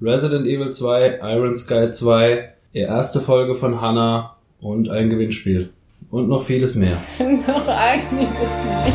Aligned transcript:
Resident 0.00 0.46
Evil 0.46 0.70
2, 0.70 1.18
Iron 1.22 1.56
Sky 1.56 1.90
2, 1.90 2.52
die 2.72 2.78
erste 2.78 3.20
Folge 3.20 3.56
von 3.56 3.80
Hannah 3.80 4.36
und 4.60 4.88
ein 4.88 5.10
Gewinnspiel. 5.10 5.70
Und 6.08 6.28
noch 6.28 6.44
vieles 6.44 6.76
mehr. 6.76 7.02
noch 7.18 7.66
einiges 7.66 8.38
mehr. 8.64 8.92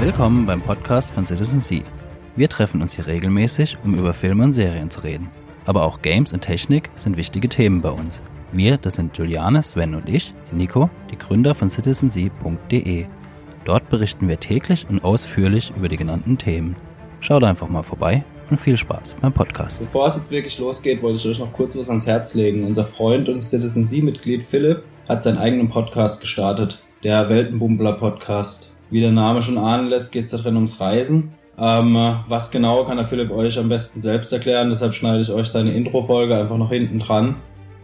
Willkommen 0.00 0.46
beim 0.46 0.62
Podcast 0.62 1.12
von 1.12 1.26
Citizen 1.26 1.60
Sea. 1.60 1.82
Wir 2.34 2.48
treffen 2.48 2.80
uns 2.80 2.94
hier 2.94 3.06
regelmäßig, 3.06 3.76
um 3.84 3.94
über 3.94 4.14
Filme 4.14 4.44
und 4.44 4.54
Serien 4.54 4.90
zu 4.90 5.00
reden. 5.00 5.28
Aber 5.66 5.84
auch 5.84 6.00
Games 6.00 6.32
und 6.32 6.40
Technik 6.40 6.88
sind 6.94 7.18
wichtige 7.18 7.48
Themen 7.50 7.82
bei 7.82 7.90
uns. 7.90 8.22
Wir, 8.52 8.78
das 8.78 8.94
sind 8.94 9.16
Juliane, 9.18 9.62
Sven 9.62 9.94
und 9.94 10.08
ich, 10.08 10.32
Nico, 10.50 10.88
die 11.10 11.18
Gründer 11.18 11.54
von 11.54 11.68
citizensea.de. 11.68 13.04
Dort 13.66 13.90
berichten 13.90 14.28
wir 14.28 14.40
täglich 14.40 14.86
und 14.88 15.04
ausführlich 15.04 15.74
über 15.76 15.90
die 15.90 15.98
genannten 15.98 16.38
Themen. 16.38 16.74
Schaut 17.20 17.44
einfach 17.44 17.68
mal 17.68 17.82
vorbei 17.82 18.24
und 18.50 18.58
viel 18.58 18.78
Spaß 18.78 19.16
beim 19.20 19.32
Podcast. 19.34 19.80
Bevor 19.80 20.06
es 20.06 20.16
jetzt 20.16 20.30
wirklich 20.30 20.58
losgeht, 20.58 21.02
wollte 21.02 21.18
ich 21.18 21.28
euch 21.28 21.38
noch 21.38 21.52
kurz 21.52 21.76
was 21.76 21.90
ans 21.90 22.06
Herz 22.06 22.32
legen. 22.32 22.64
Unser 22.64 22.86
Freund 22.86 23.28
und 23.28 23.42
Citizen 23.42 23.84
Sea-Mitglied 23.84 24.44
Philipp 24.44 24.84
hat 25.06 25.22
seinen 25.22 25.38
eigenen 25.38 25.68
Podcast 25.68 26.22
gestartet, 26.22 26.82
der 27.04 27.28
Weltenbummler 27.28 27.92
Podcast. 27.92 28.74
Wie 28.90 29.00
der 29.00 29.12
Name 29.12 29.42
schon 29.42 29.58
ahnen 29.58 29.88
lässt, 29.88 30.12
geht 30.12 30.24
es 30.24 30.30
da 30.30 30.38
drin 30.38 30.56
ums 30.56 30.80
Reisen. 30.80 31.34
Ähm, 31.58 31.96
was 32.28 32.50
genau 32.50 32.84
kann 32.84 32.96
der 32.96 33.06
Philipp 33.06 33.30
euch 33.30 33.58
am 33.58 33.68
besten 33.68 34.02
selbst 34.02 34.32
erklären, 34.32 34.70
deshalb 34.70 34.94
schneide 34.94 35.20
ich 35.20 35.30
euch 35.30 35.48
seine 35.48 35.74
Intro-Folge 35.74 36.36
einfach 36.36 36.56
noch 36.56 36.70
hinten 36.70 36.98
dran. 36.98 37.36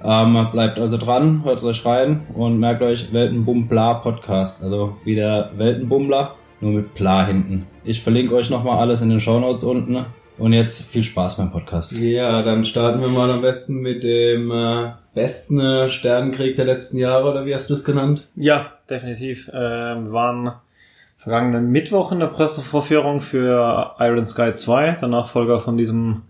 Ähm, 0.03 0.47
bleibt 0.53 0.79
also 0.79 0.97
dran, 0.97 1.43
hört 1.45 1.59
es 1.59 1.65
euch 1.65 1.85
rein 1.85 2.27
und 2.35 2.59
merkt 2.59 2.83
euch 2.83 3.13
Weltenbummler 3.13 3.97
Podcast, 3.97 4.63
also 4.63 4.97
wie 5.05 5.17
der 5.17 5.51
Weltenbummler, 5.57 6.35
nur 6.61 6.73
mit 6.73 6.95
Pla 6.95 7.27
hinten. 7.27 7.67
Ich 7.85 8.03
verlinke 8.03 8.35
euch 8.35 8.49
nochmal 8.49 8.79
alles 8.79 9.01
in 9.01 9.11
den 9.11 9.21
Shownotes 9.21 9.65
unten. 9.65 10.05
Und 10.39 10.53
jetzt 10.53 10.83
viel 10.83 11.03
Spaß 11.03 11.37
beim 11.37 11.51
Podcast. 11.51 11.91
Ja, 11.91 12.43
dann 12.43 12.63
starten 12.63 13.01
wir 13.01 13.09
mal 13.09 13.29
am 13.29 13.41
besten 13.41 13.81
mit 13.81 14.05
dem 14.05 14.53
äh, 14.53 14.93
besten 15.13 15.59
äh, 15.59 15.89
Sternenkrieg 15.89 16.55
der 16.55 16.65
letzten 16.65 16.97
Jahre, 16.97 17.33
oder 17.33 17.45
wie 17.45 17.57
hast 17.57 17.69
du 17.71 17.75
es 17.75 17.83
genannt? 17.83 18.29
Ja, 18.37 18.75
definitiv. 18.89 19.51
Ähm, 19.53 20.13
waren 20.13 20.53
vergangenen 21.19 21.71
Mittwoch 21.71 22.13
in 22.13 22.21
der 22.21 22.29
Pressevorführung 22.29 23.21
für 23.21 23.95
Iron 23.99 24.25
Sky 24.25 24.53
2, 24.55 24.99
der 25.01 25.09
Nachfolger 25.09 25.59
von 25.59 25.77
diesem 25.77 26.23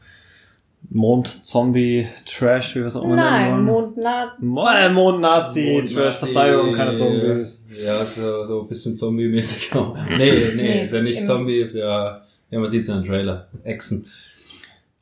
Mond-Zombie-Trash, 0.90 2.74
wie 2.74 2.80
wir 2.80 2.86
es 2.86 2.96
auch 2.96 3.04
immer 3.04 3.16
Nein, 3.16 3.50
nennen 3.50 3.66
wollen. 3.68 3.94
Mond-Nazi. 3.94 4.44
Mo 4.44 5.02
Mond-Nazi-Trash, 5.02 5.94
Mond-Nazi, 5.94 6.18
Verzeihung, 6.18 6.72
keine 6.72 6.94
Zombies. 6.94 7.64
Ja, 7.84 8.02
so, 8.02 8.46
so 8.46 8.62
ein 8.62 8.68
bisschen 8.68 8.96
Zombie-mäßig 8.96 9.74
auch. 9.74 9.94
Nee, 10.08 10.16
nee, 10.16 10.54
Nee, 10.54 10.82
ist 10.82 10.94
ja 10.94 11.02
nicht 11.02 11.26
Zombie, 11.26 11.58
ist 11.58 11.74
ja, 11.74 12.22
ja, 12.50 12.58
man 12.58 12.68
sieht's 12.68 12.88
ja 12.88 12.96
im 12.96 13.04
Trailer. 13.04 13.48
Echsen. 13.64 14.06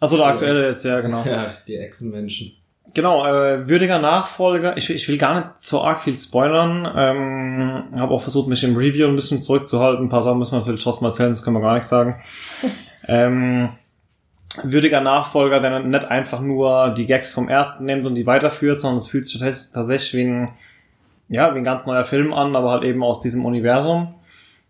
Also 0.01 0.17
der 0.17 0.27
aktuelle 0.27 0.67
jetzt, 0.67 0.85
ja, 0.85 1.01
genau. 1.01 1.25
Ja, 1.25 1.53
die 1.69 1.77
Echsenmenschen. 1.77 2.53
Genau, 2.97 3.27
äh, 3.27 3.69
würdiger 3.69 3.99
Nachfolger. 3.99 4.79
Ich, 4.79 4.89
will- 4.89 4.97
ich 4.97 5.07
will 5.07 5.19
gar 5.19 5.35
nicht 5.35 5.49
so 5.61 5.83
arg 5.83 6.01
viel 6.01 6.17
spoilern. 6.17 6.91
Ähm, 6.97 7.85
habe 8.01 8.15
auch 8.15 8.23
versucht, 8.23 8.49
mich 8.49 8.65
im 8.65 8.75
Review 8.75 9.07
ein 9.07 9.17
bisschen 9.17 9.43
zurückzuhalten. 9.43 10.07
Ein 10.07 10.09
paar 10.09 10.23
Sachen 10.23 10.39
müssen 10.39 10.53
wir 10.53 10.61
natürlich 10.61 10.83
trotzdem 10.83 11.05
erzählen, 11.05 11.29
das 11.29 11.43
können 11.43 11.57
wir 11.57 11.61
gar 11.61 11.75
nicht 11.75 11.85
sagen. 11.85 12.17
ähm, 13.07 13.69
würdiger 14.63 15.03
Nachfolger, 15.03 15.61
der 15.61 15.81
nicht 15.81 16.07
einfach 16.07 16.41
nur 16.41 16.95
die 16.97 17.05
Gags 17.05 17.35
vom 17.35 17.51
ersten 17.51 17.85
nimmt 17.85 18.07
und 18.07 18.15
die 18.15 18.25
weiterführt, 18.25 18.81
sondern 18.81 18.97
es 18.97 19.09
fühlt 19.09 19.29
sich 19.29 19.43
tats- 19.43 19.73
tatsächlich 19.75 20.15
wie 20.15 20.25
ein, 20.31 20.49
ja, 21.29 21.55
wie 21.55 21.59
ein 21.59 21.65
ganz 21.65 21.85
neuer 21.85 22.05
Film 22.05 22.33
an, 22.33 22.57
aber 22.57 22.71
halt 22.71 22.85
eben 22.85 23.03
aus 23.05 23.21
diesem 23.21 23.45
Universum. 23.45 24.15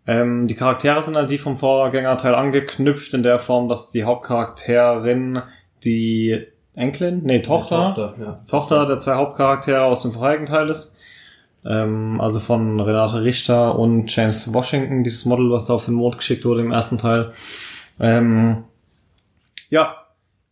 Ähm, 0.09 0.49
die 0.49 0.57
Charaktere 0.57 1.01
sind 1.01 1.15
halt 1.15 1.31
die 1.31 1.39
vom 1.39 1.55
Vorgängerteil 1.55 2.35
angeknüpft 2.35 3.15
in 3.15 3.23
der 3.23 3.39
Form, 3.39 3.69
dass 3.69 3.93
die 3.93 4.03
Hauptcharakterin 4.03 5.43
die 5.85 6.45
Enkelin, 6.77 7.23
nee, 7.25 7.41
Tochter, 7.41 7.95
Tochter, 7.95 8.15
ja. 8.21 8.41
Tochter 8.49 8.87
der 8.87 8.99
zwei 8.99 9.15
Hauptcharaktere 9.15 9.83
aus 9.83 10.03
dem 10.03 10.13
vorherigen 10.13 10.47
Teil 10.47 10.69
ist. 10.69 10.95
Ähm, 11.65 12.21
also 12.21 12.39
von 12.39 12.79
Renate 12.79 13.23
Richter 13.23 13.79
und 13.79 14.15
James 14.15 14.53
Washington, 14.53 15.03
dieses 15.03 15.25
Model, 15.25 15.51
was 15.51 15.67
da 15.67 15.75
auf 15.75 15.87
den 15.87 15.95
Mond 15.95 16.19
geschickt 16.19 16.45
wurde 16.45 16.61
im 16.61 16.73
ersten 16.73 16.99
Teil. 16.99 17.33
Ähm, 17.99 18.65
ja, 19.71 19.97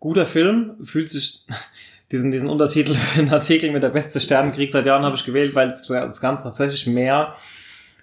guter 0.01 0.25
Film, 0.25 0.73
fühlt 0.83 1.11
sich 1.11 1.47
diesen, 2.11 2.31
diesen 2.31 2.49
Untertitel 2.49 2.95
für 2.95 3.21
den 3.23 3.33
Artikel 3.33 3.71
mit 3.71 3.83
der 3.83 3.91
beste 3.91 4.19
Sternenkrieg 4.19 4.71
seit 4.73 4.87
Jahren 4.87 5.05
habe 5.05 5.17
ich 5.17 5.27
gewählt, 5.27 5.55
weil 5.55 5.69
es 5.69 5.83
das 5.83 6.21
Ganze 6.23 6.45
tatsächlich 6.45 6.87
mehr 6.87 7.35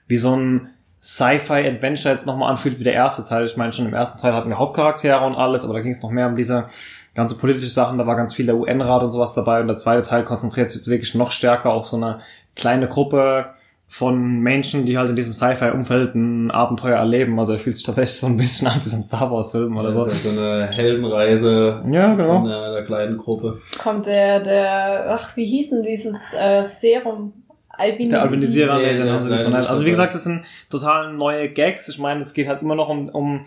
wie 0.07 0.17
so 0.17 0.37
ein 0.37 0.69
Sci-Fi-Adventure 1.01 2.13
jetzt 2.13 2.27
nochmal 2.27 2.51
anfühlt 2.51 2.79
wie 2.79 2.83
der 2.83 2.93
erste 2.93 3.25
Teil. 3.25 3.45
Ich 3.45 3.57
meine, 3.57 3.73
schon 3.73 3.87
im 3.87 3.93
ersten 3.95 4.19
Teil 4.19 4.35
hatten 4.35 4.49
wir 4.49 4.59
Hauptcharaktere 4.59 5.25
und 5.25 5.33
alles, 5.33 5.63
aber 5.63 5.73
da 5.73 5.79
ging 5.79 5.91
es 5.91 6.03
noch 6.03 6.11
mehr 6.11 6.27
um 6.27 6.35
diese 6.35 6.67
ganze 7.15 7.37
politische 7.37 7.69
Sachen, 7.69 7.97
da 7.97 8.07
war 8.07 8.15
ganz 8.15 8.33
viel 8.33 8.45
der 8.45 8.55
UN-Rat 8.55 9.03
und 9.03 9.09
sowas 9.09 9.33
dabei 9.33 9.61
und 9.61 9.67
der 9.67 9.77
zweite 9.77 10.01
Teil 10.07 10.23
konzentriert 10.23 10.71
sich 10.71 10.87
wirklich 10.87 11.13
noch 11.15 11.31
stärker 11.31 11.71
auf 11.71 11.85
so 11.85 11.97
eine 11.97 12.19
kleine 12.55 12.87
Gruppe 12.87 13.47
von 13.87 14.39
Menschen, 14.39 14.85
die 14.85 14.97
halt 14.97 15.09
in 15.09 15.17
diesem 15.17 15.33
Sci-Fi-Umfeld 15.33 16.15
ein 16.15 16.49
Abenteuer 16.49 16.95
erleben. 16.95 17.37
Also 17.37 17.51
er 17.51 17.59
fühlt 17.59 17.75
sich 17.75 17.85
tatsächlich 17.85 18.17
so 18.17 18.27
ein 18.27 18.37
bisschen 18.37 18.67
an 18.69 18.79
wie 18.81 18.87
so 18.87 18.95
ein 18.95 19.03
Star 19.03 19.29
Wars-Film 19.29 19.75
oder 19.75 19.91
so. 19.91 20.05
Das 20.05 20.13
ist 20.13 20.23
ja 20.25 20.31
so 20.31 20.39
eine 20.39 20.67
Heldenreise 20.67 21.83
Ja, 21.91 22.13
genau. 22.15 22.39
von 22.39 22.45
der, 22.47 22.71
der 22.71 22.85
kleinen 22.85 23.17
Gruppe. 23.17 23.57
Kommt 23.77 24.05
der, 24.05 24.39
der, 24.39 25.19
ach, 25.19 25.35
wie 25.35 25.45
hieß 25.45 25.71
denn 25.71 25.83
dieses 25.83 26.15
äh, 26.33 26.63
Serum? 26.63 27.33
Albinisierung. 27.67 28.11
Der 28.11 28.21
Albinisierer, 28.21 28.77
Nee, 28.77 28.93
nee, 28.93 29.11
nicht 29.11 29.69
Also 29.69 29.85
wie 29.85 29.89
gesagt, 29.89 30.13
das 30.13 30.23
sind 30.23 30.45
total 30.69 31.13
neue 31.13 31.49
Gags. 31.49 31.89
Ich 31.89 31.99
meine, 31.99 32.21
es 32.21 32.33
geht 32.33 32.47
halt 32.47 32.61
immer 32.61 32.75
noch 32.75 32.87
um, 32.87 33.09
um, 33.09 33.45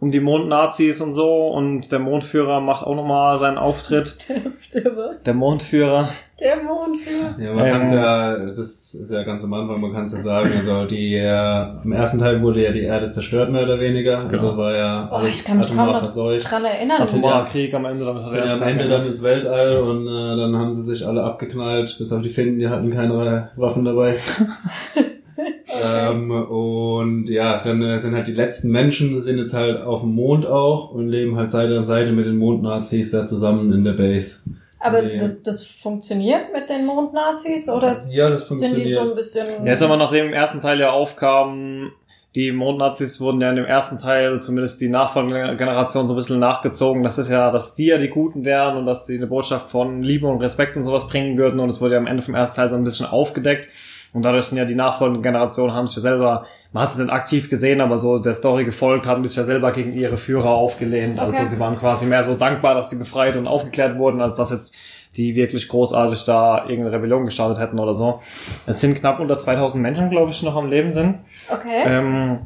um 0.00 0.10
die 0.12 0.20
Mondnazis 0.20 1.00
und 1.00 1.12
so 1.12 1.48
und 1.48 1.90
der 1.90 1.98
Mondführer 1.98 2.60
macht 2.60 2.86
auch 2.86 2.94
nochmal 2.94 3.38
seinen 3.38 3.58
Auftritt. 3.58 4.16
Der 4.74 4.84
was? 4.96 5.22
Der 5.24 5.34
Mondführer. 5.34 6.10
Der 6.40 6.62
Mondführer. 6.62 7.34
Ja, 7.40 7.52
man 7.52 7.66
Ähm. 7.66 7.72
kann's 7.72 7.90
ja, 7.90 8.36
das 8.36 8.94
ist 8.94 9.10
ja 9.10 9.22
ganz 9.24 9.42
am 9.42 9.52
Anfang, 9.54 9.80
man 9.80 9.92
kann 9.92 10.04
es 10.04 10.12
ja 10.12 10.22
sagen, 10.22 10.52
also 10.54 10.84
die, 10.84 11.14
äh, 11.16 11.64
im 11.82 11.90
ersten 11.92 12.20
Teil 12.20 12.40
wurde 12.42 12.62
ja 12.62 12.70
die 12.70 12.82
Erde 12.82 13.10
zerstört, 13.10 13.50
mehr 13.50 13.64
oder 13.64 13.80
weniger. 13.80 14.18
Genau. 14.18 14.42
Also 14.50 14.56
war 14.56 14.76
ja 14.76 15.08
Oh, 15.10 15.26
ich 15.26 15.44
kann 15.44 15.56
mich 15.58 15.66
atomar 15.66 15.98
verseucht. 15.98 16.48
dran 16.48 16.64
erinnern. 16.64 17.02
Atomarer 17.02 17.46
Krieg 17.46 17.74
am 17.74 17.86
Ende. 17.86 18.06
Hat 18.06 18.30
Sind 18.30 18.38
er 18.40 18.46
ja 18.46 18.54
am 18.54 18.62
Ende 18.62 18.86
dann 18.86 19.04
ins 19.04 19.22
Weltall 19.22 19.78
und 19.80 20.06
äh, 20.06 20.36
dann 20.36 20.56
haben 20.56 20.72
sie 20.72 20.82
sich 20.82 21.04
alle 21.04 21.24
abgeknallt, 21.24 21.96
bis 21.98 22.12
auf 22.12 22.22
die 22.22 22.28
Finnen, 22.28 22.58
die 22.60 22.68
hatten 22.68 22.90
keine 22.92 23.48
Waffen 23.56 23.84
dabei. 23.84 24.16
ähm, 25.84 26.30
und 26.30 27.28
ja, 27.28 27.60
dann 27.62 27.82
äh, 27.82 27.98
sind 27.98 28.14
halt 28.14 28.26
die 28.26 28.32
letzten 28.32 28.70
Menschen, 28.70 29.20
sind 29.20 29.38
jetzt 29.38 29.54
halt 29.54 29.80
auf 29.80 30.00
dem 30.00 30.14
Mond 30.14 30.46
auch 30.46 30.90
und 30.90 31.08
leben 31.08 31.36
halt 31.36 31.50
Seite 31.50 31.76
an 31.78 31.84
Seite 31.86 32.12
mit 32.12 32.26
den 32.26 32.36
Mondnazis 32.36 33.10
da 33.10 33.26
zusammen 33.26 33.72
in 33.72 33.84
der 33.84 33.92
Base. 33.92 34.40
Aber 34.80 35.02
Nee. 35.02 35.16
das, 35.18 35.42
das 35.42 35.64
funktioniert 35.64 36.52
mit 36.52 36.68
den 36.70 36.86
Mondnazis 36.86 37.68
oder 37.68 37.96
Ja, 38.12 38.30
das 38.30 38.48
sind 38.48 38.60
die 38.60 38.66
funktioniert. 38.66 38.98
so 38.98 39.10
ein 39.10 39.16
bisschen... 39.16 39.66
Ja, 39.66 39.72
ist 39.72 39.82
aber 39.82 39.96
nachdem 39.96 40.26
im 40.26 40.32
ersten 40.32 40.60
Teil 40.60 40.78
ja 40.78 40.90
aufkam, 40.90 41.90
die 42.34 42.52
Mondnazis 42.52 43.20
wurden 43.20 43.40
ja 43.40 43.50
in 43.50 43.56
dem 43.56 43.64
ersten 43.64 43.98
Teil, 43.98 44.40
zumindest 44.40 44.80
die 44.80 44.88
nachfolgende 44.88 45.56
Generation, 45.56 46.06
so 46.06 46.12
ein 46.12 46.16
bisschen 46.16 46.38
nachgezogen. 46.38 47.02
Das 47.02 47.18
ist 47.18 47.28
ja, 47.30 47.50
dass 47.50 47.74
die 47.74 47.86
ja 47.86 47.98
die 47.98 48.08
Guten 48.08 48.44
wären 48.44 48.76
und 48.76 48.86
dass 48.86 49.06
sie 49.06 49.16
eine 49.16 49.26
Botschaft 49.26 49.68
von 49.68 50.02
Liebe 50.02 50.28
und 50.28 50.40
Respekt 50.40 50.76
und 50.76 50.84
sowas 50.84 51.08
bringen 51.08 51.36
würden. 51.38 51.58
Und 51.58 51.70
es 51.70 51.80
wurde 51.80 51.94
ja 51.94 51.98
am 51.98 52.06
Ende 52.06 52.22
vom 52.22 52.34
ersten 52.36 52.54
Teil 52.54 52.68
so 52.68 52.76
ein 52.76 52.84
bisschen 52.84 53.06
aufgedeckt. 53.06 53.68
Und 54.12 54.22
dadurch 54.22 54.46
sind 54.46 54.58
ja 54.58 54.64
die 54.64 54.74
nachfolgenden 54.74 55.22
Generationen, 55.22 55.74
haben 55.74 55.86
sich 55.86 55.96
ja 55.96 56.02
selber, 56.02 56.46
man 56.72 56.82
hat 56.84 56.90
es 56.90 56.98
nicht 56.98 57.10
aktiv 57.10 57.50
gesehen, 57.50 57.80
aber 57.80 57.98
so 57.98 58.18
der 58.18 58.34
Story 58.34 58.64
gefolgt, 58.64 59.06
haben 59.06 59.22
sich 59.22 59.36
ja 59.36 59.44
selber 59.44 59.70
gegen 59.72 59.92
ihre 59.92 60.16
Führer 60.16 60.50
aufgelehnt. 60.50 61.18
Also 61.20 61.38
Okay. 61.38 61.46
sie 61.48 61.60
waren 61.60 61.78
quasi 61.78 62.06
mehr 62.06 62.22
so 62.22 62.34
dankbar, 62.34 62.74
dass 62.74 62.90
sie 62.90 62.96
befreit 62.98 63.36
und 63.36 63.46
aufgeklärt 63.46 63.98
wurden, 63.98 64.20
als 64.20 64.36
dass 64.36 64.50
jetzt 64.50 64.76
die 65.16 65.34
wirklich 65.34 65.68
großartig 65.68 66.24
da 66.24 66.64
irgendeine 66.68 66.92
Rebellion 66.92 67.24
gestartet 67.24 67.58
hätten 67.58 67.78
oder 67.78 67.94
so. 67.94 68.20
Es 68.66 68.80
sind 68.80 68.94
knapp 68.96 69.20
unter 69.20 69.36
2000 69.38 69.82
Menschen, 69.82 70.10
glaube 70.10 70.30
ich, 70.30 70.42
noch 70.42 70.56
am 70.56 70.68
Leben 70.70 70.90
sind. 70.90 71.16
Okay. 71.50 71.82
Ähm, 71.86 72.38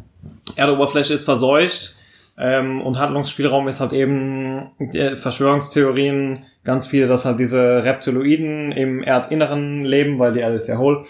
Erdoberfläche 0.56 1.12
ist 1.14 1.24
verseucht 1.24 1.96
ähm, 2.38 2.80
und 2.80 2.98
Handlungsspielraum 2.98 3.68
ist 3.68 3.80
halt 3.80 3.92
eben 3.92 4.70
äh, 4.78 5.16
Verschwörungstheorien, 5.16 6.44
ganz 6.64 6.86
viele, 6.86 7.06
dass 7.08 7.24
halt 7.24 7.38
diese 7.38 7.84
Reptiloiden 7.84 8.72
im 8.72 9.02
Erdinneren 9.02 9.82
leben, 9.82 10.18
weil 10.18 10.32
die 10.32 10.40
Erde 10.40 10.56
ist 10.56 10.68
ja 10.68 10.78
hohl. 10.78 11.04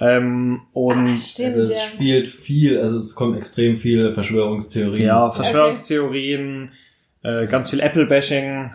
Ähm, 0.00 0.60
und 0.72 1.08
Ah, 1.08 1.16
stimmt, 1.16 1.48
Also 1.48 1.62
es 1.62 1.74
ja. 1.76 1.82
spielt 1.82 2.28
viel, 2.28 2.78
also 2.80 2.98
es 2.98 3.14
kommen 3.14 3.36
extrem 3.36 3.76
viele 3.78 4.12
Verschwörungstheorien. 4.12 5.04
ja, 5.06 5.30
Verschwörungstheorien, 5.30 6.70
äh, 7.22 7.46
ganz 7.48 7.70
viel 7.70 7.80
Apple-Bashing. 7.80 8.70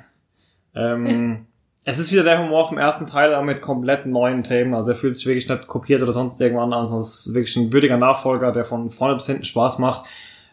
Ähm, 0.75 1.46
es 1.86 2.00
ist 2.00 2.12
wieder 2.12 2.24
der 2.24 2.44
Humor 2.44 2.68
vom 2.68 2.78
ersten 2.78 3.08
Teil, 3.08 3.34
aber 3.34 3.46
mit 3.46 3.62
komplett 3.62 4.06
neuen 4.06 4.44
Themen. 4.44 4.74
Also 4.74 4.92
er 4.92 4.98
fühlt 4.98 5.16
sich 5.16 5.25
wirklich 5.25 5.48
nicht 5.48 5.68
kopiert 5.68 6.02
oder 6.02 6.12
sonst 6.12 6.42
irgendwann 6.42 6.74
an, 6.74 6.88
sondern 6.88 7.02
es 7.02 7.28
ist 7.28 7.34
wirklich 7.34 7.56
ein 7.56 7.72
würdiger 7.72 7.98
Nachfolger, 7.98 8.52
der 8.52 8.66
von 8.66 8.90
vorne 8.90 9.16
bis 9.16 9.28
hinten 9.28 9.46
Spaß 9.46 9.80
macht. 9.80 10.06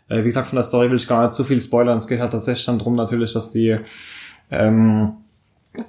Äh, 0.09 0.21
wie 0.21 0.25
gesagt, 0.25 0.47
von 0.47 0.57
der 0.57 0.65
Story 0.65 0.89
will 0.89 0.97
ich 0.97 1.09
gar 1.09 1.23
nicht 1.23 1.35
zu 1.35 1.43
viel 1.43 1.61
spoilern. 1.61 1.99
Es 1.99 2.07
geht 2.07 2.21
halt 2.21 2.33
tatsächlich 2.33 2.67
dann 2.67 2.79
drum 2.79 2.95
natürlich, 2.95 3.33
dass 3.33 3.51
die 3.51 3.79
ähm, 4.53 5.15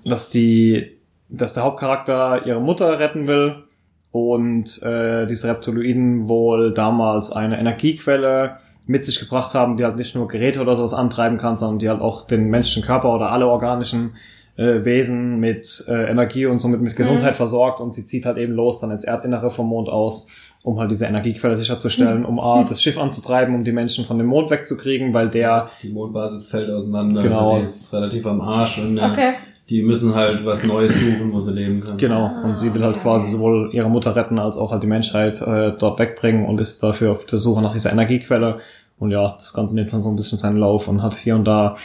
dass 0.05 0.29
die, 0.29 0.97
dass 1.29 1.53
der 1.55 1.63
Hauptcharakter 1.63 2.45
ihre 2.45 2.61
Mutter 2.61 2.99
retten 2.99 3.27
will 3.27 3.63
und 4.11 4.81
äh, 4.83 5.25
diese 5.25 5.47
Reptiloiden 5.49 6.27
wohl 6.27 6.73
damals 6.73 7.31
eine 7.31 7.57
Energiequelle 7.59 8.57
mit 8.87 9.05
sich 9.05 9.19
gebracht 9.19 9.53
haben, 9.53 9.77
die 9.77 9.85
halt 9.85 9.95
nicht 9.95 10.15
nur 10.15 10.27
Geräte 10.27 10.59
oder 10.61 10.75
sowas 10.75 10.93
antreiben 10.93 11.37
kann, 11.37 11.55
sondern 11.55 11.79
die 11.79 11.87
halt 11.89 12.01
auch 12.01 12.27
den 12.27 12.49
menschlichen 12.49 12.83
Körper 12.85 13.13
oder 13.15 13.31
alle 13.31 13.47
organischen 13.47 14.15
äh, 14.57 14.83
Wesen 14.83 15.39
mit 15.39 15.85
äh, 15.87 16.09
Energie 16.11 16.45
und 16.45 16.59
somit 16.59 16.81
mit 16.81 16.95
Gesundheit 16.97 17.31
Mhm. 17.33 17.37
versorgt 17.37 17.79
und 17.79 17.93
sie 17.93 18.05
zieht 18.05 18.25
halt 18.25 18.37
eben 18.37 18.53
los 18.53 18.81
dann 18.81 18.91
ins 18.91 19.05
Erdinnere 19.05 19.49
vom 19.49 19.67
Mond 19.67 19.87
aus, 19.87 20.27
um 20.63 20.77
halt 20.77 20.91
diese 20.91 21.05
Energiequelle 21.05 21.55
sicherzustellen, 21.55 22.25
um 22.25 22.37
A, 22.39 22.63
das 22.65 22.81
Schiff 22.83 22.99
anzutreiben, 22.99 23.55
um 23.55 23.63
die 23.63 23.71
Menschen 23.71 24.03
von 24.03 24.17
dem 24.17 24.27
Mond 24.27 24.49
wegzukriegen, 24.51 25.13
weil 25.13 25.29
der 25.29 25.69
Die 25.81 25.89
Mondbasis 25.89 26.47
fällt 26.49 26.69
auseinander, 26.69 27.23
Genau. 27.23 27.53
also 27.53 27.55
die 27.55 27.61
ist 27.63 27.93
relativ 27.93 28.25
am 28.25 28.41
Arsch 28.41 28.77
und 28.79 28.97
äh, 28.97 29.05
Okay. 29.05 29.33
Die 29.71 29.81
müssen 29.83 30.13
halt 30.13 30.45
was 30.45 30.65
Neues 30.65 30.99
suchen, 30.99 31.31
wo 31.31 31.39
sie 31.39 31.53
leben 31.53 31.79
können. 31.79 31.97
Genau, 31.97 32.29
und 32.43 32.57
sie 32.57 32.73
will 32.73 32.83
halt 32.83 32.99
quasi 32.99 33.31
sowohl 33.31 33.69
ihre 33.71 33.89
Mutter 33.89 34.13
retten 34.17 34.37
als 34.37 34.57
auch 34.57 34.69
halt 34.69 34.83
die 34.83 34.87
Menschheit 34.87 35.41
äh, 35.41 35.71
dort 35.79 35.97
wegbringen 35.97 36.45
und 36.45 36.59
ist 36.59 36.83
dafür 36.83 37.13
auf 37.13 37.25
der 37.25 37.39
Suche 37.39 37.61
nach 37.61 37.71
dieser 37.71 37.93
Energiequelle. 37.93 38.59
Und 38.99 39.11
ja, 39.11 39.35
das 39.39 39.53
Ganze 39.53 39.73
nimmt 39.73 39.93
dann 39.93 40.01
so 40.01 40.09
ein 40.09 40.17
bisschen 40.17 40.37
seinen 40.37 40.57
Lauf 40.57 40.89
und 40.89 41.01
hat 41.01 41.13
hier 41.13 41.35
und 41.35 41.45
da 41.45 41.77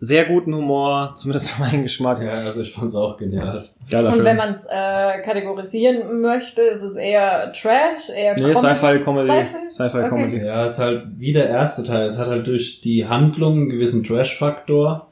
sehr 0.00 0.24
guten 0.24 0.52
Humor, 0.56 1.12
zumindest 1.16 1.52
für 1.52 1.62
meinen 1.62 1.84
Geschmack. 1.84 2.20
Ja, 2.20 2.32
also 2.32 2.62
ich 2.62 2.72
fand's 2.72 2.96
auch 2.96 3.16
genial. 3.16 3.62
Geiler 3.88 4.08
Und 4.08 4.14
Film. 4.14 4.24
wenn 4.24 4.36
man 4.36 4.50
es 4.50 4.66
äh, 4.68 5.22
kategorisieren 5.22 6.20
möchte, 6.20 6.62
ist 6.62 6.82
es 6.82 6.96
eher 6.96 7.52
Trash, 7.52 8.10
eher 8.12 8.34
nee, 8.34 8.56
Sci-Fi-Comedy. 8.56 9.28
Sci-Fi? 9.28 9.70
Sci-Fi-Comedy. 9.70 10.36
Okay. 10.38 10.46
Ja, 10.46 10.64
ist 10.64 10.80
halt 10.80 11.04
wie 11.16 11.32
der 11.32 11.48
erste 11.48 11.84
Teil. 11.84 12.06
Es 12.06 12.18
hat 12.18 12.26
halt 12.26 12.48
durch 12.48 12.80
die 12.80 13.06
Handlung 13.06 13.52
einen 13.52 13.68
gewissen 13.68 14.02
Trash-Faktor, 14.02 15.06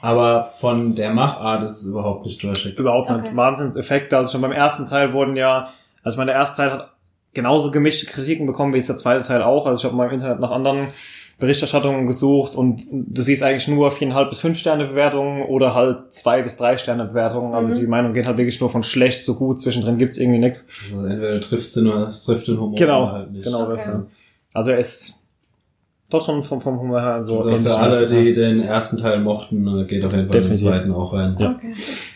aber 0.00 0.44
von 0.44 0.94
der 0.94 1.10
Machart 1.12 1.62
ist 1.62 1.82
es 1.82 1.86
überhaupt 1.86 2.24
nicht 2.24 2.40
trashig. 2.40 2.78
Überhaupt 2.78 3.10
nicht. 3.10 3.24
Okay. 3.26 3.36
Wahnsinnseffekte. 3.36 4.16
Also 4.16 4.32
schon 4.32 4.42
beim 4.42 4.52
ersten 4.52 4.86
Teil 4.86 5.12
wurden 5.12 5.36
ja, 5.36 5.68
also 6.02 6.14
ich 6.14 6.18
meine, 6.18 6.30
der 6.32 6.40
erste 6.40 6.56
Teil 6.62 6.72
hat 6.72 6.90
genauso 7.34 7.70
gemischte 7.70 8.06
Kritiken 8.06 8.46
bekommen 8.46 8.72
wie 8.72 8.78
jetzt 8.78 8.88
der 8.88 8.96
zweite 8.96 9.26
Teil 9.26 9.42
auch. 9.42 9.66
Also 9.66 9.80
ich 9.80 9.84
habe 9.84 9.96
mal 9.96 10.06
im 10.08 10.14
Internet 10.14 10.40
nach 10.40 10.50
anderen 10.50 10.88
Berichterstattungen 11.38 12.06
gesucht 12.08 12.56
und 12.56 12.82
du 12.90 13.22
siehst 13.22 13.44
eigentlich 13.44 13.68
nur 13.68 13.92
viereinhalb 13.92 14.28
bis 14.30 14.40
fünf 14.40 14.58
Sterne 14.58 14.86
Bewertungen 14.86 15.44
oder 15.44 15.72
halt 15.72 16.12
zwei 16.12 16.42
bis 16.42 16.56
drei 16.56 16.76
Sterne 16.76 17.04
Bewertungen. 17.04 17.54
Also 17.54 17.68
Mhm. 17.68 17.74
die 17.74 17.86
Meinung 17.86 18.12
geht 18.12 18.26
halt 18.26 18.38
wirklich 18.38 18.60
nur 18.60 18.70
von 18.70 18.82
schlecht 18.82 19.24
zu 19.24 19.38
gut. 19.38 19.60
Zwischendrin 19.60 19.98
gibt's 19.98 20.18
irgendwie 20.18 20.40
nichts. 20.40 20.68
Also 20.92 21.06
entweder 21.06 21.40
triffst 21.40 21.76
du 21.76 21.82
nur, 21.82 22.08
es 22.08 22.24
trifft 22.24 22.48
den 22.48 22.58
Humor 22.58 22.76
Genau, 22.76 23.04
oder 23.04 23.12
halt 23.12 23.30
nicht. 23.30 23.44
genau 23.44 23.62
Okay. 23.62 23.70
das. 23.72 24.18
Also 24.52 24.70
er 24.72 24.78
ist 24.78 25.22
doch 26.10 26.24
schon 26.24 26.42
vom, 26.42 26.60
vom 26.60 26.80
Humor 26.80 27.00
her 27.02 27.22
so 27.22 27.40
Also 27.40 27.56
für 27.68 27.76
alle, 27.76 28.06
die 28.06 28.32
den 28.32 28.60
ersten 28.62 28.96
Teil 28.96 29.20
mochten, 29.20 29.66
äh, 29.80 29.84
geht 29.84 30.04
auf 30.04 30.12
jeden 30.12 30.26
Fall 30.26 30.40
Definitiv. 30.40 30.66
den 30.66 30.72
zweiten 30.72 30.92
auch 30.92 31.12
rein. 31.12 31.36
Ja. 31.38 31.50
Okay. 31.50 31.72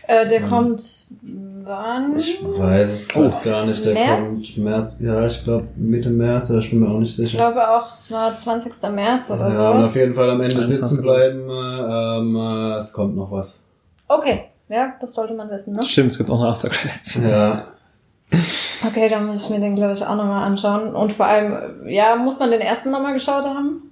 Äh, 0.07 0.29
der 0.29 0.41
Mhm. 0.41 0.49
kommt 0.49 0.83
wann? 1.65 2.17
Ich 2.17 2.39
weiß 2.43 2.91
es 2.91 3.09
gerade 3.09 3.35
Oh. 3.41 3.45
gar 3.45 3.67
nicht. 3.67 3.85
Der 3.85 3.95
März? 3.95 4.55
kommt 4.55 4.65
März, 4.65 4.99
ja, 5.01 5.27
ich 5.27 5.45
glaube 5.45 5.69
Mitte 5.77 6.11
März, 6.11 6.51
aber 6.51 6.59
ich 6.61 6.71
bin 6.71 6.81
mir 6.81 6.89
auch 6.89 6.99
nicht 6.99 7.11
Ich 7.11 7.17
sicher. 7.17 7.39
glaube 7.39 7.69
auch, 7.69 7.91
es 7.93 8.11
war 8.11 8.35
20. 8.35 8.91
März 8.91 9.31
oder 9.31 9.49
ja, 9.53 9.71
und 9.71 9.81
so. 9.83 9.87
auf 9.87 9.95
jeden 9.97 10.15
Fall 10.15 10.31
am 10.31 10.41
Ende 10.41 10.57
21. 10.57 10.77
sitzen 10.89 11.03
bleiben. 11.03 11.49
äh, 11.49 12.19
Ähm, 12.19 12.37
äh, 12.37 12.77
es 12.79 12.93
kommt 12.93 13.15
noch 13.17 13.31
was. 13.31 13.63
Okay, 14.09 14.45
ja, 14.69 14.95
das 15.01 15.15
sollte 15.15 15.35
man 15.35 15.51
wissen, 15.51 15.75
ne? 15.75 15.85
Stimmt, 15.85 16.13
es 16.13 16.19
gibt 16.19 16.31
auch 16.31 16.41
eine 16.41 16.49
After 16.49 16.69
Credits. 16.69 17.21
Ja, 17.23 17.65
Okay, 18.85 19.09
dann 19.09 19.27
muss 19.27 19.45
ich 19.45 19.51
mir 19.51 19.61
den, 19.61 19.77
glaube 19.77 19.93
ich, 19.93 20.05
auch 20.05 20.17
nochmal 20.17 20.45
anschauen. 20.45 20.95
Und 20.95 21.13
vor 21.13 21.27
allem, 21.27 21.87
ja, 21.87 22.17
muss 22.17 22.41
man 22.41 22.51
den 22.51 22.61
ersten 22.61 22.91
nochmal 22.91 23.15
geschaut 23.15 23.45
haben? 23.45 23.91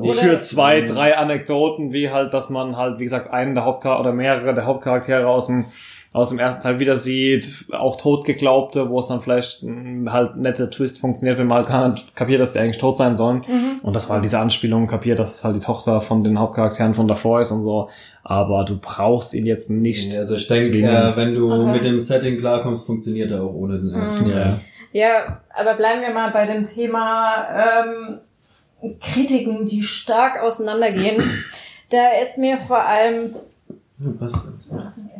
Oder- 0.00 0.12
für 0.14 0.38
zwei, 0.40 0.80
drei 0.82 1.16
Anekdoten, 1.16 1.92
wie 1.92 2.10
halt, 2.10 2.32
dass 2.32 2.50
man 2.50 2.76
halt, 2.76 2.98
wie 2.98 3.04
gesagt, 3.04 3.32
einen 3.32 3.54
der 3.54 3.64
Hauptcharaktere 3.64 4.00
oder 4.00 4.12
mehrere 4.12 4.54
der 4.54 4.66
Hauptcharaktere 4.66 5.26
aus 5.26 5.46
dem 5.46 5.66
aus 6.14 6.28
dem 6.30 6.38
ersten 6.38 6.62
Teil 6.62 6.78
wieder 6.78 6.96
sieht, 6.96 7.66
auch 7.72 7.96
tot 7.96 8.24
geglaubte, 8.24 8.88
wo 8.88 9.00
es 9.00 9.08
dann 9.08 9.20
vielleicht 9.20 9.62
mh, 9.64 10.10
halt 10.12 10.36
nette 10.36 10.70
Twist 10.70 10.98
funktioniert, 11.00 11.38
wenn 11.38 11.46
man 11.48 11.58
halt 11.58 11.66
gar 11.68 11.88
nicht 11.90 12.14
kapiert, 12.16 12.40
dass 12.40 12.52
sie 12.54 12.60
eigentlich 12.60 12.78
tot 12.78 12.96
sein 12.96 13.16
sollen. 13.16 13.38
Mhm. 13.48 13.80
Und 13.82 13.94
das 13.96 14.08
war 14.08 14.14
halt 14.14 14.24
diese 14.24 14.38
Anspielung, 14.38 14.86
kapiert, 14.86 15.18
dass 15.18 15.34
es 15.34 15.44
halt 15.44 15.56
die 15.56 15.60
Tochter 15.60 16.00
von 16.00 16.22
den 16.24 16.38
Hauptcharakteren 16.38 16.94
von 16.94 17.08
davor 17.08 17.40
ist 17.40 17.50
und 17.50 17.62
so. 17.64 17.90
Aber 18.22 18.64
du 18.64 18.78
brauchst 18.80 19.34
ihn 19.34 19.44
jetzt 19.44 19.68
nicht. 19.70 20.16
also 20.16 20.36
ich 20.36 20.46
denke, 20.46 20.78
äh, 20.86 21.16
wenn 21.16 21.34
du 21.34 21.52
Okay. 21.52 21.72
mit 21.72 21.84
dem 21.84 21.98
Setting 21.98 22.38
klarkommst, 22.38 22.86
funktioniert 22.86 23.30
er 23.32 23.42
auch 23.42 23.52
ohne 23.52 23.78
den 23.78 23.90
ersten 23.92 24.24
Mhm. 24.24 24.30
Teil. 24.30 24.60
Ja, 24.92 25.40
aber 25.54 25.74
bleiben 25.74 26.00
wir 26.02 26.14
mal 26.14 26.30
bei 26.30 26.46
dem 26.46 26.62
Thema 26.62 27.48
ähm, 27.82 28.20
Kritiken, 29.00 29.66
die 29.66 29.82
stark 29.82 30.40
auseinandergehen. 30.40 31.22
Da 31.90 32.08
ist 32.20 32.38
mir 32.38 32.56
vor 32.56 32.80
allem, 32.82 33.34
Ja, 33.98 34.10
passt 34.18 34.36
alles. 34.46 34.70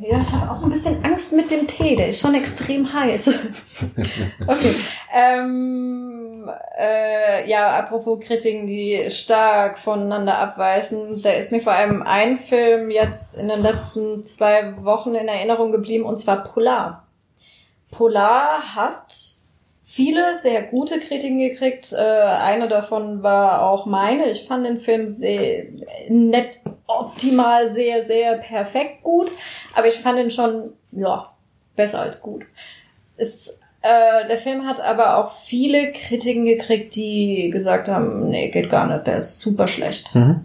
Ja, 0.04 0.20
ich 0.20 0.32
habe 0.32 0.50
auch 0.50 0.62
ein 0.62 0.70
bisschen 0.70 1.04
Angst 1.04 1.32
mit 1.32 1.50
dem 1.50 1.66
Tee, 1.66 1.96
der 1.96 2.08
ist 2.08 2.20
schon 2.20 2.34
extrem 2.34 2.92
heiß. 2.92 3.28
okay. 4.46 4.74
Ähm, 5.14 6.50
äh, 6.78 7.48
ja, 7.48 7.78
apropos 7.78 8.20
Kritiken, 8.20 8.66
die 8.66 9.06
stark 9.08 9.78
voneinander 9.78 10.38
abweichen, 10.38 11.22
da 11.22 11.30
ist 11.30 11.52
mir 11.52 11.60
vor 11.60 11.72
allem 11.72 12.02
ein 12.02 12.38
Film 12.38 12.90
jetzt 12.90 13.36
in 13.36 13.48
den 13.48 13.60
letzten 13.60 14.24
zwei 14.24 14.74
Wochen 14.84 15.14
in 15.14 15.28
Erinnerung 15.28 15.72
geblieben, 15.72 16.04
und 16.04 16.18
zwar 16.18 16.44
Polar. 16.44 17.06
Polar 17.90 18.74
hat 18.74 19.33
viele 19.94 20.35
sehr 20.35 20.62
gute 20.62 20.99
Kritiken 20.99 21.38
gekriegt. 21.38 21.93
Äh, 21.93 21.99
eine 21.99 22.67
davon 22.67 23.23
war 23.23 23.62
auch 23.62 23.87
meine. 23.87 24.29
Ich 24.29 24.44
fand 24.44 24.67
den 24.67 24.79
Film 24.79 25.06
sehr 25.06 25.67
nett, 26.08 26.58
optimal, 26.88 27.70
sehr, 27.70 28.02
sehr 28.02 28.38
perfekt 28.38 29.05
gut. 29.05 29.31
Aber 29.75 29.87
ich 29.87 29.94
fand 29.94 30.19
ihn 30.19 30.32
schon, 30.32 30.73
ja, 30.91 31.31
besser 31.76 32.00
als 32.00 32.20
gut. 32.20 32.44
Es, 33.17 33.61
äh, 33.82 34.26
der 34.26 34.38
Film 34.38 34.67
hat 34.67 34.81
aber 34.81 35.19
auch 35.19 35.31
viele 35.32 35.93
Kritiken 35.93 36.44
gekriegt, 36.44 36.97
die 36.97 37.50
gesagt 37.50 37.87
haben, 37.88 38.31
nee, 38.31 38.49
geht 38.49 38.70
gar 38.70 38.88
nicht, 38.88 39.06
der 39.06 39.19
ist 39.19 39.38
super 39.38 39.69
schlecht. 39.69 40.12
Mhm. 40.17 40.44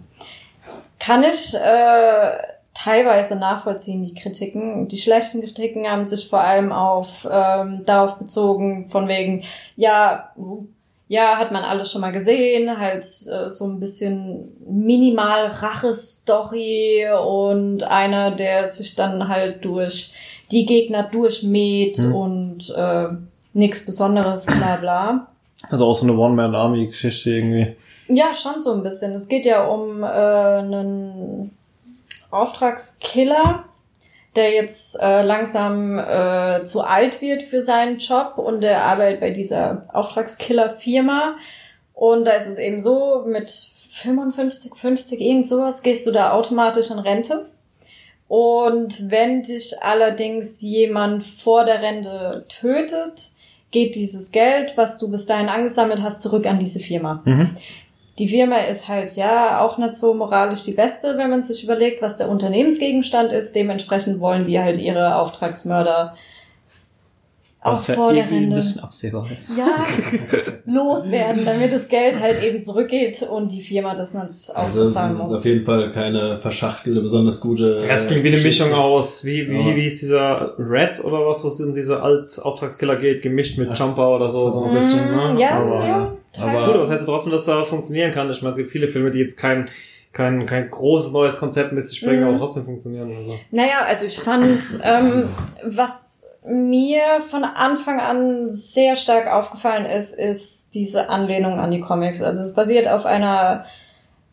Kann 1.00 1.24
ich 1.24 1.54
äh, 1.54 2.38
teilweise 2.84 3.36
nachvollziehen, 3.36 4.02
die 4.02 4.14
Kritiken. 4.14 4.88
Die 4.88 4.98
schlechten 4.98 5.40
Kritiken 5.40 5.86
haben 5.86 6.04
sich 6.04 6.28
vor 6.28 6.40
allem 6.40 6.72
auf 6.72 7.28
ähm, 7.30 7.82
darauf 7.84 8.18
bezogen, 8.18 8.88
von 8.88 9.08
wegen, 9.08 9.42
ja, 9.76 10.30
ja, 11.08 11.36
hat 11.38 11.50
man 11.50 11.64
alles 11.64 11.90
schon 11.90 12.02
mal 12.02 12.12
gesehen, 12.12 12.78
halt 12.78 13.04
äh, 13.04 13.50
so 13.50 13.66
ein 13.66 13.80
bisschen 13.80 14.56
minimal 14.64 15.46
Rache-Story 15.46 17.06
und 17.26 17.82
einer, 17.82 18.30
der 18.30 18.66
sich 18.66 18.94
dann 18.94 19.28
halt 19.28 19.64
durch 19.64 20.12
die 20.52 20.66
Gegner 20.66 21.02
durchmäht 21.02 21.98
Hm. 21.98 22.14
und 22.14 22.74
äh, 22.76 23.08
nichts 23.52 23.86
Besonderes, 23.86 24.46
bla 24.46 24.76
bla. 24.76 25.26
Also 25.68 25.86
auch 25.86 25.94
so 25.94 26.04
eine 26.04 26.16
One-Man-Army-Geschichte 26.16 27.30
irgendwie. 27.30 27.76
Ja, 28.08 28.32
schon 28.32 28.60
so 28.60 28.72
ein 28.72 28.82
bisschen. 28.82 29.12
Es 29.12 29.28
geht 29.28 29.44
ja 29.46 29.64
um 29.66 30.02
äh, 30.02 30.06
einen 30.06 31.50
Auftragskiller, 32.30 33.64
der 34.36 34.52
jetzt 34.52 34.98
äh, 35.00 35.22
langsam 35.22 35.98
äh, 35.98 36.62
zu 36.64 36.82
alt 36.82 37.20
wird 37.20 37.42
für 37.42 37.60
seinen 37.60 37.98
Job 37.98 38.34
und 38.36 38.60
der 38.60 38.84
arbeitet 38.84 39.20
bei 39.20 39.30
dieser 39.30 39.86
Auftragskiller-Firma. 39.92 41.36
Und 41.94 42.24
da 42.24 42.32
ist 42.32 42.46
es 42.46 42.58
eben 42.58 42.80
so, 42.80 43.24
mit 43.26 43.50
55, 43.50 44.74
50, 44.74 45.20
irgend 45.20 45.46
sowas, 45.46 45.82
gehst 45.82 46.06
du 46.06 46.12
da 46.12 46.32
automatisch 46.32 46.90
in 46.90 46.98
Rente. 46.98 47.50
Und 48.28 49.10
wenn 49.10 49.42
dich 49.42 49.82
allerdings 49.82 50.60
jemand 50.60 51.24
vor 51.24 51.64
der 51.64 51.82
Rente 51.82 52.44
tötet, 52.48 53.32
geht 53.72 53.96
dieses 53.96 54.30
Geld, 54.30 54.76
was 54.76 54.98
du 54.98 55.10
bis 55.10 55.26
dahin 55.26 55.48
angesammelt 55.48 56.00
hast, 56.00 56.22
zurück 56.22 56.46
an 56.46 56.60
diese 56.60 56.78
Firma. 56.78 57.22
Mhm. 57.24 57.56
Die 58.18 58.28
Firma 58.28 58.56
ist 58.58 58.86
halt 58.88 59.16
ja 59.16 59.60
auch 59.64 59.78
nicht 59.78 59.96
so 59.96 60.12
moralisch 60.12 60.64
die 60.64 60.72
beste, 60.74 61.16
wenn 61.16 61.30
man 61.30 61.42
sich 61.42 61.64
überlegt, 61.64 62.02
was 62.02 62.18
der 62.18 62.28
Unternehmensgegenstand 62.28 63.32
ist. 63.32 63.54
Dementsprechend 63.54 64.20
wollen 64.20 64.44
die 64.44 64.58
halt 64.60 64.78
ihre 64.78 65.16
Auftragsmörder 65.16 66.14
auch 67.62 67.72
Was 67.74 67.86
ja 67.88 67.94
vor 67.94 68.12
der 68.14 68.24
ein 68.24 68.28
Rente 68.30 68.56
bisschen 68.56 68.82
absehbar 68.82 69.26
ist. 69.32 69.50
ja, 69.56 69.66
loswerden, 70.66 71.44
damit 71.44 71.72
das 71.72 71.88
Geld 71.88 72.18
halt 72.18 72.42
eben 72.42 72.60
zurückgeht 72.60 73.22
und 73.22 73.52
die 73.52 73.60
Firma 73.60 73.94
das 73.94 74.14
nicht 74.14 74.24
Also 74.24 74.48
es 74.54 74.56
ausbezahlen 74.96 75.12
ist 75.16 75.20
auf 75.20 75.30
muss. 75.30 75.44
jeden 75.44 75.64
Fall 75.64 75.90
keine 75.92 76.38
verschachtelte, 76.38 77.00
besonders 77.02 77.38
gute. 77.40 77.84
Ja, 77.86 77.94
es 77.94 78.06
klingt 78.06 78.24
wie 78.24 78.28
eine 78.28 78.36
Geschichte. 78.38 78.64
Mischung 78.64 78.78
aus, 78.78 79.24
wie, 79.26 79.50
wie, 79.50 79.68
Ja. 79.70 79.76
wie 79.76 79.84
ist 79.84 80.00
dieser 80.00 80.54
Red 80.58 81.04
oder 81.04 81.26
was, 81.26 81.44
was 81.44 81.60
um 81.60 81.74
diese 81.74 82.02
Alt-Auftragskiller 82.02 82.96
geht, 82.96 83.20
gemischt 83.22 83.58
mit 83.58 83.76
Jumper 83.78 84.16
oder 84.16 84.28
so, 84.28 84.48
so 84.50 84.64
ein 84.64 84.72
bisschen, 84.74 85.10
Mm, 85.10 85.34
ne? 85.34 85.40
Ja, 85.40 85.50
aber, 85.60 85.86
ja. 85.86 86.12
Aber-. 86.38 86.50
Gut, 86.66 86.74
aber 86.74 86.78
das 86.78 86.90
heißt 86.90 87.06
trotzdem, 87.06 87.32
dass 87.32 87.44
da 87.46 87.64
funktionieren 87.64 88.10
kann. 88.12 88.30
Ich 88.30 88.42
meine, 88.42 88.52
es 88.52 88.56
gibt 88.58 88.70
viele 88.70 88.86
Filme, 88.88 89.10
die 89.10 89.18
jetzt 89.18 89.36
kein, 89.38 89.68
kein, 90.12 90.44
kein 90.46 90.68
großes 90.70 91.12
neues 91.12 91.36
Konzept 91.38 91.72
mit 91.72 91.88
sich 91.88 92.00
bringen, 92.04 92.22
Mhm. 92.22 92.28
aber 92.28 92.38
trotzdem 92.38 92.64
funktionieren. 92.64 93.14
Also. 93.16 93.38
Naja, 93.50 93.82
also 93.86 94.06
ich 94.06 94.18
fand, 94.18 94.62
ähm, 94.84 95.28
was 95.64 96.24
mir 96.44 97.20
von 97.28 97.44
Anfang 97.44 98.00
an 98.00 98.48
sehr 98.50 98.96
stark 98.96 99.26
aufgefallen 99.26 99.84
ist, 99.84 100.14
ist 100.18 100.74
diese 100.74 101.10
Anlehnung 101.10 101.58
an 101.60 101.70
die 101.70 101.80
Comics. 101.80 102.22
Also 102.22 102.40
es 102.42 102.54
basiert 102.54 102.88
auf 102.88 103.04
einer 103.06 103.64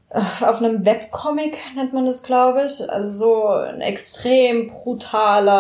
auf 0.10 0.62
einem 0.62 0.86
Webcomic 0.86 1.58
nennt 1.76 1.92
man 1.92 2.06
das, 2.06 2.24
glaube 2.24 2.64
ich. 2.66 2.90
Also 2.90 3.12
so 3.12 3.48
ein 3.48 3.82
extrem 3.82 4.70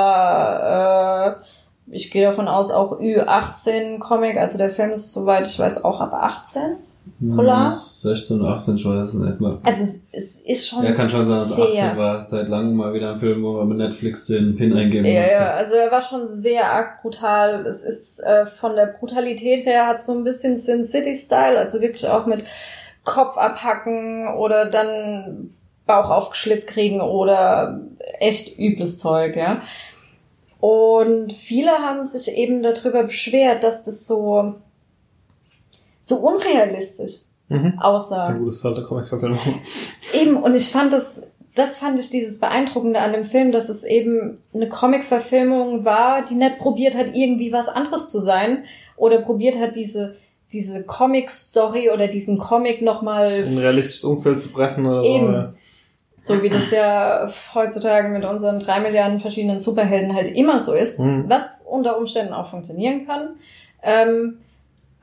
brutaler, 0.07 1.41
äh, 1.41 1.45
ich 1.89 2.11
gehe 2.11 2.25
davon 2.25 2.47
aus, 2.47 2.71
auch 2.71 2.99
Ü18-Comic. 2.99 4.37
Also 4.37 4.57
der 4.57 4.69
Film 4.69 4.91
ist, 4.91 5.13
soweit 5.13 5.47
ich 5.47 5.57
weiß, 5.57 5.83
auch 5.85 5.99
ab 6.01 6.13
18. 6.13 6.61
Polar? 7.35 7.71
16 7.71 8.41
oder 8.41 8.49
18, 8.49 8.75
ich 8.75 8.85
weiß 8.85 9.05
es 9.05 9.13
nicht 9.13 9.39
mehr. 9.39 9.57
Also 9.63 9.83
es, 9.83 10.03
es 10.11 10.35
ist 10.41 10.67
schon 10.67 10.83
Ja, 10.83 10.91
kann 10.91 11.09
schon 11.09 11.25
sein, 11.25 11.39
dass 11.39 11.55
sehr, 11.55 11.63
18 11.85 11.97
war. 11.97 12.27
Seit 12.27 12.49
langem 12.49 12.75
mal 12.75 12.93
wieder 12.93 13.13
ein 13.13 13.19
Film, 13.19 13.41
wo 13.43 13.53
man 13.53 13.69
mit 13.69 13.77
Netflix 13.77 14.27
den 14.27 14.55
Pin 14.57 14.75
eingeben 14.75 15.05
Ja, 15.05 15.21
musste. 15.21 15.33
ja, 15.35 15.51
also 15.53 15.75
er 15.75 15.89
war 15.89 16.01
schon 16.01 16.27
sehr 16.27 16.69
arg 16.69 17.01
brutal. 17.01 17.65
Es 17.65 17.85
ist 17.85 18.19
äh, 18.19 18.45
von 18.45 18.75
der 18.75 18.87
Brutalität 18.87 19.65
her 19.65 19.87
hat 19.87 20.01
so 20.01 20.11
ein 20.13 20.25
bisschen 20.25 20.57
Sin 20.57 20.83
City 20.83 21.15
Style, 21.15 21.57
also 21.57 21.79
wirklich 21.79 22.07
auch 22.09 22.25
mit 22.25 22.43
Kopf 23.05 23.37
abhacken 23.37 24.27
oder 24.37 24.65
dann 24.65 25.51
Bauch 25.85 26.09
aufgeschlitzt 26.09 26.67
kriegen 26.67 26.99
oder 26.99 27.79
echt 28.19 28.59
übles 28.59 28.97
Zeug, 28.99 29.37
ja. 29.37 29.61
Und 30.59 31.31
viele 31.33 31.71
haben 31.71 32.03
sich 32.03 32.31
eben 32.35 32.63
darüber 32.63 33.03
beschwert, 33.03 33.63
dass 33.63 33.83
das 33.83 34.07
so 34.07 34.55
so 36.01 36.15
unrealistisch 36.17 37.23
Mhm. 37.49 37.75
Ja 37.77 37.81
aussah. 37.81 38.33
gut, 38.33 38.49
das 38.49 38.55
ist 38.57 38.63
halt 38.65 38.75
eine 38.77 38.85
Comic-Verfilmung. 38.85 39.39
Eben, 40.13 40.35
und 40.35 40.53
ich 40.53 40.67
fand 40.69 40.91
das, 40.91 41.27
das 41.55 41.77
fand 41.77 41.97
ich 41.97 42.09
dieses 42.09 42.41
Beeindruckende 42.41 42.99
an 42.99 43.13
dem 43.13 43.23
Film, 43.23 43.53
dass 43.53 43.69
es 43.69 43.85
eben 43.85 44.39
eine 44.53 44.67
Comic-Verfilmung 44.67 45.85
war, 45.85 46.25
die 46.25 46.35
nicht 46.35 46.57
probiert 46.59 46.95
hat, 46.97 47.07
irgendwie 47.15 47.53
was 47.53 47.69
anderes 47.69 48.09
zu 48.09 48.19
sein 48.19 48.65
oder 48.97 49.21
probiert 49.21 49.57
hat, 49.59 49.77
diese, 49.77 50.17
diese 50.51 50.83
Comic-Story 50.83 51.89
oder 51.89 52.07
diesen 52.09 52.37
Comic 52.37 52.81
nochmal 52.81 53.43
In 53.43 53.53
ein 53.53 53.57
realistisches 53.59 54.03
Umfeld 54.03 54.41
zu 54.41 54.49
pressen 54.49 54.85
oder 54.85 55.03
Eben. 55.03 55.27
so 55.27 55.57
wie 56.41 56.49
das 56.49 56.71
ja 56.71 57.29
heutzutage 57.53 58.09
mit 58.09 58.25
unseren 58.25 58.59
drei 58.59 58.79
Milliarden 58.79 59.19
verschiedenen 59.19 59.59
Superhelden 59.59 60.15
halt 60.15 60.29
immer 60.35 60.59
so 60.59 60.73
ist, 60.73 60.99
Mhm. 60.99 61.25
was 61.27 61.61
unter 61.61 61.97
Umständen 61.97 62.33
auch 62.33 62.49
funktionieren 62.49 63.05
kann. 63.05 63.35
Ähm, 63.83 64.39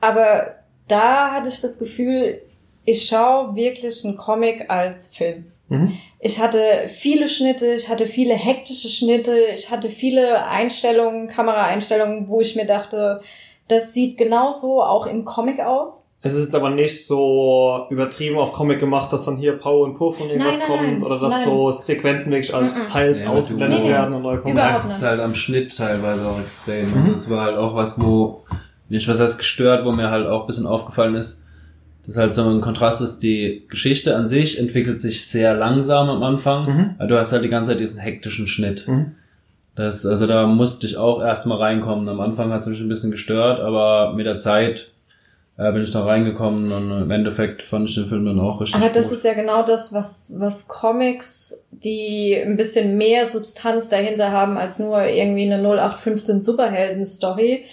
aber 0.01 0.55
da 0.87 1.31
hatte 1.31 1.47
ich 1.47 1.61
das 1.61 1.79
Gefühl, 1.79 2.41
ich 2.83 3.07
schaue 3.07 3.55
wirklich 3.55 4.03
einen 4.05 4.17
Comic 4.17 4.69
als 4.69 5.07
Film. 5.07 5.51
so. 5.69 5.75
Mhm. 5.75 5.97
Ich 6.19 6.39
hatte 6.39 6.83
viele 6.87 7.27
Schnitte, 7.27 7.73
ich 7.73 7.89
hatte 7.89 8.05
viele 8.05 8.35
hektische 8.35 8.89
Schnitte, 8.89 9.35
ich 9.53 9.71
hatte 9.71 9.89
viele 9.89 10.45
Einstellungen, 10.45 11.27
Kameraeinstellungen, 11.27 12.27
wo 12.27 12.41
ich 12.41 12.55
mir 12.55 12.65
dachte, 12.65 13.21
das 13.67 13.93
sieht 13.93 14.17
genauso 14.17 14.83
auch 14.83 15.07
im 15.07 15.25
Comic 15.25 15.59
aus. 15.59 16.04
Es 16.25 16.33
ist 16.33 16.55
aber 16.55 16.71
nicht 16.71 17.05
so 17.05 17.85
übertrieben 17.91 18.37
auf 18.37 18.51
Comic 18.51 18.79
gemacht, 18.79 19.13
dass 19.13 19.25
dann 19.25 19.37
hier 19.37 19.53
Pow 19.53 19.83
und 19.85 19.95
Puff 19.95 20.19
und 20.19 20.29
irgendwas 20.29 20.59
Nein, 20.59 20.67
nein, 20.67 20.77
kommt 20.79 20.91
nein, 20.99 21.03
oder 21.03 21.19
dass 21.19 21.33
nein. 21.45 21.53
so 21.53 21.71
Sequenzen 21.71 22.31
wirklich 22.31 22.53
als 22.55 22.79
Mhm. 22.83 22.91
Teils 22.91 23.19
Ja, 23.21 23.25
aber 23.27 23.33
du- 23.33 23.37
ausgeblendet 23.39 23.79
Nee, 23.79 23.85
nee. 23.85 23.91
werden 23.93 24.15
und 24.15 24.21
neu 24.23 24.37
kommen. 24.37 24.53
Überhaupt 24.55 24.83
merkst 24.85 25.03
halt 25.03 25.19
am 25.19 25.35
Schnitt 25.35 25.77
teilweise 25.77 26.27
auch 26.27 26.39
extrem. 26.39 26.87
Mhm. 26.89 27.11
Das 27.11 27.29
war 27.29 27.45
halt 27.45 27.57
auch 27.57 27.75
was, 27.75 28.01
wo 28.01 28.43
mich 28.89 29.07
was 29.07 29.19
heißt 29.19 29.37
gestört, 29.37 29.85
wo 29.85 29.91
mir 29.91 30.09
halt 30.09 30.27
auch 30.27 30.41
ein 30.41 30.47
bisschen 30.47 30.65
aufgefallen 30.65 31.13
ist, 31.15 31.43
dass 32.07 32.17
halt 32.17 32.33
so 32.35 32.49
ein 32.49 32.61
Kontrast 32.61 33.01
ist, 33.01 33.19
die 33.19 33.63
Geschichte 33.69 34.15
an 34.15 34.27
sich 34.27 34.59
entwickelt 34.59 35.01
sich 35.01 35.27
sehr 35.27 35.53
langsam 35.55 36.09
am 36.09 36.23
Anfang. 36.23 36.65
Mhm. 36.65 36.89
weil 36.97 37.07
Du 37.07 37.17
hast 37.19 37.31
halt 37.33 37.43
die 37.43 37.49
ganze 37.49 37.71
Zeit 37.71 37.79
diesen 37.79 37.99
hektischen 38.01 38.47
Schnitt. 38.47 38.87
Mhm. 38.87 39.11
Das, 39.75 40.05
also 40.05 40.25
da 40.25 40.47
musste 40.47 40.87
ich 40.87 40.97
auch 40.97 41.21
erstmal 41.21 41.57
reinkommen. 41.59 42.07
Am 42.09 42.19
Anfang 42.21 42.51
hat 42.51 42.61
es 42.61 42.67
mich 42.67 42.79
ein 42.79 42.87
bisschen 42.89 43.11
gestört, 43.11 43.59
aber 43.59 44.13
mit 44.13 44.25
der 44.25 44.39
Zeit 44.39 44.91
äh, 45.57 45.71
bin 45.71 45.83
ich 45.83 45.91
da 45.91 46.03
reingekommen 46.03 46.71
und 46.71 46.91
im 47.03 47.11
Endeffekt 47.11 47.61
fand 47.63 47.87
ich 47.89 47.95
den 47.95 48.07
Film 48.07 48.25
dann 48.25 48.39
auch 48.39 48.59
richtig 48.61 48.75
Aber 48.75 48.89
das 48.89 49.07
gut. 49.09 49.17
ist 49.17 49.23
ja 49.25 49.33
genau 49.33 49.63
das, 49.63 49.93
was, 49.93 50.33
was 50.37 50.67
Comics, 50.67 51.65
die 51.71 52.35
ein 52.35 52.57
bisschen 52.57 52.97
mehr 52.97 53.25
Substanz 53.25 53.87
dahinter 53.89 54.31
haben 54.31 54.57
als 54.57 54.79
nur 54.79 55.03
irgendwie 55.05 55.51
eine 55.51 55.61
0815 55.61 56.41
Superhelden-Story. 56.41 57.65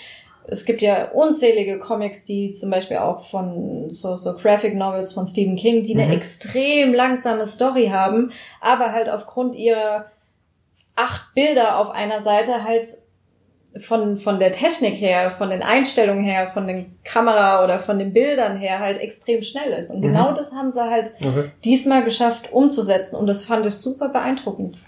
Es 0.48 0.64
gibt 0.64 0.82
ja 0.82 1.10
unzählige 1.12 1.78
Comics, 1.78 2.24
die 2.24 2.52
zum 2.52 2.70
Beispiel 2.70 2.96
auch 2.98 3.20
von 3.28 3.90
so, 3.90 4.16
so 4.16 4.34
Graphic 4.36 4.74
Novels 4.74 5.12
von 5.12 5.26
Stephen 5.26 5.54
King, 5.56 5.84
die 5.84 5.94
eine 5.94 6.06
Mhm. 6.06 6.12
extrem 6.12 6.92
langsame 6.94 7.46
Story 7.46 7.88
haben, 7.88 8.32
aber 8.60 8.92
halt 8.92 9.08
aufgrund 9.08 9.54
ihrer 9.54 10.06
acht 10.96 11.32
Bilder 11.34 11.78
auf 11.78 11.90
einer 11.90 12.20
Seite 12.20 12.64
halt 12.64 12.86
von, 13.80 14.18
von 14.18 14.38
der 14.38 14.52
Technik 14.52 14.94
her, 14.94 15.30
von 15.30 15.48
den 15.50 15.62
Einstellungen 15.62 16.24
her, 16.24 16.46
von 16.48 16.66
den 16.66 16.96
Kamera 17.04 17.64
oder 17.64 17.78
von 17.78 17.98
den 17.98 18.12
Bildern 18.12 18.58
her 18.58 18.78
halt 18.80 19.00
extrem 19.00 19.40
schnell 19.42 19.72
ist. 19.72 19.90
Und 19.90 19.98
Mhm. 20.00 20.08
genau 20.08 20.32
das 20.34 20.52
haben 20.52 20.70
sie 20.70 20.82
halt 20.82 21.12
Okay. 21.20 21.50
diesmal 21.64 22.04
geschafft 22.04 22.52
umzusetzen 22.52 23.16
und 23.16 23.26
das 23.26 23.44
fand 23.44 23.64
ich 23.64 23.74
super 23.74 24.08
beeindruckend. 24.10 24.78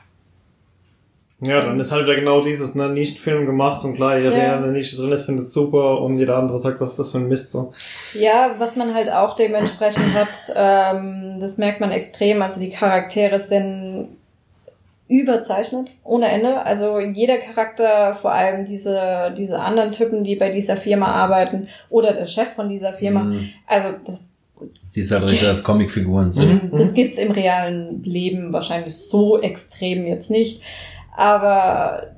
Ja, 1.41 1.61
dann 1.61 1.79
ist 1.81 1.93
halt 1.93 2.05
wieder 2.07 2.15
genau 2.15 2.41
dieses, 2.43 2.75
ne, 2.75 2.89
Nischenfilm 2.89 3.45
gemacht 3.45 3.85
und 3.85 3.97
klar, 3.97 4.17
jeder, 4.17 4.31
Ja. 4.31 4.37
der 4.37 4.57
in 4.57 4.63
der 4.63 4.71
Nische 4.73 4.97
drin 4.97 5.13
ist, 5.13 5.27
findet 5.27 5.51
super 5.51 6.01
und 6.01 6.17
jeder 6.17 6.37
andere 6.39 6.59
sagt, 6.59 6.81
was 6.81 6.93
ist 6.93 6.99
das 7.01 7.11
für 7.13 7.19
ein 7.19 7.29
Mist, 7.29 7.51
so. 7.53 7.73
Ja, 8.15 8.55
was 8.59 8.77
man 8.77 8.95
halt 8.95 9.11
auch 9.11 9.35
dementsprechend 9.35 10.15
hat, 10.15 10.37
ähm, 10.57 11.39
das 11.41 11.59
merkt 11.59 11.81
man 11.81 11.91
extrem. 11.91 12.41
Also 12.41 12.61
die 12.61 12.71
Charaktere 12.71 13.39
sind 13.41 14.17
überzeichnet, 15.09 15.91
ohne 16.03 16.29
Ende. 16.29 16.63
Also 16.63 16.99
jeder 16.99 17.37
Charakter, 17.39 18.15
vor 18.15 18.33
allem 18.33 18.65
diese, 18.65 19.35
diese 19.37 19.61
anderen 19.61 19.93
Typen, 19.93 20.25
die 20.25 20.37
bei 20.37 20.49
dieser 20.51 20.77
Firma 20.77 21.07
arbeiten 21.13 21.69
oder 21.91 22.13
der 22.15 22.27
Chef 22.27 22.49
von 22.55 22.69
dieser 22.69 22.93
Firma, 22.95 23.25
Mhm. 23.25 23.51
also 23.67 23.89
das 24.07 24.21
Siehst 24.87 25.11
halt 25.11 25.25
richtig, 25.25 25.43
dass 25.43 25.63
Comicfiguren 25.65 26.33
sind. 26.33 26.73
Mhm. 26.73 26.79
Das 26.79 26.95
gibt's 26.95 27.19
im 27.19 27.33
realen 27.33 28.03
Leben 28.05 28.53
wahrscheinlich 28.53 28.97
so 28.97 29.39
extrem 29.43 30.07
jetzt 30.07 30.31
nicht. 30.31 30.63
Aber 31.15 32.15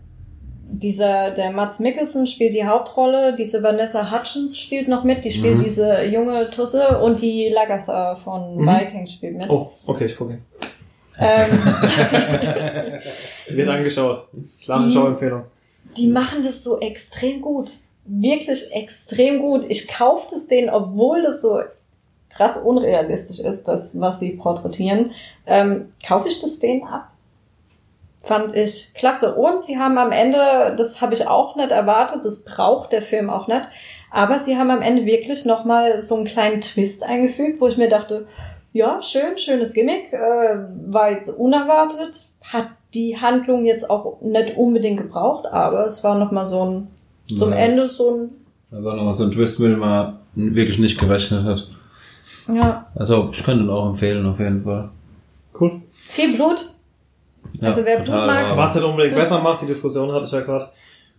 dieser, 0.71 1.31
der 1.31 1.50
Mats 1.50 1.81
Mikkelsen 1.81 2.26
spielt 2.26 2.55
die 2.55 2.66
Hauptrolle, 2.66 3.35
diese 3.35 3.62
Vanessa 3.62 4.12
Hutchins 4.12 4.59
spielt 4.59 4.87
noch 4.87 5.02
mit, 5.02 5.25
die 5.25 5.31
spielt 5.31 5.59
Mhm. 5.59 5.64
diese 5.64 6.02
junge 6.05 6.50
Tusse 6.50 6.99
und 6.99 7.21
die 7.23 7.49
Lagatha 7.49 8.16
von 8.16 8.59
Mhm. 8.59 8.66
Vikings 8.69 9.12
spielt 9.12 9.37
mit. 9.38 9.49
Oh, 9.50 9.71
okay, 9.87 10.05
ich 10.05 10.16
gucke. 10.16 10.38
Ähm, 11.19 11.47
Wird 13.49 13.69
angeschaut. 13.69 14.29
Klare 14.63 14.87
Die- 14.87 14.93
Schauempfehlung. 14.93 15.45
die 15.97 16.09
machen 16.09 16.43
das 16.43 16.63
so 16.65 16.79
extrem 16.81 17.41
gut. 17.41 17.71
Wirklich 18.05 18.73
extrem 18.73 19.41
gut. 19.41 19.65
Ich 19.69 19.89
kaufe 19.89 20.27
das 20.31 20.47
denen, 20.47 20.71
obwohl 20.71 21.23
das 21.23 21.43
so 21.43 21.61
krass 22.31 22.59
unrealistisch 22.59 23.41
ist, 23.41 23.67
das, 23.67 23.99
was 24.01 24.21
sie 24.21 24.33
porträtieren, 24.37 25.13
ähm, 25.47 25.89
kaufe 26.07 26.29
ich 26.29 26.41
das 26.41 26.59
denen 26.59 26.85
ab. 26.85 27.09
Fand 28.23 28.55
ich 28.55 28.93
klasse. 28.95 29.35
Und 29.37 29.63
sie 29.63 29.79
haben 29.79 29.97
am 29.99 30.13
Ende, 30.13 30.75
das 30.77 31.01
habe 31.01 31.15
ich 31.15 31.27
auch 31.27 31.57
nicht 31.57 31.71
erwartet, 31.71 32.25
das 32.25 32.45
braucht 32.45 32.93
der 32.93 33.01
Film 33.03 33.31
auch 33.31 33.47
nicht, 33.49 33.63
aber 34.11 34.39
sie 34.39 34.57
haben 34.57 34.71
am 34.71 34.83
Ende 34.83 35.07
wirklich 35.07 35.45
nochmal 35.45 36.01
so 36.03 36.17
einen 36.17 36.25
kleinen 36.27 36.61
Twist 36.61 37.05
eingefügt, 37.05 37.61
wo 37.61 37.69
ich 37.69 37.77
mir 37.77 37.89
dachte, 37.89 38.27
ja, 38.76 39.00
schön, 39.02 39.37
schönes 39.37 39.73
Gimmick, 39.73 40.12
äh, 40.12 40.59
war 40.87 41.11
jetzt 41.11 41.30
unerwartet, 41.30 42.26
hat 42.42 42.68
die 42.95 43.16
Handlung 43.18 43.64
jetzt 43.64 43.88
auch 43.90 44.21
nicht 44.23 44.56
unbedingt 44.56 44.99
gebraucht, 44.99 45.47
aber 45.47 45.87
es 45.87 46.02
war 46.04 46.16
nochmal 46.18 46.45
so 46.47 46.64
ein, 46.64 46.88
zum 47.37 47.50
Ja. 47.50 47.56
Ende 47.56 47.88
so 47.88 48.11
ein, 48.14 48.30
Da 48.71 48.83
war 48.85 48.95
nochmal 48.97 49.12
so 49.12 49.25
ein 49.25 49.30
Twist, 49.33 49.61
mit 49.61 49.73
dem 49.73 49.78
man 49.80 50.18
wirklich 50.35 50.78
nicht 50.78 50.99
gerechnet 50.99 51.45
hat. 51.45 51.68
ja, 52.49 52.87
Also 52.95 53.28
ich 53.33 53.42
könnte 53.45 53.64
ihn 53.64 53.71
auch 53.71 53.88
empfehlen, 53.88 54.25
auf 54.26 54.38
jeden 54.38 54.62
Fall. 54.62 54.90
Cool. 55.59 55.80
viel 55.95 56.37
Blut. 56.37 56.71
Ja, 57.61 57.68
Also 57.68 57.85
wer 57.85 58.00
Blut 58.00 58.14
mag- 58.14 58.56
Was 58.56 58.75
nicht 58.75 58.85
unbedingt 58.85 59.14
besser 59.14 59.40
macht, 59.40 59.62
die 59.62 59.66
Diskussion 59.66 60.12
hatte 60.12 60.26
ich 60.26 60.33
ja 60.33 60.40
gerade 60.40 60.68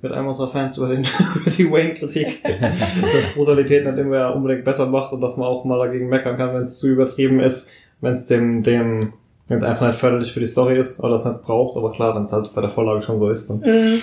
mit 0.01 0.11
einem 0.11 0.27
unserer 0.27 0.47
Fans 0.47 0.77
über, 0.77 0.89
den, 0.89 1.05
über 1.35 1.49
die 1.49 1.71
Wayne-Kritik, 1.71 2.43
dass 2.43 3.33
Brutalität 3.33 3.85
nicht 3.85 3.97
immer 3.97 4.35
unbedingt 4.35 4.65
besser 4.65 4.87
macht 4.87 5.11
und 5.11 5.21
dass 5.21 5.37
man 5.37 5.47
auch 5.47 5.65
mal 5.65 5.79
dagegen 5.79 6.09
meckern 6.09 6.37
kann, 6.37 6.53
wenn 6.53 6.63
es 6.63 6.79
zu 6.79 6.89
übertrieben 6.89 7.39
ist, 7.39 7.69
wenn 8.01 8.13
es 8.13 8.27
dem, 8.27 8.63
dem, 8.63 9.13
wenn 9.47 9.57
es 9.57 9.63
einfach 9.63 9.87
nicht 9.87 9.99
förderlich 9.99 10.31
für 10.31 10.39
die 10.39 10.45
Story 10.45 10.77
ist 10.77 10.99
oder 10.99 11.15
es 11.15 11.25
nicht 11.25 11.41
braucht, 11.41 11.77
aber 11.77 11.91
klar, 11.91 12.15
wenn 12.15 12.23
es 12.23 12.33
halt 12.33 12.53
bei 12.53 12.61
der 12.61 12.69
Vorlage 12.69 13.01
schon 13.01 13.19
so 13.19 13.29
ist, 13.29 13.49
dann. 13.49 13.59
Mhm. 13.59 14.01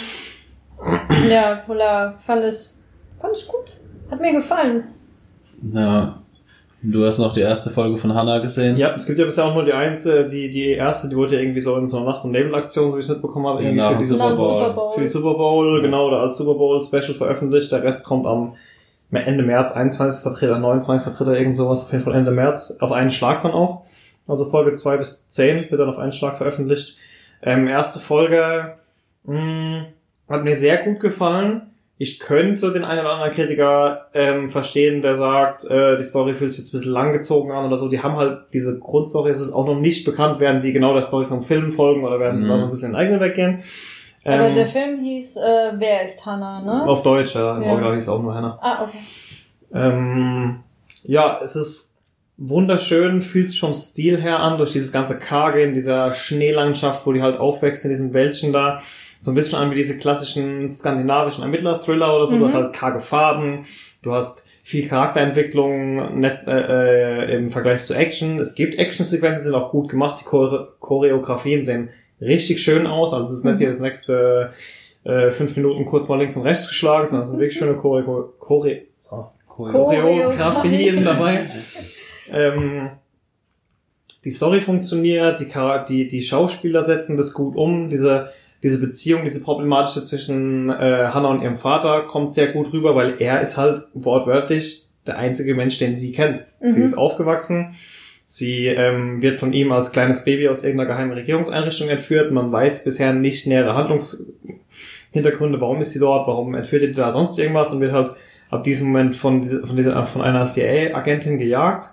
Ja, 1.31 1.57
Polar 1.65 2.15
fand 2.19 2.45
ich, 2.45 2.75
fand 3.21 3.37
ich 3.37 3.47
gut. 3.47 3.81
Hat 4.11 4.21
mir 4.21 4.33
gefallen. 4.33 4.85
Ja. 5.73 6.21
Du 6.87 7.07
hast 7.07 7.19
noch 7.19 7.33
die 7.33 7.41
erste 7.41 7.71
Folge 7.71 7.97
von 7.97 8.13
Hannah 8.15 8.41
gesehen? 8.41 8.77
Ja, 8.77 8.95
es 8.95 9.07
gibt 9.07 9.19
ja 9.19 9.25
bisher 9.25 9.47
auch 9.47 9.55
nur 9.55 9.65
die 9.65 9.73
einzige, 9.73 10.27
die, 10.29 10.51
die 10.51 10.73
erste, 10.73 11.09
die 11.09 11.17
wurde 11.17 11.37
ja 11.37 11.41
irgendwie 11.41 11.61
so 11.63 11.77
in 11.79 11.89
so 11.89 11.97
einer 11.97 12.07
Nacht- 12.13 12.25
und 12.25 12.33
Nebelaktion, 12.33 12.91
so 12.91 12.97
wie 12.97 13.01
ich 13.01 13.07
es 13.07 13.11
mitbekommen 13.11 13.47
habe, 13.47 13.63
irgendwie 13.63 13.79
nach 13.79 13.93
für 13.93 13.99
dieses 13.99 14.19
Super 14.19 14.35
Bowl. 14.37 14.49
Super 14.59 14.71
Bowl. 14.75 14.91
für 14.95 15.01
die 15.01 15.07
Super 15.07 15.35
Bowl, 15.35 15.77
Ja. 15.79 15.83
genau, 15.83 16.09
oder 16.09 16.19
als 16.21 16.37
Super 16.37 16.55
Bowl 16.55 16.83
Special 16.83 17.15
veröffentlicht. 17.15 17.73
Der 17.73 17.83
Rest 17.83 18.05
kommt 18.05 18.27
am 18.27 18.53
Ende 19.13 19.45
März, 19.45 19.75
21.3., 19.75 20.59
29.3., 20.61 21.33
irgend 21.39 21.57
sowas, 21.57 21.85
auf 21.85 21.93
jeden 21.93 22.05
Fall 22.05 22.15
Ende 22.15 22.33
März, 22.33 22.77
auf 22.81 22.93
einen 22.93 23.11
Schlag 23.11 23.43
dann 23.43 23.53
auch. 23.53 23.83
Also 24.29 24.45
Folge 24.47 24.75
2 24.75 24.97
bis 24.99 25.29
10 25.31 25.71
wird 25.71 25.81
dann 25.81 25.89
auf 25.89 25.99
einen 25.99 26.13
Schlag 26.13 26.37
veröffentlicht. 26.37 26.97
Ähm, 27.43 27.67
erste 27.67 27.99
Folge 28.01 28.75
mh, 29.25 29.87
hat 30.29 30.45
mir 30.45 30.55
sehr 30.57 30.79
gut 30.79 31.01
gefallen. 31.01 31.63
Ich 31.97 32.19
könnte 32.19 32.73
den 32.73 32.85
einen 32.85 33.01
oder 33.01 33.13
anderen 33.13 33.33
Kritiker 33.33 34.07
ähm, 34.15 34.49
verstehen, 34.49 35.01
der 35.01 35.15
sagt, 35.15 35.65
äh, 35.71 35.97
die 35.97 36.03
Story 36.03 36.35
fühlt 36.35 36.53
sich 36.53 36.61
jetzt 36.65 36.73
ein 36.75 36.79
bisschen 36.79 36.93
langgezogen 36.93 37.53
an 37.53 37.67
oder 37.67 37.77
so. 37.77 37.89
Die 37.89 38.01
haben 38.03 38.17
halt 38.17 38.39
diese 38.53 38.79
Grundstory, 38.81 39.31
es 39.31 39.41
ist 39.41 39.53
auch 39.53 39.65
noch 39.67 39.79
nicht 39.79 40.05
bekannt, 40.05 40.41
werden 40.41 40.61
die 40.61 40.73
genau 40.73 40.93
der 40.93 41.03
Story 41.03 41.27
vom 41.27 41.43
Film 41.43 41.71
folgen 41.71 42.05
oder 42.05 42.19
werden 42.19 42.39
sie 42.41 42.47
Mhm. 42.47 42.49
da 42.51 42.59
so 42.59 42.65
ein 42.65 42.71
bisschen 42.71 42.87
in 42.87 42.93
den 42.95 43.01
eigenen 43.01 43.21
Weg 43.21 43.35
gehen. 43.37 43.63
Aber 44.25 44.49
Ähm, 44.49 44.55
der 44.55 44.67
Film 44.67 45.01
hieß 45.01 45.37
äh, 45.37 45.73
Wer 45.79 46.03
ist 46.03 46.25
Hannah, 46.27 46.61
ne? 46.63 46.85
auf 46.89 47.03
Deutsch, 47.03 47.35
ja. 47.35 47.57
Im 47.59 47.63
Ja. 47.63 47.69
Original 47.71 47.95
hieß 47.95 48.03
es 48.05 48.09
auch 48.09 48.23
nur 48.23 48.35
Hannah. 48.35 48.59
Ah, 48.61 48.83
okay. 48.85 48.99
Ähm, 49.73 50.61
ja, 51.03 51.41
es 51.43 51.57
ist 51.57 51.99
wunderschön, 52.37 53.23
fühlt 53.23 53.51
sich 53.51 53.61
vom 53.61 53.75
Stil 53.75 54.21
her 54.21 54.41
an, 54.41 54.59
durch 54.59 54.73
dieses 54.73 54.93
ganze 54.93 55.19
Karge 55.19 55.63
in 55.63 55.75
dieser 55.75 56.13
Schneelandschaft, 56.13 57.07
wo 57.07 57.13
die 57.13 57.23
halt 57.23 57.39
aufwächst 57.39 57.85
in 57.85 57.91
diesen 57.91 58.13
Wäldchen 58.15 58.53
da. 58.53 58.81
So 59.25 59.31
ein 59.31 59.35
bisschen 59.37 59.59
an 59.59 59.71
wie 59.71 59.75
diese 59.75 59.97
klassischen 59.97 60.69
skandinavischen 60.69 61.45
Ermittler-Thriller 61.45 62.15
oder 62.15 62.27
so. 62.27 62.35
Mhm. 62.35 62.41
Du 62.41 62.45
hast 62.45 62.55
halt 62.55 62.75
karge 62.75 63.01
Farben, 63.01 63.65
du 64.03 64.13
hast 64.13 64.47
viel 64.63 64.87
Charakterentwicklung 64.87 66.21
Netz, 66.21 66.47
äh, 66.47 66.51
äh, 66.51 67.35
im 67.35 67.51
Vergleich 67.51 67.83
zu 67.85 67.95
Action. 67.95 68.39
Es 68.39 68.55
gibt 68.55 68.79
Actionsequenzen, 68.79 69.45
sind 69.45 69.55
auch 69.55 69.71
gut 69.71 69.89
gemacht. 69.89 70.21
Die 70.21 70.25
Chore 70.27 70.75
Choreografien 70.79 71.65
sehen 71.65 71.89
richtig 72.21 72.61
schön 72.61 72.87
aus. 72.87 73.15
Also 73.15 73.33
es 73.33 73.39
ist 73.39 73.45
nicht 73.47 73.55
Mhm. 73.55 73.59
hier 73.61 73.69
das 73.71 73.81
nächste 73.81 74.53
äh, 75.05 75.31
fünf 75.31 75.57
Minuten 75.57 75.87
kurz 75.87 76.07
mal 76.09 76.19
links 76.19 76.37
und 76.37 76.43
rechts 76.43 76.69
geschlagen, 76.69 77.07
sondern 77.07 77.23
es 77.23 77.31
sind 77.31 77.41
wirklich 77.41 77.59
schöne 77.59 77.77
Chore 77.77 78.29
Chore 78.39 78.83
so. 78.99 79.31
Choreografien 79.49 81.03
dabei. 81.03 81.47
Ähm, 82.33 82.89
die 84.25 84.31
Story 84.31 84.63
funktioniert, 84.63 85.39
die, 85.39 85.53
die, 85.89 86.09
die 86.09 86.23
Schauspieler 86.23 86.83
setzen 86.83 87.19
das 87.19 87.35
gut 87.35 87.55
um, 87.55 87.91
diese, 87.91 88.31
diese 88.65 88.81
Beziehung, 88.81 89.23
diese 89.23 89.45
problematische 89.45 90.03
zwischen 90.03 90.71
äh, 90.71 90.73
Hannah 91.13 91.29
und 91.29 91.43
ihrem 91.43 91.57
Vater 91.57 92.03
kommt 92.09 92.33
sehr 92.33 92.49
gut 92.49 92.73
rüber, 92.73 92.97
weil 92.97 93.21
er 93.21 93.41
ist 93.43 93.57
halt 93.57 93.83
wortwörtlich 93.93 94.87
der 95.07 95.19
einzige 95.19 95.55
Mensch, 95.55 95.79
den 95.79 95.95
sie 95.95 96.13
kennt. 96.13 96.45
Sie 96.61 96.79
Mhm. 96.79 96.85
ist 96.85 96.95
aufgewachsen, 96.97 97.75
sie 98.25 98.67
ähm, 98.67 99.21
wird 99.21 99.39
von 99.39 99.53
ihm 99.53 99.71
als 99.71 99.93
kleines 99.93 100.25
Baby 100.25 100.49
aus 100.49 100.65
irgendeiner 100.65 100.89
geheimen 100.89 101.13
Regierungseinrichtung 101.13 101.91
entführt, 101.91 102.33
man 102.33 102.51
weiß 102.51 102.85
bisher 102.85 103.13
nicht 103.13 103.47
nähere 103.47 103.75
Handlungshintergründe, 103.75 105.61
warum 105.61 105.81
ist 105.81 105.93
sie 105.93 105.99
dort, 106.01 106.27
warum 106.27 106.55
entführt 106.55 106.83
ihr 106.83 106.93
da 106.95 107.13
sonst 107.13 107.39
irgendwas 107.39 107.73
und 107.73 107.81
wird 107.83 107.93
halt 107.93 108.13
ab 108.51 108.65
diesem 108.65 108.89
Moment 108.89 109.15
von, 109.15 109.43
dieser, 109.43 109.67
von, 109.67 109.77
dieser, 109.77 110.05
von 110.05 110.23
einer 110.23 110.47
CIA-Agentin 110.47 111.39
gejagt. 111.39 111.91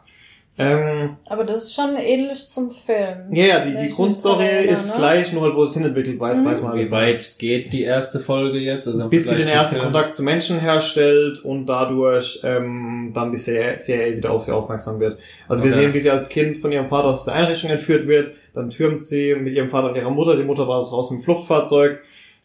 Ähm, 0.57 1.15
Aber 1.27 1.43
das 1.45 1.63
ist 1.63 1.73
schon 1.75 1.95
ähnlich 1.95 2.45
zum 2.47 2.71
Film. 2.71 3.33
ja, 3.33 3.45
ja, 3.45 3.59
die, 3.65 3.75
die 3.75 3.89
Grundstory 3.89 4.43
erinnere, 4.43 4.73
ist 4.75 4.91
ne? 4.91 4.97
gleich, 4.97 5.33
nur 5.33 5.43
halt, 5.43 5.55
wo 5.55 5.63
es 5.63 5.73
hinentwickelt 5.73 6.19
weiß, 6.19 6.41
Mhm. 6.41 6.45
weiß 6.45 6.61
man 6.61 6.71
alles 6.73 6.87
Wie 6.87 6.91
weit 6.91 7.35
geht 7.39 7.71
die 7.73 7.83
erste 7.83 8.19
Folge 8.19 8.59
jetzt? 8.59 8.85
Also 8.87 9.07
bis 9.07 9.29
sie 9.29 9.37
den 9.37 9.47
ersten 9.47 9.75
Film? 9.75 9.85
Kontakt 9.85 10.13
zu 10.13 10.23
Menschen 10.23 10.59
herstellt 10.59 11.39
und 11.45 11.65
dadurch 11.67 12.41
ähm, 12.43 13.11
dann 13.13 13.31
die 13.31 13.37
CIA, 13.37 13.77
CIA 13.77 14.17
wieder 14.17 14.31
auf 14.31 14.43
sie 14.43 14.51
aufmerksam 14.51 14.99
wird. 14.99 15.17
Also 15.47 15.63
wir 15.63 15.71
Okay. 15.71 15.79
sehen, 15.81 15.93
wie 15.93 15.99
sie 15.99 16.11
als 16.11 16.27
Kind 16.29 16.57
von 16.57 16.71
ihrem 16.71 16.89
Vater 16.89 17.07
aus 17.07 17.25
der 17.25 17.35
Einrichtung 17.35 17.71
entführt 17.71 18.05
wird, 18.07 18.33
dann 18.53 18.69
türmt 18.69 19.03
sie 19.05 19.33
mit 19.33 19.53
ihrem 19.53 19.69
Vater 19.69 19.89
und 19.89 19.95
ihrer 19.95 20.11
Mutter, 20.11 20.35
die 20.35 20.43
Mutter 20.43 20.67
war 20.67 20.83
draußen 20.83 21.17
im 21.17 21.23
Fluchtfahrzeug, 21.23 22.01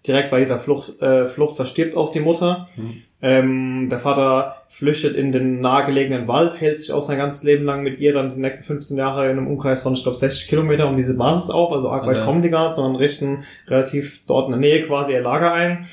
direkt 0.07 0.31
bei 0.31 0.39
dieser 0.39 0.59
Flucht, 0.61 1.03
äh, 1.03 1.27
Flucht 1.27 1.57
verstirbt 1.57 1.97
auch 1.97 2.13
die 2.13 2.21
Mutter. 2.21 2.69
Mhm. 2.77 3.03
Ähm, 3.23 3.89
der 3.91 3.99
Vater 3.99 4.63
flüchtet 4.69 5.17
in 5.17 5.33
den 5.33 5.61
nahegelegenen 5.61 6.29
Wald, 6.29 6.61
hält 6.61 6.79
sich 6.79 6.93
auch 6.93 7.03
sein 7.03 7.17
ganzes 7.19 7.43
Leben 7.45 7.65
lang 7.65 7.83
mit 7.83 7.99
ihr 7.99 8.13
dann 8.13 8.35
die 8.35 8.41
nächsten 8.41 8.65
15 8.65 8.99
Jahre 8.99 9.25
in 9.31 9.39
einem 9.39 9.47
Umkreis 9.47 9.83
von, 9.83 9.95
ich 9.95 10.03
glaube, 10.03 10.19
60 10.19 10.49
Kilometer 10.49 10.87
um 10.89 10.97
diese 10.97 11.17
Basis 11.17 11.51
auf, 11.51 11.73
also 11.73 11.91
arg 11.91 12.07
weit 12.07 12.23
kommen 12.25 12.43
die 12.43 12.51
gar 12.51 12.67
nicht, 12.67 12.75
sondern 12.75 12.97
richten 12.97 13.45
relativ 13.69 14.27
dort 14.27 14.47
in 14.47 14.53
der 14.53 14.61
Nähe 14.61 14.87
quasi 14.87 15.13
ihr 15.15 15.23
Lager 15.23 15.53
ein. 15.53 15.87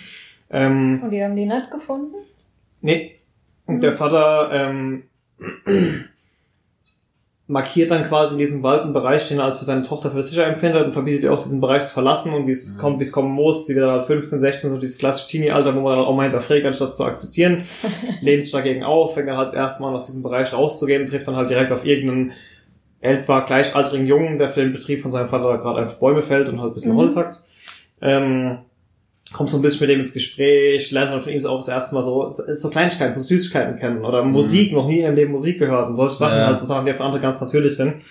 Ähm, 0.51 0.99
Und 1.01 1.11
die 1.11 1.23
haben 1.23 1.35
die 1.35 1.45
nicht 1.45 1.71
gefunden? 1.71 2.15
Nee. 2.81 3.15
Und 3.65 3.75
Mhm. 3.75 3.81
der 3.81 3.93
Vater 3.93 4.49
ähm, 4.51 5.03
markiert 7.53 7.91
dann 7.91 8.07
quasi 8.07 8.33
in 8.33 8.39
diesem 8.39 8.63
Wald 8.63 8.81
einen 8.81 8.93
Bereich, 8.93 9.27
den 9.29 9.37
er 9.39 9.45
als 9.45 9.57
für 9.59 9.65
seine 9.65 9.83
Tochter 9.83 10.11
für 10.11 10.23
sicher 10.23 10.45
empfindet 10.47 10.85
und 10.85 10.91
verbietet 10.91 11.23
ihr 11.23 11.31
auch 11.33 11.41
diesen 11.43 11.61
Bereich 11.61 11.83
zu 11.85 11.93
verlassen 11.93 12.33
und 12.33 12.47
wie 12.47 12.51
es 12.51 12.75
Mhm. 12.75 12.81
kommt, 12.81 12.99
wie 12.99 13.03
es 13.03 13.11
kommen 13.11 13.31
muss. 13.31 13.67
Sie 13.67 13.75
wird 13.75 13.85
dann 13.85 13.91
halt 13.95 14.07
15, 14.07 14.39
16, 14.41 14.69
so 14.71 14.79
dieses 14.79 14.97
klassische 14.97 15.29
Teenie-Alter, 15.29 15.75
wo 15.75 15.81
man 15.81 15.95
dann 15.97 16.05
auch 16.05 16.15
mal 16.15 16.23
hinterfragt, 16.23 16.65
anstatt 16.65 16.97
zu 16.97 17.05
akzeptieren, 17.05 17.63
lehnt 18.21 18.43
sich 18.43 18.51
dagegen 18.51 18.83
auf, 18.83 19.13
fängt 19.13 19.27
dann 19.29 19.37
halt 19.37 19.49
das 19.49 19.53
erste 19.55 19.83
Mal 19.83 19.93
aus 19.93 20.07
diesem 20.07 20.23
Bereich 20.23 20.51
rauszugehen, 20.51 21.05
trifft 21.05 21.27
dann 21.27 21.35
halt 21.35 21.49
direkt 21.49 21.71
auf 21.71 21.85
irgendeinen 21.85 22.31
etwa 23.01 23.41
gleichaltrigen 23.41 24.07
Jungen, 24.07 24.37
der 24.37 24.49
für 24.49 24.61
den 24.61 24.73
Betrieb 24.73 25.01
von 25.01 25.11
seinem 25.11 25.29
Vater 25.29 25.57
gerade 25.59 25.79
einfach 25.81 25.99
Bäume 25.99 26.21
fällt 26.23 26.49
und 26.49 26.59
halt 26.61 26.71
ein 26.71 26.73
bisschen 26.73 26.93
Mhm. 26.93 26.97
Holz 26.97 27.15
hackt. 27.15 27.41
Ähm, 28.01 28.57
kommt 29.33 29.49
so 29.49 29.57
ein 29.57 29.61
bisschen 29.61 29.81
mit 29.87 29.89
dem 29.95 29.99
ins 30.01 30.13
Gespräch, 30.13 30.91
lernt 30.91 31.11
dann 31.11 31.21
von 31.21 31.31
ihm 31.33 31.45
auch 31.45 31.57
das 31.59 31.67
erste 31.67 31.95
Mal 31.95 32.03
so, 32.03 32.29
so 32.29 32.69
Kleinigkeiten, 32.69 33.13
so 33.13 33.21
Süßigkeiten 33.21 33.77
kennen 33.77 34.05
oder 34.05 34.23
Musik, 34.23 34.71
noch 34.71 34.87
nie 34.87 34.99
in 34.99 35.03
ihrem 35.05 35.15
Leben 35.15 35.31
Musik 35.31 35.59
gehört 35.59 35.89
und 35.89 35.95
solche 35.95 36.15
Sachen, 36.15 36.37
Ja. 36.37 36.47
halt 36.47 36.59
so 36.59 36.65
Sachen, 36.65 36.85
die 36.85 36.93
für 36.93 37.03
andere 37.03 37.21
ganz 37.21 37.41
natürlich 37.41 37.75
sind. 37.75 38.01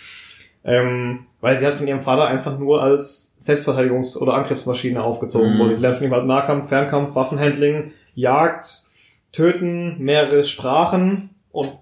Ähm, 0.65 1.27
weil 1.41 1.59
sie 1.59 1.65
halt 1.65 1.75
von 1.77 1.89
ihrem 1.89 2.03
Vater 2.03 2.27
einfach 2.27 2.57
nur 2.59 2.83
als 2.83 3.37
Selbstverteidigungs- 3.41 4.17
oder 4.19 4.35
Angriffsmaschine 4.35 5.03
aufgezogen 5.03 5.55
Mhm. 5.55 5.59
wurde. 5.59 5.75
Die 5.77 5.81
lernt 5.81 5.97
von 5.97 6.07
ihm 6.07 6.13
halt 6.13 6.27
Nahkampf, 6.27 6.69
Fernkampf, 6.69 7.15
Waffenhandling, 7.17 7.93
Jagd, 8.15 8.85
Töten, 9.33 9.97
mehrere 9.99 10.45
Sprachen 10.45 11.31
und 11.51 11.73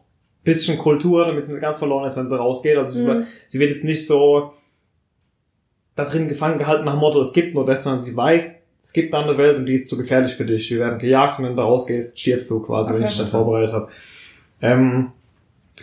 bisschen 0.45 0.79
Kultur, 0.79 1.27
damit 1.27 1.45
sie 1.45 1.53
nicht 1.53 1.61
ganz 1.61 1.79
verloren 1.79 2.07
ist, 2.07 2.17
wenn 2.17 2.27
sie 2.29 2.39
rausgeht. 2.39 2.79
Also 2.79 2.99
sie, 3.03 3.07
Mhm. 3.11 3.27
sie 3.49 3.59
wird 3.61 3.71
jetzt 3.71 3.85
nicht 3.85 4.07
so 4.07 4.53
da 5.97 6.05
drin 6.07 6.29
gefangen 6.29 6.59
gehalten 6.59 6.85
nach 6.87 6.95
dem 6.95 7.01
Motto, 7.01 7.21
es 7.21 7.35
gibt 7.35 7.55
nur 7.55 7.67
das, 7.67 7.83
sondern 7.85 8.01
sie 8.01 8.17
weiß, 8.17 8.60
es 8.83 8.93
gibt 8.93 9.13
eine 9.13 9.23
andere 9.25 9.39
Welt 9.39 9.59
und 9.59 9.67
die 9.67 9.75
ist 9.75 9.89
zu 9.89 9.97
gefährlich 9.99 10.33
für 10.35 10.45
dich. 10.45 10.71
Wir 10.71 10.81
werden 10.81 10.99
gejagt 10.99 11.39
und 11.39 11.45
wenn 11.45 11.53
du 11.53 11.57
da 11.57 11.65
rausgehst, 11.65 12.19
stirbst 12.19 12.51
du 12.51 12.61
quasi, 12.63 12.91
wenn 12.91 12.97
Okay. 13.03 13.07
ich 13.07 13.11
dich 13.13 13.21
nicht 13.23 13.31
vorbereitet 13.31 13.73
habe. 13.75 13.89
Ähm, 14.63 15.09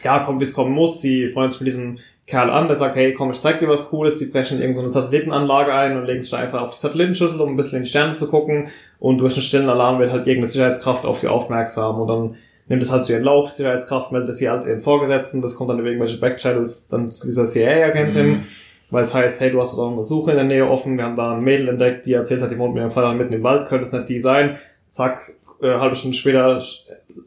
ja, 0.03 0.19
kommt 0.19 0.39
wie 0.39 0.43
es 0.43 0.53
kommen 0.53 0.73
muss. 0.73 1.01
Sie 1.01 1.27
freuen 1.27 1.49
sich 1.49 1.61
mit 1.61 1.67
diesem 1.67 1.99
Kerl 2.27 2.49
an, 2.49 2.67
der 2.67 2.75
sagt, 2.75 2.95
hey, 2.95 3.13
komm, 3.13 3.31
ich 3.31 3.39
zeig 3.39 3.59
dir 3.59 3.69
was 3.69 3.89
Cooles. 3.89 4.19
Die 4.19 4.25
brechen 4.25 4.59
irgend 4.61 4.75
so 4.75 4.81
eine 4.81 4.89
Satellitenanlage 4.89 5.73
ein 5.73 5.97
und 5.97 6.05
legen 6.05 6.21
sich 6.21 6.31
da 6.31 6.37
einfach 6.37 6.61
auf 6.61 6.71
die 6.75 6.79
Satellitenschüssel, 6.79 7.39
um 7.39 7.51
ein 7.51 7.55
bisschen 7.57 7.77
in 7.77 7.83
die 7.85 7.89
Sterne 7.89 8.13
zu 8.15 8.29
gucken. 8.29 8.67
Und 8.99 9.19
durch 9.19 9.33
einen 9.33 9.43
stillen 9.43 9.69
Alarm 9.69 9.99
wird 9.99 10.11
halt 10.11 10.27
irgendeine 10.27 10.47
Sicherheitskraft 10.47 11.05
auf 11.05 11.19
sie 11.19 11.27
aufmerksam 11.27 12.01
und 12.01 12.07
dann 12.07 12.35
nimmt 12.67 12.81
es 12.81 12.91
halt 12.91 13.05
zu 13.05 13.13
ihren 13.13 13.23
Lauf, 13.23 13.51
die 13.51 13.57
Sicherheitskraft 13.57 14.11
meldet 14.11 14.29
es 14.31 14.39
sie 14.39 14.49
halt 14.49 14.67
ihren 14.67 14.81
Vorgesetzten, 14.81 15.41
das 15.41 15.55
kommt 15.55 15.69
dann 15.69 15.79
über 15.79 15.87
irgendwelche 15.87 16.19
Backchannels 16.19 16.89
dann 16.89 17.11
zu 17.11 17.25
dieser 17.27 17.45
CIA-Agentin, 17.45 18.27
Mhm. 18.29 18.43
Weil 18.89 19.03
es 19.03 19.13
heißt, 19.13 19.41
hey, 19.41 19.51
du 19.51 19.59
hast 19.61 19.77
doch 19.77 19.91
eine 19.91 20.03
Suche 20.03 20.31
in 20.31 20.37
der 20.37 20.45
Nähe 20.45 20.67
offen, 20.69 20.97
wir 20.97 21.03
haben 21.05 21.15
da 21.15 21.33
ein 21.33 21.41
Mädel 21.43 21.67
entdeckt, 21.69 22.05
die 22.05 22.13
erzählt 22.13 22.41
hat, 22.41 22.51
die 22.51 22.57
wohnt 22.57 22.73
mit 22.73 22.81
ihrem 22.81 22.91
Vater 22.91 23.13
mitten 23.13 23.33
im 23.33 23.43
Wald, 23.43 23.67
könnte 23.67 23.83
es 23.83 23.91
nicht 23.91 24.09
die 24.09 24.19
sein. 24.19 24.57
Zack, 24.89 25.33
äh, 25.61 25.73
halbe 25.73 25.95
Stunde 25.95 26.15
später 26.17 26.61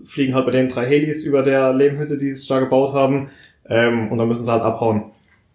fliegen 0.05 0.35
halt 0.35 0.47
bei 0.47 0.53
denen 0.53 0.69
drei 0.69 0.87
Helis 0.87 1.25
über 1.25 1.43
der 1.43 1.73
Lehmhütte, 1.73 2.17
die 2.17 2.33
sie 2.33 2.49
da 2.49 2.61
gebaut 2.61 2.93
haben, 2.95 3.31
ähm, 3.69 4.11
und 4.11 4.19
dann 4.19 4.29
müssen 4.29 4.45
sie 4.45 4.51
halt 4.53 4.63
abhauen. 4.63 5.11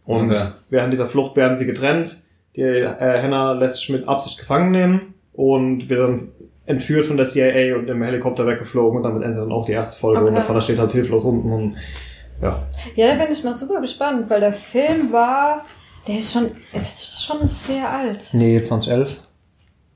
Und 0.06 0.32
Okay. 0.32 0.41
während 0.70 0.94
dieser 0.94 1.08
Flucht 1.08 1.36
werden 1.36 1.56
sie 1.58 1.65
getrennt. 1.65 2.22
Die 2.56 2.62
äh, 2.62 2.88
Hannah 3.22 3.54
lässt 3.54 3.80
sich 3.80 3.89
mit 3.89 4.08
Absicht 4.08 4.39
gefangen 4.39 4.72
nehmen 4.72 5.13
und 5.34 5.89
wird 5.89 6.00
dann 6.10 6.30
entführt 6.68 7.06
von 7.06 7.18
der 7.18 7.26
CIA 7.26 7.76
und 7.76 7.89
im 7.89 8.02
Helikopter 8.02 8.46
weggeflogen 8.48 8.98
und 8.98 9.04
damit 9.04 9.24
endet 9.24 9.39
dann 9.41 9.52
auch 9.52 9.65
die 9.65 9.74
erste 9.74 10.00
Folge 10.00 10.20
Okay. 10.22 10.30
und 10.30 10.36
der 10.36 10.44
Vater 10.44 10.62
steht 10.62 10.80
halt 10.80 10.91
hilflos 10.91 11.26
unten 11.26 11.52
und 11.52 11.76
ja. 12.41 12.63
Ja, 12.96 13.15
da 13.15 13.24
bin 13.24 13.32
ich 13.34 13.44
mal 13.44 13.54
super 13.54 13.82
gespannt, 13.82 14.30
weil 14.30 14.39
der 14.39 14.54
Film 14.54 15.12
war, 15.12 15.65
der 16.08 16.18
ist 16.18 16.34
schon, 16.34 16.52
es 16.74 16.96
ist 16.96 17.26
schon 17.26 17.48
sehr 17.48 17.89
alt. 17.89 18.24
Nee, 18.34 18.62
2011. 18.62 19.22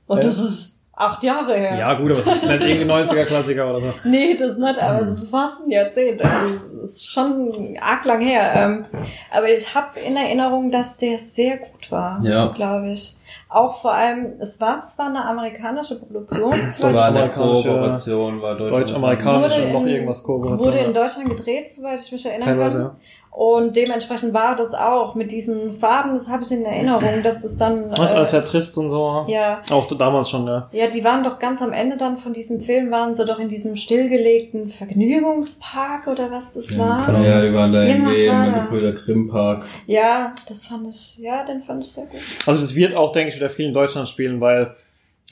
Und 0.06 0.24
das 0.24 0.38
ist 0.38 0.80
acht 0.96 1.22
Jahre 1.22 1.54
her. 1.56 1.76
Ja, 1.78 1.94
gut, 1.94 2.10
aber 2.10 2.20
es 2.20 2.26
ist 2.26 2.46
nicht 2.46 2.60
irgendein 2.60 3.06
90er-Klassiker 3.06 3.70
oder 3.70 3.80
so. 3.80 3.94
Nee, 4.08 4.36
das 4.36 4.58
nicht, 4.58 4.78
aber 4.78 5.02
es 5.06 5.22
ist 5.22 5.30
fast 5.30 5.66
ein 5.66 5.70
Jahrzehnt. 5.70 6.20
Also 6.22 6.54
es 6.84 6.90
ist 6.96 7.06
schon 7.10 7.78
arg 7.80 8.04
lang 8.04 8.20
her. 8.20 8.52
Ähm, 8.54 8.82
aber 9.30 9.48
ich 9.48 9.74
habe 9.74 9.98
in 10.00 10.16
Erinnerung, 10.16 10.70
dass 10.70 10.98
der 10.98 11.16
sehr 11.18 11.56
gut 11.58 11.90
war, 11.90 12.20
Ja. 12.22 12.48
glaube 12.48 12.90
ich. 12.90 13.16
Auch 13.48 13.80
vor 13.80 13.92
allem, 13.92 14.34
es 14.40 14.60
war 14.60 14.84
zwar 14.84 15.06
eine 15.08 15.24
amerikanische 15.24 15.98
Produktion, 15.98 16.52
Das 16.66 16.82
war 16.82 16.88
eine 16.90 17.28
Deutsch-amerikanische- 17.28 17.68
Kooperation, 17.68 18.42
war 18.42 18.54
deutsch 18.56 18.70
Deutsch-amerikanisch 18.72 19.56
Wurde 19.56 19.66
und 19.66 19.72
noch 19.72 19.86
irgendwas 19.86 20.22
Kooperation. 20.22 20.66
wurde 20.66 20.78
in 20.84 20.94
Deutschland 20.94 21.30
gedreht, 21.30 21.68
soweit 21.70 22.00
ich 22.00 22.12
mich 22.12 22.26
erinnern 22.26 22.48
Teilweise, 22.48 22.78
kann. 22.78 22.86
ja. 22.86 22.96
Und 23.42 23.74
dementsprechend 23.74 24.34
war 24.34 24.54
das 24.54 24.74
auch 24.74 25.14
mit 25.14 25.30
diesen 25.32 25.72
Farben, 25.72 26.12
das 26.12 26.28
habe 26.28 26.42
ich 26.42 26.50
in 26.50 26.62
Erinnerung, 26.66 27.22
dass 27.22 27.40
das 27.40 27.56
dann... 27.56 27.88
Das 27.88 28.10
ist 28.10 28.12
alles 28.12 28.30
sehr 28.32 28.44
trist 28.44 28.76
und 28.76 28.90
so. 28.90 29.24
ja, 29.28 29.62
Auch 29.70 29.86
damals 29.88 30.28
schon, 30.28 30.46
ja. 30.46 30.68
Ja, 30.72 30.88
die 30.88 31.02
waren 31.04 31.24
doch 31.24 31.38
ganz 31.38 31.62
am 31.62 31.72
Ende 31.72 31.96
dann 31.96 32.18
von 32.18 32.34
diesem 32.34 32.60
Film, 32.60 32.90
waren 32.90 33.14
sie 33.14 33.24
doch 33.24 33.38
in 33.38 33.48
diesem 33.48 33.76
stillgelegten 33.76 34.68
Vergnügungspark 34.68 36.06
oder 36.08 36.30
was 36.30 36.52
das 36.52 36.76
war. 36.78 37.10
Ja, 37.14 37.22
ja, 37.22 37.42
die 37.48 37.54
waren 37.54 37.72
da 37.72 37.82
Irgendwas 37.82 38.18
irgendwie 38.18 38.28
war 38.30 38.46
im. 38.46 38.54
Gebrüder 38.64 38.92
Grimm 38.92 39.28
Park. 39.28 39.64
Ja, 39.86 40.34
das 40.46 40.66
fand 40.66 40.86
ich, 40.88 41.16
ja, 41.16 41.42
den 41.44 41.62
fand 41.62 41.82
ich 41.82 41.92
sehr 41.92 42.04
gut. 42.04 42.20
Also 42.44 42.62
es 42.62 42.74
wird 42.74 42.94
auch, 42.94 43.12
denke 43.12 43.30
ich, 43.30 43.36
wieder 43.36 43.48
viel 43.48 43.68
in 43.68 43.72
Deutschland 43.72 44.06
spielen, 44.10 44.42
weil, 44.42 44.74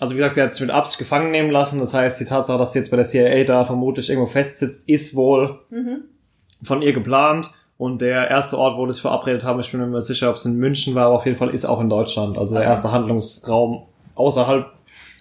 also 0.00 0.14
wie 0.14 0.16
gesagt, 0.16 0.34
sie 0.36 0.40
hat 0.42 0.54
sich 0.54 0.62
mit 0.62 0.70
Absicht 0.70 0.98
gefangen 0.98 1.30
nehmen 1.30 1.50
lassen. 1.50 1.78
Das 1.78 1.92
heißt, 1.92 2.18
die 2.20 2.24
Tatsache, 2.24 2.56
dass 2.56 2.72
sie 2.72 2.78
jetzt 2.78 2.90
bei 2.90 2.96
der 2.96 3.04
CIA 3.04 3.44
da 3.44 3.64
vermutlich 3.64 4.08
irgendwo 4.08 4.30
festsitzt, 4.30 4.88
ist 4.88 5.14
wohl 5.14 5.58
Mhm. 5.68 6.04
von 6.62 6.80
ihr 6.80 6.94
geplant. 6.94 7.50
Und 7.78 8.02
der 8.02 8.28
erste 8.28 8.58
Ort, 8.58 8.76
wo 8.76 8.90
sich 8.90 9.00
verabredet 9.00 9.44
haben, 9.44 9.60
ich 9.60 9.70
bin 9.70 9.78
mir 9.80 9.86
nicht 9.86 9.92
mehr 9.92 10.02
sicher, 10.02 10.28
ob 10.30 10.36
es 10.36 10.44
in 10.44 10.56
München 10.56 10.94
war, 10.96 11.06
aber 11.06 11.14
auf 11.14 11.26
jeden 11.26 11.38
Fall 11.38 11.50
ist 11.50 11.64
auch 11.64 11.80
in 11.80 11.88
Deutschland. 11.88 12.36
Also 12.36 12.54
der 12.54 12.62
Okay. 12.62 12.70
erste 12.70 12.90
Handlungsraum 12.92 13.84
außerhalb 14.16 14.66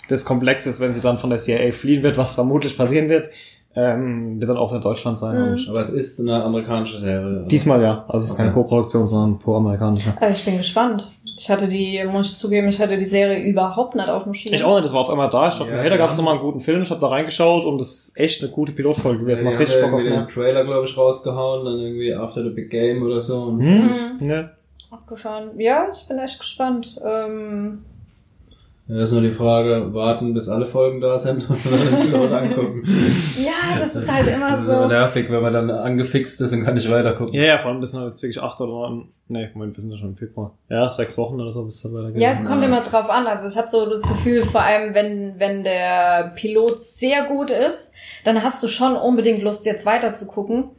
des 0.10 0.26
Komplexes, 0.26 0.80
wenn 0.80 0.92
sie 0.92 1.02
dann 1.02 1.20
von 1.20 1.30
der 1.30 1.38
CIA 1.38 1.72
fliehen 1.72 2.02
wird, 2.02 2.18
was 2.18 2.34
vermutlich 2.34 2.76
passieren 2.76 3.10
wird, 3.10 3.26
ähm, 3.76 4.40
wird 4.40 4.50
dann 4.50 4.58
auch 4.58 4.74
in 4.74 4.82
Deutschland 4.82 5.18
sein. 5.20 5.52
Mhm. 5.52 5.66
Aber 5.70 5.82
es 5.82 5.92
ist 5.92 6.20
eine 6.20 6.44
amerikanische 6.44 6.98
Serie. 6.98 7.46
Diesmal 7.48 7.82
ja. 7.82 8.06
Also 8.08 8.26
es 8.26 8.32
ist 8.32 8.38
keine. 8.38 8.52
Co-Produktion, 8.52 9.08
sondern 9.08 9.38
pur 9.40 9.58
amerikanische. 9.58 10.14
Aber 10.18 10.30
ich 10.30 10.44
bin 10.44 10.58
gespannt. 10.58 11.12
Ich 11.40 11.50
hatte 11.52 11.68
die, 11.68 12.04
muss 12.12 12.32
ich 12.32 12.38
zugeben, 12.40 12.68
ich 12.70 12.80
hatte 12.80 12.98
die 12.98 13.06
Serie 13.06 13.40
überhaupt 13.44 13.94
nicht 13.96 14.10
auf 14.10 14.24
dem 14.24 14.34
Schirm. 14.34 14.56
Ich 14.56 14.64
auch 14.64 14.74
nicht, 14.76 14.86
das 14.86 14.94
war 14.94 15.02
auf 15.02 15.10
einmal 15.12 15.30
da. 15.30 15.50
Ich 15.50 15.54
dachte 15.56 15.70
Ja, 15.70 15.76
mir, 15.76 15.82
hey, 15.84 15.90
da 15.90 15.96
ja. 15.96 16.02
gab 16.02 16.10
es 16.10 16.18
nochmal 16.18 16.34
einen 16.36 16.44
guten 16.44 16.60
Film. 16.60 16.82
Ich 16.82 16.90
habe 16.90 17.00
da 17.00 17.08
reingeschaut 17.08 17.66
und 17.66 17.78
das 17.78 17.88
ist 17.94 18.18
echt 18.20 18.42
eine 18.42 18.52
gute 18.52 18.72
Pilotfolge 18.72 19.20
gewesen. 19.20 19.42
Die 19.42 19.46
Macht 19.46 19.54
haben 19.56 19.62
richtig 19.62 19.82
Bock 19.82 19.94
auf 19.94 20.00
irgendwie 20.00 20.16
den 20.16 20.26
mehr. 20.26 20.34
Trailer, 20.34 20.64
glaube 20.66 20.88
ich, 20.88 20.98
rausgehauen, 20.98 21.66
dann 21.66 21.80
irgendwie 21.80 22.14
After 22.16 22.42
the 22.44 22.50
Big 22.50 22.72
Game 22.72 23.04
oder 23.04 23.22
so. 23.22 23.44
Und 23.44 23.60
Hm? 23.62 23.90
Mhm. 24.20 24.28
Ne? 24.28 24.50
Abgefahren. 24.90 25.50
Ja, 25.60 25.88
ich 25.94 26.08
bin 26.08 26.18
echt 26.18 26.40
gespannt. 26.40 27.00
Ähm, 27.06 27.84
Ja, 28.90 29.02
ist 29.04 29.12
nur 29.12 29.22
die 29.22 29.32
Frage, 29.32 29.94
warten 29.94 30.34
bis 30.34 30.48
alle 30.48 30.66
Folgen 30.66 31.02
da 31.02 31.18
sind 31.18 31.46
und 31.50 31.60
dann 31.66 31.80
den 31.80 32.00
Pilot 32.12 32.32
angucken. 32.32 32.84
ja, 32.86 33.78
das 33.84 33.96
ist 33.96 34.10
halt 34.12 34.28
immer 34.28 34.52
Das 34.52 34.62
ist 34.62 34.70
immer 34.70 34.84
so. 34.84 34.88
nervig, 34.88 35.30
wenn 35.30 35.42
man 35.42 35.52
dann 35.54 35.70
angefixt 35.70 36.40
ist 36.40 36.54
und 36.54 36.64
kann 36.64 36.76
nicht 36.76 36.90
weiter 36.90 37.14
gucken. 37.14 37.34
Ja, 37.34 37.44
ja, 37.44 37.58
vor 37.58 37.72
allem 37.72 37.82
das 37.82 37.92
sind 37.92 38.04
jetzt 38.04 38.22
wirklich 38.24 38.42
acht 38.42 38.62
oder 38.62 38.72
neun. 38.72 39.10
Nee, 39.28 39.50
Moment, 39.54 39.76
wir 39.76 39.82
sind 39.82 39.92
ja 39.92 39.98
schon 39.98 40.10
im 40.10 40.16
Februar. 40.16 40.58
Ja, 40.70 40.90
sechs 40.90 41.18
Wochen 41.18 41.40
oder 41.42 41.52
so, 41.52 41.66
bis 41.66 41.76
es 41.76 41.84
dann 41.84 41.96
weitergeht. 41.96 42.22
Ja, 42.22 42.30
es 42.30 42.46
kommt 42.46 42.64
immer 42.64 42.80
drauf 42.80 43.10
an. 43.10 43.28
Also 43.28 43.48
ich 43.48 43.58
habe 43.58 43.68
so 43.68 43.90
das 43.90 44.04
Gefühl, 44.04 44.46
vor 44.46 44.62
allem 44.62 44.94
wenn, 44.94 45.36
wenn 45.38 45.66
der 45.66 46.32
Pilot 46.36 46.82
sehr 46.82 47.26
gut 47.26 47.50
ist, 47.50 47.92
dann 48.24 48.42
hast 48.42 48.64
du 48.64 48.70
schon 48.70 48.96
unbedingt 48.96 49.42
Lust, 49.44 49.66
jetzt 49.66 49.86
weiter 49.86 50.14
zu 50.14 50.28
gucken. 50.28 50.70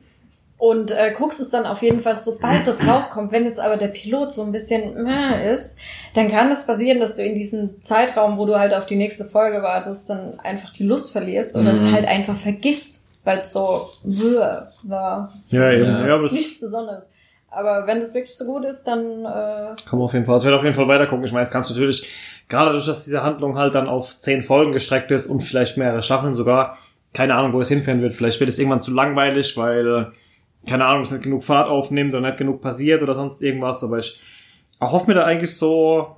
Und 0.58 0.90
äh, 0.90 1.12
guckst 1.16 1.38
es 1.38 1.50
dann 1.50 1.66
auf 1.66 1.82
jeden 1.82 2.00
Fall, 2.00 2.16
sobald 2.16 2.66
das 2.66 2.84
rauskommt. 2.86 3.30
Wenn 3.30 3.44
jetzt 3.44 3.60
aber 3.60 3.76
der 3.76 3.88
Pilot 3.88 4.32
so 4.32 4.42
ein 4.42 4.50
bisschen 4.50 5.02
meh 5.04 5.52
ist, 5.52 5.78
dann 6.14 6.28
kann 6.28 6.50
es 6.50 6.66
passieren, 6.66 6.98
dass 6.98 7.14
du 7.14 7.22
in 7.24 7.36
diesem 7.36 7.82
Zeitraum, 7.84 8.38
wo 8.38 8.44
du 8.44 8.58
halt 8.58 8.74
auf 8.74 8.84
die 8.86 8.96
nächste 8.96 9.24
Folge 9.24 9.62
wartest, 9.62 10.10
dann 10.10 10.40
einfach 10.40 10.70
die 10.70 10.82
Lust 10.84 11.12
verlierst 11.12 11.54
oder 11.54 11.70
es 11.72 11.82
Mhm. 11.84 11.92
halt 11.92 12.08
einfach 12.08 12.34
vergisst, 12.36 13.06
weil 13.22 13.38
es 13.38 13.52
so 13.52 13.82
bäh 14.02 14.40
war. 14.82 15.32
Ja, 15.48 15.70
eben. 15.70 15.84
Ja. 16.06 16.14
Aber 16.16 16.24
Nichts 16.24 16.60
Besonderes. 16.60 17.04
Aber 17.50 17.86
wenn 17.86 17.98
es 17.98 18.12
wirklich 18.14 18.36
so 18.36 18.44
gut 18.44 18.64
ist, 18.64 18.82
dann 18.88 19.20
äh, 19.24 19.24
kann 19.24 19.76
man 19.92 20.02
auf 20.02 20.12
jeden 20.12 20.26
Fall. 20.26 20.38
Ich 20.38 20.44
werde 20.44 20.58
auf 20.58 20.64
jeden 20.64 20.74
Fall 20.74 20.88
weiter 20.88 21.06
gucken. 21.06 21.24
Ich 21.24 21.32
meine, 21.32 21.44
jetzt 21.44 21.52
kannst 21.52 21.70
du 21.70 21.74
natürlich, 21.74 22.06
gerade 22.48 22.66
dadurch, 22.66 22.84
dass 22.86 23.04
diese 23.04 23.22
Handlung 23.22 23.56
halt 23.56 23.74
dann 23.76 23.88
auf 23.88 24.18
zehn 24.18 24.42
Folgen 24.42 24.72
gestreckt 24.72 25.10
ist 25.12 25.28
und 25.28 25.40
vielleicht 25.42 25.76
mehrere 25.78 26.02
Staffeln 26.02 26.34
sogar, 26.34 26.76
keine 27.14 27.34
Ahnung, 27.36 27.52
wo 27.54 27.60
es 27.60 27.68
hinführen 27.68 28.02
wird. 28.02 28.12
Vielleicht 28.14 28.38
wird 28.40 28.50
es 28.50 28.58
irgendwann 28.58 28.82
zu 28.82 28.92
langweilig, 28.92 29.56
weil, 29.56 29.86
äh, 29.86 30.04
keine 30.66 30.84
Ahnung, 30.84 31.02
es 31.02 31.10
nicht 31.10 31.22
genug 31.22 31.44
Fahrt 31.44 31.68
aufnimmt 31.68 32.14
oder 32.14 32.26
nicht 32.26 32.38
genug 32.38 32.60
passiert 32.60 33.02
oder 33.02 33.14
sonst 33.14 33.42
irgendwas. 33.42 33.82
Aber 33.84 33.98
ich 33.98 34.20
erhoffe 34.80 35.06
mir 35.06 35.14
da 35.14 35.24
eigentlich 35.24 35.56
so, 35.56 36.16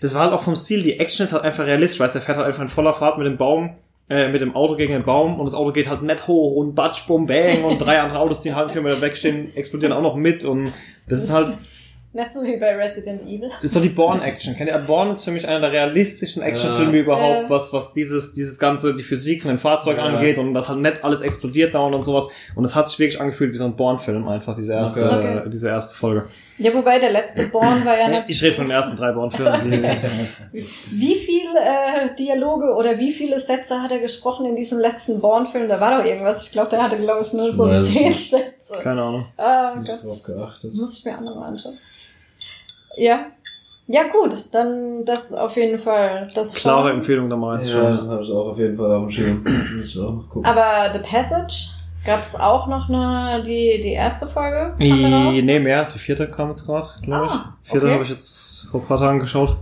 das 0.00 0.14
war 0.14 0.22
halt 0.22 0.32
auch 0.32 0.42
vom 0.42 0.56
Stil, 0.56 0.82
die 0.82 0.98
Action 0.98 1.24
ist 1.24 1.32
halt 1.32 1.44
einfach 1.44 1.64
realistisch, 1.64 2.00
weil 2.00 2.08
er 2.08 2.20
fährt 2.20 2.38
halt 2.38 2.46
einfach 2.46 2.62
in 2.62 2.68
voller 2.68 2.92
Fahrt 2.92 3.18
mit 3.18 3.26
dem 3.26 3.36
Baum, 3.36 3.76
äh, 4.08 4.28
mit 4.28 4.40
dem 4.40 4.54
Auto 4.54 4.76
gegen 4.76 4.92
den 4.92 5.04
Baum 5.04 5.38
und 5.38 5.46
das 5.46 5.54
Auto 5.54 5.72
geht 5.72 5.88
halt 5.88 6.02
nicht 6.02 6.26
hoch 6.26 6.56
und 6.56 6.74
batsch, 6.74 7.06
bum, 7.06 7.26
bang 7.26 7.64
und 7.64 7.78
drei 7.78 8.00
andere 8.00 8.18
Autos, 8.18 8.42
die 8.42 8.50
einen 8.50 8.56
halben 8.56 8.70
Kilometer 8.70 9.00
wegstehen, 9.00 9.54
explodieren 9.56 9.92
auch 9.92 10.02
noch 10.02 10.16
mit 10.16 10.44
und 10.44 10.72
das 11.08 11.22
ist 11.22 11.32
halt, 11.32 11.56
nicht 12.14 12.32
so 12.32 12.42
wie 12.44 12.56
bei 12.56 12.76
Resident 12.76 13.22
Evil. 13.22 13.48
das 13.50 13.64
ist 13.64 13.74
so 13.74 13.80
die 13.80 13.88
Born-Action. 13.88 14.54
Kennt 14.56 14.70
ihr? 14.70 14.78
Born 14.78 15.10
ist 15.10 15.24
für 15.24 15.32
mich 15.32 15.46
einer 15.48 15.60
der 15.60 15.72
realistischen 15.72 16.42
Actionfilme 16.42 16.96
Ja. 16.96 17.02
überhaupt, 17.02 17.42
Ja. 17.42 17.50
was, 17.50 17.72
was 17.72 17.92
dieses, 17.92 18.32
dieses 18.32 18.58
ganze, 18.58 18.94
die 18.94 19.02
Physik 19.02 19.42
von 19.42 19.50
dem 19.50 19.58
Fahrzeug 19.58 19.96
Ja. 19.98 20.04
angeht 20.04 20.38
und 20.38 20.54
das 20.54 20.68
halt 20.68 20.78
nicht 20.80 21.02
alles 21.04 21.20
explodiert 21.22 21.74
dauernd 21.74 21.94
und 21.94 22.04
sowas 22.04 22.28
und 22.54 22.64
es 22.64 22.74
hat 22.74 22.88
sich 22.88 22.98
wirklich 22.98 23.20
angefühlt 23.20 23.52
wie 23.52 23.56
so 23.56 23.64
ein 23.64 23.76
Born-Film 23.76 24.26
einfach, 24.28 24.54
diese 24.54 24.74
erste, 24.74 25.04
Okay. 25.04 25.38
Okay. 25.40 25.50
diese 25.50 25.68
erste 25.68 25.96
Folge. 25.96 26.26
Ja, 26.56 26.72
wobei 26.72 27.00
der 27.00 27.10
letzte 27.10 27.48
Born 27.48 27.84
war 27.84 27.98
ja 27.98 28.06
nicht. 28.06 28.24
Ich 28.28 28.40
rede 28.40 28.54
von 28.54 28.66
den 28.66 28.70
ersten 28.70 28.96
drei 28.96 29.10
Born-Filmen. 29.10 29.70
die- 30.52 30.64
Wie 30.92 31.14
viel 31.16 31.42
äh, 31.60 32.14
Dialoge 32.16 32.72
oder 32.74 32.96
wie 32.96 33.10
viele 33.10 33.40
Sätze 33.40 33.82
hat 33.82 33.90
er 33.90 33.98
gesprochen 33.98 34.46
in 34.46 34.54
diesem 34.54 34.78
letzten 34.78 35.20
Born-Film? 35.20 35.68
Da 35.68 35.80
war 35.80 35.98
doch 35.98 36.04
irgendwas. 36.06 36.44
Ich 36.46 36.52
glaube, 36.52 36.70
der 36.70 36.84
hatte, 36.84 36.96
glaube 36.96 37.24
ich, 37.24 37.32
nur 37.32 37.50
so 37.50 37.66
zehn 37.80 38.08
nicht. 38.08 38.30
Sätze. 38.30 38.74
Keine 38.82 39.02
Ahnung. 39.02 39.26
Ah, 39.36 39.74
Nicht 39.76 39.90
Gott. 39.90 40.04
drauf 40.04 40.22
geachtet. 40.22 40.74
Muss 40.74 40.96
ich 40.96 41.04
mir 41.04 41.16
auch 41.16 41.22
nochmal 41.22 41.48
anschauen. 41.48 41.76
Ja. 42.96 43.26
Ja, 43.86 44.04
gut. 44.04 44.34
Dann 44.52 45.04
das 45.04 45.32
auf 45.34 45.56
jeden 45.56 45.76
Fall. 45.78 46.26
Das 46.34 46.54
Klare 46.54 46.88
schauen. 46.88 46.94
Empfehlung 46.96 47.28
da 47.28 47.36
mal 47.36 47.60
Ja, 47.62 47.90
das 47.90 48.00
habe 48.08 48.22
ich 48.22 48.30
auch 48.32 48.46
auf 48.48 48.58
jeden 48.58 48.76
Fall 48.76 48.90
auf 48.92 49.02
dem 49.02 49.10
Schirm. 49.10 49.44
Muss 49.76 49.88
ich 49.94 50.00
auch 50.00 50.12
noch 50.12 50.28
gucken. 50.30 50.46
Aber 50.46 50.90
The 50.92 51.00
Passage 51.00 51.68
gab 52.06 52.22
es 52.22 52.38
auch 52.38 52.66
noch 52.66 52.88
eine, 52.88 53.42
die, 53.44 53.80
die 53.82 53.92
erste 53.92 54.26
Folge. 54.26 54.74
I, 54.80 55.42
nee, 55.42 55.58
mehr. 55.60 55.86
Die 55.94 55.98
vierte 55.98 56.26
kam 56.28 56.48
jetzt 56.48 56.64
gerade, 56.66 56.88
glaube 57.02 57.26
Ah, 57.30 57.54
ich. 57.62 57.70
Vierte 57.70 57.86
okay. 57.86 57.94
habe 57.94 58.04
ich 58.04 58.10
jetzt 58.10 58.66
vor 58.70 58.80
ein 58.80 58.86
paar 58.86 58.98
Tagen 58.98 59.18
geschaut. 59.18 59.56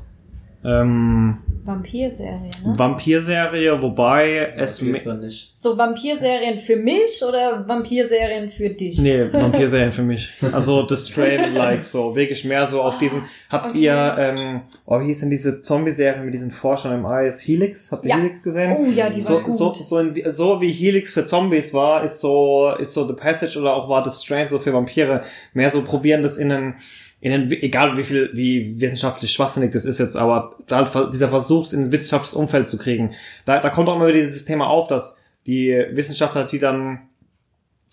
Ähm, 0.64 1.38
Vampirserie, 1.64 2.50
ne? 2.66 2.76
Vampirserie, 2.76 3.80
wobei 3.80 4.52
es... 4.56 4.82
Nicht. 4.82 5.50
So 5.56 5.78
Vampirserien 5.78 6.58
für 6.58 6.74
mich 6.76 7.22
oder 7.26 7.66
Vampirserien 7.68 8.48
für 8.48 8.68
dich? 8.70 8.98
Nee, 8.98 9.24
Vampirserien 9.32 9.92
für 9.92 10.02
mich. 10.02 10.32
Also 10.52 10.82
das 10.82 11.08
Strain 11.08 11.52
like 11.54 11.84
so, 11.84 12.16
wirklich 12.16 12.44
mehr 12.44 12.66
so 12.66 12.82
auf 12.82 12.98
diesen. 12.98 13.22
Habt 13.48 13.70
Okay. 13.72 13.78
ihr, 13.84 14.14
ähm, 14.18 14.60
oh, 14.86 14.98
wie 15.00 15.04
hieß 15.06 15.20
denn 15.20 15.30
diese 15.30 15.60
Zombie-Serie 15.60 16.22
mit 16.24 16.34
diesen 16.34 16.50
Forschern 16.50 16.94
im 16.98 17.06
Eis? 17.06 17.40
Helix? 17.46 17.92
Habt 17.92 18.04
ihr 18.04 18.10
Ja. 18.10 18.16
Helix 18.16 18.42
gesehen? 18.42 18.76
Oh 18.76 18.84
ja, 18.90 19.08
die 19.08 19.24
war 19.24 19.32
so, 19.32 19.40
gut. 19.40 19.52
so, 19.52 19.74
so, 19.74 19.98
in, 20.00 20.32
so 20.32 20.60
wie 20.60 20.72
Helix 20.72 21.12
für 21.12 21.24
Zombies 21.24 21.72
war, 21.72 22.02
ist 22.02 22.20
so, 22.20 22.72
ist 22.78 22.92
so 22.92 23.06
The 23.06 23.14
Passage 23.14 23.58
oder 23.58 23.74
auch 23.74 23.88
war 23.88 24.02
das 24.02 24.24
Strain 24.24 24.48
so 24.48 24.58
für 24.58 24.72
Vampire. 24.72 25.22
Mehr 25.54 25.70
so 25.70 25.82
probieren 25.82 26.22
das 26.22 26.38
in 26.38 26.50
einen, 26.50 26.74
in 27.22 27.32
einen, 27.32 27.50
egal 27.52 27.96
wie 27.96 28.02
viel, 28.02 28.30
wie 28.34 28.80
wissenschaftlich 28.80 29.30
schwachsinnig 29.32 29.70
das 29.70 29.84
ist 29.86 29.98
jetzt, 29.98 30.16
aber 30.16 30.56
da 30.66 30.92
halt 30.92 31.14
dieser 31.14 31.28
Versuch, 31.28 31.64
es 31.66 31.72
in 31.72 31.84
ein 31.84 31.92
wissenschaftliches 31.92 32.34
Umfeld 32.34 32.68
zu 32.68 32.76
kriegen. 32.76 33.12
Da, 33.44 33.60
da 33.60 33.70
kommt 33.70 33.88
auch 33.88 33.94
immer 33.96 34.08
wieder 34.08 34.18
dieses 34.18 34.44
Thema 34.44 34.66
auf, 34.66 34.88
dass 34.88 35.22
die 35.46 35.70
Wissenschaftler, 35.92 36.44
die 36.44 36.58
dann 36.58 36.98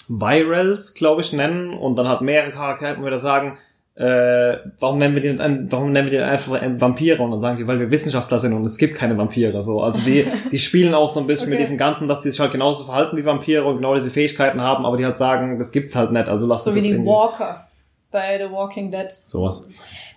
Virals, 0.07 0.95
glaube 0.95 1.21
ich, 1.21 1.33
nennen 1.33 1.73
und 1.73 1.95
dann 1.95 2.07
hat 2.07 2.21
mehrere 2.21 2.49
Charaktere 2.51 2.95
immer 2.95 3.05
wieder 3.05 3.19
sagen, 3.19 3.57
äh, 3.95 4.57
warum 4.79 4.97
nennen 4.97 5.13
wir 5.13 5.21
den, 5.21 5.67
warum 5.71 5.91
nennen 5.91 6.09
wir 6.09 6.19
den 6.19 6.27
einfach 6.27 6.59
Vampire? 6.79 7.21
Und 7.21 7.31
dann 7.31 7.39
sagen 7.41 7.57
die, 7.57 7.67
weil 7.67 7.79
wir 7.79 7.91
Wissenschaftler 7.91 8.39
sind 8.39 8.53
und 8.53 8.65
es 8.65 8.77
gibt 8.77 8.95
keine 8.95 9.17
Vampire. 9.17 9.61
So, 9.63 9.81
also 9.81 10.01
die, 10.03 10.25
die 10.51 10.57
spielen 10.57 10.93
auch 10.93 11.09
so 11.09 11.19
ein 11.19 11.27
bisschen 11.27 11.49
mit 11.49 11.57
Okay. 11.57 11.65
diesem 11.65 11.77
Ganzen, 11.77 12.07
dass 12.07 12.21
die 12.21 12.31
sich 12.31 12.39
halt 12.39 12.51
genauso 12.51 12.85
verhalten 12.85 13.17
wie 13.17 13.25
Vampire 13.25 13.65
und 13.65 13.75
genau 13.77 13.93
diese 13.93 14.09
Fähigkeiten 14.09 14.61
haben, 14.61 14.85
aber 14.85 14.95
die 14.97 15.05
halt 15.05 15.17
sagen, 15.17 15.59
das 15.59 15.71
gibt's 15.71 15.95
halt 15.95 16.11
nicht. 16.11 16.29
Also 16.29 16.47
lass 16.47 16.63
So 16.63 16.71
uns 16.71 16.77
wie 16.77 16.79
das 16.79 16.87
die 16.87 16.93
irgendwie- 16.93 17.11
Walker 17.11 17.65
bei 18.11 18.37
The 18.37 18.51
Walking 18.51 18.91
Dead. 18.91 19.11
Sowas. 19.11 19.67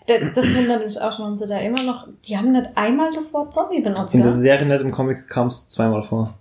Da- 0.07 0.15
Das 0.35 0.55
wundert 0.57 0.85
mich 0.85 1.01
auch, 1.01 1.19
warum 1.19 1.37
sie 1.37 1.47
da 1.47 1.59
immer 1.59 1.83
noch. 1.83 2.07
Die 2.27 2.37
haben 2.37 2.53
nicht 2.53 2.71
einmal 2.75 3.11
das 3.15 3.33
Wort 3.35 3.53
Zombie 3.53 3.81
benutzt, 3.81 4.15
In 4.15 4.23
der? 4.23 4.31
Serie 4.33 4.67
nicht, 4.67 4.81
im 4.81 4.91
Comic 4.91 5.29
kam 5.29 5.47
es 5.49 5.69
zweimal 5.69 6.03
vor. 6.03 6.35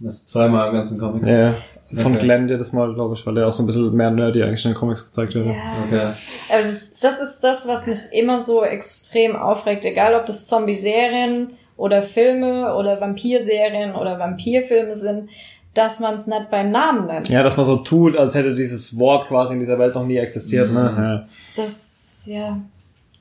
Das 0.00 0.14
ist 0.14 0.28
zweimal 0.30 0.68
im 0.68 0.74
ganzen 0.74 0.98
Comic. 0.98 1.26
Ja. 1.26 1.54
Von 1.94 2.12
Okay. 2.14 2.24
Glenn 2.24 2.48
jedes 2.48 2.72
Mal, 2.72 2.94
glaube 2.94 3.14
ich, 3.14 3.26
weil 3.26 3.34
der 3.34 3.46
auch 3.48 3.52
so 3.52 3.62
ein 3.62 3.66
bisschen 3.66 3.92
mehr 3.94 4.10
nerdy 4.10 4.42
eigentlich 4.42 4.64
in 4.64 4.70
den 4.70 4.76
Comics 4.78 5.04
gezeigt 5.04 5.34
wird. 5.34 5.46
Ja. 5.46 5.52
Okay. 5.86 6.12
Also 6.50 6.68
das- 6.70 6.94
das 7.00 7.20
ist 7.20 7.40
das, 7.44 7.68
was 7.68 7.86
mich 7.86 7.98
immer 8.12 8.40
so 8.40 8.64
extrem 8.64 9.36
aufregt, 9.36 9.84
egal 9.84 10.14
ob 10.14 10.24
das 10.24 10.46
Zombie-Serien 10.46 11.50
oder 11.76 12.00
Filme 12.00 12.74
oder 12.76 12.98
Vampir-Serien 13.00 13.94
oder 13.94 14.18
Vampirfilme 14.18 14.96
sind, 14.96 15.28
dass 15.74 16.00
man 16.00 16.14
es 16.14 16.26
nicht 16.26 16.50
beim 16.50 16.70
Namen 16.70 17.06
nennt. 17.06 17.28
Ja, 17.28 17.42
dass 17.42 17.56
man 17.56 17.64
so 17.66 17.76
tut, 17.76 18.16
als 18.16 18.34
hätte 18.34 18.52
dieses 18.54 18.98
Wort 18.98 19.26
quasi 19.28 19.54
in 19.54 19.60
dieser 19.60 19.78
Welt 19.78 19.94
noch 19.94 20.04
nie 20.04 20.16
existiert. 20.16 20.68
Mhm. 20.68 20.74
Ne? 20.74 21.28
Das, 21.56 22.22
ja, 22.26 22.58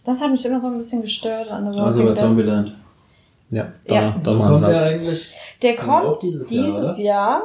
das 0.06 0.22
hat 0.22 0.32
mich 0.32 0.46
immer 0.46 0.60
so 0.60 0.68
ein 0.68 0.78
bisschen 0.78 1.02
gestört 1.02 1.50
an 1.52 1.68
Also 1.68 1.80
Walking 1.82 2.02
bei 2.02 2.08
Dead. 2.10 2.18
Zombieland. 2.20 2.76
Ja, 3.52 3.68
ja 3.88 3.94
Ja. 3.96 4.16
da, 4.24 4.32
da 4.34 4.38
kommt 4.38 4.60
sie 4.60 4.66
der 4.68 4.84
eigentlich? 4.84 5.28
Der 5.62 5.76
Kommt 5.76 6.22
dieses, 6.24 6.48
dieses 6.48 6.98
Jahr, 6.98 7.42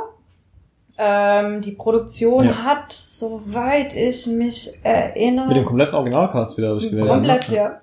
Jahr. 0.98 1.42
Ähm, 1.44 1.60
die 1.60 1.72
Produktion 1.72 2.46
Ja. 2.46 2.54
hat, 2.64 2.90
soweit 2.92 3.94
ich 3.94 4.26
mich 4.26 4.70
erinnere, 4.82 5.48
Mit 5.48 5.58
dem 5.58 5.64
kompletten 5.64 5.94
Originalcast 5.94 6.56
wieder, 6.56 6.68
habe 6.70 6.78
ich 6.78 6.88
gelesen. 6.88 7.08
komplett, 7.08 7.50
ne? 7.50 7.56
ja. 7.56 7.80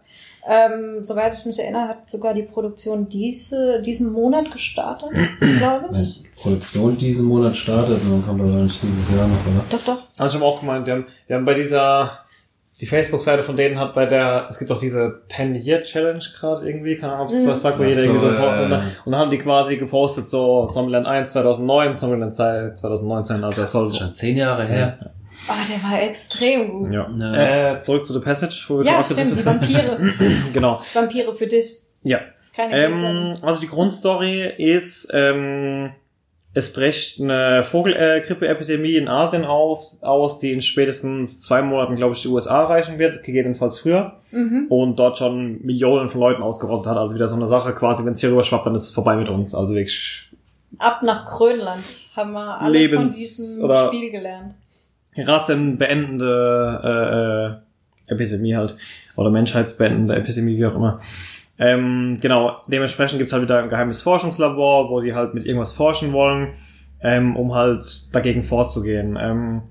Ähm, 0.47 1.01
soweit 1.03 1.33
ich 1.37 1.45
mich 1.45 1.57
erinnere, 1.59 1.87
hat 1.87 2.05
sogar 2.07 2.33
die 2.33 2.43
Produktion 2.43 3.07
diese, 3.07 3.81
diesen 3.81 4.11
Monat 4.11 4.51
gestartet, 4.51 5.09
glaube 5.57 5.89
ich. 5.93 6.21
die 6.23 6.27
Produktion 6.41 6.97
diesen 6.97 7.25
Monat 7.27 7.55
startet, 7.55 7.99
dann 8.03 8.25
kommt 8.25 8.41
aber 8.41 8.49
nicht 8.49 8.81
dieses 8.83 9.15
Jahr 9.15 9.27
noch, 9.27 9.35
oder? 9.45 9.63
Doch, 9.69 9.85
doch. 9.85 10.03
Also 10.19 10.35
ich 10.37 10.43
habe 10.43 10.51
auch 10.51 10.59
gemeint, 10.59 10.85
die 10.85 10.91
haben, 10.91 11.05
die 11.29 11.33
haben 11.33 11.45
bei 11.45 11.53
dieser, 11.53 12.11
die 12.81 12.85
Facebook-Seite 12.85 13.41
von 13.43 13.55
denen 13.55 13.79
hat 13.79 13.95
bei 13.95 14.05
der, 14.05 14.47
es 14.49 14.59
gibt 14.59 14.69
doch 14.69 14.81
diese 14.81 15.21
10-Year-Challenge 15.31 16.19
gerade 16.37 16.67
irgendwie, 16.67 16.97
keine 16.97 17.13
Ahnung, 17.13 17.27
ob 17.27 17.31
es 17.31 17.45
Mhm. 17.45 17.47
was 17.49 17.61
sagt, 17.61 17.79
wo 17.79 17.83
jeder 17.83 17.95
so, 17.95 18.01
irgendwie 18.01 18.19
so, 18.25 18.33
ja, 18.33 18.43
ja, 18.43 18.63
und, 18.65 18.71
ja. 18.71 18.77
dann, 18.77 18.91
und 19.05 19.11
dann 19.13 19.21
haben 19.21 19.29
die 19.29 19.37
quasi 19.37 19.77
gepostet 19.77 20.27
so 20.27 20.67
Zombieland 20.73 21.07
1 21.07 21.31
2009, 21.31 21.97
Zombieland 21.97 22.35
2 22.35 22.71
2019, 22.73 23.43
also 23.45 23.61
das 23.61 23.71
soll 23.71 23.89
so. 23.89 24.07
zehn 24.09 24.35
Jahre 24.35 24.65
her. 24.65 24.97
Ah, 25.47 25.55
der 25.69 25.83
war 25.91 26.01
extrem 26.01 26.69
gut. 26.71 26.93
Ja. 26.93 27.09
Ja. 27.17 27.75
Äh, 27.75 27.79
zurück 27.81 28.05
zu 28.05 28.13
The 28.13 28.19
Passage, 28.19 28.63
wo 28.67 28.79
wir 28.79 28.85
Ja, 28.85 29.03
stimmt, 29.03 29.31
die 29.31 29.41
sind. 29.41 29.45
Vampire. 29.45 30.13
genau. 30.53 30.81
Vampire 30.93 31.35
für 31.35 31.47
dich. 31.47 31.77
Ja. 32.03 32.19
Keine 32.55 32.75
Ähm, 32.77 33.03
ähm, 33.03 33.35
also 33.41 33.59
die 33.59 33.67
Grundstory 33.67 34.45
ist, 34.57 35.09
ähm, 35.13 35.91
es 36.53 36.71
bricht 36.71 37.19
eine 37.19 37.63
Vogelgrippe-Epidemie 37.63 38.95
in 38.95 39.07
Asien 39.07 39.43
auf, 39.43 39.83
aus, 40.01 40.37
die 40.39 40.51
in 40.51 40.61
spätestens 40.61 41.41
zwei 41.41 41.61
Monaten, 41.63 41.95
glaube 41.95 42.13
ich, 42.13 42.21
die 42.21 42.27
USA 42.27 42.61
erreichen 42.61 42.99
wird, 42.99 43.23
gegebenenfalls 43.23 43.79
früher. 43.79 44.13
Mhm. 44.31 44.67
Und 44.69 44.97
dort 44.97 45.17
schon 45.17 45.61
Millionen 45.65 46.09
von 46.09 46.21
Leuten 46.21 46.43
ausgerottet 46.43 46.87
hat. 46.87 46.97
Also 46.97 47.15
wieder 47.15 47.27
so 47.27 47.35
eine 47.35 47.47
Sache, 47.47 47.73
quasi, 47.73 48.05
wenn 48.05 48.11
es 48.13 48.19
hier 48.19 48.29
rüber 48.29 48.43
schwappt, 48.43 48.65
dann 48.67 48.75
ist 48.75 48.83
es 48.83 48.91
vorbei 48.91 49.15
mit 49.15 49.29
uns. 49.29 49.55
Also 49.55 49.73
wirklich 49.73 50.29
Ab 50.79 51.01
nach 51.03 51.25
Grönland 51.25 51.83
haben 52.15 52.31
wir 52.33 52.59
alle 52.61 52.71
Lebens- 52.77 52.99
von 52.99 53.09
diesem 53.09 53.63
oder- 53.65 53.87
Spiel 53.87 54.11
gelernt. 54.11 54.53
Rassenbeendende 55.17 57.61
äh, 58.07 58.11
äh, 58.11 58.13
Epidemie 58.13 58.55
halt. 58.55 58.75
Oder 59.15 59.29
menschheitsbeendende 59.29 60.15
Epidemie, 60.15 60.57
wie 60.57 60.65
auch 60.65 60.75
immer. 60.75 60.99
Ähm, 61.59 62.17
genau, 62.19 62.57
dementsprechend 62.67 63.19
gibt's 63.19 63.31
halt 63.31 63.43
wieder 63.43 63.61
ein 63.61 63.69
geheimes 63.69 64.01
Forschungslabor, 64.01 64.89
wo 64.89 65.01
die 65.01 65.13
halt 65.13 65.33
mit 65.33 65.45
irgendwas 65.45 65.71
forschen 65.71 66.11
wollen, 66.11 66.53
ähm, 67.01 67.35
um 67.35 67.53
halt 67.53 67.85
dagegen 68.13 68.43
vorzugehen. 68.43 69.17
Ähm, 69.21 69.61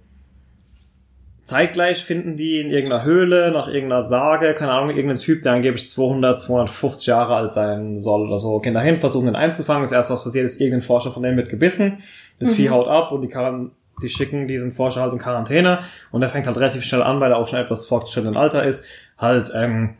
zeitgleich 1.44 2.04
finden 2.04 2.36
die 2.36 2.60
in 2.60 2.70
irgendeiner 2.70 3.04
Höhle, 3.04 3.50
nach 3.50 3.66
irgendeiner 3.66 4.02
Sage, 4.02 4.54
keine 4.54 4.72
Ahnung, 4.72 4.94
irgendein 4.94 5.18
Typ, 5.18 5.42
der 5.42 5.52
angeblich 5.52 5.88
200, 5.88 6.40
250 6.40 7.06
Jahre 7.06 7.34
alt 7.34 7.52
sein 7.52 7.98
soll 7.98 8.28
oder 8.28 8.38
so, 8.38 8.60
gehen 8.60 8.74
dahin, 8.74 8.98
versuchen 8.98 9.26
den 9.26 9.36
einzufangen. 9.36 9.82
Das 9.82 9.92
erste, 9.92 10.14
was 10.14 10.22
passiert 10.22 10.44
ist, 10.44 10.60
irgendein 10.60 10.82
Forscher 10.82 11.12
von 11.12 11.24
dem 11.24 11.36
wird 11.36 11.48
gebissen. 11.48 11.98
Das 12.38 12.54
Vieh 12.54 12.70
haut 12.70 12.88
ab 12.88 13.12
und 13.12 13.22
die, 13.22 13.28
Quaran- 13.28 13.72
die 14.02 14.08
schicken 14.08 14.46
diesen 14.48 14.72
Forscher 14.72 15.00
halt 15.02 15.12
in 15.12 15.18
Quarantäne 15.18 15.80
und 16.10 16.20
der 16.20 16.30
fängt 16.30 16.46
halt 16.46 16.56
relativ 16.56 16.84
schnell 16.84 17.02
an, 17.02 17.20
weil 17.20 17.32
er 17.32 17.38
auch 17.38 17.48
schon 17.48 17.58
etwas 17.58 17.86
fortgeschrittenen 17.86 18.36
Alter 18.36 18.64
ist, 18.64 18.86
halt 19.18 19.52
ähm, 19.54 19.94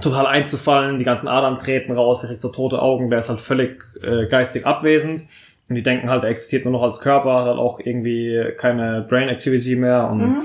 total 0.00 0.26
einzufallen, 0.26 0.98
die 0.98 1.04
ganzen 1.04 1.28
Adern 1.28 1.58
treten 1.58 1.92
raus, 1.92 2.22
er 2.22 2.28
kriegt 2.28 2.40
so 2.40 2.48
tote 2.48 2.80
Augen, 2.80 3.10
der 3.10 3.18
ist 3.18 3.28
halt 3.28 3.40
völlig 3.40 3.82
äh, 4.02 4.26
geistig 4.26 4.66
abwesend 4.66 5.22
und 5.68 5.74
die 5.74 5.82
denken 5.82 6.08
halt, 6.08 6.24
er 6.24 6.30
existiert 6.30 6.64
nur 6.64 6.72
noch 6.72 6.82
als 6.82 7.00
Körper, 7.00 7.40
hat 7.40 7.46
halt 7.46 7.58
auch 7.58 7.80
irgendwie 7.80 8.52
keine 8.56 9.04
Brain 9.08 9.28
Activity 9.28 9.76
mehr 9.76 10.08
und 10.08 10.18
Mhm. 10.20 10.42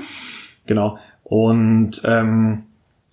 genau. 0.66 0.98
Und 1.24 2.02
ähm, 2.04 2.64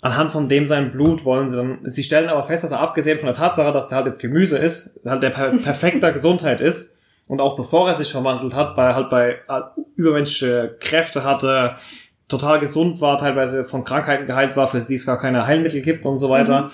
anhand 0.02 0.32
von 0.32 0.50
dem 0.50 0.66
sein 0.66 0.92
Blut 0.92 1.24
wollen 1.24 1.48
sie 1.48 1.56
dann, 1.56 1.78
sie 1.84 2.04
stellen 2.04 2.28
aber 2.30 2.44
fest, 2.44 2.64
dass 2.66 2.72
er 2.72 2.82
abgesehen 2.82 3.20
von 3.20 3.28
der 3.28 3.36
Tatsache, 3.36 3.72
dass 3.72 3.92
er 3.92 3.98
halt 3.98 4.08
jetzt 4.08 4.20
Gemüse 4.20 4.58
ist, 4.58 5.00
halt 5.06 5.24
der 5.24 5.30
per 5.30 5.50
perfekter 5.64 6.12
Gesundheit 6.12 6.60
ist 6.60 6.96
und 7.30 7.40
auch 7.40 7.56
bevor 7.56 7.88
er 7.88 7.96
sich 7.96 8.12
verwandelt 8.12 8.56
hat, 8.56 8.76
bei 8.76 8.94
halt 8.96 9.10
bei 9.10 9.38
äh, 9.48 9.62
übermenschliche 9.96 10.76
Kräfte 10.82 11.24
hatte, 11.24 11.76
total 12.28 12.60
gesund 12.60 13.00
war, 13.02 13.18
teilweise 13.18 13.64
von 13.64 13.84
Krankheiten 13.84 14.26
geheilt 14.26 14.58
war, 14.58 14.68
für 14.68 14.80
die 14.80 14.96
es 14.96 15.06
gar 15.06 15.20
keine 15.20 15.48
Heilmittel 15.48 15.82
gibt 15.82 16.06
und 16.06 16.18
so 16.18 16.30
weiter. 16.30 16.72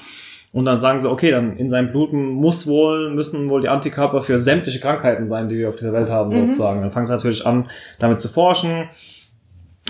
Und 0.53 0.63
dann 0.63 0.79
sagen 0.79 0.99
sie, 0.99 1.11
okay, 1.11 1.31
dann 1.31 1.57
in 1.57 1.69
seinem 1.69 1.91
Blut 1.91 2.13
muss 2.13 2.65
wohl, 2.67 3.13
müssen 3.13 3.49
wohl 3.49 3.59
die 3.59 3.67
Antikörper 3.67 4.21
für 4.21 4.39
sämtliche 4.39 4.79
Krankheiten 4.79 5.27
sein, 5.27 5.49
die 5.49 5.57
wir 5.57 5.67
auf 5.67 5.75
dieser 5.75 5.91
Welt 5.91 6.09
haben, 6.09 6.29
Mhm. 6.29 6.47
sozusagen. 6.47 6.81
Dann 6.81 6.91
fangen 6.91 7.05
sie 7.05 7.13
natürlich 7.13 7.45
an, 7.45 7.69
damit 7.99 8.21
zu 8.21 8.29
forschen, 8.29 8.87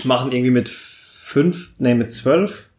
machen 0.02 0.32
irgendwie 0.32 0.50
mit 0.50 0.68
fünf, 0.68 1.74
nee, 1.78 1.94
mit 1.94 2.12
zwölf 2.12 2.70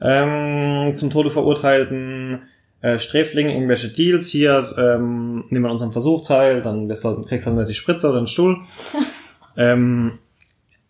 ähm, 0.00 0.96
zum 0.96 1.10
Tode 1.10 1.30
verurteilten 1.30 2.42
äh, 2.82 2.98
Sträflingen 2.98 3.52
irgendwelche 3.54 3.88
Deals. 3.88 4.28
Hier 4.28 4.74
ähm, 4.76 5.44
nehmen 5.48 5.64
wir 5.64 5.68
an 5.68 5.72
unserem 5.72 5.92
Versuch 5.92 6.26
teil, 6.26 6.60
dann 6.60 6.88
wirst 6.88 7.04
du 7.04 7.08
halt, 7.10 7.26
kriegst 7.28 7.46
du 7.46 7.56
halt 7.56 7.68
die 7.68 7.74
Spritze 7.74 8.10
oder 8.10 8.20
den 8.20 8.26
Stuhl. 8.26 8.58
ähm, 9.56 10.18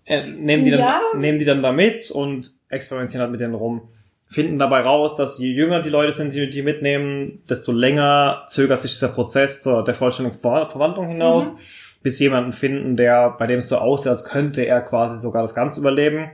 äh, 0.04 0.26
nehmen, 0.26 0.64
die 0.64 0.70
dann, 0.70 0.80
Ja. 0.80 1.00
nehmen 1.16 1.38
die 1.38 1.44
dann 1.44 1.62
da 1.62 1.70
mit 1.72 2.10
und 2.10 2.50
experimentieren 2.68 3.22
halt 3.22 3.30
mit 3.30 3.40
denen 3.40 3.54
rum. 3.54 3.82
Finden 4.26 4.58
dabei 4.58 4.80
raus, 4.80 5.16
dass 5.16 5.38
je 5.38 5.52
jünger 5.52 5.82
die 5.82 5.90
Leute 5.90 6.12
sind, 6.12 6.32
die 6.32 6.48
die 6.48 6.62
mitnehmen, 6.62 7.42
desto 7.50 7.70
länger 7.70 8.44
zögert 8.48 8.80
sich 8.80 8.92
dieser 8.92 9.08
Prozess 9.08 9.62
zur 9.62 9.84
der 9.84 9.94
vollständigen 9.94 10.38
Ver 10.38 10.70
Verwandlung 10.70 11.08
hinaus, 11.08 11.58
bis 12.02 12.18
jemanden 12.18 12.52
finden, 12.52 12.96
der, 12.96 13.36
bei 13.38 13.46
dem 13.46 13.58
es 13.58 13.68
so 13.68 13.76
aussieht, 13.76 14.08
als 14.10 14.24
könnte 14.24 14.62
er 14.62 14.80
quasi 14.80 15.20
sogar 15.20 15.42
das 15.42 15.54
Ganze 15.54 15.80
überleben. 15.80 16.30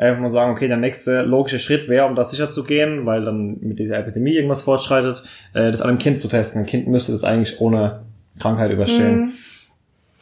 Wo 0.00 0.20
man 0.20 0.30
sagen, 0.30 0.52
okay, 0.52 0.66
der 0.66 0.78
nächste 0.78 1.22
logische 1.22 1.58
Schritt 1.58 1.88
wäre, 1.88 2.06
um 2.06 2.14
das 2.14 2.30
sicher 2.30 2.48
zu 2.48 2.64
gehen, 2.64 3.06
weil 3.06 3.24
dann 3.24 3.58
mit 3.60 3.78
dieser 3.78 3.98
Epidemie 3.98 4.34
irgendwas 4.34 4.62
fortschreitet, 4.62 5.22
äh, 5.52 5.70
das 5.70 5.82
an 5.82 5.90
einem 5.90 5.98
Kind 5.98 6.18
zu 6.18 6.28
testen. 6.28 6.62
Ein 6.62 6.66
Kind 6.66 6.88
müsste 6.88 7.12
das 7.12 7.24
eigentlich 7.24 7.60
ohne 7.60 8.00
Krankheit 8.38 8.70
überstehen. 8.70 9.16
Mhm. 9.16 9.32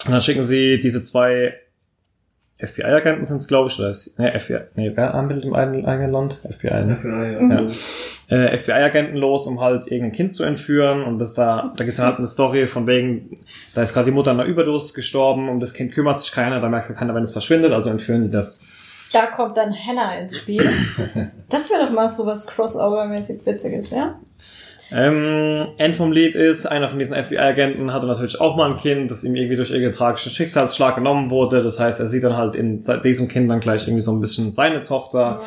Und 0.07 0.13
dann 0.13 0.21
schicken 0.21 0.43
sie 0.43 0.81
diese 0.81 1.03
zwei 1.05 1.55
FBI-Agenten 2.61 3.25
sind 3.25 3.39
es, 3.39 3.47
glaube 3.47 3.71
ich, 3.71 3.79
oder 3.79 3.91
ist, 3.91 4.19
ne, 4.19 4.39
FBI, 4.39 4.59
nee, 4.75 4.91
wer 4.93 5.15
arbeitet 5.15 5.45
im 5.45 5.55
eigenen 5.55 6.11
Land? 6.11 6.41
FBI, 6.51 6.85
ne? 6.85 6.99
Mhm. 7.41 7.71
Äh, 8.29 8.59
FBI-Agenten 8.59 9.17
los, 9.17 9.47
um 9.47 9.61
halt 9.61 9.87
irgendein 9.87 10.13
Kind 10.13 10.35
zu 10.35 10.43
entführen 10.43 11.05
und 11.05 11.21
das 11.21 11.35
da, 11.35 11.73
da 11.77 11.85
gibt's 11.85 11.99
dann 11.99 12.07
halt 12.07 12.19
eine 12.19 12.27
Story 12.27 12.67
von 12.67 12.89
wegen, 12.89 13.39
da 13.75 13.83
ist 13.83 13.95
gerade 13.95 14.07
die 14.07 14.11
Mutter 14.11 14.33
an 14.33 14.41
einer 14.41 14.49
Überdosis 14.49 14.93
gestorben, 14.93 15.49
um 15.49 15.61
das 15.61 15.73
Kind 15.73 15.93
kümmert 15.93 16.21
sich 16.21 16.33
keiner, 16.33 16.61
da 16.61 16.69
merkt 16.69 16.93
keiner, 16.97 17.15
wenn 17.15 17.23
es 17.23 17.31
verschwindet, 17.31 17.73
also 17.73 17.91
entführen 17.91 18.23
die 18.23 18.31
das. 18.31 18.61
Da 19.13 19.27
kommt 19.27 19.57
dann 19.57 19.75
Hannah 19.75 20.19
ins 20.19 20.37
Spiel. 20.37 20.69
Das 21.51 21.71
wäre 21.71 21.87
doch 21.87 21.93
mal 21.93 22.11
so 22.11 22.27
was 22.27 22.47
Crossover-mäßig 22.47 23.47
Witziges, 23.47 23.89
ja? 23.89 24.19
Ähm, 24.91 25.67
End 25.77 25.97
vom 25.97 26.13
Lied 26.13 26.35
ist, 26.35 26.65
einer 26.67 26.89
von 26.89 26.99
diesen 26.99 27.15
FBI-Agenten 27.15 27.93
hatte 27.93 28.07
natürlich 28.07 28.41
auch 28.41 28.57
mal 28.57 28.71
ein 28.71 28.79
Kind, 28.79 29.11
das 29.11 29.23
ihm 29.23 29.35
irgendwie 29.35 29.57
durch 29.57 29.69
irgendeinen 29.71 29.95
tragischen 29.95 30.31
Schicksalsschlag 30.31 30.95
genommen 30.95 31.29
wurde. 31.31 31.63
Das 31.63 31.79
heißt, 31.79 32.01
er 32.01 32.09
sieht 32.09 32.25
dann 32.25 32.39
halt 32.39 32.55
in 32.55 32.83
diesem 33.05 33.29
Kind 33.29 33.51
dann 33.51 33.61
gleich 33.61 33.87
irgendwie 33.87 34.01
so 34.01 34.13
ein 34.13 34.21
bisschen 34.21 34.51
seine 34.51 34.83
Tochter, 34.83 35.43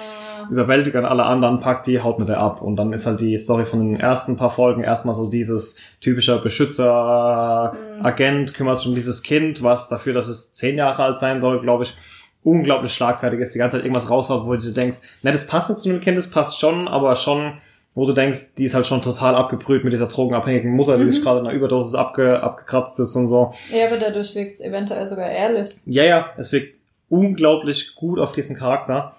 überwältigt 0.51 0.93
dann 0.95 1.05
alle 1.05 1.23
anderen, 1.23 1.59
packt 1.59 1.87
die, 1.87 2.01
haut 2.01 2.19
mit 2.19 2.29
der 2.29 2.39
ab. 2.39 2.61
Und 2.61 2.75
dann 2.75 2.93
ist 2.93 3.07
halt 3.07 3.19
die 3.19 3.35
Story 3.39 3.65
von 3.65 3.79
den 3.79 3.99
ersten 3.99 4.37
paar 4.37 4.51
Folgen 4.51 4.83
erstmal 4.83 5.15
so 5.15 5.27
dieses 5.27 5.79
typischer 6.01 6.37
Beschützer-Agent, 6.37 8.53
kümmert 8.53 8.77
sich 8.77 8.89
um 8.89 8.95
dieses 8.95 9.23
Kind, 9.23 9.63
was 9.63 9.89
dafür, 9.89 10.13
dass 10.13 10.27
es 10.27 10.53
zehn 10.53 10.77
Jahre 10.77 11.03
alt 11.03 11.17
sein 11.17 11.41
soll, 11.41 11.61
glaube 11.61 11.85
ich, 11.85 11.95
unglaublich 12.43 12.93
schlagfertig 12.93 13.39
ist, 13.39 13.53
die 13.53 13.59
ganze 13.59 13.77
Zeit 13.77 13.85
irgendwas 13.85 14.09
raushaut, 14.09 14.45
wo 14.45 14.53
du 14.53 14.59
dir 14.61 14.73
denkst, 14.73 14.97
ne, 15.23 15.31
das 15.31 15.45
passt 15.47 15.69
nicht 15.69 15.79
zu 15.79 15.89
einem 15.89 16.01
Kind, 16.01 16.17
das 16.17 16.29
passt 16.29 16.59
schon, 16.59 16.87
aber 16.87 17.15
schon 17.15 17.53
wo 17.93 18.05
du 18.05 18.13
denkst, 18.13 18.55
die 18.57 18.63
ist 18.63 18.73
halt 18.73 18.87
schon 18.87 19.01
total 19.01 19.35
abgebrüht 19.35 19.83
mit 19.83 19.91
dieser 19.91 20.07
drogenabhängigen 20.07 20.71
Mutter, 20.71 20.97
die 20.97 21.03
Mhm. 21.03 21.11
sich 21.11 21.21
gerade 21.23 21.41
in 21.41 21.45
einer 21.45 21.53
Überdosis 21.53 21.93
abge, 21.93 22.41
abgekratzt 22.41 22.97
ist 23.01 23.17
und 23.17 23.27
so. 23.27 23.53
Ja, 23.69 23.87
aber 23.87 23.97
dadurch 23.97 24.33
wirkt 24.33 24.51
es 24.51 24.61
eventuell 24.61 25.05
sogar 25.05 25.29
ehrlich. 25.29 25.77
Ja, 25.85 26.03
ja, 26.05 26.29
es 26.37 26.53
wirkt 26.53 26.73
unglaublich 27.09 27.95
gut 27.95 28.17
auf 28.19 28.31
diesen 28.31 28.55
Charakter. 28.55 29.15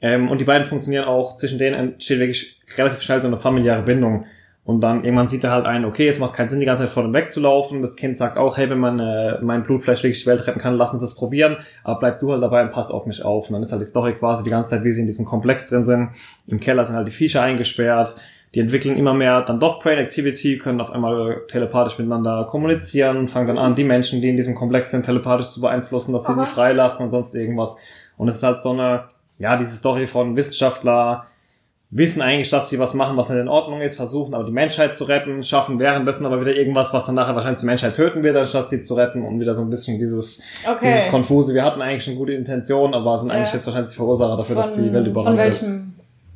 Ähm, 0.00 0.30
und 0.30 0.38
die 0.40 0.44
beiden 0.44 0.66
funktionieren 0.66 1.04
auch, 1.04 1.36
zwischen 1.36 1.58
denen 1.58 1.74
entsteht 1.74 2.18
wirklich 2.18 2.60
relativ 2.78 3.02
schnell 3.02 3.20
so 3.20 3.28
eine 3.28 3.36
familiäre 3.36 3.82
Bindung. 3.82 4.24
Und 4.66 4.80
dann 4.80 5.04
irgendwann 5.04 5.28
sieht 5.28 5.44
er 5.44 5.50
halt 5.50 5.66
ein, 5.66 5.84
okay, 5.84 6.08
es 6.08 6.18
macht 6.18 6.32
keinen 6.32 6.48
Sinn, 6.48 6.58
die 6.58 6.64
ganze 6.64 6.84
Zeit 6.84 6.92
vor 6.92 7.02
dem 7.02 7.12
wegzulaufen. 7.12 7.82
Das 7.82 7.96
Kind 7.96 8.16
sagt 8.16 8.38
auch, 8.38 8.56
hey, 8.56 8.70
wenn 8.70 8.78
man 8.78 8.98
äh, 8.98 9.38
mein 9.42 9.62
Blut 9.62 9.82
vielleicht 9.82 10.02
wirklich 10.02 10.22
die 10.22 10.26
Welt 10.26 10.46
retten 10.46 10.58
kann, 10.58 10.76
lass 10.76 10.94
uns 10.94 11.02
das 11.02 11.14
probieren. 11.14 11.58
Aber 11.82 11.98
bleib 12.00 12.18
du 12.20 12.32
halt 12.32 12.42
dabei 12.42 12.62
und 12.62 12.72
pass 12.72 12.90
auf 12.90 13.04
mich 13.04 13.22
auf. 13.22 13.48
Und 13.48 13.54
dann 13.54 13.62
ist 13.62 13.72
halt 13.72 13.82
die 13.82 13.86
Story 13.86 14.14
quasi 14.14 14.42
die 14.42 14.48
ganze 14.48 14.70
Zeit, 14.70 14.84
wie 14.84 14.92
sie 14.92 15.02
in 15.02 15.06
diesem 15.06 15.26
Komplex 15.26 15.68
drin 15.68 15.84
sind. 15.84 16.10
Im 16.46 16.60
Keller 16.60 16.84
sind 16.84 16.96
halt 16.96 17.06
die 17.06 17.12
Viecher 17.12 17.42
eingesperrt. 17.42 18.16
Die 18.54 18.60
entwickeln 18.60 18.96
immer 18.96 19.12
mehr 19.12 19.42
dann 19.42 19.60
doch 19.60 19.82
Brain 19.82 19.98
Activity, 19.98 20.58
können 20.58 20.80
auf 20.80 20.92
einmal 20.92 21.42
telepathisch 21.48 21.98
miteinander 21.98 22.46
kommunizieren, 22.48 23.26
fangen 23.26 23.48
dann 23.48 23.58
an, 23.58 23.74
die 23.74 23.82
Menschen, 23.82 24.22
die 24.22 24.28
in 24.30 24.36
diesem 24.36 24.54
Komplex 24.54 24.92
sind, 24.92 25.04
telepathisch 25.04 25.48
zu 25.48 25.60
beeinflussen, 25.60 26.12
dass 26.12 26.26
sie 26.26 26.38
die 26.38 26.46
freilassen 26.46 27.04
und 27.04 27.10
sonst 27.10 27.34
irgendwas. 27.34 27.82
Und 28.16 28.28
es 28.28 28.36
ist 28.36 28.44
halt 28.44 28.60
so 28.60 28.70
eine, 28.70 29.08
ja, 29.38 29.56
diese 29.56 29.72
Story 29.72 30.06
von 30.06 30.36
Wissenschaftler, 30.36 31.26
wissen 31.96 32.20
eigentlich, 32.22 32.48
dass 32.48 32.68
sie 32.70 32.78
was 32.80 32.92
machen, 32.92 33.16
was 33.16 33.28
nicht 33.28 33.38
in 33.38 33.46
Ordnung 33.48 33.80
ist, 33.80 33.94
versuchen 33.94 34.34
aber 34.34 34.42
die 34.42 34.52
Menschheit 34.52 34.96
zu 34.96 35.04
retten, 35.04 35.44
schaffen 35.44 35.78
währenddessen 35.78 36.26
aber 36.26 36.40
wieder 36.40 36.54
irgendwas, 36.54 36.92
was 36.92 37.06
dann 37.06 37.14
nachher 37.14 37.36
wahrscheinlich 37.36 37.60
die 37.60 37.66
Menschheit 37.66 37.94
töten 37.94 38.24
wird, 38.24 38.36
anstatt 38.36 38.68
sie 38.68 38.82
zu 38.82 38.94
retten 38.94 39.22
und 39.24 39.38
wieder 39.38 39.54
so 39.54 39.62
ein 39.62 39.70
bisschen 39.70 39.98
dieses, 40.00 40.42
Okay. 40.68 40.88
dieses 40.92 41.08
Konfuse. 41.08 41.54
Wir 41.54 41.64
hatten 41.64 41.80
eigentlich 41.80 42.02
schon 42.02 42.16
gute 42.16 42.32
Intentionen, 42.32 42.94
aber 42.94 43.16
sind 43.16 43.30
eigentlich 43.30 43.50
Ja. 43.50 43.54
jetzt 43.54 43.66
wahrscheinlich 43.66 43.90
die 43.92 43.96
Verursacher 43.96 44.36
dafür, 44.36 44.56
dass 44.56 44.74
die 44.74 44.92
Welt 44.92 45.04
von 45.04 45.06
überrannt 45.06 45.40
ist. 45.48 45.62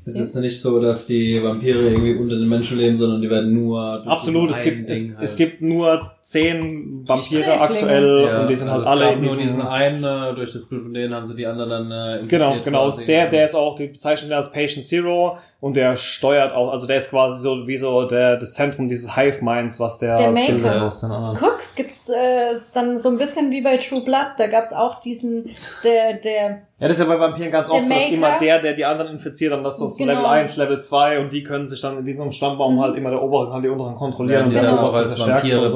Es 0.07 0.15
ist 0.15 0.19
jetzt 0.21 0.37
nicht 0.37 0.61
so, 0.63 0.81
dass 0.81 1.05
die 1.07 1.43
Vampire 1.43 1.81
irgendwie 1.81 2.15
unter 2.15 2.37
den 2.39 2.49
Menschen 2.49 2.79
leben, 2.79 2.97
sondern 2.97 3.21
die 3.21 3.29
werden 3.29 3.53
nur 3.53 3.97
durch 3.99 4.07
Absolut, 4.07 4.51
es 4.53 4.63
gibt, 4.63 4.89
es, 4.89 5.05
es 5.21 5.37
gibt 5.37 5.61
nur 5.61 6.13
zehn 6.29 7.05
Vampire 7.09 7.59
aktuell 7.59 8.25
Ja, 8.27 8.41
und 8.43 8.51
die 8.51 8.55
sind 8.55 8.69
also 8.69 8.85
halt 8.85 9.01
alle 9.03 9.13
in 9.15 9.21
nur 9.21 9.31
diesem, 9.31 9.43
diesen 9.47 9.63
einen, 9.63 10.05
äh, 10.05 10.35
durch 10.35 10.53
das 10.53 10.67
Blut 10.69 10.83
von 10.83 10.93
denen 10.93 11.15
haben 11.15 11.25
sie 11.25 11.35
die 11.35 11.47
anderen 11.47 11.89
dann 11.89 11.91
äh, 12.25 12.27
Genau, 12.27 12.57
genau. 12.63 12.85
quasi. 12.85 13.07
Der, 13.07 13.29
der 13.31 13.45
ist 13.47 13.55
auch, 13.55 13.77
die 13.77 13.87
bezeichnen 13.87 14.31
als 14.35 14.53
Patient 14.53 14.85
Zero 14.85 15.39
und 15.61 15.75
der 15.77 15.97
steuert 15.97 16.53
auch, 16.53 16.71
also 16.71 16.87
der 16.87 16.99
ist 16.99 17.11
quasi 17.11 17.41
so 17.43 17.67
wie 17.67 17.77
so 17.79 18.05
der, 18.05 18.37
das 18.37 18.53
Zentrum 18.55 18.89
dieses 18.89 19.17
Hive 19.17 19.43
Minds, 19.43 19.81
was 19.81 19.99
der, 19.99 20.17
Der 20.19 20.31
Maker. 20.31 20.53
bildet 20.53 20.83
aus 20.83 21.01
den 21.01 21.11
anderen. 21.11 21.37
Guck's, 21.37 21.75
gibt's 21.75 22.09
äh, 22.11 22.53
ist 22.53 22.77
dann 22.77 22.97
so 22.99 23.09
ein 23.09 23.17
bisschen 23.19 23.51
wie 23.51 23.63
bei 23.63 23.77
True 23.79 24.03
Blood. 24.05 24.35
Da 24.37 24.47
gab's 24.49 24.73
auch 24.73 25.01
diesen, 25.01 25.51
der, 25.83 26.13
der, 26.15 26.43
Ja, 26.79 26.87
das 26.87 26.93
ist 26.93 27.01
ja 27.01 27.13
bei 27.13 27.19
Vampiren 27.19 27.51
ganz 27.51 27.69
Der 27.71 27.77
oft 27.79 27.89
so, 27.89 27.93
dass 27.95 28.09
immer 28.11 28.39
der, 28.39 28.61
der 28.61 28.75
die 28.75 28.85
anderen 28.85 29.13
infiziert, 29.15 29.53
dann 29.53 29.65
das 29.65 29.79
so 29.79 29.89
Genau. 29.99 30.13
Level 30.13 30.27
1, 30.27 30.57
Level 30.59 30.81
2 30.81 31.19
und 31.21 31.33
die 31.33 31.43
können 31.43 31.67
sich 31.67 31.81
dann 31.81 31.99
in 31.99 32.05
diesem 32.05 32.31
Stammbaum 32.31 32.77
Mhm. 32.77 32.81
halt 32.81 32.97
immer 32.97 33.11
der 33.11 33.21
oberen 33.23 33.51
kann 33.51 33.63
die 33.63 33.69
unteren 33.69 33.97
kontrollieren 33.97 34.43
werden 34.43 34.45
und 34.47 34.51
die 34.51 34.55
der 34.61 34.63
dann 34.63 34.77
Genau. 34.77 34.87
auch 34.87 34.93
oberste 34.93 35.09
ist 35.09 35.19
der 35.19 35.23
stärkste 35.25 35.71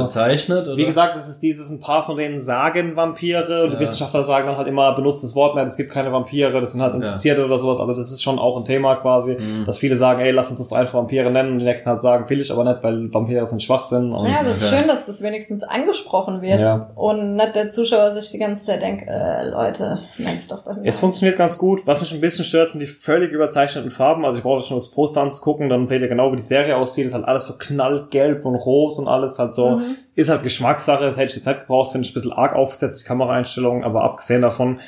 so. 0.47 0.53
gezeichnet? 0.55 0.67
Oder? 0.69 0.77
Wie 0.77 0.85
gesagt, 0.85 1.17
es 1.17 1.29
ist 1.29 1.41
dieses, 1.43 1.71
ein 1.71 1.81
paar 1.81 2.05
von 2.05 2.17
denen 2.17 2.41
sagen 2.41 2.97
Vampire 2.97 3.65
und 3.65 3.71
die 3.71 3.75
Ja. 3.75 3.81
Wissenschaftler 3.81 4.23
sagen 4.23 4.47
dann 4.47 4.57
halt 4.57 4.69
immer, 4.69 4.95
benutzt 4.95 5.23
das 5.25 5.35
Wort 5.35 5.55
nicht, 5.55 5.67
es 5.67 5.77
gibt 5.77 5.91
keine 5.91 6.13
Vampire, 6.13 6.61
das 6.61 6.73
sind 6.73 6.83
halt 6.83 6.95
Infizierte 6.95 7.45
oder 7.45 7.59
sowas, 7.59 7.81
aber 7.81 7.93
das 7.95 8.11
ist 8.11 8.23
schon 8.23 8.39
auch 8.39 8.57
ein 8.57 8.65
Thema 8.65 8.97
quasi, 8.97 9.35
Mhm. 9.35 9.65
dass 9.65 9.79
viele 9.79 9.97
sagen, 9.97 10.21
ey, 10.21 10.31
lass 10.31 10.51
uns 10.51 10.59
das 10.59 10.73
einfach 10.73 10.95
Vampire 10.95 11.31
nennen 11.31 11.53
und 11.53 11.59
die 11.61 11.65
nächsten 11.65 11.89
halt 11.91 12.01
sagen, 12.01 12.29
will 12.29 12.41
ich 12.41 12.51
aber 12.53 12.65
nicht, 12.65 12.83
weil 12.83 13.13
Vampire 13.13 13.47
sind 13.47 13.63
Schwachsinn 13.63 14.13
und 14.13 14.27
Ja, 14.29 14.43
das 14.43 14.63
ist 14.63 14.71
Ja. 14.71 14.79
schön, 14.79 14.89
dass 14.89 15.07
das 15.07 15.23
wenigstens 15.23 15.63
angesprochen 15.63 16.43
wird 16.43 16.61
Ja. 16.61 16.91
und 16.95 17.37
nicht 17.37 17.55
der 17.57 17.71
Zuschauer 17.71 18.11
sich 18.13 18.31
die 18.31 18.39
ganze 18.39 18.65
Zeit 18.67 18.83
denkt, 18.83 19.05
äh, 19.09 19.49
Leute, 19.51 19.99
nenn's 20.19 20.49
doch 20.49 20.63
bei 20.63 20.75
mir. 20.75 20.81
Es 20.89 20.99
funktioniert 20.99 21.37
ganz 21.39 21.59
gut. 21.59 21.81
Was 21.87 22.01
mich 22.01 22.13
ein 22.15 22.21
bisschen 22.21 22.45
stört, 22.45 22.71
sind 22.71 22.81
die 22.81 22.87
völlig 22.87 23.31
überzeichneten 23.33 23.91
Farben. 23.91 24.25
Also 24.25 24.39
ich 24.39 24.43
brauche 24.43 24.63
schon 24.63 24.77
das 24.77 24.91
Poster 24.91 25.21
anzugucken, 25.23 25.69
dann 25.69 25.87
seht 25.87 26.01
ihr 26.03 26.09
genau, 26.09 26.33
wie 26.33 26.37
die 26.37 26.43
Serie 26.43 26.77
aussieht. 26.77 27.07
ist 27.07 27.15
halt 27.15 27.25
alles 27.25 27.47
so 27.47 27.55
knallgelb 27.59 28.45
und 28.45 28.55
rot 28.55 28.99
und 28.99 29.09
alles 29.09 29.39
halt 29.39 29.55
so. 29.55 29.71
Mhm. 29.71 29.97
Ist 30.15 30.29
halt 30.33 30.43
Geschmackssache. 30.43 31.03
Das 31.05 31.17
hätte 31.17 31.29
ich 31.31 31.37
jetzt 31.37 31.47
nicht 31.47 31.61
gebraucht, 31.61 31.93
finde 31.93 32.07
ich 32.07 32.11
ein 32.13 32.15
bisschen 32.15 32.33
arg 32.33 32.55
aufgesetzt, 32.55 33.03
die 33.03 33.07
Kameraeinstellungen. 33.09 33.85
Aber 33.85 34.03
abgesehen 34.05 34.43
davon 34.43 34.81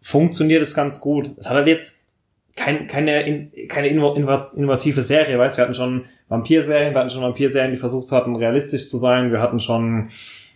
funktioniert 0.00 0.62
es 0.62 0.74
ganz 0.74 1.00
gut. 1.00 1.30
Es 1.36 1.48
hat 1.48 1.56
halt 1.56 1.66
jetzt 1.68 2.00
kein, 2.56 2.86
keine, 2.88 3.22
in, 3.22 3.52
keine 3.68 3.88
inno- 3.88 4.16
innovat- 4.16 4.54
innovative 4.56 5.02
Serie, 5.02 5.38
weißt 5.38 5.56
wir 5.56 5.62
hatten 5.64 5.74
schon 5.74 6.04
Vampir-Serien, 6.28 6.92
wir 6.94 7.00
hatten 7.00 7.10
schon 7.10 7.22
Vampir-Serien, 7.22 7.70
die 7.70 7.76
versucht 7.78 8.12
hatten, 8.12 8.36
realistisch 8.36 8.88
zu 8.88 8.98
sein. 8.98 9.30
Wir 9.32 9.40
hatten 9.40 9.60
schon 9.60 10.08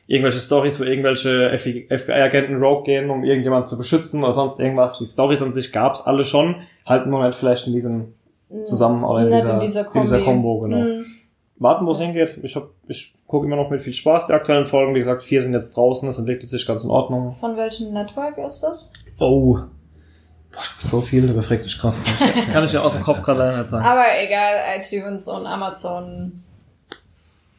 irgendwelche 0.06 0.38
Stories, 0.40 0.78
wo 0.80 0.84
irgendwelche 0.84 1.56
FBI-Agenten 1.56 2.56
Rogue 2.62 2.84
gehen, 2.84 3.08
um 3.10 3.24
irgendjemand 3.24 3.68
zu 3.68 3.78
beschützen 3.78 4.22
oder 4.22 4.32
sonst 4.32 4.60
irgendwas. 4.60 4.98
Die 4.98 5.06
Stories 5.06 5.40
an 5.40 5.52
sich 5.52 5.72
gab's 5.72 6.02
alle 6.06 6.24
schon, 6.24 6.56
halt 6.84 7.06
nur 7.06 7.26
nicht 7.26 7.38
vielleicht 7.38 7.66
in 7.66 7.72
diesem 7.72 8.14
zusammen 8.64 9.02
oder 9.04 9.22
in 9.26 9.30
dieser, 9.30 9.54
in 9.54 9.60
dieser 9.60 9.94
in 9.94 10.00
dieser 10.02 10.16
Kombi. 10.18 10.24
Combo, 10.24 10.60
genau. 10.60 10.76
Mhm. 10.78 11.06
Warten, 11.56 11.86
wo 11.86 11.92
es 11.92 12.00
hingeht. 12.00 12.38
Ich 12.42 12.56
hab, 12.56 12.68
ich 12.88 13.14
gucke 13.26 13.46
immer 13.46 13.56
noch 13.56 13.70
mit 13.70 13.80
viel 13.82 13.92
Spaß 13.94 14.26
die 14.26 14.32
aktuellen 14.32 14.64
Folgen. 14.66 14.94
Wie 14.94 14.98
gesagt, 14.98 15.22
vier 15.22 15.40
sind 15.40 15.52
jetzt 15.54 15.76
draußen, 15.76 16.06
das 16.08 16.18
entwickelt 16.18 16.48
sich 16.48 16.66
ganz 16.66 16.82
in 16.84 16.90
Ordnung. 16.90 17.32
Von 17.32 17.56
welchem 17.56 17.92
Network 17.92 18.36
ist 18.38 18.60
das? 18.62 18.92
Oh. 19.20 19.58
Boah, 20.52 20.62
so 20.78 21.00
viel, 21.00 21.26
du 21.26 21.32
befragst 21.34 21.66
mich 21.66 21.78
gerade. 21.78 21.96
Kann 22.52 22.64
ich- 22.64 22.72
ja 22.72 22.82
aus 22.82 22.92
dem 22.94 23.02
Kopf 23.02 23.22
gerade 23.22 23.38
leider 23.40 23.58
nicht 23.58 23.70
sagen. 23.70 23.84
Aber 23.84 24.04
egal, 24.20 24.54
iTunes 24.78 25.28
und 25.28 25.46
Amazon 25.46 26.42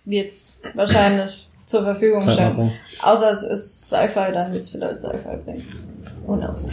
wird's 0.06 0.62
wahrscheinlich 0.74 1.50
zur 1.66 1.84
Verfügung 1.84 2.22
Zeit 2.22 2.34
stellen. 2.34 2.72
Außer 3.02 3.32
es 3.32 3.44
ist 3.44 3.88
Sci-Fi, 3.90 4.32
dann 4.34 4.54
wird's 4.54 4.70
vielleicht 4.70 4.96
Sci-Fi 4.98 5.38
bringen. 5.44 5.68
Who 6.26 6.36
knows? 6.38 6.70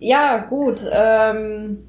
Ja, 0.00 0.38
gut. 0.38 0.80
Ähm, 0.90 1.86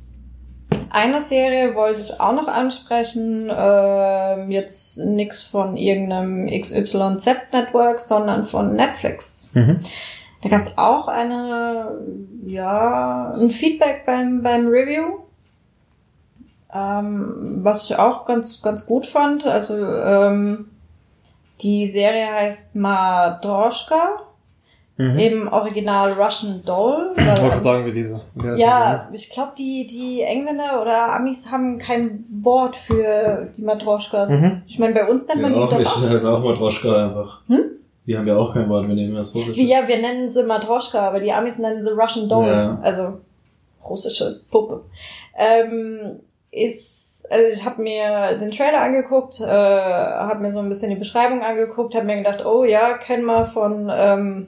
eine 0.95 1.19
Serie 1.19 1.75
wollte 1.75 1.99
ich 1.99 2.21
auch 2.21 2.31
noch 2.31 2.47
ansprechen. 2.47 3.51
Ähm, 3.53 4.49
jetzt 4.49 4.97
nix 4.99 5.43
von 5.43 5.75
irgendeinem 5.75 6.47
XYZ-Network, 6.47 7.99
sondern 7.99 8.45
von 8.45 8.75
Netflix. 8.75 9.51
Mhm. 9.53 9.81
Da 10.41 10.49
gab 10.49 10.61
es 10.61 10.77
auch 10.77 11.09
eine, 11.09 11.99
ja, 12.45 13.33
ein 13.33 13.49
Feedback 13.49 14.05
beim, 14.05 14.41
beim 14.41 14.67
Review, 14.67 15.19
ähm, 16.73 17.59
was 17.61 17.89
ich 17.89 17.97
auch 17.97 18.25
ganz, 18.25 18.61
ganz 18.61 18.85
gut 18.85 19.05
fand. 19.05 19.45
Also 19.45 19.75
ähm, 19.75 20.69
die 21.61 21.85
Serie 21.87 22.27
heißt 22.31 22.73
Madroschka, 22.75 24.21
Mhm. 24.97 25.19
eben 25.19 25.47
original 25.49 26.13
Russian 26.13 26.61
Doll. 26.65 27.11
Weil, 27.15 27.35
gerade 27.35 27.59
sagen, 27.61 27.85
wie 27.85 27.91
diese. 27.91 28.21
Wie 28.33 28.59
ja, 28.61 29.09
ich 29.11 29.29
glaube, 29.29 29.51
die, 29.57 29.85
die 29.85 30.21
Engländer 30.21 30.81
oder 30.81 31.13
Amis 31.13 31.51
haben 31.51 31.77
kein 31.77 32.23
Wort 32.41 32.77
für 32.77 33.49
die 33.57 33.61
Matroschkas. 33.61 34.29
Mhm. 34.29 34.61
Ich 34.67 34.79
meine, 34.79 34.93
bei 34.93 35.05
uns 35.07 35.27
nennt 35.27 35.39
Wir 35.41 35.49
man 35.49 35.53
die 35.53 35.59
auch 35.59 35.69
doch 35.69 35.77
nicht, 35.79 35.87
auch. 35.91 36.01
das 36.01 36.11
heißt 36.11 36.25
auch 36.25 36.41
Matroschka 36.43 37.07
einfach. 37.07 37.41
Hm? 37.47 37.59
Wir 38.05 38.19
haben 38.19 38.27
ja 38.27 38.37
auch 38.37 38.53
kein 38.53 38.69
Wort, 38.69 38.87
wir 38.87 38.95
nehmen 38.95 39.15
das 39.15 39.35
Russische. 39.35 39.61
Ja, 39.63 39.85
wir 39.87 39.99
nennen 39.99 40.29
sie 40.29 40.43
Matroschka, 40.43 40.99
aber 41.07 41.19
die 41.19 41.31
Amis 41.33 41.57
nennen 41.59 41.83
sie 41.83 41.89
Russian 41.91 42.29
Doll, 42.29 42.47
Ja. 42.47 42.79
also 42.81 43.17
russische 43.89 44.41
Puppe. 44.49 44.83
Ähm, 45.37 46.19
ist, 46.51 47.27
also 47.29 47.45
ich 47.53 47.65
habe 47.65 47.81
mir 47.81 48.37
den 48.37 48.51
Trailer 48.51 48.79
angeguckt, 48.81 49.41
äh, 49.41 49.45
habe 49.45 50.39
mir 50.39 50.51
so 50.51 50.59
ein 50.59 50.69
bisschen 50.69 50.89
die 50.91 50.95
Beschreibung 50.95 51.41
angeguckt, 51.43 51.95
habe 51.95 52.05
mir 52.05 52.17
gedacht, 52.17 52.45
oh 52.45 52.63
ja, 52.63 52.97
kennen 52.97 53.25
wir 53.25 53.45
von, 53.45 53.91
ähm, 53.93 54.47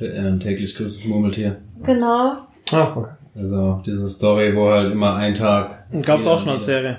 äh, 0.00 0.18
Ein 0.18 0.40
täglich 0.40 0.74
größtes 0.76 1.06
Murmeltier. 1.06 1.56
genau, 1.82 2.36
Ah, 2.72 2.92
okay. 2.96 3.10
Also 3.36 3.82
diese 3.84 4.08
Story, 4.08 4.54
wo 4.56 4.70
halt 4.70 4.92
immer 4.92 5.16
ein 5.16 5.34
Tag. 5.34 5.84
Gab's 6.02 6.26
auch 6.26 6.38
schon 6.38 6.50
als 6.50 6.64
Serie. 6.66 6.98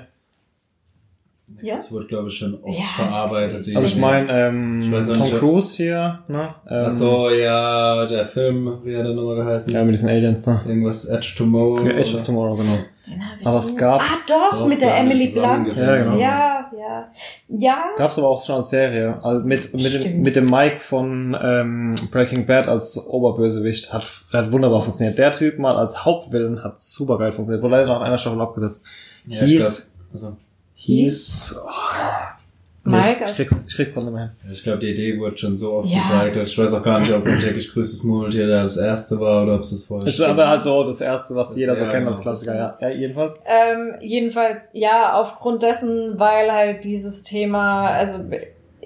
Ja. 1.62 1.74
Das 1.74 1.92
wird, 1.92 2.08
glaube 2.08 2.28
ich, 2.28 2.34
schon 2.36 2.58
oft 2.62 2.78
Ja, 2.78 2.84
verarbeitet. 2.94 3.74
Also 3.76 3.80
ich 3.80 3.96
meine, 4.00 4.30
ähm, 4.48 4.82
Ich 4.82 4.92
weiß 4.92 5.10
auch 5.10 5.14
Tom 5.14 5.22
nicht, 5.22 5.38
Cruise 5.38 5.76
hier, 5.76 6.18
ne? 6.28 6.54
Ähm, 6.68 6.84
Ach 6.86 6.90
so, 6.90 7.30
ja, 7.30 8.06
der 8.06 8.26
Film, 8.26 8.78
wie 8.84 8.96
hat 8.96 9.04
er 9.06 9.14
nochmal 9.14 9.36
geheißen? 9.36 9.72
Ja, 9.72 9.84
mit 9.84 9.94
diesen 9.94 10.08
Aliens 10.08 10.42
da. 10.42 10.62
Irgendwas 10.66 11.04
Edge 11.06 11.34
Tomorrow. 11.36 11.84
Ja, 11.86 11.92
Edge 11.92 12.16
of 12.16 12.22
Tomorrow, 12.24 12.56
genau. 12.56 12.78
Den 13.06 13.20
hab 13.24 13.40
ich 13.40 13.46
Aber 13.46 13.58
es 13.60 13.76
gab- 13.76 14.00
Ah 14.00 14.04
doch, 14.26 14.58
Doch, 14.60 14.66
mit 14.66 14.80
der 14.82 14.96
Emily 14.98 15.28
Blunt. 15.28 15.76
Ja, 15.76 15.96
genau. 15.96 16.16
Ja, 16.18 16.70
ja. 16.76 17.08
Ja, 17.48 17.84
Gab's 17.96 18.18
aber 18.18 18.28
auch 18.28 18.44
schon 18.44 18.56
als 18.56 18.70
Serie. 18.70 19.18
Also 19.22 19.46
mit, 19.46 19.72
mit, 19.74 20.04
dem, 20.04 20.22
mit 20.22 20.34
dem 20.34 20.46
Mike 20.46 20.80
von 20.80 21.36
ähm, 21.40 21.94
Breaking 22.10 22.46
Bad 22.46 22.66
als 22.66 22.98
Oberbösewicht. 23.06 23.92
Hat, 23.92 24.04
hat 24.32 24.50
wunderbar 24.50 24.82
funktioniert. 24.82 25.16
Der 25.18 25.30
Typ 25.30 25.58
mal 25.60 25.76
als 25.76 26.04
Hauptvillain 26.04 26.64
hat 26.64 26.80
super 26.80 27.16
geil 27.18 27.30
funktioniert. 27.30 27.62
Wurde 27.62 27.76
leider 27.76 27.86
nach 27.86 28.00
einer 28.00 28.18
Staffel 28.18 28.40
abgesetzt. 28.40 28.84
Ja, 29.26 29.42
ich 29.42 29.50
hieß, 29.50 29.94
glaub, 30.10 30.14
also, 30.14 30.36
hieß, 30.86 31.56
oh, 31.64 31.70
Mike 32.88 33.24
ich, 33.26 33.34
krieg's, 33.34 33.54
ich 33.66 33.74
krieg's 33.74 33.96
nicht 33.96 34.10
mehr 34.12 34.32
hin. 34.42 34.52
ich 34.52 34.62
glaube, 34.62 34.78
die 34.78 34.90
Idee 34.92 35.18
wurde 35.18 35.36
schon 35.36 35.56
so 35.56 35.72
oft 35.78 35.88
Ja. 35.88 35.98
recycelt. 36.20 36.48
Ich 36.48 36.56
weiß 36.56 36.72
auch 36.72 36.82
gar 36.82 37.00
nicht, 37.00 37.12
ob 37.12 37.26
ein 37.26 37.38
täglich 37.40 37.72
größtes 37.72 38.04
Murmeltier 38.04 38.46
da 38.46 38.62
das 38.62 38.76
erste 38.76 39.18
war 39.18 39.42
oder 39.42 39.56
ob 39.56 39.62
es 39.62 39.70
das 39.70 39.84
vorher 39.84 40.06
ist 40.06 40.20
aber 40.20 40.46
halt 40.48 40.62
so 40.62 40.84
das 40.84 41.00
erste, 41.00 41.34
was 41.34 41.48
Das- 41.48 41.58
jeder 41.58 41.74
so 41.74 41.82
kennt 41.86 41.94
genau. 42.04 42.10
als 42.10 42.20
Klassiker. 42.20 42.54
Ja, 42.54 42.78
ja 42.80 42.88
jedenfalls. 42.90 43.40
Ähm, 43.44 43.94
jedenfalls, 44.00 44.60
ja, 44.72 45.14
aufgrund 45.14 45.62
dessen, 45.64 46.18
weil 46.18 46.52
halt 46.52 46.84
dieses 46.84 47.24
Thema, 47.24 47.88
also 47.88 48.18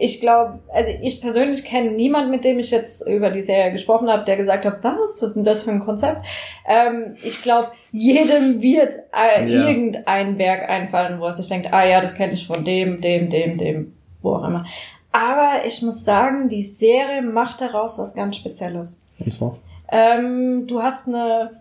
ich 0.02 0.20
glaube, 0.20 0.58
also 0.72 0.88
ich 1.02 1.20
persönlich 1.20 1.62
kenne 1.64 1.90
niemand, 1.90 2.30
mit 2.30 2.44
dem 2.44 2.58
ich 2.58 2.70
jetzt 2.70 3.06
über 3.06 3.30
die 3.30 3.42
Serie 3.42 3.70
gesprochen 3.70 4.08
habe, 4.08 4.24
der 4.24 4.36
gesagt 4.36 4.64
hat, 4.64 4.82
was, 4.82 4.94
was 5.20 5.22
ist 5.22 5.34
denn 5.34 5.44
das 5.44 5.62
für 5.62 5.70
ein 5.70 5.80
Konzept? 5.80 6.24
Ähm, 6.66 7.14
ich 7.22 7.42
glaube, 7.42 7.68
jedem 7.92 8.62
wird 8.62 8.94
äh, 9.14 9.46
Ja. 9.46 9.68
irgendein 9.68 10.38
Werk 10.38 10.68
einfallen, 10.70 11.20
wo 11.20 11.26
er 11.26 11.32
sich 11.32 11.48
denkt, 11.48 11.72
ah 11.72 11.84
ja, 11.84 12.00
das 12.00 12.14
kenne 12.14 12.32
ich 12.32 12.46
von 12.46 12.64
dem, 12.64 13.00
dem, 13.02 13.28
dem, 13.28 13.58
dem, 13.58 13.94
wo 14.22 14.34
auch 14.36 14.44
immer. 14.44 14.64
Aber 15.12 15.66
ich 15.66 15.82
muss 15.82 16.04
sagen, 16.04 16.48
die 16.48 16.62
Serie 16.62 17.20
macht 17.22 17.60
daraus 17.60 17.98
was 17.98 18.14
ganz 18.14 18.36
Spezielles. 18.36 19.04
Und 19.18 19.32
zwar. 19.32 19.56
Ähm, 19.92 20.66
du 20.66 20.82
hast 20.82 21.08
eine 21.08 21.60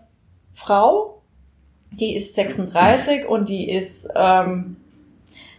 Frau, 0.54 1.20
die 1.92 2.14
ist 2.16 2.34
36 2.36 3.26
und 3.28 3.48
die 3.48 3.68
ist 3.70 4.08
ähm, 4.14 4.76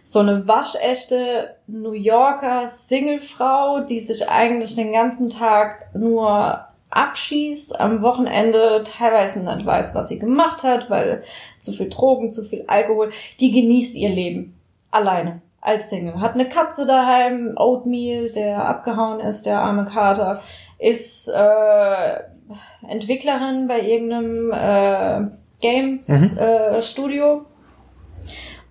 so 0.04 0.20
eine 0.20 0.48
waschechte 0.48 1.56
New 1.71 1.93
Yorker 1.93 2.67
Singlefrau, 2.67 3.81
die 3.81 3.99
sich 3.99 4.27
eigentlich 4.29 4.75
den 4.75 4.91
ganzen 4.91 5.29
Tag 5.29 5.89
nur 5.95 6.65
abschießt, 6.89 7.79
am 7.79 8.01
Wochenende 8.01 8.84
teilweise 8.84 9.43
nicht 9.43 9.65
weiß, 9.65 9.95
was 9.95 10.10
sie 10.10 10.19
gemacht 10.19 10.63
hat, 10.63 10.89
weil 10.89 11.23
zu 11.60 11.71
viel 11.71 11.89
Drogen, 11.89 12.31
zu 12.34 12.43
viel 12.43 12.65
Alkohol. 12.67 13.12
Die 13.39 13.51
genießt 13.51 13.95
ihr 13.95 14.10
Leben 14.10 14.60
alleine 14.91 15.41
als 15.62 15.89
Single. 15.89 16.19
Hat 16.19 16.34
eine 16.34 16.49
Katze 16.49 16.86
daheim, 16.86 17.53
Oatmeal, 17.55 18.27
der 18.29 18.65
abgehauen 18.65 19.21
ist, 19.21 19.45
der 19.45 19.60
arme 19.62 19.86
Kater, 19.86 20.41
ist 20.79 21.29
äh, 21.29 22.19
Entwicklerin 22.88 23.67
bei 23.67 23.81
irgendeinem 23.81 24.51
äh, 24.51 25.27
Games 25.62 26.10
Mhm. 26.10 26.38
äh, 26.38 26.81
Studio 26.81 27.45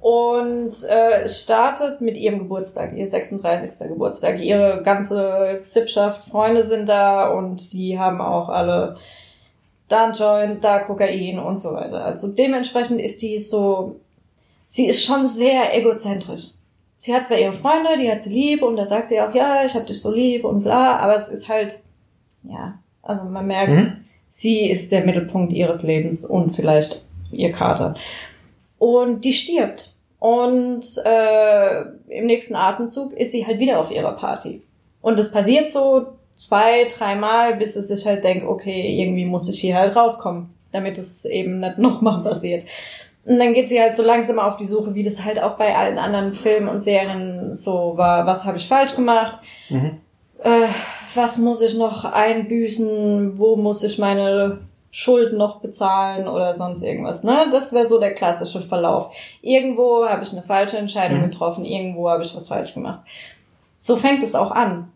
und 0.00 0.72
äh, 0.88 1.28
startet 1.28 2.00
mit 2.00 2.16
ihrem 2.16 2.38
Geburtstag, 2.38 2.96
ihr 2.96 3.06
36. 3.06 3.88
Geburtstag. 3.88 4.40
Ihre 4.40 4.82
ganze 4.82 5.52
Sippschaft, 5.56 6.28
Freunde 6.30 6.64
sind 6.64 6.88
da 6.88 7.30
und 7.30 7.72
die 7.72 7.98
haben 7.98 8.20
auch 8.20 8.48
alle 8.48 8.96
da 9.88 10.06
ein 10.06 10.12
Joint, 10.12 10.64
da 10.64 10.78
Kokain 10.80 11.38
und 11.38 11.58
so 11.58 11.74
weiter. 11.74 12.04
Also 12.04 12.28
dementsprechend 12.28 13.00
ist 13.00 13.22
die 13.22 13.38
so, 13.38 13.96
sie 14.66 14.86
ist 14.86 15.04
schon 15.04 15.26
sehr 15.26 15.76
egozentrisch. 15.76 16.52
Sie 16.98 17.14
hat 17.14 17.26
zwar 17.26 17.38
ihre 17.38 17.52
Freunde, 17.52 17.96
die 17.98 18.10
hat 18.10 18.22
sie 18.22 18.32
lieb 18.32 18.62
und 18.62 18.76
da 18.76 18.84
sagt 18.86 19.08
sie 19.08 19.20
auch, 19.20 19.34
ja, 19.34 19.64
ich 19.64 19.74
hab 19.74 19.86
dich 19.86 20.00
so 20.00 20.14
lieb 20.14 20.44
und 20.44 20.62
bla, 20.62 20.96
aber 20.98 21.16
es 21.16 21.28
ist 21.28 21.48
halt, 21.48 21.80
ja, 22.44 22.78
also 23.02 23.24
man 23.24 23.46
merkt, 23.46 23.72
Mhm. 23.72 23.96
sie 24.28 24.70
ist 24.70 24.92
der 24.92 25.04
Mittelpunkt 25.04 25.52
ihres 25.52 25.82
Lebens 25.82 26.24
und 26.24 26.54
vielleicht 26.54 27.02
ihr 27.32 27.52
Kater. 27.52 27.94
Und 28.80 29.26
die 29.26 29.34
stirbt. 29.34 29.94
Und 30.18 30.84
äh, 31.04 31.82
im 32.08 32.26
nächsten 32.26 32.56
Atemzug 32.56 33.12
ist 33.12 33.30
sie 33.30 33.46
halt 33.46 33.58
wieder 33.58 33.78
auf 33.78 33.90
ihrer 33.90 34.12
Party. 34.12 34.62
Und 35.02 35.18
das 35.18 35.32
passiert 35.32 35.68
so 35.68 36.06
zwei, 36.34 36.84
dreimal, 36.84 37.56
bis 37.56 37.76
es 37.76 37.88
sich 37.88 38.06
halt 38.06 38.24
denkt, 38.24 38.46
okay, 38.46 38.98
irgendwie 39.02 39.26
muss 39.26 39.50
ich 39.50 39.60
hier 39.60 39.76
halt 39.76 39.94
rauskommen, 39.94 40.54
damit 40.72 40.96
es 40.96 41.26
eben 41.26 41.60
nicht 41.60 41.76
nochmal 41.78 42.22
passiert. 42.22 42.64
Und 43.26 43.38
dann 43.38 43.52
geht 43.52 43.68
sie 43.68 43.78
halt 43.78 43.96
so 43.96 44.02
langsam 44.02 44.38
auf 44.38 44.56
die 44.56 44.64
Suche, 44.64 44.94
wie 44.94 45.02
das 45.02 45.22
halt 45.22 45.42
auch 45.42 45.58
bei 45.58 45.76
allen 45.76 45.98
anderen 45.98 46.32
Filmen 46.32 46.68
und 46.68 46.80
Serien 46.80 47.52
so 47.52 47.92
war. 47.98 48.26
Was 48.26 48.46
habe 48.46 48.56
ich 48.56 48.66
falsch 48.66 48.96
gemacht? 48.96 49.40
Mhm. 49.68 49.98
äh, 50.42 50.68
was 51.14 51.36
muss 51.36 51.60
ich 51.60 51.76
noch 51.76 52.06
einbüßen, 52.06 53.38
wo 53.38 53.56
muss 53.56 53.82
ich 53.82 53.98
meine 53.98 54.60
Schuld 54.90 55.34
noch 55.34 55.60
bezahlen 55.60 56.26
oder 56.26 56.52
sonst 56.52 56.82
irgendwas. 56.82 57.22
Ne? 57.22 57.48
Das 57.52 57.72
wäre 57.72 57.86
so 57.86 58.00
der 58.00 58.12
klassische 58.14 58.60
Verlauf. 58.62 59.10
Irgendwo 59.40 60.04
habe 60.06 60.22
ich 60.22 60.32
eine 60.32 60.42
falsche 60.42 60.78
Entscheidung 60.78 61.18
Mhm. 61.20 61.30
getroffen, 61.30 61.64
irgendwo 61.64 62.10
habe 62.10 62.24
ich 62.24 62.34
was 62.34 62.48
falsch 62.48 62.74
gemacht. 62.74 63.00
So 63.76 63.96
fängt 63.96 64.22
es 64.22 64.34
auch 64.34 64.50
an, 64.50 64.90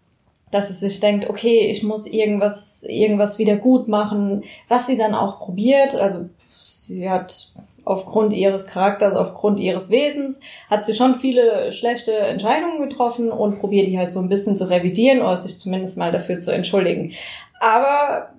dass 0.51 0.69
sie 0.69 0.75
sich 0.75 1.01
denkt, 1.01 1.31
okay, 1.31 1.69
ich 1.71 1.83
muss 1.83 2.07
irgendwas, 2.07 2.83
irgendwas 2.89 3.39
wieder 3.39 3.57
gut 3.57 3.89
machen, 3.89 4.45
was 4.69 4.87
sie 4.87 4.99
dann 4.99 5.15
auch 5.15 5.39
probiert. 5.39 5.95
Also 5.95 6.29
sie 6.63 7.09
hat 7.09 7.53
aufgrund 7.85 8.33
ihres 8.33 8.67
Charakters, 8.67 9.15
aufgrund 9.15 9.61
ihres 9.61 9.91
Wesens, 9.91 10.41
hat 10.71 10.85
sie 10.85 10.95
schon 10.95 11.17
viele 11.17 11.71
schlechte 11.71 12.17
Entscheidungen 12.17 12.81
getroffen 12.81 13.31
und 13.31 13.61
probiert 13.61 13.87
die 13.89 13.99
halt 13.99 14.11
so 14.11 14.21
ein 14.21 14.29
bisschen 14.29 14.57
zu 14.57 14.69
revidieren 14.71 15.21
oder 15.21 15.37
sich 15.37 15.59
zumindest 15.61 15.99
mal 15.99 16.11
dafür 16.11 16.39
zu 16.41 16.51
entschuldigen. 16.53 17.13
Aber 17.61 18.31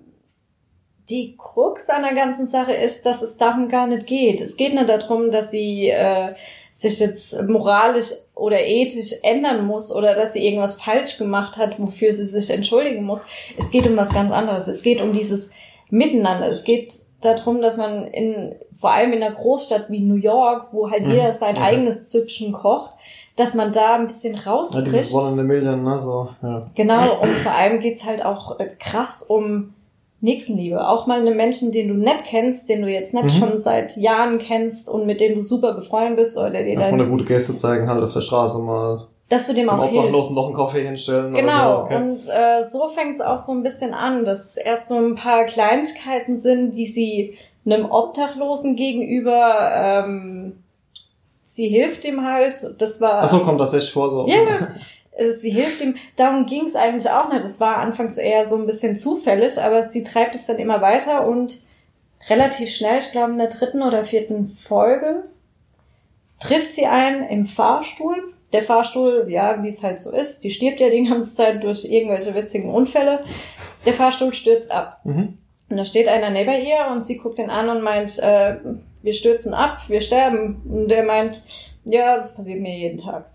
die 1.10 1.36
Krux 1.38 1.90
an 1.90 2.02
der 2.04 2.14
ganzen 2.16 2.48
Sache 2.48 2.74
ist, 2.74 3.06
dass 3.06 3.22
es 3.22 3.38
darum 3.38 3.70
gar 3.70 3.86
nicht 3.88 4.08
geht. 4.08 4.42
Es 4.42 4.58
geht 4.58 4.74
nicht 4.74 4.90
darum, 4.90 5.30
dass 5.32 5.52
sie 5.52 5.90
äh, 5.90 6.34
sich 6.72 7.00
jetzt 7.00 7.42
moralisch 7.48 8.08
oder 8.34 8.60
ethisch 8.66 9.14
ändern 9.24 9.66
muss 9.66 9.96
oder 9.96 10.16
dass 10.16 10.34
sie 10.34 10.46
irgendwas 10.46 10.82
falsch 10.82 11.18
gemacht 11.18 11.58
hat, 11.58 11.80
wofür 11.80 12.12
sie 12.12 12.26
sich 12.26 12.50
entschuldigen 12.50 13.04
muss. 13.04 13.24
Es 13.58 13.70
geht 13.72 13.86
um 13.88 13.96
was 13.96 14.14
ganz 14.14 14.32
anderes. 14.32 14.68
Es 14.68 14.82
geht 14.82 15.00
um 15.02 15.14
dieses 15.14 15.52
Miteinander. 15.90 16.48
Es 16.50 16.64
geht 16.64 16.94
darum, 17.22 17.62
dass 17.62 17.78
man 17.78 18.06
in, 18.06 18.56
vor 18.80 18.92
allem 18.92 19.14
in 19.14 19.24
einer 19.24 19.36
Großstadt 19.36 19.90
wie 19.90 20.02
New 20.02 20.16
York, 20.16 20.68
wo 20.74 20.90
halt 20.90 21.04
Mhm. 21.06 21.12
jeder 21.12 21.34
sein 21.34 21.56
Okay. 21.56 21.66
eigenes 21.66 22.12
Süppchen 22.12 22.52
kocht, 22.52 22.92
dass 23.36 23.54
man 23.54 23.72
da 23.72 23.96
ein 23.96 24.08
bisschen 24.08 24.36
Ja, 24.36 24.52
rausbricht. 24.52 24.88
dieses 24.88 25.14
One 25.14 25.34
in 25.34 25.40
a 25.40 25.44
Million, 25.44 25.84
ne, 25.84 26.00
so, 26.00 26.30
ja. 26.42 26.62
Genau, 26.76 27.22
und 27.22 27.30
vor 27.38 27.52
allem 27.54 27.80
geht's 27.80 28.06
halt 28.06 28.24
auch 28.26 28.60
äh, 28.60 28.68
krass 28.80 29.24
um 29.24 29.74
Nächstenliebe. 30.22 30.88
Auch 30.88 31.08
mal 31.08 31.20
einen 31.20 31.36
Menschen, 31.38 31.72
den 31.72 31.88
du 31.90 31.94
nicht 31.96 32.24
kennst, 32.26 32.70
den 32.70 32.82
du 32.82 32.88
jetzt 32.90 33.14
nicht 33.14 33.26
Mhm. 33.26 33.30
schon 33.30 33.58
seit 33.60 33.96
Jahren 33.98 34.40
kennst 34.40 34.90
und 34.90 35.06
mit 35.06 35.20
dem 35.22 35.36
du 35.36 35.42
super 35.42 35.74
befreundet 35.74 36.18
bist 36.18 36.38
oder 36.38 36.50
der 36.50 36.64
dir 36.64 36.70
Erstmal 36.72 36.94
eine 36.94 37.04
dann, 37.04 37.12
gute 37.12 37.26
Geste 37.26 37.56
zeigen, 37.56 37.88
halt 37.88 38.02
auf 38.04 38.14
der 38.14 38.22
Straße 38.22 38.60
mal 38.60 39.08
dass 39.28 39.48
du 39.48 39.54
dem 39.54 39.70
auch 39.70 39.80
Obdachlosen 39.80 40.12
hilfst. 40.14 40.32
noch 40.34 40.46
einen 40.48 40.56
Kaffee 40.56 40.86
hinstellen. 40.86 41.34
Genau, 41.34 41.78
so, 41.78 41.82
okay. 41.86 41.96
und 41.96 42.18
äh, 42.30 42.64
so 42.64 42.88
fängt's 42.88 43.22
auch 43.22 43.40
so 43.40 43.54
ein 43.54 43.64
bisschen 43.64 43.94
an, 43.96 44.24
dass 44.24 44.56
erst 44.56 44.88
so 44.88 44.96
ein 44.98 45.16
paar 45.16 45.46
Kleinigkeiten 45.46 46.38
sind, 46.38 46.76
die 46.76 46.86
sie 46.86 47.36
einem 47.66 47.90
Obdachlosen 47.90 48.76
gegenüber, 48.76 49.72
ähm, 50.06 50.58
sie 51.42 51.68
hilft 51.68 52.06
ihm 52.06 52.24
halt. 52.24 52.76
Das 52.78 53.02
war 53.02 53.24
Ach 53.24 53.28
so, 53.28 53.40
kommt 53.40 53.60
das 53.60 53.74
echt 53.74 53.90
vor, 53.90 54.10
so. 54.12 54.28
Ja, 54.28 54.36
ja. 54.36 54.68
Sie 55.18 55.52
hilft 55.52 55.82
ihm. 55.82 55.96
Darum 56.18 56.46
ging 56.46 56.66
es 56.66 56.76
eigentlich 56.76 57.10
auch 57.10 57.30
nicht. 57.30 57.46
Es 57.46 57.60
war 57.60 57.78
anfangs 57.78 58.18
eher 58.18 58.46
so 58.46 58.58
ein 58.58 58.66
bisschen 58.66 58.98
zufällig, 58.98 59.58
aber 59.62 59.82
sie 59.82 60.04
treibt 60.04 60.36
es 60.36 60.46
dann 60.46 60.58
immer 60.58 60.82
weiter 60.82 61.26
und 61.26 61.60
relativ 62.30 62.70
schnell, 62.70 63.00
ich 63.00 63.12
glaube 63.12 63.32
in 63.32 63.38
der 63.38 63.50
dritten 63.50 63.82
oder 63.82 64.04
vierten 64.04 64.48
Folge, 64.48 65.24
trifft 66.40 66.74
sie 66.74 66.86
einen 66.86 67.28
im 67.30 67.46
Fahrstuhl. 67.46 68.34
Der 68.52 68.62
Fahrstuhl, 68.64 69.26
ja, 69.30 69.62
wie 69.64 69.68
es 69.68 69.84
halt 69.84 70.00
so 70.00 70.12
ist, 70.12 70.44
die 70.44 70.52
stirbt 70.52 70.80
ja 70.80 70.90
die 70.90 71.04
ganze 71.04 71.36
Zeit 71.36 71.64
durch 71.64 71.86
irgendwelche 71.86 72.36
witzigen 72.36 72.74
Unfälle. 72.74 73.24
Der 73.86 73.94
Fahrstuhl 73.94 74.34
stürzt 74.34 74.72
ab. 74.72 75.00
Mhm. 75.04 75.38
Und 75.70 75.78
da 75.78 75.84
steht 75.84 76.08
einer 76.08 76.30
neben 76.30 76.62
ihr 76.62 76.88
und 76.92 77.04
sie 77.04 77.18
guckt 77.18 77.40
ihn 77.40 77.50
an 77.50 77.70
und 77.70 77.82
meint, 77.82 78.20
äh, 78.20 78.58
wir 79.02 79.14
stürzen 79.14 79.54
ab, 79.54 79.80
wir 79.88 80.02
sterben. 80.02 80.62
Und 80.70 80.90
der 80.90 81.04
meint, 81.04 81.44
ja, 81.86 82.16
das 82.16 82.36
passiert 82.36 82.62
mir 82.62 82.78
jeden 82.78 82.98
Tag. 82.98 83.26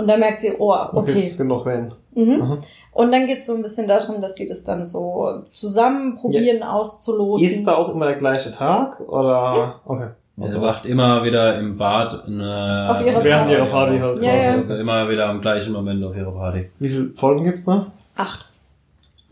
Und 0.00 0.08
dann 0.08 0.20
merkt 0.20 0.40
sie, 0.40 0.52
oh, 0.58 0.72
Okay, 0.72 0.96
okay. 0.98 1.12
es 1.12 1.36
gibt 1.36 1.48
noch 1.48 1.64
wen. 1.66 1.92
Mhm. 2.14 2.42
Aha. 2.42 2.58
Und 2.92 3.12
dann 3.12 3.26
geht's 3.26 3.46
so 3.46 3.54
ein 3.54 3.62
bisschen 3.62 3.86
darum, 3.86 4.20
dass 4.20 4.34
die 4.34 4.48
das 4.48 4.64
dann 4.64 4.84
so 4.84 5.42
zusammen 5.50 6.16
probieren 6.16 6.62
auszuloten. 6.62 7.44
Ist 7.44 7.64
da 7.66 7.76
auch 7.76 7.88
immer 7.94 8.06
der 8.06 8.16
gleiche 8.16 8.50
Tag, 8.50 8.98
oder? 9.00 9.80
Okay. 9.84 10.08
Also 10.40 10.62
wacht 10.62 10.86
immer 10.86 11.22
wieder 11.22 11.58
im 11.58 11.76
Bad 11.76 12.24
eine, 12.26 12.88
Auf 12.90 13.04
ihrer 13.04 13.22
Während 13.22 13.46
Party. 13.48 13.52
ihrer 13.52 13.66
Party 13.66 13.98
halt. 13.98 14.22
Ja, 14.22 14.34
ja. 14.34 14.54
Also 14.56 14.74
immer 14.74 15.08
wieder 15.10 15.28
am 15.28 15.40
gleichen 15.42 15.72
Moment 15.74 16.02
auf 16.02 16.16
ihrer 16.16 16.32
Party. 16.32 16.70
Wie 16.78 16.88
viele 16.88 17.10
Folgen 17.14 17.44
gibt's 17.44 17.66
da? 17.66 17.88
Acht. 18.16 18.48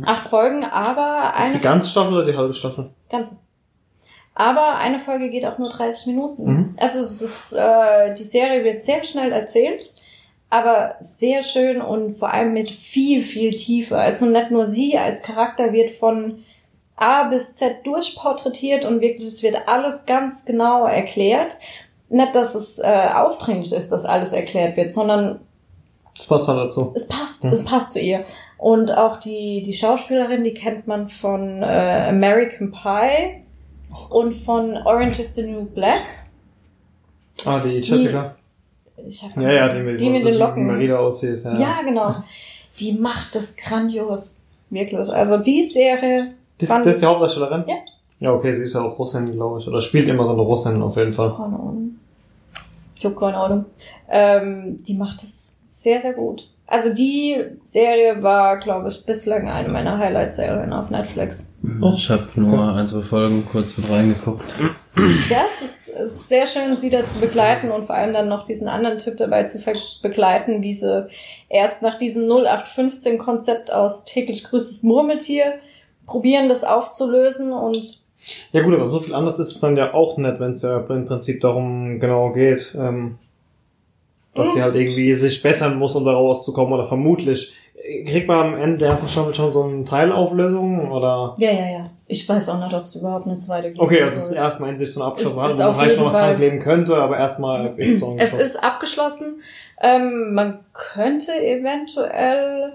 Acht 0.05 0.29
Folgen, 0.29 0.65
aber 0.65 1.33
Ist 1.39 1.45
eine 1.47 1.55
die 1.57 1.61
ganze 1.63 1.89
Staffel 1.89 2.15
oder 2.15 2.27
die 2.27 2.37
halbe 2.37 2.53
Staffel? 2.53 2.91
ganze. 3.11 3.37
Aber 4.35 4.77
eine 4.77 4.99
Folge 5.01 5.31
geht 5.31 5.45
auch 5.47 5.59
nur 5.59 5.69
30 5.71 6.07
Minuten. 6.09 6.45
Mhm. 6.45 6.77
Also 6.79 7.01
es 7.01 7.21
ist, 7.23 7.53
äh, 7.55 8.15
die 8.15 8.23
Serie 8.25 8.63
wird 8.63 8.81
sehr 8.81 9.03
schnell 9.03 9.33
erzählt, 9.33 9.95
aber 10.51 10.95
sehr 11.01 11.43
schön 11.43 11.81
und 11.83 12.17
vor 12.19 12.33
allem 12.33 12.53
mit 12.53 12.71
viel, 12.71 13.23
viel 13.23 13.55
Tiefe. 13.55 13.99
Also 13.99 14.27
nicht 14.27 14.51
nur 14.51 14.65
sie 14.65 14.97
als 14.97 15.23
Charakter 15.23 15.73
wird 15.73 15.91
von 15.91 16.43
A 16.97 17.25
bis 17.25 17.55
Z 17.55 17.87
durchporträtiert 17.87 18.85
und 18.85 19.01
wirklich, 19.01 19.27
es 19.29 19.43
wird 19.43 19.57
alles 19.69 20.07
ganz 20.07 20.45
genau 20.45 20.87
erklärt. 20.87 21.57
Nicht, 22.09 22.35
dass 22.35 22.55
es 22.55 22.79
äh, 22.79 23.09
aufdringlich 23.15 23.73
ist, 23.73 23.91
dass 23.93 24.05
alles 24.07 24.33
erklärt 24.33 24.77
wird, 24.77 24.93
sondern 24.93 25.41
Das 26.17 26.27
passt 26.27 26.49
halt 26.49 26.59
dazu. 26.59 26.93
es 26.95 27.07
passt, 27.07 27.45
Mhm. 27.45 27.53
es 27.53 27.65
passt 27.65 27.93
zu 27.93 28.01
ihr. 28.01 28.25
Und 28.57 28.91
auch 28.97 29.19
die, 29.21 29.63
die 29.63 29.75
Schauspielerin, 29.75 30.43
die 30.43 30.55
kennt 30.55 30.87
man 30.89 31.09
von 31.09 31.63
äh, 31.63 32.07
American 32.09 32.73
Pie 32.73 33.45
und 34.11 34.33
von 34.35 34.77
Orange 34.85 35.21
is 35.21 35.35
the 35.37 35.43
New 35.47 35.67
Black. 35.67 36.01
Ah, 37.45 37.61
die 37.61 37.79
Jessica. 37.79 38.35
Ich 39.07 39.23
hab, 39.23 39.37
Ja, 39.37 39.53
ja, 39.53 39.69
die 39.69 39.81
mit, 39.81 40.01
die 40.01 40.11
mit 40.11 40.27
den 40.27 40.35
Locken. 40.35 40.67
Marida 40.67 40.99
aussieht. 40.99 41.43
Ja, 41.45 41.59
Ja, 41.59 41.83
genau. 41.85 42.17
Die 42.81 42.93
macht 42.93 43.35
das 43.35 43.57
grandios. 43.57 44.41
Wirklich. 44.71 44.99
Also 45.11 45.39
die 45.39 45.63
Serie. 45.65 46.33
Das, 46.59 46.69
das 46.69 46.87
ist 46.87 47.03
die 47.03 47.07
Hauptdarstellerin? 47.07 47.65
Ja. 47.67 47.77
Ja, 48.21 48.33
okay, 48.33 48.53
sie 48.53 48.65
ist 48.65 48.75
ja 48.75 48.83
auch 48.83 48.99
Russin, 48.99 49.31
glaube 49.33 49.61
ich. 49.61 49.69
Oder 49.69 49.81
spielt 49.81 50.09
immer 50.09 50.25
so 50.25 50.33
eine 50.33 50.43
Russin 50.43 50.83
auf 50.83 50.97
jeden 50.97 51.13
Fall. 51.13 51.31
Keine 51.31 51.55
Ahnung. 51.55 51.97
Ich 52.97 53.05
hab 53.05 53.17
keine 53.17 53.37
Ahnung. 53.37 53.65
Ähm, 54.11 54.83
die 54.83 54.95
macht 54.95 55.23
das 55.23 55.57
sehr, 55.67 56.01
sehr 56.01 56.15
gut. 56.15 56.49
Also 56.67 56.93
die 56.93 57.37
Serie 57.65 58.23
war, 58.23 58.59
glaube 58.59 58.89
ich, 58.89 59.07
bislang 59.07 59.49
eine 59.49 59.69
meiner 59.69 59.99
Highlight-Serien 59.99 60.73
auf 60.73 60.91
Netflix. 60.91 61.55
Ich 61.95 62.11
habe 62.11 62.29
nur 62.35 62.75
ein, 62.75 62.87
zwei 62.89 63.01
Folgen 63.01 63.47
kurz 63.51 63.79
mit 63.79 63.91
reingeguckt. 63.91 64.55
Ja, 65.31 65.45
es 65.49 65.63
ist, 65.63 65.89
es 65.89 66.13
ist 66.13 66.29
sehr 66.29 66.47
schön, 66.47 66.77
sie 66.77 66.91
da 66.91 67.05
zu 67.07 67.21
begleiten 67.21 67.71
und 67.71 67.87
vor 67.87 67.95
allem 67.95 68.13
dann 68.13 68.29
noch 68.29 68.45
diesen 68.45 68.69
anderen 68.69 68.99
Typ 68.99 69.17
dabei 69.17 69.45
zu 69.45 69.59
begleiten, 70.03 70.63
wie 70.63 70.73
sie 70.73 71.07
erst 71.49 71.83
nach 71.83 71.99
diesem 71.99 72.25
0815-Konzept 72.29 73.73
aus 73.73 74.05
täglich 74.05 74.45
grüßes 74.45 74.83
Murmeltier 74.83 75.55
probieren, 76.07 76.49
das 76.49 76.65
aufzulösen 76.65 77.53
und 77.53 78.01
Ja 78.53 78.63
gut, 78.63 78.75
aber 78.75 78.87
so 78.87 79.01
viel 79.01 79.15
anders 79.15 79.39
ist 79.39 79.53
es 79.57 79.61
dann 79.61 79.77
ja 79.77 79.95
auch 79.95 80.17
nicht, 80.17 80.41
wenn 80.41 80.53
es 80.53 80.63
ja 80.63 80.79
im 80.79 81.07
Prinzip 81.07 81.41
darum 81.41 82.01
genau 82.01 82.31
geht, 82.33 82.75
ähm, 82.79 83.19
dass 84.35 84.49
Mhm. 84.49 84.53
sie 84.55 84.63
halt 84.63 84.75
irgendwie 84.77 85.15
sich 85.15 85.43
bessern 85.43 85.79
muss, 85.79 85.95
um 85.97 86.05
da 86.05 86.13
rauszukommen, 86.13 86.73
oder 86.73 86.87
vermutlich. 86.87 87.53
Kriegt 88.07 88.29
man 88.29 88.39
am 88.55 88.57
Ende 88.57 88.79
der 88.79 88.89
ersten 88.91 89.09
Staffel 89.09 89.35
schon 89.35 89.51
so 89.53 89.63
eine 89.63 89.85
Teilauflösung, 89.85 90.91
oder? 90.91 91.35
ja, 91.39 91.51
ja, 91.51 91.67
ja. 91.71 91.91
Ich 92.11 92.27
weiß 92.27 92.49
auch 92.49 92.59
nicht, 92.65 92.75
ob 92.75 92.85
es 92.85 92.97
überhaupt 92.97 93.27
eine 93.27 93.37
zweite 93.37 93.69
gibt. 93.69 93.79
Okay, 93.81 94.03
also 94.03 94.17
es 94.17 94.31
ist 94.31 94.33
erstmal 94.33 94.71
in 94.71 94.79
sich 94.79 94.93
so 94.93 95.03
eine 95.03 95.11
Es 95.11 95.27
Abschluss, 95.27 95.31
ist 95.53 95.59
wo 95.59 95.63
man 95.63 95.75
vielleicht 95.75 95.97
noch 95.99 96.07
was 96.07 96.13
dran 96.13 96.37
kleben 96.37 96.59
könnte, 96.59 96.97
aber 96.97 97.19
erstmal 97.19 97.75
ist 97.79 97.93
es 97.95 98.01
so 98.01 98.11
ein 98.13 98.19
Es 98.19 98.31
Schluss. 98.31 98.43
ist 98.43 98.57
abgeschlossen. 98.65 99.43
Ähm, 99.83 100.33
man 100.33 100.61
könnte 100.73 101.33
eventuell 101.33 102.73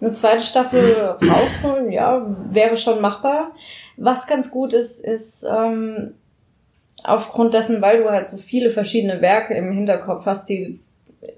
eine 0.00 0.12
zweite 0.12 0.40
Staffel 0.42 1.14
rausholen, 1.22 1.92
ja, 1.92 2.24
wäre 2.50 2.76
schon 2.78 3.00
machbar. 3.00 3.52
Was 3.98 4.26
ganz 4.26 4.50
gut 4.50 4.72
ist, 4.72 5.04
ist 5.04 5.44
ähm, 5.44 6.14
aufgrund 7.04 7.52
dessen, 7.54 7.82
weil 7.82 8.02
du 8.02 8.10
halt 8.10 8.26
so 8.26 8.38
viele 8.38 8.70
verschiedene 8.70 9.20
Werke 9.20 9.54
im 9.54 9.72
Hinterkopf 9.72 10.24
hast, 10.26 10.48
die 10.48 10.80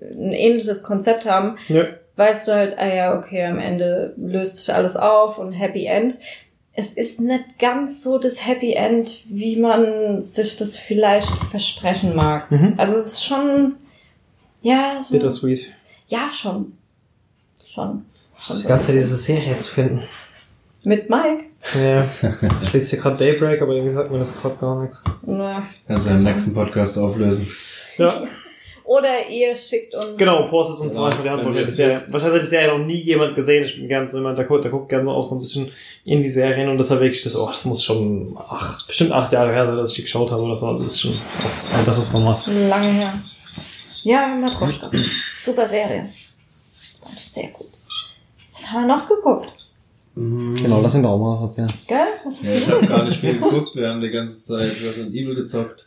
ein 0.01 0.33
ähnliches 0.33 0.83
Konzept 0.85 1.27
haben, 1.27 1.57
Ja. 1.68 1.85
weißt 2.16 2.49
du 2.49 2.53
halt, 2.55 2.79
ah 2.79 2.87
ja, 2.87 3.18
okay, 3.18 3.45
am 3.45 3.59
Ende 3.59 4.14
löst 4.16 4.59
sich 4.59 4.72
alles 4.74 4.97
auf 4.97 5.39
und 5.39 5.53
Happy 5.53 5.87
End. 5.87 6.18
Es 6.79 6.93
ist 6.93 7.20
nicht 7.20 7.59
ganz 7.59 8.03
so 8.03 8.18
das 8.18 8.47
Happy 8.47 8.74
End, 8.74 9.24
wie 9.31 9.57
man 9.57 10.20
sich 10.20 10.57
das 10.57 10.77
vielleicht 10.77 11.31
versprechen 11.51 12.14
mag. 12.14 12.51
Mhm. 12.51 12.74
Also 12.77 12.97
es 12.97 13.07
ist 13.14 13.24
schon, 13.24 13.77
ja, 14.61 15.01
so, 15.01 15.12
Bittersweet. 15.14 15.72
ja 16.09 16.31
schon, 16.31 16.72
schon. 17.64 18.05
schon 18.39 18.57
Die 18.57 18.62
so. 18.62 18.68
ganze 18.68 18.87
Zeit 18.89 18.97
diese 18.97 19.16
Serie 19.16 19.59
zu 19.59 19.70
finden. 19.72 20.03
Mit 20.85 21.09
Mike. 21.09 21.45
Ja. 21.74 22.07
Ich 22.62 22.72
lese 22.72 22.91
hier 22.91 22.99
gerade 23.01 23.16
Daybreak, 23.16 23.61
aber 23.62 23.72
irgendwie 23.72 23.93
sagt 23.95 24.11
mir 24.11 24.18
das 24.18 24.33
gerade 24.37 24.57
gar 24.57 24.83
nichts. 24.83 25.03
Na. 25.22 25.66
Kannst 25.89 26.07
du 26.09 26.12
im 26.12 26.22
nächsten 26.24 26.55
Podcast 26.55 26.97
auflösen. 26.99 27.49
Ja, 27.97 28.12
Oder 28.87 29.28
ihr 29.28 29.57
schickt 29.57 29.95
uns. 29.95 30.16
genau, 30.16 30.43
postet 30.49 30.78
uns 30.78 30.95
Ja, 30.95 31.07
einfach 31.07 31.22
die 31.22 31.28
Antwort. 31.28 31.57
Wahrscheinlich 31.57 32.22
hat 32.22 32.43
die 32.43 32.47
Serie 32.47 32.68
noch 32.78 32.87
nie 32.87 32.95
jemand 33.01 33.34
gesehen. 33.34 33.64
Ich 33.64 33.76
bin 33.76 33.89
ganz 33.89 34.12
so 34.12 34.18
jemand, 34.18 34.39
der 34.39 34.45
guckt, 34.45 34.62
der 34.62 34.70
guckt 34.70 34.89
gerne 34.89 35.11
auch 35.11 35.28
so 35.28 35.34
ein 35.34 35.41
bisschen 35.41 35.68
in 36.05 36.22
die 36.22 36.30
Serien 36.30 36.68
und 36.68 36.78
deshalb 36.78 37.01
wirklich 37.01 37.22
das, 37.22 37.34
oh, 37.34 37.47
das 37.47 37.64
muss 37.64 37.82
schon 37.82 38.37
ach, 38.49 38.87
bestimmt 38.87 39.11
acht 39.11 39.32
Jahre 39.32 39.53
her 39.53 39.66
sein, 39.66 39.76
dass 39.76 39.91
ich 39.91 39.97
die 39.97 40.03
geschaut 40.03 40.30
habe 40.30 40.43
oder 40.43 40.55
so. 40.55 40.78
Das 40.78 40.87
ist 40.93 41.01
schon 41.01 41.12
ein 41.12 41.78
älteres 41.80 42.09
Format. 42.09 42.47
Lange 42.47 42.87
her. 42.93 43.12
Ja, 44.05 44.28
Matroschka. 44.41 44.89
Super 45.43 45.66
Serie. 45.66 46.07
Sehr 47.18 47.49
gut. 47.49 47.66
Was 48.53 48.70
haben 48.70 48.87
wir 48.87 48.97
noch 48.97 49.09
geguckt? 49.09 49.53
Genau, 50.14 50.80
lass 50.80 50.95
ihn 50.95 51.03
doch 51.03 51.11
auch 51.11 51.18
mal 51.18 51.43
was, 51.43 51.57
ja. 51.59 51.66
Gell? 51.87 51.99
Was 52.24 52.37
hast 52.37 52.45
Ja, 52.45 52.55
ich 52.55 52.68
habe 52.68 52.87
gar 52.87 53.05
nicht 53.05 53.18
viel 53.18 53.34
geguckt. 53.39 53.74
Wir 53.74 53.89
haben 53.89 54.01
die 54.01 54.09
ganze 54.11 54.41
Zeit 54.43 54.70
Resident 54.82 55.12
Evil 55.14 55.34
gezockt. 55.34 55.87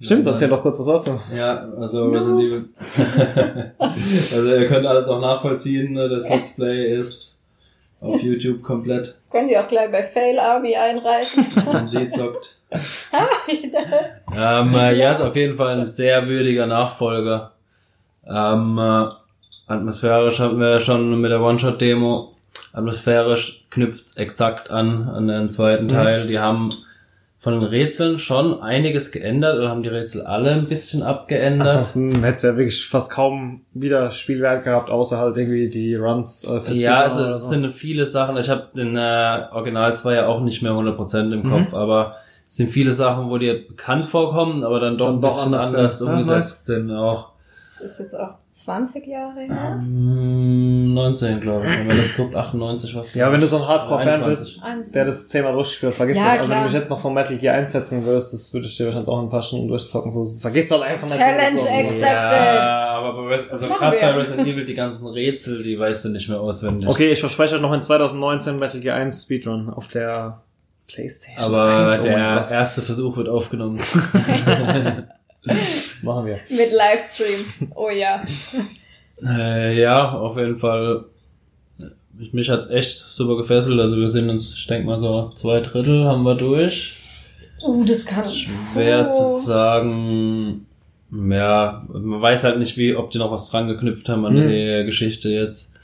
Stimmt, 0.00 0.28
erzähl 0.28 0.48
doch 0.48 0.62
kurz 0.62 0.78
was 0.78 0.86
dazu. 0.86 1.20
Ja, 1.34 1.56
also 1.76 2.08
Resident 2.08 2.40
Evil. 2.40 2.68
also 3.78 4.54
ihr 4.54 4.68
könnt 4.68 4.86
alles 4.86 5.08
auch 5.08 5.20
nachvollziehen. 5.20 5.92
Ne? 5.92 6.08
Das 6.08 6.28
Let's 6.28 6.54
Play 6.54 6.94
ist 6.94 7.40
auf 8.00 8.22
YouTube 8.22 8.62
komplett. 8.62 9.18
Könnt 9.30 9.50
ihr 9.50 9.60
auch 9.60 9.66
gleich 9.66 9.90
bei 9.90 10.04
Fail 10.04 10.38
Army 10.38 10.76
einreichen? 10.76 11.44
Wenn 11.72 11.88
sie 11.88 12.08
zockt. 12.08 12.58
Ähm, 12.70 14.74
äh, 14.74 14.96
ja, 14.96 15.12
ist 15.12 15.20
auf 15.20 15.34
jeden 15.34 15.56
Fall 15.56 15.78
ein 15.78 15.84
sehr 15.84 16.28
würdiger 16.28 16.66
Nachfolger. 16.66 17.52
Ähm, 18.24 18.78
äh, 18.78 19.08
atmosphärisch 19.66 20.38
hatten 20.38 20.60
wir 20.60 20.74
ja 20.74 20.80
schon 20.80 21.20
mit 21.20 21.32
der 21.32 21.42
One-Shot-Demo. 21.42 22.36
Atmosphärisch 22.72 23.66
knüpft's 23.70 24.16
exakt 24.16 24.70
an, 24.70 25.08
an 25.08 25.26
den 25.26 25.50
zweiten 25.50 25.88
Teil. 25.88 26.28
Die 26.28 26.38
haben 26.38 26.70
von 27.48 27.60
den 27.60 27.68
Rätseln 27.70 28.18
schon 28.18 28.60
einiges 28.60 29.10
geändert 29.10 29.56
oder 29.56 29.70
haben 29.70 29.82
die 29.82 29.88
Rätsel 29.88 30.20
alle 30.26 30.50
ein 30.50 30.68
bisschen 30.68 31.02
abgeändert. 31.02 31.68
Ansonsten 31.68 32.22
hätte 32.22 32.34
es 32.34 32.42
ja 32.42 32.56
wirklich 32.58 32.86
fast 32.86 33.10
kaum 33.10 33.62
wieder 33.72 34.10
Spielwert 34.10 34.64
gehabt, 34.64 34.90
außer 34.90 35.16
halt 35.16 35.38
irgendwie 35.38 35.70
die 35.70 35.94
Runs 35.94 36.44
äh, 36.44 36.60
für 36.60 36.74
ja, 36.74 37.00
also 37.00 37.24
es 37.24 37.44
so. 37.44 37.48
sind 37.48 37.72
viele 37.72 38.04
Sachen. 38.04 38.36
Ich 38.36 38.50
habe 38.50 38.68
den 38.76 38.98
äh, 38.98 39.46
Original 39.50 39.96
2 39.96 40.14
ja 40.14 40.26
auch 40.26 40.42
nicht 40.42 40.60
mehr 40.60 40.72
100% 40.72 41.32
im 41.32 41.50
Kopf, 41.50 41.72
aber 41.72 42.16
es 42.46 42.56
sind 42.56 42.68
viele 42.68 42.92
Sachen, 42.92 43.30
wo 43.30 43.38
dir 43.38 43.66
bekannt 43.66 44.04
vorkommen, 44.04 44.62
aber 44.62 44.78
dann 44.78 44.98
doch 44.98 45.06
Dann 45.06 45.14
ein 45.16 45.20
bisschen 45.22 45.54
anders 45.54 45.74
anders. 45.74 46.00
Ja, 46.00 46.06
umgesetzt 46.06 46.66
sind 46.66 46.90
auch. 46.90 47.30
Das 47.70 47.82
ist 47.82 47.98
jetzt 48.00 48.14
auch 48.18 48.30
20 48.50 49.06
Jahre 49.06 49.40
her. 49.40 49.74
Mm, 49.76 50.94
19, 50.94 51.38
glaube 51.38 51.66
ich. 51.66 51.70
Wenn 51.78 51.86
man 51.86 51.98
jetzt 51.98 52.16
guckt, 52.16 52.34
98 52.34 52.94
was. 52.96 53.12
Ja, 53.12 53.30
wenn 53.30 53.40
du 53.42 53.46
so 53.46 53.58
ein 53.58 53.68
Hardcore-Fan 53.68 54.08
21. 54.22 54.62
bist, 54.62 54.94
der 54.94 55.04
das 55.04 55.28
zehnmal 55.28 55.52
durchgespielt, 55.52 55.94
vergisst 55.94 56.18
Ja, 56.18 56.28
das. 56.28 56.38
Also 56.38 56.48
wenn 56.50 56.56
du 56.58 56.64
mich 56.64 56.72
jetzt 56.72 56.88
noch 56.88 56.98
von 57.00 57.12
Metal 57.12 57.36
Gear 57.36 57.56
einsetzen 57.56 58.06
würdest, 58.06 58.32
das 58.32 58.54
würde 58.54 58.66
ich 58.68 58.76
dir 58.78 58.86
wahrscheinlich 58.86 59.08
auch 59.08 59.22
ein 59.22 59.28
paar 59.28 59.42
Stunden 59.42 59.68
durchzocken. 59.68 60.10
So, 60.10 60.34
vergiss 60.38 60.70
halt 60.70 60.82
einfach 60.82 61.08
nicht. 61.08 61.18
Challenge 61.18 61.60
accepted. 61.60 62.02
Ja, 62.02 62.88
aber 62.96 63.12
bei, 63.22 63.34
Res- 63.36 63.50
also 63.50 63.66
gerade 63.66 63.98
bei 64.00 64.10
Resident 64.14 64.48
Evil 64.48 64.64
die 64.64 64.74
ganzen 64.74 65.06
Rätsel, 65.08 65.62
die 65.62 65.78
weißt 65.78 66.06
du 66.06 66.08
nicht 66.08 66.28
mehr 66.30 66.40
auswendig. 66.40 66.88
Okay, 66.88 67.12
ich 67.12 67.20
verspreche 67.20 67.56
euch 67.56 67.60
noch 67.60 67.74
in 67.74 67.82
2019 67.82 68.58
Metal 68.58 68.80
Gear 68.80 68.96
1 68.96 69.24
Speedrun 69.24 69.68
auf 69.68 69.88
der 69.88 70.40
Playstation 70.86 71.44
Aber 71.54 71.88
1. 71.90 72.00
Oh 72.00 72.02
der 72.04 72.50
erste 72.50 72.80
Versuch 72.80 73.18
wird 73.18 73.28
aufgenommen. 73.28 73.78
Machen 76.02 76.26
wir. 76.26 76.38
Mit 76.50 76.72
Livestream. 76.72 77.70
Oh 77.74 77.90
ja. 77.90 78.22
äh, 79.26 79.80
ja, 79.80 80.12
auf 80.12 80.36
jeden 80.36 80.58
Fall. 80.58 81.04
Mich, 82.32 82.50
hat's 82.50 82.68
echt 82.68 82.98
super 82.98 83.36
gefesselt. 83.36 83.78
Also 83.78 83.96
wir 83.96 84.08
sind 84.08 84.28
uns, 84.28 84.52
ich 84.54 84.66
denke 84.66 84.86
mal 84.86 85.00
so 85.00 85.28
zwei 85.30 85.60
Drittel 85.60 86.04
haben 86.04 86.24
wir 86.24 86.34
durch. 86.34 86.96
Uh, 87.62 87.84
das 87.84 88.06
kann 88.06 88.24
Schwer 88.24 89.12
zu 89.12 89.40
sagen. 89.44 90.66
Ja, 91.10 91.84
man 91.88 92.20
weiß 92.20 92.44
halt 92.44 92.58
nicht, 92.58 92.76
wie, 92.76 92.94
ob 92.94 93.10
die 93.10 93.18
noch 93.18 93.30
was 93.30 93.50
dran 93.50 93.68
geknüpft 93.68 94.08
haben 94.08 94.24
an 94.26 94.36
Hm. 94.36 94.48
die 94.48 94.82
Geschichte 94.84 95.28
jetzt. 95.30 95.74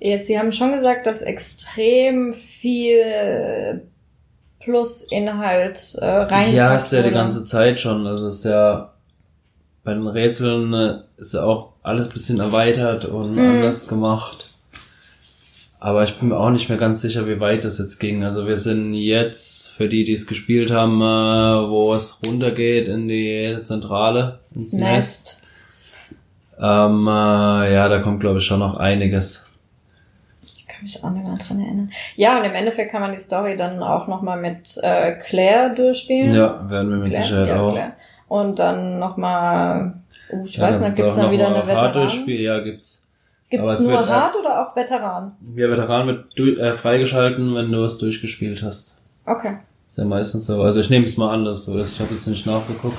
Ja, 0.00 0.18
Sie 0.18 0.38
haben 0.38 0.50
schon 0.50 0.72
gesagt, 0.72 1.06
dass 1.06 1.22
extrem 1.22 2.32
viel 2.34 3.82
Plus-Inhalt 4.60 5.96
äh, 6.00 6.04
rein. 6.06 6.54
Ja, 6.54 6.74
ist 6.76 6.92
ja 6.92 7.02
die 7.02 7.10
ganze 7.10 7.44
Zeit 7.44 7.80
schon. 7.80 8.06
Also 8.06 8.28
ist 8.28 8.44
ja 8.44 8.91
bei 9.84 9.94
den 9.94 10.06
Rätseln 10.06 10.72
äh, 10.74 10.98
ist 11.16 11.34
ja 11.34 11.42
auch 11.44 11.70
alles 11.82 12.08
bisschen 12.08 12.40
erweitert 12.40 13.04
und 13.04 13.34
Mhm. 13.34 13.38
anders 13.56 13.88
gemacht. 13.88 14.48
Aber 15.80 16.04
ich 16.04 16.16
bin 16.16 16.28
mir 16.28 16.36
auch 16.38 16.50
nicht 16.50 16.68
mehr 16.68 16.78
ganz 16.78 17.00
sicher, 17.00 17.26
wie 17.26 17.40
weit 17.40 17.64
das 17.64 17.78
jetzt 17.78 17.98
ging. 17.98 18.22
Also 18.22 18.46
wir 18.46 18.56
sind 18.56 18.94
jetzt, 18.94 19.70
für 19.70 19.88
die, 19.88 20.04
die 20.04 20.12
es 20.12 20.28
gespielt 20.28 20.70
haben, 20.70 21.00
äh, 21.00 21.68
wo 21.68 21.92
es 21.94 22.20
runtergeht 22.24 22.86
in 22.86 23.08
die 23.08 23.58
Zentrale, 23.64 24.38
ins 24.54 24.72
Nest. 24.74 24.82
Nest. 24.84 25.42
Ähm, 26.60 27.06
äh, 27.08 27.74
ja, 27.74 27.88
da 27.88 27.98
kommt 27.98 28.20
glaube 28.20 28.38
ich 28.38 28.44
schon 28.46 28.60
noch 28.60 28.76
einiges. 28.76 29.48
Ich 30.44 30.68
kann 30.68 30.82
mich 30.84 31.02
auch 31.02 31.10
nicht 31.10 31.26
mehr 31.26 31.36
dran 31.36 31.60
erinnern. 31.60 31.90
Ja, 32.14 32.38
und 32.38 32.44
im 32.44 32.54
Endeffekt 32.54 32.92
kann 32.92 33.00
man 33.00 33.10
die 33.10 33.18
Story 33.18 33.56
dann 33.56 33.82
auch 33.82 34.06
nochmal 34.06 34.40
mit 34.40 34.78
äh, 34.82 35.14
Claire 35.16 35.74
durchspielen. 35.74 36.32
Ja, 36.32 36.70
werden 36.70 36.90
wir 36.90 36.98
mit 36.98 37.10
Claire? 37.12 37.26
Sicherheit 37.26 37.48
ja, 37.48 37.60
auch. 37.60 37.72
Claire. 37.72 37.92
Und 38.32 38.58
dann 38.58 38.98
nochmal, 38.98 39.92
uh, 40.30 40.42
ich 40.46 40.56
Ja, 40.56 40.62
weiß 40.62 40.78
das 40.78 40.88
nicht, 40.88 40.96
gibt's 40.96 41.18
auch 41.18 41.24
dann 41.24 41.32
wieder 41.32 41.48
eine 41.48 41.66
Veteran? 41.66 42.08
Ja, 42.28 42.60
gibt's. 42.60 43.06
Gibt's 43.50 43.68
Aber 43.68 43.74
es 43.76 43.84
nur 43.84 43.92
äh, 43.92 44.06
Hard 44.06 44.36
oder 44.36 44.66
auch 44.66 44.74
Veteran? 44.74 45.32
Ja, 45.54 45.68
Veteran 45.68 46.06
wird 46.06 46.58
äh, 46.58 46.72
freigeschalten, 46.72 47.54
wenn 47.54 47.70
du 47.70 47.84
es 47.84 47.98
durchgespielt 47.98 48.62
hast. 48.62 48.98
Okay. 49.26 49.58
Ist 49.86 49.98
ja 49.98 50.06
meistens 50.06 50.46
so. 50.46 50.62
Also 50.62 50.80
ich 50.80 50.88
nehme 50.88 51.04
es 51.04 51.18
mal 51.18 51.34
an, 51.34 51.44
dass 51.44 51.66
so 51.66 51.78
ist. 51.78 51.92
Ich 51.92 52.00
habe 52.00 52.14
jetzt 52.14 52.26
nicht 52.26 52.46
nachgeguckt. 52.46 52.96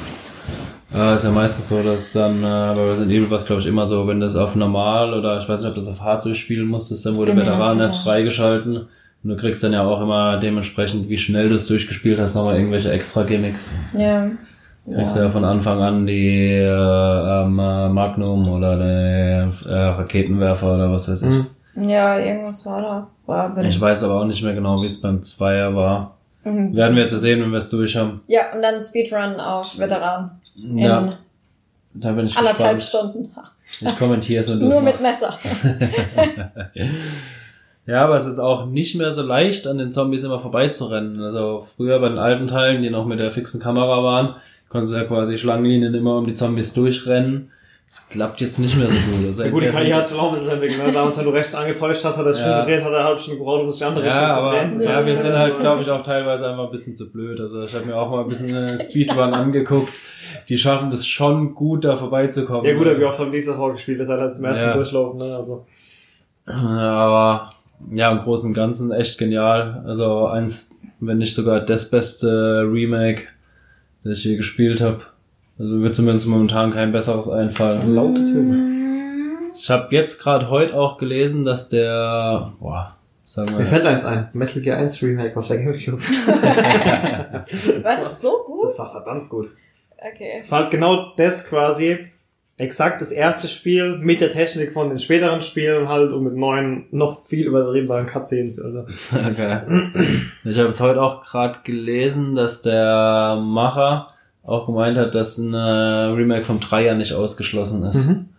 Äh, 0.93 1.15
ist 1.15 1.23
ja 1.23 1.31
meistens 1.31 1.67
so, 1.67 1.81
dass 1.81 2.13
dann 2.13 2.37
äh, 2.37 2.75
bei 2.75 2.91
Resident 2.91 3.11
Evil 3.13 3.31
war 3.31 3.37
es 3.37 3.47
glaube 3.47 3.61
ich 3.61 3.67
immer 3.67 3.87
so, 3.87 4.07
wenn 4.07 4.19
du 4.19 4.27
es 4.27 4.35
auf 4.35 4.55
normal 4.55 5.15
oder 5.15 5.39
ich 5.39 5.49
weiß 5.49 5.61
nicht, 5.61 5.69
ob 5.69 5.73
du 5.73 5.81
es 5.81 5.87
auf 5.87 6.01
hart 6.01 6.25
durchspielen 6.25 6.67
musstest, 6.67 7.07
dann 7.07 7.15
wurde 7.15 7.35
Veteran 7.35 7.79
erst 7.79 8.03
freigeschalten. 8.03 8.75
Und 9.23 9.29
du 9.29 9.35
kriegst 9.35 9.63
dann 9.63 9.73
ja 9.73 9.83
auch 9.83 9.99
immer 9.99 10.37
dementsprechend, 10.37 11.09
wie 11.09 11.17
schnell 11.17 11.49
du 11.49 11.55
es 11.55 11.65
durchgespielt 11.65 12.19
hast, 12.19 12.35
nochmal 12.35 12.57
irgendwelche 12.57 12.91
extra 12.91 13.23
Gimmicks. 13.23 13.71
Ja. 13.97 14.29
Du 14.85 14.95
kriegst 14.95 15.15
ja. 15.15 15.29
von 15.29 15.45
Anfang 15.45 15.81
an 15.81 16.05
die 16.05 16.49
äh, 16.57 16.67
ähm, 16.67 17.57
äh, 17.57 17.89
Magnum 17.89 18.49
oder 18.49 18.77
die 18.77 19.69
äh, 19.69 19.73
Raketenwerfer 19.73 20.75
oder 20.75 20.91
was 20.91 21.09
weiß 21.09 21.23
ich. 21.23 21.29
Mhm. 21.75 21.89
Ja, 21.89 22.19
irgendwas 22.19 22.65
war 22.65 22.81
da. 22.81 23.07
War, 23.25 23.49
bin 23.55 23.65
Ich 23.65 23.79
weiß 23.79 24.03
aber 24.03 24.15
auch 24.15 24.25
nicht 24.25 24.43
mehr 24.43 24.53
genau, 24.53 24.81
wie 24.81 24.85
es 24.85 24.99
beim 24.99 25.21
Zweier 25.21 25.73
war. 25.73 26.17
Mhm. 26.43 26.75
Werden 26.75 26.95
wir 26.95 27.03
jetzt 27.03 27.13
ja 27.13 27.17
sehen, 27.17 27.41
wenn 27.41 27.51
wir 27.51 27.59
es 27.59 27.69
durch 27.69 27.95
haben. 27.95 28.19
Ja, 28.27 28.53
und 28.53 28.61
dann 28.61 28.81
Speedrun 28.81 29.39
auf 29.39 29.79
Veteran. 29.79 30.31
In 30.55 30.77
Ja, 30.77 31.09
da 31.93 32.11
bin 32.11 32.25
ich 32.25 32.37
anderthalb 32.37 32.75
gespannt. 32.75 33.13
Stunden. 33.13 33.35
Ich 33.79 33.97
kommentiere 33.97 34.43
es 34.43 34.51
und 34.51 34.59
du 34.59 34.67
Nur 34.67 34.81
mit. 34.81 35.01
Messer. 35.01 35.37
Ja, 37.85 38.05
aber 38.05 38.15
es 38.15 38.25
ist 38.25 38.39
auch 38.39 38.65
nicht 38.65 38.95
mehr 38.95 39.11
so 39.11 39.23
leicht, 39.23 39.67
an 39.67 39.77
den 39.77 39.91
Zombies 39.91 40.23
immer 40.23 40.39
vorbeizurennen. 40.39 41.21
Also 41.21 41.67
früher 41.75 41.99
bei 41.99 42.07
den 42.07 42.17
alten 42.17 42.47
Teilen, 42.47 42.81
die 42.81 42.89
noch 42.89 43.05
mit 43.05 43.19
der 43.19 43.31
fixen 43.31 43.61
Kamera 43.61 44.01
waren, 44.01 44.35
konntest 44.73 44.93
du 44.93 44.97
ja 44.97 45.05
quasi 45.05 45.37
Schlangenlinien 45.37 45.93
immer 45.93 46.17
um 46.17 46.25
die 46.27 46.33
Zombies 46.33 46.73
durchrennen. 46.73 47.49
Das 47.87 48.09
klappt 48.09 48.41
jetzt 48.41 48.57
nicht 48.57 48.75
mehr 48.75 48.87
so 48.87 48.93
gut. 48.95 49.27
Also 49.27 49.43
Ja, 49.43 49.49
gut, 49.51 49.61
die 49.63 49.67
KI 49.67 49.91
hat 49.91 50.07
sich 50.07 50.17
auch 50.17 50.29
ein 50.29 50.33
bisschen 50.33 50.49
entwickelt. 50.49 50.83
Ne? 50.83 50.91
Damals, 50.91 51.15
wenn 51.17 51.25
du 51.25 51.29
rechts 51.29 51.53
angetäuscht 51.53 52.03
hast, 52.03 52.17
hat 52.17 52.25
er 52.25 52.33
schon 52.33 52.49
Ja. 52.49 52.61
gedreht, 52.65 52.83
hat 52.83 52.91
er 52.91 52.97
eine 52.97 53.03
halbe 53.07 53.19
Stunde 53.19 53.37
gebraucht, 53.37 53.61
um 53.61 53.69
sich 53.71 53.79
die 53.79 53.85
andere 53.85 54.05
Richtung 54.05 54.21
ja, 54.21 54.31
zu 54.31 54.39
aber 54.39 54.51
drehen. 54.57 54.81
ja, 54.81 55.05
wir 55.05 55.15
sind 55.15 55.33
halt, 55.33 55.59
glaube 55.59 55.81
ich, 55.83 55.89
auch 55.91 56.01
teilweise 56.01 56.49
einfach 56.49 56.65
ein 56.65 56.71
bisschen 56.71 56.95
zu 56.95 57.11
blöd. 57.11 57.39
Also 57.39 57.61
ich 57.63 57.73
habe 57.75 57.85
mir 57.85 57.95
auch 57.95 58.09
mal 58.09 58.23
ein 58.23 58.29
bisschen 58.29 58.49
äh, 58.55 58.79
Speedrun 58.83 59.33
angeguckt. 59.35 59.93
Die 60.49 60.57
schaffen 60.57 60.89
das 60.89 61.05
schon 61.05 61.53
gut, 61.53 61.85
da 61.85 61.95
vorbeizukommen. 61.95 62.65
Ja 62.65 62.75
gut, 62.75 62.87
wie 62.99 63.03
oft 63.03 63.19
haben 63.19 63.31
die 63.31 63.37
das 63.45 63.55
vorgespielt? 63.55 63.99
Das 63.99 64.09
hat 64.09 64.19
halt 64.19 64.35
zum 64.35 64.45
ersten 64.45 64.63
Ja. 64.65 64.73
Durchlaufen, 64.73 65.19
ne? 65.19 65.35
Also. 65.37 65.65
Aber 66.47 67.49
ja, 67.91 68.11
im 68.11 68.19
Großen 68.19 68.49
und 68.49 68.53
Ganzen 68.53 68.91
echt 68.91 69.17
genial. 69.17 69.83
Also 69.85 70.27
eins, 70.27 70.71
wenn 70.99 71.19
nicht 71.19 71.35
sogar 71.35 71.59
das 71.59 71.89
beste 71.89 72.67
Remake, 72.71 73.23
das 74.03 74.19
ich 74.19 74.25
je 74.25 74.35
gespielt 74.37 74.81
habe. 74.81 75.01
Also 75.59 75.81
wird 75.81 75.95
zumindest 75.95 76.27
momentan 76.27 76.71
kein 76.71 76.91
besseres 76.91 77.29
einfallen. 77.29 77.93
Laute 77.93 78.23
Töne. 78.23 78.73
Ich 79.53 79.69
habe 79.69 79.93
jetzt 79.95 80.19
gerade 80.19 80.49
heute 80.49 80.73
auch 80.73 80.97
gelesen, 80.97 81.45
dass 81.45 81.69
der, 81.69 82.53
boah, 82.59 82.95
sagen 83.23 83.51
Mir 83.53 83.59
wir, 83.59 83.65
fällt 83.67 83.85
eins 83.85 84.03
ein. 84.03 84.29
Metal 84.33 84.61
Gear 84.61 84.77
1 84.79 85.01
Remake 85.03 85.39
auf 85.39 85.47
der 85.47 85.59
Gamecube. 85.59 86.01
War 87.83 87.95
das 87.95 88.19
so 88.21 88.43
gut? 88.47 88.63
Das 88.63 88.79
war 88.79 88.91
verdammt 88.91 89.29
gut. 89.29 89.51
Okay. 89.97 90.37
Es 90.39 90.51
war 90.51 90.63
halt 90.63 90.71
genau 90.71 91.13
das 91.15 91.47
quasi, 91.47 92.07
exakt 92.63 93.01
das 93.01 93.11
erste 93.11 93.47
Spiel 93.47 93.97
mit 93.97 94.21
der 94.21 94.31
Technik 94.31 94.73
von 94.73 94.89
den 94.89 94.99
späteren 94.99 95.41
Spielen 95.41 95.87
halt 95.89 96.11
und 96.11 96.23
mit 96.23 96.35
neuen, 96.35 96.85
noch 96.91 97.23
viel 97.25 97.45
übertriebeneren 97.45 98.05
Cutscenes. 98.05 98.59
Also. 98.59 98.79
okay. 99.31 99.61
Ich 100.43 100.57
habe 100.57 100.69
es 100.69 100.79
heute 100.79 101.01
auch 101.01 101.23
gerade 101.25 101.59
gelesen, 101.63 102.35
dass 102.35 102.61
der 102.61 103.39
Macher 103.41 104.09
auch 104.43 104.65
gemeint 104.65 104.97
hat, 104.97 105.15
dass 105.15 105.37
ein 105.37 105.53
äh, 105.53 105.57
Remake 105.57 106.43
vom 106.43 106.59
Dreier 106.59 106.95
nicht 106.95 107.13
ausgeschlossen 107.13 107.83
ist. 107.83 108.07
Mhm. 108.07 108.29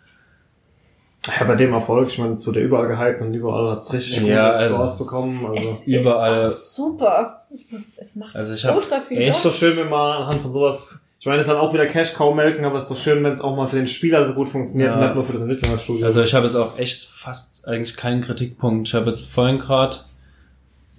Ja, 1.27 1.45
bei 1.47 1.55
dem 1.55 1.73
Erfolg, 1.73 2.09
ich 2.09 2.19
meine, 2.19 2.35
es 2.35 2.47
wurde 2.47 2.61
ja 2.61 2.67
überall 2.67 2.87
gehypt 2.87 3.23
und 3.23 3.33
überall 3.33 3.71
hat 3.71 3.79
es 3.79 3.93
richtig 3.95 4.17
Ja, 4.27 4.49
gute 4.49 4.59
also 4.59 4.75
Scores 4.77 4.99
bekommen. 4.99 5.47
Also. 5.47 5.71
Es 5.71 5.87
überall- 5.87 6.49
ist 6.49 6.57
auch 6.57 6.85
super. 6.85 7.47
Es, 7.51 7.73
ist, 7.73 7.99
es 7.99 8.17
macht 8.17 8.37
Also 8.37 8.53
ich 8.53 8.65
hab 8.67 8.77
ultra 8.77 9.01
viel 9.01 9.19
echt 9.19 9.37
ist 9.39 9.45
doch 9.47 9.55
schön, 9.55 9.77
wenn 9.79 9.89
man 9.89 10.23
anhand 10.23 10.43
von 10.43 10.53
sowas, 10.53 11.04
ich 11.25 11.27
meine, 11.27 11.41
es 11.41 11.47
ist 11.47 11.53
dann 11.55 11.59
auch 11.63 11.73
wieder 11.73 11.87
Cash 11.87 12.13
kaum 12.13 12.37
melken, 12.37 12.67
aber 12.67 12.77
es 12.77 12.85
ist 12.85 12.91
doch 12.91 12.99
schön, 13.03 13.25
wenn 13.25 13.33
es 13.33 13.41
auch 13.41 13.57
mal 13.57 13.67
für 13.67 13.77
den 13.77 13.87
Spieler 13.87 14.27
so 14.27 14.35
gut 14.35 14.51
funktioniert 14.51 14.91
Ja. 14.91 14.95
und 14.97 15.01
nicht 15.07 15.15
nur 15.15 15.25
für 15.25 15.33
das 15.33 15.41
Entwicklerstudio. 15.41 16.05
Also 16.05 16.23
ich 16.23 16.35
habe 16.35 16.45
jetzt 16.45 16.55
auch 16.55 16.79
echt 16.79 17.03
fast 17.07 17.67
eigentlich 17.67 17.97
keinen 17.97 18.21
Kritikpunkt. 18.21 18.89
Ich 18.89 18.95
habe 18.95 19.09
jetzt 19.09 19.33
vorhin 19.33 19.59
gerade 19.59 19.97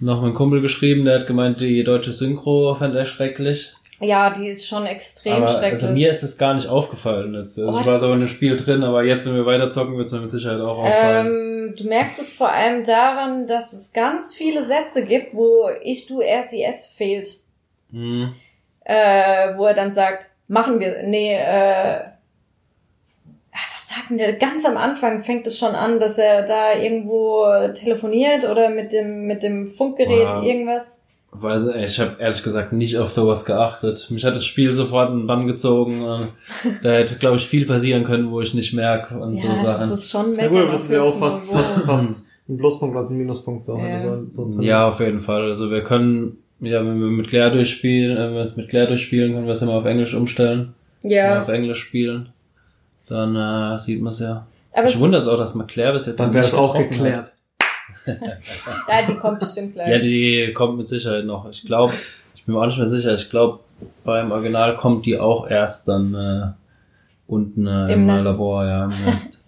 noch 0.00 0.16
mit 0.16 0.24
einem 0.24 0.34
Kumpel 0.34 0.62
geschrieben, 0.62 1.04
der 1.04 1.20
hat 1.20 1.26
gemeint, 1.28 1.60
die 1.60 1.84
deutsche 1.84 2.12
Synchro 2.12 2.74
fand 2.74 2.96
er 2.96 3.06
schrecklich. 3.06 3.72
Ja, 4.00 4.30
die 4.30 4.48
ist 4.48 4.66
schon 4.66 4.84
extrem 4.84 5.34
aber 5.34 5.46
schrecklich. 5.46 5.82
also 5.84 5.94
mir 5.94 6.10
ist 6.10 6.24
das 6.24 6.36
gar 6.36 6.54
nicht 6.54 6.66
aufgefallen 6.66 7.32
jetzt. 7.34 7.56
Also 7.60 7.76
Oh. 7.76 7.80
ich 7.80 7.86
war 7.86 8.00
so 8.00 8.12
in 8.12 8.18
dem 8.18 8.28
Spiel 8.28 8.56
drin, 8.56 8.82
aber 8.82 9.04
jetzt, 9.04 9.26
wenn 9.26 9.34
wir 9.36 9.46
weiter 9.46 9.70
zocken, 9.70 9.96
wird 9.96 10.08
es 10.08 10.12
mir 10.12 10.22
mit 10.22 10.32
Sicherheit 10.32 10.60
auch 10.60 10.78
auffallen. 10.78 11.26
ähm, 11.68 11.74
du 11.78 11.84
merkst 11.84 12.20
es 12.20 12.32
vor 12.32 12.50
allem 12.50 12.82
daran, 12.82 13.46
dass 13.46 13.72
es 13.72 13.92
ganz 13.92 14.34
viele 14.34 14.66
Sätze 14.66 15.04
gibt, 15.06 15.34
wo 15.34 15.68
ich, 15.84 16.06
du, 16.08 16.20
es 16.20 16.50
fehlt. 16.88 17.28
Hm. 17.92 18.32
Äh, 18.88 19.56
wo 19.56 19.66
er 19.66 19.74
dann 19.74 19.90
sagt, 19.90 20.30
machen 20.48 20.78
wir, 20.78 21.02
nee, 21.02 21.34
äh, 21.34 21.96
ah, 23.52 23.58
was 23.74 23.88
sagt 23.88 24.10
denn 24.10 24.18
der? 24.18 24.34
Ganz 24.34 24.64
am 24.64 24.76
Anfang 24.76 25.24
fängt 25.24 25.46
es 25.48 25.58
schon 25.58 25.74
an, 25.74 25.98
dass 25.98 26.18
er 26.18 26.42
da 26.42 26.74
irgendwo 26.74 27.44
telefoniert 27.74 28.48
oder 28.48 28.68
mit 28.70 28.92
dem, 28.92 29.26
mit 29.26 29.42
dem 29.42 29.66
Funkgerät 29.72 30.28
Wow. 30.28 30.44
irgendwas. 30.44 31.02
Weil 31.32 31.82
ich 31.84 31.98
habe 32.00 32.16
ehrlich 32.18 32.42
gesagt 32.42 32.72
nicht 32.72 32.96
auf 32.96 33.10
sowas 33.10 33.44
geachtet. 33.44 34.06
Mich 34.10 34.24
hat 34.24 34.34
das 34.36 34.46
Spiel 34.46 34.72
sofort 34.72 35.10
in 35.10 35.18
den 35.18 35.26
Bann 35.26 35.46
gezogen. 35.46 36.02
und 36.02 36.28
Da 36.82 36.92
hätte, 36.92 37.16
glaube 37.16 37.36
ich, 37.38 37.46
viel 37.48 37.66
passieren 37.66 38.04
können, 38.04 38.30
wo 38.30 38.40
ich 38.40 38.54
nicht 38.54 38.72
merke 38.72 39.18
und 39.18 39.38
so 39.40 39.48
ja, 39.48 39.58
Sachen. 39.58 39.90
das 39.90 40.00
ist 40.04 40.10
schon 40.12 40.34
Ja 40.36 40.46
gut, 40.48 40.68
das 40.72 40.84
ist 40.84 40.92
ja 40.92 41.02
auch 41.02 41.18
fast, 41.18 41.44
fast, 41.50 41.84
fast 41.84 42.26
ein 42.48 42.56
Pluspunkt 42.56 42.96
als 42.96 43.10
ein 43.10 43.18
Minuspunkt. 43.18 43.64
So, 43.64 43.76
wenn 43.76 43.90
Ja. 43.90 43.98
so, 43.98 44.26
so 44.32 44.62
Ja, 44.62 44.88
auf 44.88 45.00
jeden 45.00 45.20
Fall. 45.20 45.42
Also 45.48 45.70
wir 45.70 45.82
können, 45.82 46.38
ja, 46.60 46.80
wenn 46.80 47.00
wir 47.00 47.08
mit 47.08 47.28
Claire 47.28 47.50
durchspielen, 47.50 48.16
äh, 48.16 48.20
wenn 48.20 48.34
wir 48.34 48.40
es 48.40 48.56
mit 48.56 48.68
Claire 48.68 48.88
durchspielen, 48.88 49.34
können 49.34 49.46
wir 49.46 49.52
es 49.52 49.62
immer 49.62 49.74
auf 49.74 49.84
Englisch 49.84 50.14
umstellen. 50.14 50.74
Ja, 51.02 51.42
Auf 51.42 51.48
Englisch 51.48 51.80
spielen. 51.80 52.30
Dann 53.06 53.36
äh, 53.36 53.78
sieht 53.78 54.02
man 54.02 54.12
es 54.12 54.18
ja. 54.18 54.46
aber 54.72 54.88
ich 54.88 54.98
wundere 54.98 55.20
es 55.20 55.28
auch, 55.28 55.38
dass 55.38 55.54
man 55.54 55.66
Claire 55.66 55.92
bis 55.92 56.06
jetzt 56.06 56.18
Dann 56.18 56.34
wäre 56.34 56.44
es 56.44 56.54
auch 56.54 56.76
geklärt. 56.76 57.32
Ja, 58.88 59.06
die 59.06 59.14
kommt 59.16 59.40
bestimmt 59.40 59.74
gleich. 59.74 59.90
Ja, 59.90 59.98
die 59.98 60.52
kommt 60.54 60.78
mit 60.78 60.88
Sicherheit 60.88 61.24
noch. 61.24 61.48
Ich 61.50 61.64
glaube, 61.64 61.92
ich 62.34 62.44
bin 62.44 62.54
mir 62.54 62.60
auch 62.60 62.66
nicht 62.66 62.78
mehr 62.78 62.88
sicher. 62.88 63.14
Ich 63.14 63.30
glaube, 63.30 63.60
beim 64.04 64.30
Original 64.30 64.76
kommt 64.76 65.06
die 65.06 65.18
auch 65.18 65.48
erst 65.48 65.88
dann 65.88 66.14
äh, 66.14 66.52
unten 67.26 67.66
äh, 67.66 67.92
Im 67.92 68.00
im, 68.00 68.06
Nest. 68.06 68.24
Labor, 68.24 68.64
ja, 68.64 68.84
im 68.84 69.04
Nest. 69.04 69.40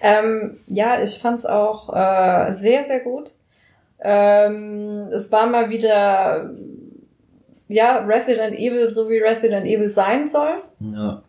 Ähm, 0.00 0.58
ja, 0.66 1.02
ich 1.02 1.18
fand's 1.18 1.46
auch 1.46 1.94
äh, 1.94 2.52
sehr, 2.52 2.82
sehr 2.82 3.00
gut. 3.00 3.30
Ähm, 4.04 5.08
es 5.12 5.32
war 5.32 5.46
mal 5.46 5.70
wieder 5.70 6.50
ja 7.68 7.98
Resident 8.06 8.54
Evil, 8.58 8.86
so 8.88 9.08
wie 9.08 9.18
Resident 9.18 9.66
Evil 9.66 9.88
sein 9.88 10.26
soll. 10.26 10.62
ja. 10.80 11.22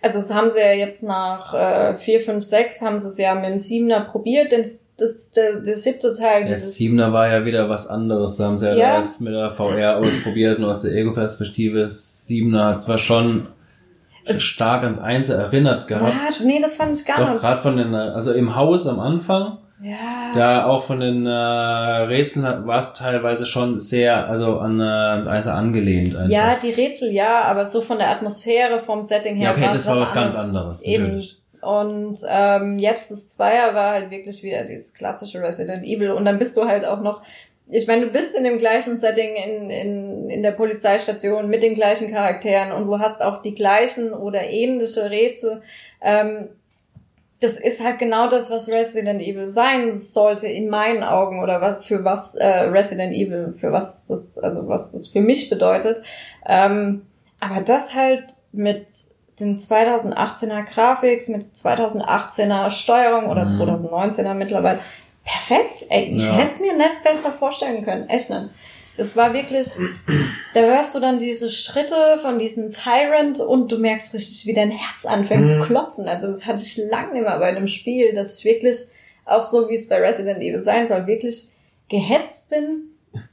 Also 0.00 0.18
das 0.20 0.32
haben 0.32 0.48
sie 0.48 0.60
ja 0.60 0.72
jetzt 0.72 1.02
nach 1.02 1.52
äh, 1.54 1.94
4, 1.96 2.20
5, 2.20 2.44
6 2.44 2.82
haben 2.82 2.98
sie 3.00 3.08
es 3.08 3.18
ja 3.18 3.34
mit 3.34 3.46
dem 3.46 3.58
Siebener 3.58 4.02
probiert, 4.02 4.52
denn 4.52 4.70
das, 4.96 5.32
der, 5.32 5.56
der 5.60 5.76
siebte 5.76 6.12
Teil, 6.12 6.42
Der 6.44 6.50
dieses, 6.54 6.76
Siebener 6.76 7.12
war 7.12 7.28
ja 7.28 7.44
wieder 7.44 7.68
was 7.68 7.88
anderes. 7.88 8.36
Da 8.36 8.44
haben 8.44 8.56
sie 8.56 8.66
ja, 8.68 8.74
Ja. 8.76 8.94
erst 8.96 9.20
mit 9.20 9.32
der 9.34 9.50
VR 9.50 9.96
ausprobiert 9.98 10.58
und 10.58 10.64
aus 10.66 10.82
der 10.82 10.92
Ego-Perspektive. 10.94 11.90
Siebener 11.90 12.66
hat 12.66 12.82
zwar 12.82 12.98
schon 12.98 13.48
Es- 14.24 14.40
stark 14.42 14.84
ans 14.84 15.00
Einzel 15.00 15.38
erinnert 15.40 15.88
gehabt. 15.88 16.12
ja, 16.40 16.46
nee, 16.46 16.60
das 16.62 16.76
fand 16.76 16.96
ich 16.96 17.04
gar 17.04 17.18
Doch, 17.18 17.30
nicht. 17.32 17.40
gerade 17.40 17.60
von 17.60 17.76
den, 17.76 17.92
also 17.94 18.32
im 18.32 18.54
Haus 18.54 18.86
am 18.86 19.00
Anfang, 19.00 19.58
Ja. 19.80 20.32
da 20.34 20.66
auch 20.66 20.82
von 20.84 21.00
den 21.00 21.24
äh, 21.26 21.30
Rätseln 21.30 22.66
war 22.66 22.78
es 22.78 22.94
teilweise 22.94 23.46
schon 23.46 23.78
sehr, 23.78 24.28
also 24.28 24.58
an, 24.58 24.80
äh, 24.80 24.82
ans 24.82 25.26
Einzel 25.26 25.52
angelehnt 25.52 26.16
einfach. 26.16 26.30
ja, 26.30 26.56
die 26.56 26.70
Rätsel 26.70 27.12
ja, 27.12 27.42
aber 27.42 27.64
so 27.64 27.80
von 27.80 27.98
der 27.98 28.10
Atmosphäre, 28.10 28.80
vom 28.80 29.02
Setting 29.02 29.36
her 29.36 29.50
ja 29.50 29.52
okay, 29.52 29.68
das 29.72 29.86
war 29.86 30.00
was 30.00 30.12
ganz 30.12 30.34
anderes. 30.34 30.58
anderes, 30.58 30.82
Eben. 30.82 31.04
natürlich. 31.04 31.38
Und 31.60 32.18
ähm, 32.28 32.78
jetzt 32.78 33.10
das 33.10 33.30
Zweier 33.30 33.74
war 33.74 33.92
halt 33.92 34.10
wirklich 34.10 34.42
wieder 34.42 34.64
dieses 34.64 34.94
klassische 34.94 35.42
Resident 35.42 35.84
Evil. 35.84 36.10
Und 36.10 36.24
dann 36.24 36.38
bist 36.38 36.56
du 36.56 36.64
halt 36.66 36.84
auch 36.84 37.00
noch, 37.00 37.22
ich 37.68 37.86
meine, 37.86 38.06
du 38.06 38.12
bist 38.12 38.34
in 38.36 38.44
dem 38.44 38.58
gleichen 38.58 38.98
Setting 38.98 39.34
in, 39.34 39.70
in, 39.70 40.30
in 40.30 40.42
der 40.42 40.52
Polizeistation 40.52 41.48
mit 41.48 41.62
den 41.62 41.74
gleichen 41.74 42.10
Charakteren 42.12 42.72
und 42.72 42.86
du 42.86 42.98
hast 42.98 43.22
auch 43.22 43.42
die 43.42 43.54
gleichen 43.54 44.12
oder 44.12 44.44
ähnliche 44.44 45.10
Rätsel. 45.10 45.62
Ähm, 46.00 46.48
das 47.40 47.52
ist 47.58 47.84
halt 47.84 47.98
genau 47.98 48.28
das, 48.28 48.50
was 48.50 48.68
Resident 48.68 49.22
Evil 49.22 49.46
sein 49.46 49.92
sollte, 49.92 50.48
in 50.48 50.68
meinen 50.68 51.02
Augen, 51.04 51.40
oder 51.42 51.60
was, 51.60 51.84
für 51.86 52.04
was 52.04 52.34
äh, 52.34 52.46
Resident 52.46 53.12
Evil, 53.14 53.54
für 53.60 53.70
was 53.72 54.08
das, 54.08 54.38
also 54.38 54.68
was 54.68 54.92
das 54.92 55.06
für 55.08 55.20
mich 55.20 55.48
bedeutet. 55.48 56.02
Ähm, 56.46 57.02
aber 57.40 57.60
das 57.60 57.94
halt 57.94 58.24
mit 58.52 58.86
den 59.38 59.56
2018er 59.56 60.64
Grafiks, 60.64 61.28
mit 61.28 61.54
2018er 61.54 62.70
Steuerung 62.70 63.26
oder 63.30 63.44
Mhm. 63.44 63.48
2019er 63.50 64.34
mittlerweile. 64.34 64.80
Perfekt. 65.24 65.84
Ey, 65.90 66.14
ich 66.16 66.26
Ja. 66.26 66.32
hätte 66.38 66.50
es 66.52 66.60
mir 66.60 66.76
nicht 66.76 67.02
besser 67.04 67.30
vorstellen 67.32 67.84
können. 67.84 68.08
Echt 68.08 68.30
nicht. 68.30 68.48
Es 68.98 69.16
war 69.16 69.32
wirklich, 69.32 69.68
da 70.54 70.60
hörst 70.60 70.94
du 70.94 71.00
dann 71.00 71.18
diese 71.18 71.50
Schritte 71.50 72.18
von 72.20 72.38
diesem 72.38 72.72
Tyrant 72.72 73.40
und 73.40 73.70
du 73.72 73.78
merkst 73.78 74.12
richtig, 74.12 74.44
wie 74.46 74.54
dein 74.54 74.70
Herz 74.70 75.06
anfängt 75.06 75.44
Mhm. 75.44 75.48
zu 75.48 75.60
klopfen. 75.62 76.06
Also 76.08 76.26
das 76.26 76.46
hatte 76.46 76.62
ich 76.62 76.76
lange 76.76 77.12
nicht 77.14 77.22
mehr 77.22 77.38
bei 77.38 77.46
einem 77.46 77.68
Spiel, 77.68 78.12
dass 78.12 78.38
ich 78.38 78.44
wirklich, 78.44 78.76
auch 79.24 79.42
so 79.42 79.68
wie 79.68 79.74
es 79.74 79.88
bei 79.88 79.96
Resident 80.00 80.40
Evil 80.40 80.58
sein 80.60 80.86
soll, 80.86 81.06
wirklich 81.06 81.48
gehetzt 81.88 82.50
bin 82.50 82.82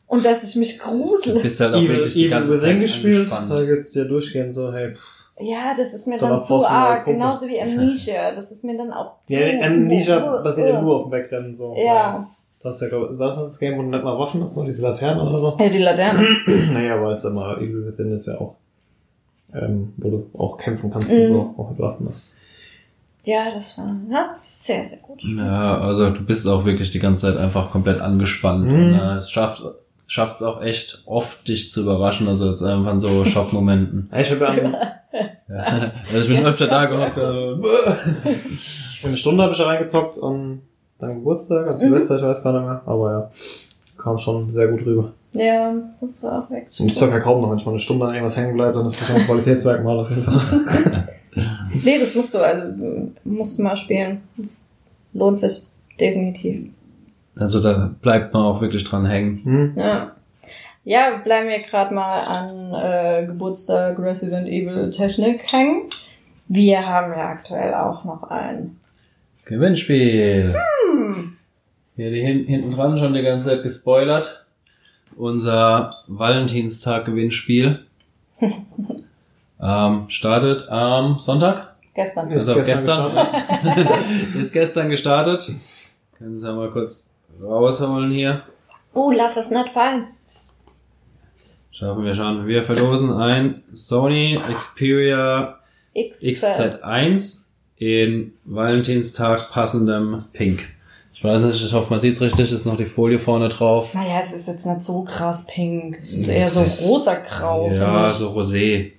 und 0.07 0.23
dass 0.23 0.43
ich 0.47 0.55
mich 0.55 0.77
Du 0.77 0.83
grusel. 0.85 1.39
bist 1.41 1.59
halt 1.59 1.73
auch 1.73 1.81
wirklich 1.81 2.13
die 2.13 2.29
ganze 2.29 2.57
Zeit 2.57 2.67
Within 2.69 2.79
gespielt, 2.81 3.27
da 3.49 3.63
geht's 3.63 3.91
dir 3.91 4.05
durchgehend 4.05 4.53
so, 4.53 4.71
hey. 4.71 4.93
Ja, 5.39 5.73
das 5.75 5.93
ist 5.93 6.07
mir 6.07 6.17
Da 6.17 6.29
dann 6.29 6.41
zu 6.43 6.65
arg, 6.65 7.03
genauso 7.05 7.47
wie 7.49 7.59
Amnesia. 7.59 8.31
Das 8.33 8.51
ist 8.51 8.63
mir 8.63 8.77
dann 8.77 8.93
auch 8.93 9.15
zu... 9.25 9.33
Ja, 9.33 9.65
Amnesia 9.65 10.39
uh, 10.39 10.43
basiert 10.43 10.69
ja 10.69 10.79
uh. 10.79 10.81
nur 10.83 10.95
auf 10.97 11.03
dem 11.09 11.11
Wegrennen, 11.11 11.53
so. 11.53 11.75
Ja. 11.75 12.29
Du 12.65 12.69
hast 12.71 12.81
ja, 12.81 12.87
glaub, 12.87 13.19
war 13.19 13.27
das 13.27 13.37
das 13.37 13.59
Game, 13.59 13.77
wo 13.77 13.83
du 13.83 13.89
nicht 13.89 14.03
mal 14.03 14.17
Waffen 14.17 14.41
hast, 14.41 14.55
nur 14.55 14.65
diese 14.65 14.81
Laternen 14.81 15.27
oder 15.27 15.37
so? 15.37 15.55
Ja, 15.59 15.69
die 15.69 15.77
Laterne. 15.77 16.25
naja, 16.73 16.95
aber 16.95 17.11
ist 17.11 17.23
immer, 17.23 17.57
Evil 17.59 17.85
Within 17.85 18.11
ist 18.11 18.25
ja 18.25 18.39
auch, 18.41 18.55
ähm, 19.53 19.93
wo 19.97 20.09
du 20.09 20.29
auch 20.35 20.57
kämpfen 20.57 20.89
kannst 20.91 21.11
Mhm. 21.13 21.21
und 21.21 21.27
so, 21.27 21.53
auch 21.59 21.69
mit 21.69 21.77
Waffen. 21.79 22.05
ne? 22.07 22.13
Ja, 23.23 23.51
das 23.53 23.77
war 23.77 23.95
ja, 24.09 24.33
sehr, 24.39 24.83
sehr 24.83 24.97
gut. 24.97 25.21
Ja, 25.23 25.77
also 25.79 26.09
du 26.09 26.23
bist 26.25 26.47
auch 26.47 26.65
wirklich 26.65 26.89
die 26.89 26.97
ganze 26.97 27.27
Zeit 27.27 27.37
einfach 27.37 27.69
komplett 27.69 28.01
angespannt. 28.01 28.65
Mhm. 28.65 28.73
Und, 28.73 28.93
äh, 28.95 29.17
es 29.17 29.29
schafft 29.29 29.61
schafft 30.07 30.37
es 30.37 30.41
auch 30.41 30.59
echt 30.63 31.03
oft, 31.05 31.47
dich 31.47 31.71
zu 31.71 31.81
überraschen. 31.81 32.27
Also 32.27 32.49
jetzt 32.49 32.63
einfach 32.63 32.93
in 32.93 32.99
so 32.99 33.25
Schockmomenten. 33.25 34.09
Ich 34.17 34.31
habe 34.31 34.45
ja. 35.49 35.91
Also 36.11 36.19
ich 36.23 36.27
bin 36.29 36.41
Ja, 36.41 36.49
öfter 36.49 36.65
da 36.65 36.81
das 36.81 36.89
gehockt. 36.89 37.13
für 37.13 37.59
eine 39.07 39.17
Stunde 39.17 39.43
habe 39.43 39.51
ich 39.53 39.59
da 39.59 39.65
reingezockt 39.67 40.17
und 40.17 40.61
dann 40.99 41.15
Geburtstag, 41.15 41.67
an 41.67 41.77
Silvester, 41.77 42.17
ich 42.17 42.23
weiß 42.23 42.43
gar 42.43 42.53
nicht 42.53 42.67
mehr, 42.67 42.81
aber 42.85 43.11
ja, 43.11 43.31
kam 43.97 44.17
schon 44.17 44.49
sehr 44.51 44.67
gut 44.67 44.85
rüber. 44.85 45.11
Ja, 45.33 45.73
das 45.99 46.23
war 46.23 46.43
auch 46.43 46.49
wirklich 46.49 46.79
Und 46.79 46.87
ich 46.87 46.95
zocke 46.95 47.13
ja 47.13 47.19
kaum 47.19 47.41
noch, 47.41 47.51
wenn 47.51 47.57
ich 47.57 47.65
mal 47.65 47.71
eine 47.71 47.79
Stunde 47.79 48.05
an 48.05 48.13
irgendwas 48.13 48.37
hängen 48.37 48.53
bleibe, 48.53 48.73
dann 48.77 48.85
ist 48.85 48.99
das 48.99 49.07
schon 49.07 49.17
ein 49.17 49.25
Qualitätsmerkmal 49.25 49.99
auf 49.99 50.09
jeden 50.09 50.23
Fall. 50.23 51.09
Nee, 51.83 51.99
das 51.99 52.15
musst 52.15 52.33
du, 52.33 52.39
also 52.39 53.11
musst 53.23 53.59
du 53.59 53.63
mal 53.63 53.75
spielen. 53.75 54.21
Das 54.37 54.69
lohnt 55.13 55.39
sich 55.39 55.65
definitiv. 55.99 56.69
Also 57.37 57.61
da 57.61 57.91
bleibt 58.01 58.33
man 58.33 58.43
auch 58.43 58.61
wirklich 58.61 58.83
dran 58.83 59.05
hängen. 59.05 59.41
Hm? 59.43 59.73
Ja. 59.75 60.11
Ja, 60.85 61.17
bleiben 61.23 61.49
wir 61.49 61.59
gerade 61.59 61.93
mal 61.93 62.21
an 62.21 62.73
äh, 62.73 63.25
Geburtstag 63.25 63.97
Resident 63.99 64.47
Evil 64.47 64.89
Technik 64.91 65.51
hängen. 65.51 65.89
Wir 66.47 66.87
haben 66.87 67.11
ja 67.11 67.29
aktuell 67.29 67.73
auch 67.73 68.03
noch 68.05 68.23
ein. 68.29 68.77
Gewinnspiel. 69.45 70.55
Hier 71.95 72.11
die 72.11 72.21
hin, 72.21 72.45
hinten 72.45 72.71
dran 72.71 72.97
schon 72.97 73.13
die 73.13 73.21
ganze 73.21 73.49
Zeit 73.49 73.63
gespoilert. 73.63 74.45
Unser 75.15 75.91
Valentinstag-Gewinnspiel. 76.07 77.85
ähm, 79.61 80.05
startet 80.09 80.67
am 80.67 81.19
Sonntag. 81.19 81.75
Gestern. 81.93 82.31
Ist 82.31 82.49
Also 82.49 82.61
gestern 82.61 83.13
gestern. 83.13 83.87
ist 84.41 84.51
gestern 84.51 84.89
gestartet. 84.89 85.53
Können 86.17 86.37
Sie 86.37 86.51
mal 86.51 86.71
kurz 86.71 87.11
rausholen 87.41 88.11
hier. 88.11 88.41
Oh, 88.93 89.11
lass 89.15 89.37
es 89.37 89.51
nicht 89.51 89.69
fallen. 89.69 90.07
Schaffen 91.71 92.03
wir 92.03 92.15
schon. 92.15 92.47
Wir 92.47 92.63
verlosen 92.63 93.13
ein 93.13 93.63
Sony 93.73 94.39
Xperia 94.57 95.59
X. 95.93 96.23
XZ1 96.23 97.44
in 97.77 98.33
Valentinstag 98.45 99.51
passendem 99.51 100.25
Pink. 100.33 100.63
Ich 101.13 101.23
weiß 101.23 101.43
nicht, 101.43 101.63
ich 101.63 101.73
hoffe, 101.73 101.89
man 101.89 101.99
sieht's 101.99 102.21
richtig, 102.21 102.51
ist 102.51 102.65
noch 102.65 102.77
die 102.77 102.85
Folie 102.85 103.17
vorne 103.19 103.49
drauf. 103.49 103.93
Naja, 103.93 104.19
es 104.21 104.31
ist 104.33 104.47
jetzt 104.47 104.65
nicht 104.65 104.83
so 104.83 105.03
krass 105.03 105.45
pink. 105.47 105.97
Es 105.99 106.13
ist 106.13 106.27
eher 106.27 106.49
so 106.49 106.61
ist- 106.63 106.83
rosa 106.85 107.15
grau. 107.15 107.69
Ja, 107.71 108.07
so 108.07 108.29
Rosé. 108.31 108.91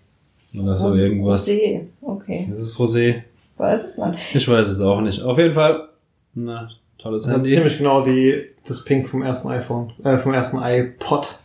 Oder 0.59 0.77
so 0.79 0.95
irgendwas. 0.97 1.47
Rosé. 1.47 1.81
Okay. 2.01 2.49
Ist 2.51 2.61
es 2.61 2.79
Rosé? 2.79 3.23
Weiß 3.59 3.85
es 3.85 3.99
nicht. 3.99 4.19
Ich 4.35 4.49
weiß 4.49 4.67
es 4.69 4.81
auch 4.81 5.01
nicht. 5.01 5.23
Auf 5.23 5.39
jeden 5.39 5.55
Fall, 5.55 5.89
na, 6.35 6.71
tolles 6.99 7.25
Das 7.25 7.33
Handy. 7.33 7.51
ziemlich 7.51 7.79
genau 7.79 8.03
die, 8.03 8.45
das 8.67 8.83
Pink 8.85 9.07
vom 9.09 9.23
ersten 9.23 9.49
iPhone, 9.49 9.93
äh, 10.05 10.19
vom 10.19 10.35
ersten 10.35 10.59
iPod. 10.63 11.39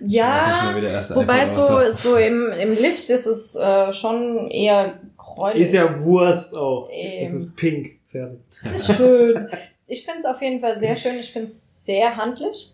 Ja, 0.00 0.72
mehr, 0.72 1.02
wobei 1.14 1.44
so, 1.44 1.90
so 1.90 2.16
im, 2.16 2.48
im 2.52 2.70
Licht 2.70 3.10
ist 3.10 3.26
es 3.26 3.56
äh, 3.56 3.92
schon 3.92 4.48
eher 4.50 4.94
gräulich. 5.36 5.62
Ist 5.62 5.74
ja 5.74 6.02
Wurst 6.02 6.56
auch. 6.56 6.90
Eben. 6.90 7.24
Es 7.24 7.34
ist 7.34 7.56
pink. 7.56 7.98
Fertig. 8.10 8.40
Es 8.62 8.88
ist 8.88 8.96
schön. 8.96 9.48
Ich 9.88 10.04
finde 10.04 10.18
es 10.18 10.24
auf 10.24 10.42
jeden 10.42 10.60
Fall 10.60 10.76
sehr 10.76 10.96
schön. 10.96 11.14
Ich 11.20 11.30
finde 11.30 11.52
es 11.52 11.84
sehr 11.84 12.16
handlich. 12.16 12.72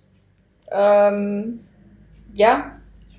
Ähm, 0.71 1.61
ja, 2.33 2.73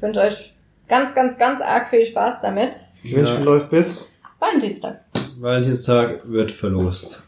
wünsche 0.04 0.20
euch 0.20 0.54
ganz, 0.88 1.16
ganz, 1.16 1.38
ganz 1.38 1.62
arg 1.62 1.90
viel 1.90 2.06
Spaß 2.06 2.42
damit. 2.42 2.76
Die 3.04 3.16
Wünschen 3.16 3.44
läuft 3.44 3.70
bis. 3.70 4.12
Valentinstag. 4.40 5.00
Valentinstag 5.40 6.30
wird 6.30 6.52
verlost. 6.52 7.24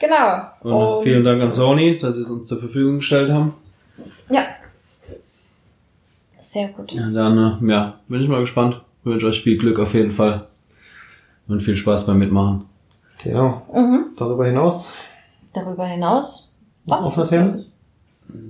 Genau. 0.00 0.48
Und 0.60 1.04
vielen 1.04 1.24
Dank 1.24 1.40
an 1.40 1.52
Sony, 1.52 1.96
dass 1.96 2.16
sie 2.16 2.22
es 2.22 2.30
uns 2.30 2.48
zur 2.48 2.58
Verfügung 2.58 2.96
gestellt 2.96 3.30
haben. 3.30 3.54
Ja. 4.28 4.46
Sehr 6.38 6.68
gut. 6.68 6.92
Ja, 6.92 7.08
dann, 7.10 7.60
äh, 7.62 7.70
ja, 7.70 8.00
bin 8.08 8.20
ich 8.20 8.28
mal 8.28 8.40
gespannt. 8.40 8.80
wünsche 9.04 9.26
euch 9.26 9.42
viel 9.42 9.56
Glück 9.56 9.78
auf 9.78 9.94
jeden 9.94 10.10
Fall. 10.10 10.47
Und 11.48 11.62
viel 11.62 11.76
Spaß 11.76 12.06
beim 12.06 12.18
Mitmachen. 12.18 12.64
Genau. 13.22 13.62
Mhm. 13.74 14.06
Darüber 14.16 14.46
hinaus. 14.46 14.94
Darüber 15.52 15.86
hinaus. 15.86 16.56
Was? 16.84 17.06
Offene 17.06 17.26
Themen? 17.28 17.64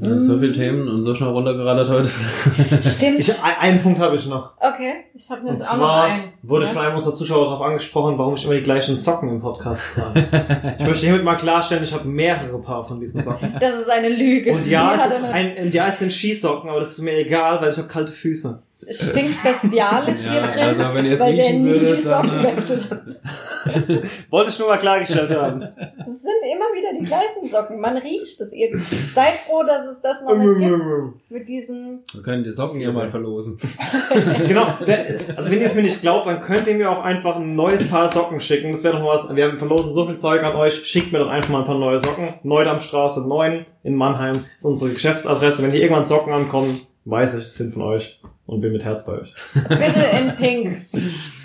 So 0.03 0.41
viele 0.41 0.51
Themen 0.53 0.89
und 0.89 1.05
so 1.05 1.15
schnell 1.15 1.29
runtergerattert 1.31 1.89
heute. 1.89 2.09
Stimmt. 2.83 3.21
Ich, 3.21 3.31
ein- 3.41 3.57
einen 3.61 3.81
Punkt 3.83 4.01
habe 4.01 4.17
ich 4.17 4.27
noch. 4.27 4.51
Okay, 4.59 5.05
ich 5.15 5.31
habe 5.31 5.45
nämlich 5.45 5.63
auch 5.63 5.71
noch 5.71 5.79
zwar 5.79 6.03
einen. 6.05 6.33
wurde 6.43 6.65
ich 6.65 6.71
Ja? 6.71 6.75
von 6.75 6.85
einem 6.85 6.97
unserer 6.97 7.15
Zuschauer 7.15 7.45
darauf 7.45 7.63
angesprochen, 7.63 8.19
warum 8.19 8.35
ich 8.35 8.45
immer 8.45 8.55
die 8.55 8.63
gleichen 8.63 8.97
Socken 8.97 9.29
im 9.29 9.41
Podcast 9.41 9.95
trage. 9.95 10.75
ich 10.81 10.85
möchte 10.85 11.07
hiermit 11.07 11.23
mal 11.25 11.37
klarstellen, 11.37 11.85
ich 11.85 11.93
habe 11.95 12.09
mehrere 12.09 12.59
Paar 12.59 12.89
von 12.89 12.99
diesen 12.99 13.23
Socken. 13.23 13.55
Das 13.61 13.81
ist 13.81 13.89
eine 13.89 14.09
Lüge. 14.09 14.53
Und 14.53 14.67
ja, 14.67 14.97
es 15.07 15.15
ist 15.19 15.25
ein, 15.25 15.57
und 15.67 15.73
ja, 15.73 15.87
es 15.87 16.01
sind 16.01 16.13
Skisocken, 16.13 16.69
aber 16.71 16.81
das 16.81 16.91
ist 16.99 17.03
mir 17.03 17.17
egal, 17.17 17.61
weil 17.61 17.71
ich 17.71 17.79
habe 17.79 17.87
kalte 17.87 18.11
Füße. 18.11 18.61
Es 18.91 19.11
stinkt 19.11 19.43
bestialisch 19.43 20.21
hier 20.21 20.41
Ja, 20.41 20.47
drin, 20.47 20.63
also 20.63 20.95
wenn 20.95 21.05
ihr 21.05 21.13
es 21.13 21.21
weil 21.21 21.37
der 21.37 21.45
riechen 21.45 21.63
nie 21.63 21.73
die 21.75 21.81
würdet, 21.81 22.07
dann, 22.07 22.25
Socken 22.25 22.39
äh, 22.39 22.45
wechselt 22.45 22.91
hat. 22.91 24.31
Wollte 24.31 24.51
ich 24.51 24.59
nur 24.59 24.69
mal 24.69 24.79
klargestellt 24.79 25.31
haben. 25.31 25.61
Es 25.63 26.23
sind 26.23 26.41
immer 26.43 26.73
wieder 26.75 26.99
die 26.99 27.05
gleichen 27.05 27.45
Socken. 27.45 27.81
Man 27.81 27.99
riecht 27.99 28.41
es 28.41 28.51
irgendwie. 28.51 28.97
Seid 28.97 29.37
froh, 29.37 29.63
dass 29.63 29.87
es 29.87 30.01
das 30.01 30.23
noch 30.23 30.37
nicht 30.37 30.59
gibt. 30.59 31.31
Mit 31.31 31.49
diesen. 31.49 32.01
Wir 32.15 32.23
können 32.23 32.45
die 32.45 32.51
Socken 32.51 32.81
ja 32.81 32.91
mal 32.91 33.11
verlosen. 33.11 33.59
genau, 34.47 34.79
der, 34.87 35.21
also 35.37 35.51
wenn 35.51 35.61
ihr 35.61 35.67
es 35.67 35.75
mir 35.75 35.83
nicht 35.83 36.01
glaubt, 36.01 36.27
dann 36.27 36.41
könnt 36.41 36.67
ihr 36.67 36.75
mir 36.75 36.91
auch 36.91 37.05
einfach 37.05 37.37
ein 37.37 37.55
neues 37.55 37.87
Paar 37.89 38.11
Socken 38.11 38.41
schicken. 38.41 38.73
Das 38.73 38.85
wäre 38.85 38.95
doch 38.95 39.03
mal 39.03 39.11
was. 39.11 39.37
Wir 39.37 39.49
haben 39.49 39.59
verlosen 39.59 39.93
so 39.93 40.07
viel 40.07 40.17
Zeug 40.17 40.43
an 40.43 40.57
euch. 40.57 40.87
Schickt 40.87 41.13
mir 41.13 41.19
doch 41.19 41.29
einfach 41.29 41.51
mal 41.51 41.61
ein 41.61 41.67
paar 41.67 41.79
neue 41.79 41.99
Socken. 41.99 42.35
Neudamstraße 42.43 43.29
9 43.29 43.67
in 43.83 43.95
Mannheim 43.95 44.47
ist 44.57 44.65
unsere 44.65 44.93
Geschäftsadresse. 44.93 45.63
Wenn 45.63 45.73
hier 45.73 45.83
irgendwann 45.83 46.05
Socken 46.05 46.33
ankommen, 46.33 46.81
weiß 47.05 47.37
ich, 47.37 47.45
es 47.45 47.57
sind 47.57 47.75
von 47.75 47.83
euch 47.83 48.19
und 48.49 48.61
bin 48.63 48.73
mit 48.73 48.83
Herz 48.85 49.05
bei 49.05 49.13
euch. 49.13 49.33
Bitte 49.55 50.01
in 50.01 50.37
Pink. 50.37 50.87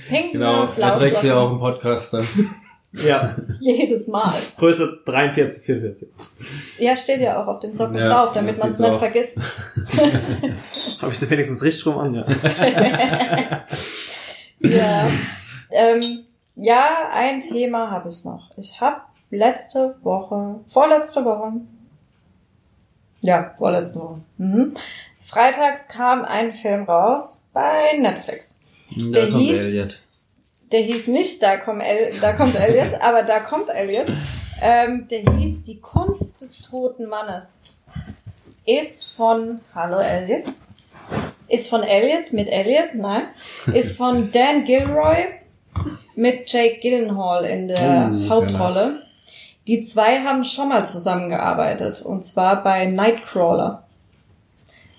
Pink 0.08 0.32
Genau, 0.32 0.68
er 0.78 0.92
trägt 0.94 1.20
sie 1.20 1.32
auch 1.32 1.52
im 1.52 1.60
Podcast 1.60 2.14
dann. 2.14 2.28
Ja, 2.94 3.36
Jedes 3.60 4.08
Mal. 4.08 4.34
Größe 4.58 5.00
43, 5.06 5.66
44. 5.66 6.08
Ja, 6.78 6.96
steht 6.96 7.22
ja 7.22 7.42
auch 7.42 7.48
auf 7.48 7.60
den 7.60 7.74
Socken 7.74 7.98
Ja, 7.98 8.08
drauf, 8.08 8.34
damit 8.34 8.58
man 8.60 8.70
es 8.72 8.80
nicht 8.80 8.90
auch. 8.92 9.00
vergisst. 9.00 9.38
Habe 11.02 11.12
ich 11.12 11.20
sie 11.20 11.30
wenigstens 11.30 11.64
richtig 11.64 11.86
rum 11.88 11.98
an, 11.98 12.14
ja. 12.14 12.26
Ja. 14.60 15.08
Ähm, 15.72 16.02
ja, 16.56 17.10
ein 17.12 17.42
Thema 17.42 17.92
habe 17.92 18.08
ich 18.10 18.24
noch. 18.24 18.52
Ich 18.58 18.80
habe 18.80 19.02
letzte 19.30 19.96
Woche, 20.04 20.60
vorletzte 20.68 21.26
Woche, 21.26 21.54
ja, 23.22 23.52
vorletzte 23.58 24.00
Woche, 24.00 24.22
mhm. 24.38 24.76
Freitags 25.24 25.88
kam 25.88 26.24
ein 26.26 26.54
Film 26.54 26.84
raus 26.84 27.46
bei 27.54 27.98
Netflix. 27.98 28.60
Da 28.96 29.22
Der 29.22 29.30
kommt 29.30 29.44
hieß- 29.44 29.58
Elliot. 29.58 30.00
Der 30.72 30.82
hieß 30.82 31.08
nicht 31.08 31.42
Da, 31.44 31.58
komm 31.58 31.80
El 31.82 32.12
da 32.20 32.34
kommt 32.34 32.56
Elliot, 32.56 32.94
aber 33.02 33.24
Da 33.24 33.40
kommt 33.40 33.70
Elliot. 33.70 34.08
Ähm, 34.62 35.08
der 35.10 35.22
hieß 35.38 35.64
Die 35.64 35.80
Kunst 35.80 36.42
des 36.42 36.62
toten 36.62 37.08
Mannes. 37.08 37.62
Ist 38.66 39.12
von, 39.14 39.60
hallo 39.76 39.98
Elliot. 40.00 40.46
Ist 41.48 41.68
von 41.70 41.84
Elliot 41.84 42.32
mit 42.34 42.48
Elliot, 42.48 42.96
nein. 42.96 43.24
Ist 43.74 43.98
von 43.98 44.32
Dan 44.32 44.64
Gilroy 44.64 45.26
mit 46.16 46.52
Jake 46.52 46.80
Gyllenhaal 46.80 47.46
in 47.46 47.68
der 47.68 48.12
Oh, 48.14 48.30
Hauptrolle. 48.30 49.04
Die 49.68 49.84
zwei 49.84 50.20
haben 50.22 50.44
schon 50.44 50.70
mal 50.70 50.86
zusammengearbeitet 50.86 52.02
und 52.02 52.24
zwar 52.24 52.64
bei 52.64 52.86
Nightcrawler. 52.86 53.83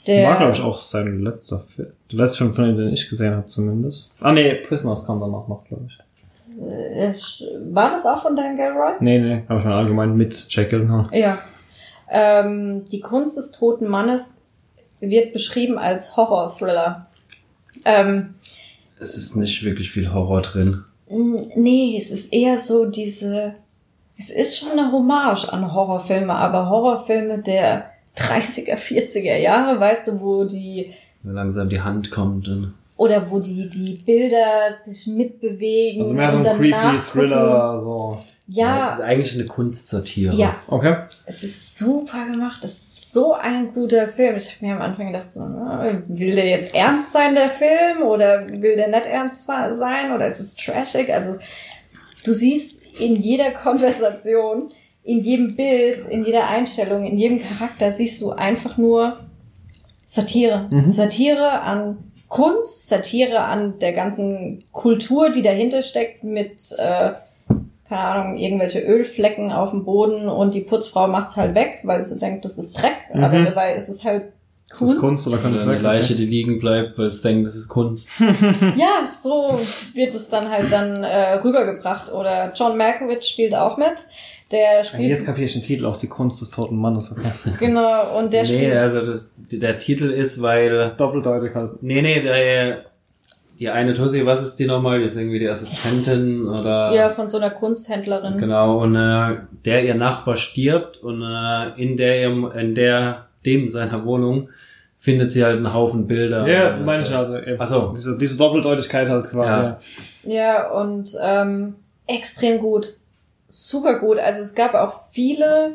Der, 0.07 0.28
War, 0.28 0.36
glaube 0.36 0.52
ich, 0.52 0.61
auch 0.62 0.80
sein 0.82 1.20
letzter 1.22 1.61
Film. 1.61 1.92
Der 2.12 2.18
letzte 2.18 2.38
Film 2.38 2.52
von 2.55 2.68
ihm, 2.68 2.76
den 2.76 2.92
ich 2.92 3.09
gesehen 3.09 3.34
habe, 3.34 3.46
zumindest. 3.46 4.16
Ah, 4.20 4.32
nee, 4.32 4.55
Prisoners 4.55 5.07
kam 5.07 5.20
danach 5.20 5.48
noch, 5.48 5.64
glaube 5.66 5.86
ich. 5.88 5.98
äh, 6.61 7.14
war 7.72 7.90
das 7.90 8.05
auch 8.07 8.20
von 8.22 8.36
Dan 8.36 8.57
Gilroy? 8.57 8.92
Nee, 9.00 9.18
nee, 9.18 9.42
aber 9.48 9.59
ich 9.61 9.64
meine 9.64 9.76
allgemein 9.76 10.16
mit 10.16 10.46
Jack 10.50 10.70
Gyllenhaal. 10.70 11.09
Ja. 11.12 11.38
Ähm, 12.11 12.84
die 12.92 13.00
Kunst 13.00 13.36
des 13.38 13.50
toten 13.50 13.88
Mannes 13.88 14.46
wird 15.00 15.32
beschrieben 15.32 15.78
als 15.78 16.16
Horror-Thriller. 16.16 17.07
Ähm, 17.84 18.34
Es 19.00 19.16
ist 19.16 19.36
nicht 19.36 19.64
wirklich 19.64 19.90
viel 19.90 20.12
Horror 20.12 20.42
drin. 20.42 20.84
nee, 21.09 21.96
es 21.96 22.11
ist 22.11 22.32
eher 22.32 22.57
so 22.57 22.86
diese. 22.86 23.55
Es 24.16 24.30
ist 24.30 24.57
schon 24.59 24.78
eine 24.78 24.92
Hommage 24.92 25.48
an 25.52 25.72
Horrorfilme, 25.74 26.32
aber 26.32 26.68
Horrorfilme 26.70 27.38
der 27.40 27.90
30er, 28.16 28.76
40er 28.76 29.36
Jahre, 29.36 29.78
weißt 29.80 30.06
du, 30.08 30.20
wo 30.20 30.44
die 30.44 30.92
Wenn 31.22 31.34
langsam 31.34 31.68
die 31.68 31.80
Hand 31.80 32.10
kommt. 32.10 32.46
Dann 32.48 32.74
oder 32.96 33.28
wo 33.30 33.40
die 33.40 33.68
die 33.68 33.94
Bilder 34.06 34.72
sich 34.84 35.06
mitbewegen. 35.08 36.02
Also 36.02 36.14
mehr 36.14 36.30
so 36.30 36.38
und 36.38 36.46
ein 36.46 36.52
dann 36.52 36.56
creepy 36.58 36.70
nachgucken. 36.70 37.02
Thriller, 37.10 37.80
so. 37.80 38.18
es 38.48 38.56
Ja, 38.56 38.94
ist 38.94 39.00
eigentlich 39.00 39.34
eine 39.34 39.46
Kunstsatire. 39.46 40.34
ja, 40.36 40.54
Okay. 40.68 40.96
Es 41.26 41.42
ist 41.42 41.76
super 41.76 42.24
gemacht. 42.26 42.62
Es 42.62 42.72
ist 42.72 43.12
so 43.12 43.32
ein 43.34 43.72
guter 43.74 44.06
Film. 44.08 44.36
Ich 44.36 44.54
habe 44.54 44.66
mir 44.66 44.76
am 44.76 44.82
Anfang 44.82 45.08
gedacht, 45.08 45.32
so, 45.32 45.40
na, 45.44 45.84
will 46.06 46.34
der 46.36 46.46
jetzt 46.46 46.72
ernst 46.74 47.12
sein, 47.12 47.34
der 47.34 47.48
Film? 47.48 48.02
Oder 48.02 48.46
will 48.46 48.76
der 48.76 48.88
nicht 48.88 49.06
ernst 49.06 49.44
sein? 49.46 50.12
Oder 50.12 50.28
ist 50.28 50.38
es 50.40 50.54
trashig? 50.54 51.12
Also, 51.12 51.38
du 52.24 52.32
siehst 52.32 52.80
in 53.00 53.16
jeder 53.16 53.50
Konversation, 53.50 54.68
in 55.05 55.20
jedem 55.20 55.55
Bild, 55.57 55.98
in 56.09 56.24
jeder 56.24 56.48
Einstellung, 56.48 57.05
in 57.05 57.18
jedem 57.18 57.38
Charakter 57.38 57.90
siehst 57.92 58.20
du 58.22 58.30
einfach 58.32 58.76
nur 58.78 59.18
Satire. 60.07 60.66
Mhm. 60.70 60.90
Satire 60.90 61.61
an 61.61 61.98
Kunst, 62.28 62.88
Satire 62.88 63.40
an 63.40 63.78
der 63.78 63.92
ganzen 63.92 64.64
Kultur, 64.72 65.30
die 65.30 65.42
dahinter 65.42 65.82
steckt 65.82 66.24
mit, 66.24 66.61
äh, 66.78 67.12
keine 67.88 68.00
Ahnung, 68.00 68.36
irgendwelche 68.36 68.80
Ölflecken 68.80 69.52
auf 69.52 69.70
dem 69.70 69.84
Boden 69.84 70.28
und 70.28 70.55
die 70.55 70.62
Putzfrau 70.62 71.07
macht's 71.07 71.36
halt 71.36 71.55
weg, 71.55 71.80
weil 71.84 72.02
sie 72.02 72.18
denkt, 72.18 72.44
das 72.44 72.59
ist 72.59 72.72
Dreck, 72.80 72.96
Mhm. 73.12 73.24
aber 73.24 73.44
dabei 73.44 73.74
ist 73.74 73.88
es 73.88 74.05
halt 74.05 74.32
Das 74.70 74.78
Kunst. 74.78 74.94
ist 74.94 75.00
Kunst 75.00 75.28
oder 75.28 75.38
kann 75.38 75.52
das 75.52 75.68
eine? 75.68 75.78
Leiche, 75.78 76.14
die 76.16 76.26
liegen 76.26 76.59
bleibt, 76.59 76.98
weil 76.98 77.07
es 77.07 77.20
denkt, 77.22 77.46
das 77.46 77.55
ist 77.55 77.68
Kunst. 77.68 78.09
Ja, 78.76 79.07
so 79.07 79.59
wird 79.92 80.14
es 80.14 80.28
dann 80.28 80.48
halt 80.50 80.72
dann 80.72 81.05
äh, 81.05 81.34
rübergebracht. 81.34 82.11
Oder 82.12 82.52
John 82.55 82.76
Malkovich 82.76 83.24
spielt 83.24 83.55
auch 83.55 83.76
mit. 83.76 84.07
Der 84.55 84.84
spielt 84.84 85.09
Jetzt 85.09 85.26
kapiere 85.26 85.46
ich 85.46 85.52
den 85.52 85.62
Titel 85.62 85.84
auch, 85.86 85.98
die 85.98 86.07
Kunst 86.07 86.40
des 86.40 86.50
toten 86.50 86.76
Mannes. 86.76 87.11
Okay. 87.11 87.55
genau 87.59 88.18
und 88.18 88.32
der 88.32 88.42
nee, 88.42 88.48
spielt 88.48 88.76
also 88.76 89.05
das, 89.05 89.32
der 89.50 89.78
Titel 89.78 90.11
ist, 90.11 90.40
weil... 90.40 90.92
Doppeldeutig 90.96 91.55
halt. 91.55 91.82
Nee, 91.82 92.02
nee, 92.02 92.20
der, 92.22 92.82
die 93.59 93.68
eine 93.68 93.94
Tussi, 93.94 94.24
was 94.24 94.42
ist 94.42 94.57
die 94.57 94.66
nochmal? 94.66 95.00
Die 95.00 95.07
ist 95.07 95.16
irgendwie 95.16 95.40
die 95.40 95.48
Assistentin 95.48 96.46
oder... 96.46 96.92
ja 96.94 97.09
von 97.09 97.28
so 97.28 97.38
einer 97.38 97.50
Kunsthändlerin. 97.50 98.38
Genau, 98.38 98.80
und 98.80 98.94
äh, 98.94 99.38
der 99.64 99.84
ihr 99.84 99.94
Nachbar 99.96 100.36
stirbt 100.36 100.98
und 100.98 101.22
äh, 101.22 101.82
in 101.82 101.96
der 101.96 102.24
in 102.55 102.74
der 102.74 103.26
dem 103.44 103.68
seiner 103.68 104.05
Wohnung 104.05 104.50
findet 104.98 105.32
sie 105.32 105.44
halt 105.44 105.57
einen 105.57 105.74
Haufen 105.74 106.07
Bilder. 106.07 106.48
Ja, 106.48 106.76
meine 106.76 107.02
ich 107.02 107.14
also. 107.14 107.36
Ach 107.59 107.66
so. 107.66 107.92
Diese, 107.94 108.16
diese 108.16 108.38
Doppeldeutigkeit 108.38 109.09
halt 109.09 109.28
quasi. 109.28 109.57
Ja. 109.57 109.78
Ja, 110.34 110.70
und 110.70 111.11
ähm, 111.22 111.74
extrem 112.07 112.59
gut. 112.59 112.94
Super 113.57 114.00
gut. 114.00 114.18
Also 114.18 114.40
es 114.42 114.55
gab 114.57 114.74
auch 114.74 115.02
viele 115.12 115.74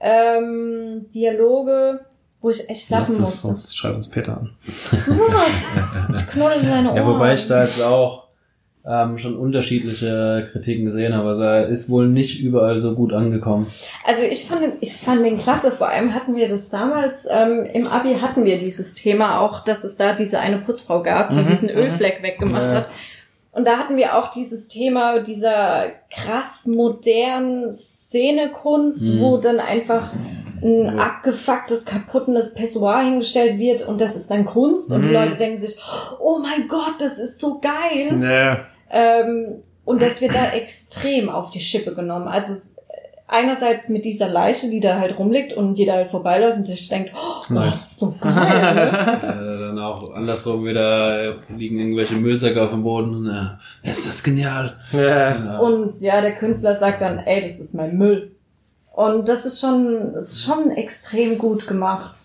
ähm, 0.00 1.06
Dialoge, 1.12 2.00
wo 2.40 2.50
ich 2.50 2.68
echt 2.68 2.88
Lass 2.90 3.00
lachen 3.08 3.12
das, 3.14 3.20
musste. 3.20 3.46
sonst 3.48 3.76
schreibt 3.76 3.96
uns 3.96 4.08
Peter 4.08 4.36
an. 4.38 4.50
Was? 5.06 6.20
Ich 6.20 6.26
knuddel 6.30 6.62
seine 6.64 6.88
Ohren. 6.90 6.96
Ja, 6.96 7.06
wobei 7.06 7.34
ich 7.34 7.46
da 7.48 7.62
jetzt 7.64 7.82
auch 7.82 8.26
ähm, 8.88 9.18
schon 9.18 9.36
unterschiedliche 9.36 10.48
Kritiken 10.52 10.84
gesehen 10.84 11.14
habe. 11.14 11.30
Also 11.30 11.42
er 11.42 11.66
ist 11.66 11.90
wohl 11.90 12.06
nicht 12.06 12.38
überall 12.40 12.78
so 12.78 12.94
gut 12.94 13.12
angekommen. 13.12 13.66
Also 14.04 14.22
ich 14.22 14.44
fand, 14.46 14.62
den- 14.62 14.76
ich 14.80 14.96
fand 14.96 15.24
den 15.24 15.38
klasse. 15.38 15.72
Vor 15.72 15.88
allem 15.88 16.14
hatten 16.14 16.36
wir 16.36 16.46
das 16.48 16.70
damals, 16.70 17.26
ähm, 17.28 17.64
im 17.72 17.88
Abi 17.88 18.14
hatten 18.20 18.44
wir 18.44 18.58
dieses 18.60 18.94
Thema 18.94 19.40
auch, 19.40 19.64
dass 19.64 19.82
es 19.82 19.96
da 19.96 20.12
diese 20.14 20.38
eine 20.38 20.58
Putzfrau 20.58 21.02
gab, 21.02 21.32
die 21.32 21.40
Mhm, 21.40 21.46
diesen 21.46 21.68
mhm. 21.68 21.76
Ölfleck 21.76 22.22
weggemacht 22.22 22.70
Ja. 22.70 22.74
hat. 22.76 22.88
Und 23.56 23.64
da 23.66 23.78
hatten 23.78 23.96
wir 23.96 24.16
auch 24.16 24.28
dieses 24.30 24.68
Thema 24.68 25.20
dieser 25.20 25.86
krass 26.10 26.66
modernen 26.66 27.72
Szenekunst, 27.72 29.02
Mhm. 29.02 29.20
wo 29.20 29.36
dann 29.38 29.60
einfach 29.60 30.10
ein 30.62 30.98
abgefucktes, 30.98 31.84
kaputtes 31.84 32.54
Pessoir 32.54 33.00
hingestellt 33.00 33.58
wird 33.58 33.86
und 33.86 34.00
das 34.00 34.16
ist 34.16 34.30
dann 34.30 34.44
Kunst 34.44 34.92
und 34.92 35.02
die 35.02 35.08
Mhm. 35.08 35.14
Leute 35.14 35.36
denken 35.36 35.56
sich, 35.58 35.78
oh 36.20 36.38
mein 36.40 36.68
Gott, 36.68 36.94
das 36.98 37.18
ist 37.18 37.40
so 37.40 37.60
geil. 37.60 38.12
Nee. 38.12 38.56
Ähm, 38.90 39.62
und 39.84 40.02
das 40.02 40.20
wird 40.20 40.34
da 40.34 40.50
extrem 40.52 41.28
auf 41.28 41.50
die 41.50 41.60
Schippe 41.60 41.94
genommen. 41.94 42.28
Also 42.28 42.52
einerseits 43.28 43.88
mit 43.88 44.04
dieser 44.04 44.28
Leiche, 44.28 44.70
die 44.70 44.80
da 44.80 44.98
halt 44.98 45.18
rumliegt 45.18 45.52
und 45.52 45.78
jeder 45.78 45.94
halt 45.94 46.08
vorbeiläuft 46.08 46.58
und 46.58 46.64
sich 46.64 46.88
denkt, 46.88 47.10
oh, 47.14 47.52
Nice. 47.52 47.70
das 47.70 47.92
ist 47.92 47.98
so 47.98 48.14
geil. 48.20 49.12
Äh, 49.26 49.58
dann 49.58 49.78
auch 49.78 50.14
andersrum 50.14 50.64
wieder 50.64 51.36
liegen 51.56 51.78
irgendwelche 51.78 52.14
Müllsäcke 52.14 52.62
auf 52.62 52.70
dem 52.70 52.82
Boden 52.82 53.14
und 53.14 53.26
äh, 53.26 53.90
ist 53.90 54.06
das 54.06 54.22
genial. 54.22 54.74
Ja. 54.92 55.00
Ja. 55.00 55.58
Und 55.58 56.00
ja, 56.00 56.20
der 56.20 56.36
Künstler 56.36 56.76
sagt 56.76 57.02
dann, 57.02 57.18
ey, 57.18 57.40
das 57.40 57.58
ist 57.58 57.74
mein 57.74 57.96
Müll. 57.96 58.32
Und 58.92 59.28
das 59.28 59.44
ist 59.44 59.60
schon, 59.60 60.12
das 60.14 60.32
ist 60.32 60.44
schon 60.44 60.70
extrem 60.70 61.38
gut 61.38 61.66
gemacht. 61.66 62.16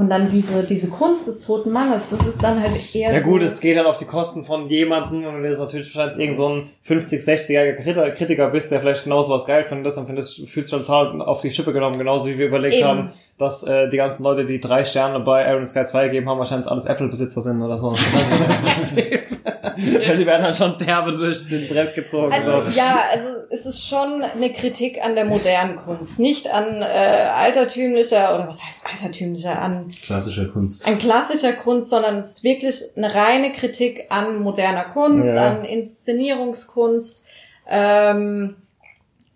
Und 0.00 0.08
dann 0.08 0.30
diese, 0.30 0.62
diese 0.62 0.88
Kunst 0.88 1.28
des 1.28 1.42
toten 1.42 1.72
Mannes, 1.72 2.04
das 2.10 2.26
ist 2.26 2.42
dann 2.42 2.58
halt 2.58 2.72
eher 2.94 3.12
Ja 3.12 3.20
gut, 3.20 3.42
so, 3.42 3.46
es 3.46 3.60
geht 3.60 3.76
dann 3.76 3.84
auf 3.84 3.98
die 3.98 4.06
Kosten 4.06 4.44
von 4.44 4.66
jemandem, 4.70 5.26
und 5.26 5.34
wenn 5.34 5.42
du 5.42 5.48
jetzt 5.50 5.58
natürlich 5.58 5.94
wahrscheinlich 5.94 6.18
irgend 6.18 6.36
so 6.38 6.48
ein 6.48 6.70
50, 6.84 7.20
60-jähriger 7.20 7.74
Kritiker, 7.74 8.10
Kritiker 8.12 8.48
bist, 8.48 8.70
der 8.70 8.80
vielleicht 8.80 9.04
genauso 9.04 9.30
was 9.30 9.44
geil 9.44 9.64
findet, 9.64 9.94
dann 9.94 10.06
findest 10.06 10.48
fühlst 10.48 10.72
du 10.72 10.78
total 10.78 11.20
auf 11.20 11.42
die 11.42 11.50
Schippe 11.50 11.74
genommen, 11.74 11.98
genauso 11.98 12.30
wie 12.30 12.38
wir 12.38 12.46
überlegt 12.46 12.76
Eben. 12.76 12.86
haben, 12.86 13.12
dass 13.40 13.62
äh, 13.62 13.88
die 13.88 13.96
ganzen 13.96 14.22
Leute, 14.22 14.44
die 14.44 14.60
drei 14.60 14.84
Sterne 14.84 15.18
bei 15.20 15.50
Iron 15.50 15.66
Sky 15.66 15.84
2 15.84 16.08
gegeben 16.08 16.28
haben, 16.28 16.38
wahrscheinlich 16.38 16.70
alles 16.70 16.84
Apple-Besitzer 16.84 17.40
sind 17.40 17.62
oder 17.62 17.78
so. 17.78 17.92
Weil 18.96 20.16
die 20.18 20.26
werden 20.26 20.42
dann 20.42 20.52
schon 20.54 20.76
derbe 20.78 21.12
durch 21.12 21.48
den 21.48 21.66
Dreck 21.66 21.94
gezogen. 21.94 22.32
Also 22.32 22.64
so. 22.64 22.78
ja, 22.78 23.04
also 23.12 23.28
es 23.48 23.64
ist 23.64 23.86
schon 23.86 24.22
eine 24.22 24.52
Kritik 24.52 25.02
an 25.02 25.14
der 25.14 25.24
modernen 25.24 25.76
Kunst, 25.76 26.18
nicht 26.18 26.52
an 26.52 26.82
äh, 26.82 26.84
altertümlicher 26.84 28.34
oder 28.34 28.46
was 28.48 28.62
heißt 28.62 28.80
altertümlicher, 28.84 29.58
an, 29.60 29.90
Klassischer 30.04 30.46
Kunst. 30.48 30.86
an 30.86 30.98
klassischer 30.98 31.54
Kunst, 31.54 31.88
sondern 31.90 32.18
es 32.18 32.32
ist 32.36 32.44
wirklich 32.44 32.82
eine 32.96 33.14
reine 33.14 33.52
Kritik 33.52 34.06
an 34.10 34.40
moderner 34.42 34.84
Kunst, 34.84 35.34
Ja. 35.34 35.48
an 35.48 35.64
Inszenierungskunst. 35.64 37.24
Ähm, 37.68 38.56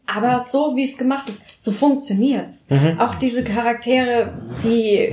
aber 0.06 0.40
so 0.40 0.76
wie 0.76 0.84
es 0.84 0.98
gemacht 0.98 1.28
ist, 1.28 1.42
so 1.56 1.72
funktioniert's. 1.72 2.66
Mhm. 2.68 3.00
Auch 3.00 3.14
diese 3.14 3.44
Charaktere, 3.44 4.32
die 4.62 5.12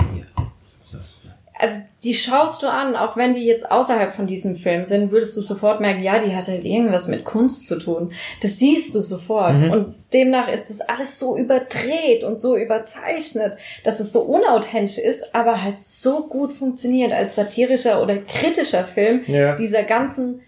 also 1.61 1.79
die 2.03 2.15
schaust 2.15 2.63
du 2.63 2.67
an, 2.67 2.95
auch 2.95 3.15
wenn 3.15 3.35
die 3.35 3.45
jetzt 3.45 3.69
außerhalb 3.69 4.13
von 4.13 4.25
diesem 4.25 4.55
Film 4.55 4.83
sind, 4.83 5.11
würdest 5.11 5.37
du 5.37 5.41
sofort 5.41 5.79
merken, 5.79 6.01
ja, 6.01 6.17
die 6.17 6.35
hat 6.35 6.47
halt 6.47 6.65
irgendwas 6.65 7.07
mit 7.07 7.23
Kunst 7.23 7.67
zu 7.67 7.77
tun. 7.77 8.13
Das 8.41 8.57
siehst 8.57 8.95
du 8.95 9.01
sofort. 9.01 9.59
Mhm. 9.59 9.71
Und 9.71 9.95
demnach 10.11 10.47
ist 10.47 10.71
das 10.71 10.81
alles 10.81 11.19
so 11.19 11.37
überdreht 11.37 12.23
und 12.23 12.39
so 12.39 12.57
überzeichnet, 12.57 13.57
dass 13.83 13.99
es 13.99 14.11
so 14.11 14.21
unauthentisch 14.21 14.97
ist, 14.97 15.35
aber 15.35 15.61
halt 15.61 15.79
so 15.79 16.27
gut 16.27 16.51
funktioniert 16.51 17.13
als 17.13 17.35
satirischer 17.35 18.01
oder 18.01 18.17
kritischer 18.17 18.83
Film 18.83 19.21
Ja. 19.27 19.55
dieser 19.55 19.83
ganzen 19.83 20.41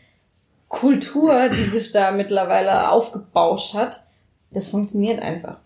Kultur, 0.67 1.49
die 1.49 1.63
sich 1.65 1.91
da 1.91 2.09
mittlerweile 2.09 2.89
aufgebauscht 2.89 3.75
hat. 3.75 4.01
Das 4.53 4.67
funktioniert 4.69 5.21
einfach. 5.21 5.57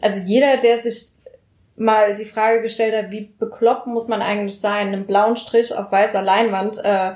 Also 0.00 0.20
jeder, 0.20 0.56
der 0.56 0.78
sich 0.78 1.12
mal 1.76 2.14
die 2.14 2.24
Frage 2.24 2.62
gestellt 2.62 2.94
hat, 2.96 3.10
wie 3.10 3.32
bekloppt 3.38 3.86
muss 3.86 4.08
man 4.08 4.22
eigentlich 4.22 4.60
sein, 4.60 4.88
einen 4.88 5.06
blauen 5.06 5.36
Strich 5.36 5.74
auf 5.74 5.92
weißer 5.92 6.22
Leinwand, 6.22 6.78
äh, 6.84 7.14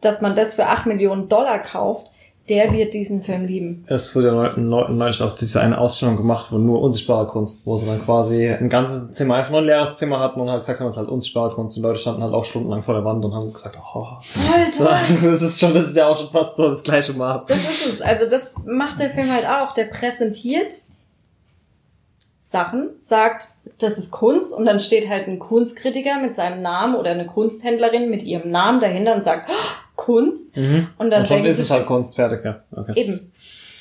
dass 0.00 0.20
man 0.20 0.36
das 0.36 0.54
für 0.54 0.66
8 0.66 0.86
Millionen 0.86 1.28
Dollar 1.28 1.58
kauft, 1.58 2.10
der 2.48 2.72
wird 2.72 2.94
diesen 2.94 3.22
Film 3.22 3.44
lieben. 3.44 3.84
Es 3.88 4.14
wurde 4.14 4.28
ja 4.28 4.60
neulich 4.60 5.22
auch 5.22 5.36
diese 5.36 5.60
eine 5.60 5.78
Ausstellung 5.78 6.16
gemacht, 6.16 6.48
wo 6.50 6.58
nur 6.58 6.80
unsichtbare 6.80 7.26
Kunst, 7.26 7.66
wo 7.66 7.76
sie 7.76 7.86
dann 7.86 8.00
quasi 8.00 8.48
ein 8.48 8.68
ganzes 8.68 9.10
Zimmer, 9.12 9.36
einfach 9.36 9.50
nur 9.50 9.60
ein 9.60 9.66
leeres 9.66 9.98
Zimmer 9.98 10.20
hatten 10.20 10.40
und 10.40 10.48
halt 10.48 10.60
gesagt 10.60 10.80
haben, 10.80 10.88
es 10.88 10.94
ist 10.94 11.00
halt 11.00 11.08
unsichtbare 11.08 11.50
Kunst. 11.54 11.76
Und 11.76 11.82
Leute 11.82 11.98
standen 11.98 12.22
halt 12.22 12.34
auch 12.34 12.44
stundenlang 12.44 12.82
vor 12.82 12.94
der 12.94 13.04
Wand 13.04 13.24
und 13.24 13.34
haben 13.34 13.52
gesagt, 13.52 13.76
oh, 13.94 14.06
toll. 14.76 14.96
das 15.22 15.42
ist 15.42 15.58
schon, 15.58 15.74
das 15.74 15.88
ist 15.88 15.96
ja 15.96 16.08
auch 16.08 16.16
schon 16.16 16.30
fast 16.30 16.56
so 16.56 16.68
das 16.68 16.82
gleiche 16.82 17.12
Maß. 17.12 17.46
Das 17.46 17.58
ist 17.58 17.86
es. 17.94 18.00
Also 18.00 18.28
das 18.28 18.64
macht 18.66 19.00
der 19.00 19.10
Film 19.10 19.30
halt 19.30 19.46
auch. 19.48 19.74
Der 19.74 19.84
präsentiert 19.84 20.72
Sachen, 22.48 22.90
sagt, 22.96 23.48
das 23.78 23.98
ist 23.98 24.12
Kunst 24.12 24.54
und 24.54 24.66
dann 24.66 24.78
steht 24.78 25.08
halt 25.08 25.26
ein 25.26 25.40
Kunstkritiker 25.40 26.20
mit 26.20 26.36
seinem 26.36 26.62
Namen 26.62 26.94
oder 26.94 27.10
eine 27.10 27.26
Kunsthändlerin 27.26 28.08
mit 28.08 28.22
ihrem 28.22 28.52
Namen 28.52 28.80
dahinter 28.80 29.16
und 29.16 29.22
sagt, 29.24 29.50
oh, 29.50 29.96
Kunst. 29.96 30.56
Mhm. 30.56 30.86
Und 30.96 31.10
dann 31.10 31.22
und 31.22 31.26
schon 31.26 31.44
ist 31.44 31.58
es 31.58 31.72
halt 31.72 31.86
Kunst, 31.86 32.14
fertig, 32.14 32.44
ja. 32.44 32.62
Okay. 32.70 32.92
Eben. 32.94 33.32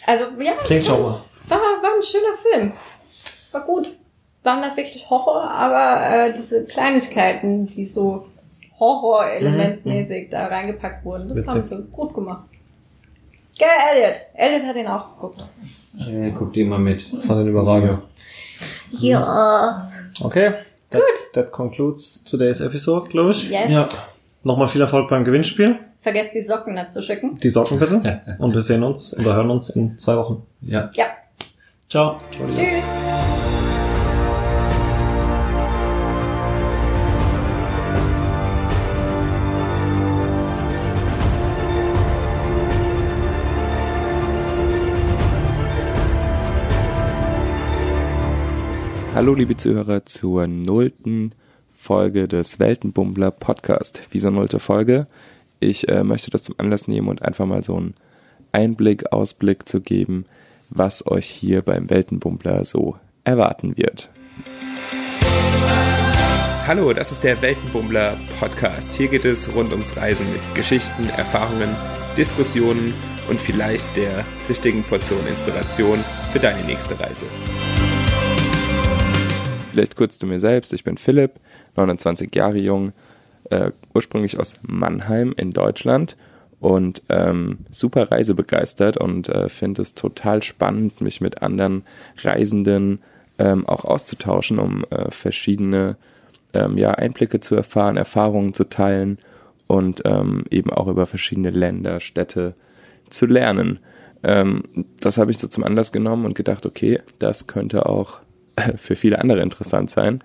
Also, 0.08 0.26
ja. 0.40 0.54
Klingt 0.64 0.88
schon 0.88 1.00
mal. 1.00 1.22
War, 1.48 1.60
war 1.60 1.92
ein 1.96 2.02
schöner 2.02 2.36
Film. 2.42 2.72
War 3.52 3.62
gut. 3.66 3.96
War 4.42 4.60
nicht 4.60 4.78
wirklich 4.78 5.08
Horror, 5.12 5.48
aber 5.48 6.26
äh, 6.30 6.34
diese 6.34 6.66
Kleinigkeiten, 6.66 7.68
die 7.68 7.86
so 7.86 8.26
Horror-elementmäßig 8.80 10.30
da 10.32 10.48
reingepackt 10.48 11.06
wurden, 11.06 11.30
das 11.30 11.38
Witzig. 11.38 11.52
haben 11.52 11.64
sie 11.64 11.84
gut 11.92 12.16
gemacht. 12.16 12.48
Gell, 13.60 13.68
Elliot. 13.94 14.18
Elliot 14.34 14.64
hat 14.64 14.76
ihn 14.76 14.88
auch 14.88 15.16
geguckt. 15.16 15.44
Äh, 16.10 16.32
guck 16.32 16.52
dir 16.54 16.66
mal 16.66 16.80
mit. 16.80 17.04
Von 17.04 17.38
den 17.38 17.48
überragend. 17.48 17.92
Ja. 17.92 18.02
Okay. 20.22 20.54
That, 20.90 21.02
Gut. 21.02 21.34
That 21.34 21.52
concludes 21.52 22.24
today's 22.24 22.62
episode, 22.62 23.10
glaube 23.10 23.32
ich. 23.32 23.50
Yes. 23.50 23.72
Ja. 23.72 23.88
Nochmal 24.44 24.68
viel 24.68 24.82
Erfolg 24.82 25.10
beim 25.10 25.24
Gewinnspiel. 25.24 25.80
Vergesst 26.00 26.36
die 26.36 26.42
Socken 26.42 26.76
nicht 26.76 26.92
zu 26.92 27.02
schicken. 27.02 27.40
Die 27.40 27.50
Socken 27.50 27.80
bitte. 27.80 28.38
Und 28.38 28.54
wir 28.54 28.62
sehen 28.62 28.84
uns 28.84 29.18
oder 29.18 29.36
hören 29.36 29.50
uns 29.50 29.70
in 29.70 29.98
zwei 29.98 30.16
Wochen. 30.18 30.44
Ja. 30.62 30.92
Ja. 30.94 31.06
Ciao. 31.90 32.20
Tschüss. 32.32 32.86
Hallo 49.16 49.34
liebe 49.34 49.56
Zuhörer 49.56 50.06
zur 50.06 50.46
nullten 50.46 51.32
Folge 51.74 52.28
des 52.28 52.60
Weltenbummler 52.60 53.32
Podcast. 53.32 54.02
Wieso 54.12 54.30
nullte 54.30 54.60
Folge? 54.60 55.08
Ich 55.62 55.88
äh, 55.88 56.04
möchte 56.04 56.32
das 56.32 56.44
zum 56.44 56.56
Anlass 56.58 56.90
nehmen 56.90 57.08
und 57.08 57.22
einfach 57.22 57.46
mal 57.46 57.64
so 57.64 57.78
einen 57.78 57.94
Einblick, 58.52 59.14
Ausblick 59.14 59.70
zu 59.70 59.80
geben, 59.80 60.26
was 60.70 61.08
euch 61.08 61.28
hier 61.28 61.62
beim 61.62 61.90
Weltenbummler 61.90 62.66
so 62.66 62.98
erwarten 63.24 63.78
wird. 63.78 64.10
Hallo, 66.68 66.92
das 66.92 67.14
ist 67.14 67.24
der 67.24 67.42
Weltenbummler 67.42 68.18
Podcast. 68.38 68.92
Hier 68.98 69.08
geht 69.08 69.24
es 69.24 69.56
rund 69.56 69.72
ums 69.72 69.96
Reisen 69.96 70.30
mit 70.30 70.56
Geschichten, 70.56 71.06
Erfahrungen, 71.16 71.74
Diskussionen 72.18 72.94
und 73.30 73.40
vielleicht 73.40 73.96
der 73.96 74.26
richtigen 74.50 74.84
Portion 74.84 75.26
Inspiration 75.30 76.04
für 76.34 76.40
deine 76.40 76.66
nächste 76.66 77.00
Reise. 77.00 77.28
Vielleicht 79.76 79.98
kurz 79.98 80.18
zu 80.18 80.26
mir 80.26 80.40
selbst. 80.40 80.72
Ich 80.72 80.86
bin 80.86 80.96
Philipp, 80.96 81.34
29 81.76 82.34
Jahre 82.34 82.58
jung, 82.58 82.94
äh, 83.50 83.72
ursprünglich 83.94 84.40
aus 84.40 84.54
Mannheim 84.62 85.34
in 85.36 85.52
Deutschland 85.52 86.16
und 86.62 87.02
ähm, 87.10 87.58
super 87.72 88.10
reisebegeistert 88.10 88.96
und 88.96 89.28
äh, 89.28 89.50
finde 89.50 89.82
es 89.82 89.94
total 89.94 90.44
spannend, 90.44 91.02
mich 91.02 91.20
mit 91.20 91.42
anderen 91.42 91.84
Reisenden 92.20 93.00
ähm, 93.38 93.68
auch 93.68 93.84
auszutauschen, 93.84 94.60
um 94.60 94.86
äh, 94.92 95.12
verschiedene 95.12 95.98
ähm, 96.54 96.78
ja, 96.78 96.92
Einblicke 96.92 97.42
zu 97.42 97.56
erfahren, 97.56 97.98
Erfahrungen 97.98 98.54
zu 98.54 98.70
teilen 98.70 99.18
und 99.68 100.04
ähm, 100.06 100.46
eben 100.52 100.72
auch 100.72 100.88
über 100.88 101.06
verschiedene 101.06 101.50
Länder, 101.50 102.00
Städte 102.00 102.54
zu 103.10 103.26
lernen. 103.26 103.80
Ähm, 104.24 104.64
das 105.02 105.18
habe 105.18 105.32
ich 105.32 105.38
so 105.38 105.50
zum 105.50 105.66
Anlass 105.66 105.92
genommen 105.92 106.24
und 106.24 106.34
gedacht, 106.34 106.66
okay, 106.66 107.02
das 107.20 107.48
könnte 107.48 107.88
auch 107.90 108.22
für 108.78 108.96
viele 108.96 109.20
andere 109.20 109.42
interessant 109.42 109.90
sein. 109.90 110.22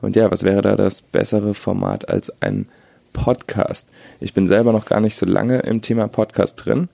Und 0.00 0.16
ja, 0.16 0.30
was 0.30 0.42
wäre 0.42 0.62
da 0.62 0.76
das 0.76 1.00
bessere 1.00 1.54
Format 1.54 2.08
als 2.08 2.32
ein 2.42 2.66
Podcast? 3.12 3.88
Ich 4.20 4.34
bin 4.34 4.48
selber 4.48 4.72
noch 4.72 4.86
gar 4.86 5.00
nicht 5.00 5.14
so 5.14 5.26
lange 5.26 5.60
im 5.60 5.80
Thema 5.80 6.08
Podcast 6.08 6.64
drin, 6.64 6.88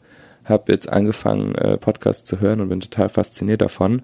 habe 0.44 0.72
jetzt 0.72 0.88
angefangen, 0.90 1.54
äh, 1.54 1.78
Podcasts 1.78 2.28
zu 2.28 2.40
hören 2.40 2.60
und 2.60 2.68
bin 2.68 2.80
total 2.80 3.08
fasziniert 3.08 3.62
davon. 3.62 4.02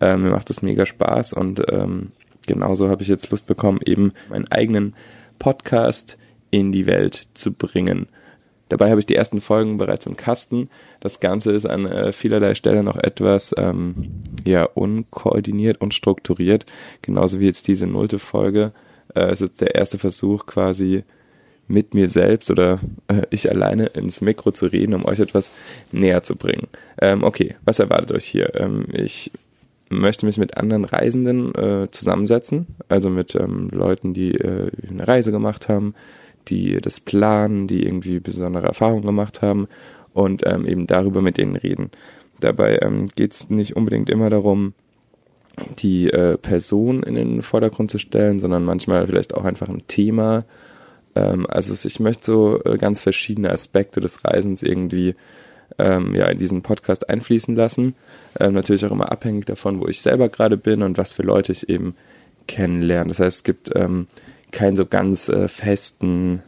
Ähm, 0.00 0.22
mir 0.22 0.30
macht 0.30 0.50
es 0.50 0.62
mega 0.62 0.86
Spaß 0.86 1.34
und 1.34 1.62
ähm, 1.70 2.12
genauso 2.46 2.88
habe 2.88 3.02
ich 3.02 3.08
jetzt 3.08 3.30
Lust 3.30 3.46
bekommen, 3.46 3.80
eben 3.84 4.12
meinen 4.30 4.50
eigenen 4.50 4.94
Podcast 5.38 6.16
in 6.50 6.72
die 6.72 6.86
Welt 6.86 7.28
zu 7.34 7.52
bringen. 7.52 8.08
Dabei 8.68 8.90
habe 8.90 9.00
ich 9.00 9.06
die 9.06 9.14
ersten 9.14 9.40
Folgen 9.40 9.78
bereits 9.78 10.06
im 10.06 10.16
Kasten. 10.16 10.68
Das 11.00 11.20
Ganze 11.20 11.52
ist 11.52 11.66
an 11.66 11.86
äh, 11.86 12.12
vielerlei 12.12 12.54
Stelle 12.54 12.82
noch 12.82 12.96
etwas 12.96 13.54
ähm, 13.56 14.22
ja 14.44 14.64
unkoordiniert 14.64 15.80
und 15.80 15.94
strukturiert, 15.94 16.66
genauso 17.02 17.38
wie 17.40 17.46
jetzt 17.46 17.68
diese 17.68 17.86
nullte 17.86 18.18
Folge. 18.18 18.72
Äh, 19.14 19.32
ist 19.32 19.40
jetzt 19.40 19.60
der 19.60 19.74
erste 19.74 19.98
Versuch 19.98 20.46
quasi 20.46 21.04
mit 21.68 21.94
mir 21.94 22.08
selbst 22.08 22.50
oder 22.50 22.80
äh, 23.08 23.22
ich 23.30 23.50
alleine 23.50 23.86
ins 23.86 24.20
Mikro 24.20 24.52
zu 24.52 24.66
reden, 24.66 24.94
um 24.94 25.04
euch 25.04 25.20
etwas 25.20 25.50
näher 25.92 26.22
zu 26.22 26.36
bringen. 26.36 26.68
Ähm, 27.00 27.24
okay, 27.24 27.56
was 27.64 27.78
erwartet 27.78 28.12
euch 28.12 28.24
hier? 28.24 28.54
Ähm, 28.54 28.86
ich 28.92 29.32
möchte 29.88 30.26
mich 30.26 30.38
mit 30.38 30.56
anderen 30.56 30.84
Reisenden 30.84 31.54
äh, 31.54 31.88
zusammensetzen, 31.90 32.66
also 32.88 33.10
mit 33.10 33.34
ähm, 33.34 33.68
Leuten, 33.70 34.14
die 34.14 34.32
äh, 34.32 34.70
eine 34.88 35.06
Reise 35.06 35.30
gemacht 35.30 35.68
haben, 35.68 35.94
die 36.48 36.80
das 36.80 37.00
planen, 37.00 37.66
die 37.66 37.84
irgendwie 37.84 38.20
besondere 38.20 38.66
Erfahrungen 38.66 39.06
gemacht 39.06 39.42
haben 39.42 39.68
und 40.12 40.42
ähm, 40.46 40.66
eben 40.66 40.86
darüber 40.86 41.22
mit 41.22 41.38
denen 41.38 41.56
reden. 41.56 41.90
dabei 42.40 42.78
ähm, 42.82 43.08
geht 43.14 43.32
es 43.32 43.50
nicht 43.50 43.76
unbedingt 43.76 44.10
immer 44.10 44.30
darum, 44.30 44.74
die 45.78 46.10
äh, 46.10 46.36
Person 46.36 47.02
in 47.02 47.14
den 47.14 47.42
Vordergrund 47.42 47.90
zu 47.90 47.98
stellen, 47.98 48.38
sondern 48.40 48.64
manchmal 48.64 49.06
vielleicht 49.06 49.34
auch 49.34 49.44
einfach 49.44 49.68
ein 49.68 49.86
Thema. 49.88 50.44
Ähm, 51.14 51.46
also 51.48 51.74
ich 51.86 52.00
möchte 52.00 52.26
so 52.26 52.62
äh, 52.64 52.76
ganz 52.76 53.00
verschiedene 53.00 53.50
Aspekte 53.50 54.00
des 54.00 54.24
Reisens 54.24 54.62
irgendwie 54.62 55.14
ähm, 55.78 56.14
ja 56.14 56.26
in 56.26 56.38
diesen 56.38 56.62
Podcast 56.62 57.08
einfließen 57.08 57.56
lassen. 57.56 57.94
Ähm, 58.38 58.54
natürlich 58.54 58.84
auch 58.84 58.92
immer 58.92 59.10
abhängig 59.10 59.46
davon, 59.46 59.80
wo 59.80 59.86
ich 59.86 60.00
selber 60.00 60.28
gerade 60.28 60.56
bin 60.56 60.82
und 60.82 60.98
was 60.98 61.12
für 61.12 61.22
Leute 61.22 61.52
ich 61.52 61.68
eben 61.68 61.94
kennenlerne. 62.46 63.08
Das 63.08 63.20
heißt, 63.20 63.38
es 63.38 63.44
gibt 63.44 63.70
ähm, 63.74 64.06
keinen 64.50 64.76
so 64.76 64.86
ganz 64.86 65.28
äh, 65.28 65.48
festen 65.48 66.42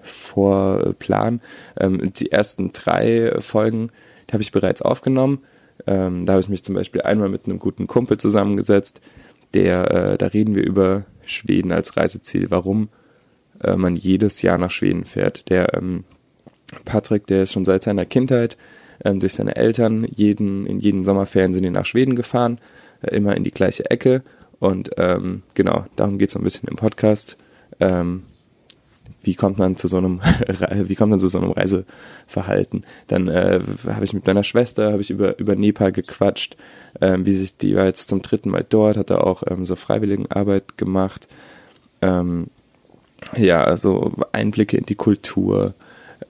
Vorplan. 0.00 1.40
Ähm, 1.78 2.12
die 2.14 2.30
ersten 2.32 2.72
drei 2.72 3.36
Folgen 3.40 3.90
habe 4.32 4.42
ich 4.42 4.52
bereits 4.52 4.82
aufgenommen. 4.82 5.40
Ähm, 5.86 6.26
da 6.26 6.34
habe 6.34 6.40
ich 6.40 6.48
mich 6.48 6.64
zum 6.64 6.74
Beispiel 6.74 7.02
einmal 7.02 7.28
mit 7.28 7.46
einem 7.46 7.58
guten 7.58 7.86
Kumpel 7.86 8.18
zusammengesetzt, 8.18 9.00
der, 9.54 9.90
äh, 9.90 10.18
da 10.18 10.26
reden 10.26 10.54
wir 10.54 10.64
über 10.64 11.04
Schweden 11.24 11.72
als 11.72 11.96
Reiseziel, 11.96 12.50
warum 12.50 12.88
äh, 13.62 13.76
man 13.76 13.94
jedes 13.94 14.42
Jahr 14.42 14.58
nach 14.58 14.70
Schweden 14.70 15.04
fährt. 15.04 15.48
Der 15.50 15.74
ähm, 15.74 16.04
Patrick, 16.84 17.26
der 17.26 17.44
ist 17.44 17.52
schon 17.52 17.64
seit 17.64 17.84
seiner 17.84 18.04
Kindheit 18.04 18.56
ähm, 19.04 19.20
durch 19.20 19.34
seine 19.34 19.56
Eltern 19.56 20.04
jeden, 20.14 20.66
in 20.66 20.78
jeden 20.80 21.04
Sommerferien 21.04 21.54
sind 21.54 21.62
die 21.62 21.70
nach 21.70 21.86
Schweden 21.86 22.16
gefahren, 22.16 22.58
äh, 23.02 23.14
immer 23.14 23.36
in 23.36 23.44
die 23.44 23.50
gleiche 23.50 23.90
Ecke. 23.90 24.22
Und 24.58 24.90
ähm, 24.96 25.42
genau, 25.54 25.86
darum 25.96 26.18
geht 26.18 26.28
es 26.28 26.34
so 26.34 26.38
ein 26.38 26.44
bisschen 26.44 26.68
im 26.68 26.76
Podcast. 26.76 27.36
Ähm, 27.80 28.22
wie 29.22 29.34
kommt 29.34 29.58
man 29.58 29.76
zu 29.76 29.88
so 29.88 29.98
einem 29.98 30.20
wie 30.70 30.94
kommt 30.94 31.10
man 31.10 31.20
zu 31.20 31.28
so 31.28 31.38
einem 31.38 31.50
Reiseverhalten? 31.50 32.84
Dann 33.08 33.28
äh, 33.28 33.60
habe 33.86 34.04
ich 34.04 34.12
mit 34.12 34.26
meiner 34.26 34.44
Schwester 34.44 34.98
ich 34.98 35.10
über 35.10 35.38
über 35.38 35.56
Nepal 35.56 35.92
gequatscht, 35.92 36.56
ähm, 37.00 37.26
wie 37.26 37.34
sich 37.34 37.56
die 37.56 37.74
war 37.74 37.84
jetzt 37.84 38.08
zum 38.08 38.22
dritten 38.22 38.50
Mal 38.50 38.64
dort, 38.66 38.96
hat 38.96 39.10
er 39.10 39.26
auch 39.26 39.42
ähm, 39.48 39.66
so 39.66 39.76
Freiwilligenarbeit 39.76 40.78
gemacht. 40.78 41.28
Ähm, 42.02 42.46
ja, 43.36 43.64
also 43.64 44.12
Einblicke 44.32 44.76
in 44.76 44.86
die 44.86 44.94
Kultur, 44.94 45.74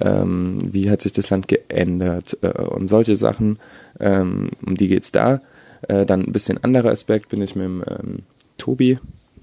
ähm, 0.00 0.58
wie 0.62 0.90
hat 0.90 1.02
sich 1.02 1.12
das 1.12 1.30
Land 1.30 1.48
geändert 1.48 2.38
äh, 2.42 2.62
und 2.62 2.88
solche 2.88 3.16
Sachen, 3.16 3.58
ähm, 4.00 4.50
um 4.64 4.76
die 4.76 4.88
geht's 4.88 5.12
da. 5.12 5.40
Äh, 5.88 6.06
dann 6.06 6.24
ein 6.24 6.32
bisschen 6.32 6.62
anderer 6.62 6.90
Aspekt 6.90 7.28
bin 7.28 7.42
ich 7.42 7.56
mit 7.56 7.64
dem 7.64 7.84
ähm, 7.88 8.18
Tobi 8.58 8.98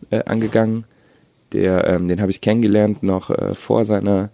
äh, 0.10 0.24
angegangen 0.26 0.86
der, 1.54 1.88
ähm, 1.88 2.08
den 2.08 2.20
habe 2.20 2.32
ich 2.32 2.42
kennengelernt 2.42 3.04
noch 3.04 3.30
äh, 3.30 3.54
vor 3.54 3.86
seiner 3.86 4.30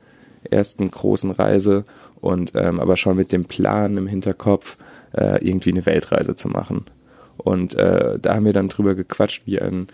ersten 0.49 0.89
großen 0.89 1.31
Reise 1.31 1.83
und 2.21 2.53
ähm, 2.55 2.79
aber 2.79 2.97
schon 2.97 3.17
mit 3.17 3.31
dem 3.31 3.45
Plan 3.45 3.97
im 3.97 4.07
Hinterkopf, 4.07 4.77
äh, 5.13 5.45
irgendwie 5.45 5.71
eine 5.71 5.85
Weltreise 5.85 6.35
zu 6.35 6.47
machen. 6.47 6.85
Und 7.37 7.75
äh, 7.75 8.17
da 8.19 8.35
haben 8.35 8.45
wir 8.45 8.53
dann 8.53 8.69
drüber 8.69 8.95
gequatscht, 8.95 9.43
wie 9.45 9.61
ein 9.61 9.87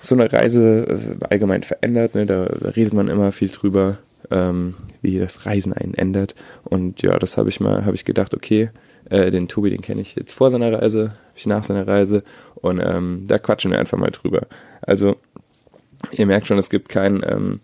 so 0.00 0.14
eine 0.14 0.30
Reise 0.30 1.16
äh, 1.20 1.24
allgemein 1.30 1.62
verändert. 1.62 2.14
Ne? 2.14 2.26
Da, 2.26 2.44
redet 2.76 2.92
man 2.92 3.08
immer 3.08 3.32
viel 3.32 3.48
drüber, 3.48 3.98
ähm, 4.30 4.74
wie 5.00 5.18
das 5.18 5.46
Reisen 5.46 5.72
einen 5.72 5.94
ändert. 5.94 6.34
Und 6.62 7.00
ja, 7.00 7.18
das 7.18 7.38
habe 7.38 7.48
ich 7.48 7.60
mal, 7.60 7.86
habe 7.86 7.94
ich 7.94 8.04
gedacht, 8.04 8.34
okay, 8.34 8.70
äh, 9.10 9.30
den 9.30 9.48
Tobi, 9.48 9.70
den 9.70 9.82
kenne 9.82 10.00
ich 10.00 10.14
jetzt 10.14 10.34
vor 10.34 10.50
seiner 10.50 10.72
Reise, 10.72 11.14
ich 11.34 11.46
nach 11.46 11.64
seiner 11.64 11.86
Reise 11.86 12.22
und 12.54 12.80
ähm, 12.80 13.24
da 13.26 13.38
quatschen 13.38 13.70
wir 13.70 13.78
einfach 13.78 13.98
mal 13.98 14.10
drüber. 14.10 14.46
Also 14.82 15.16
ihr 16.12 16.26
merkt 16.26 16.46
schon, 16.46 16.58
es 16.58 16.70
gibt 16.70 16.88
keinen 16.88 17.22
ähm, 17.26 17.60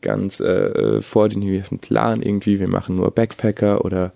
ganz 0.00 0.40
äh, 0.40 1.00
vordefinierten 1.00 1.78
Plan 1.78 2.22
irgendwie. 2.22 2.60
Wir 2.60 2.68
machen 2.68 2.96
nur 2.96 3.10
Backpacker 3.10 3.84
oder 3.84 4.12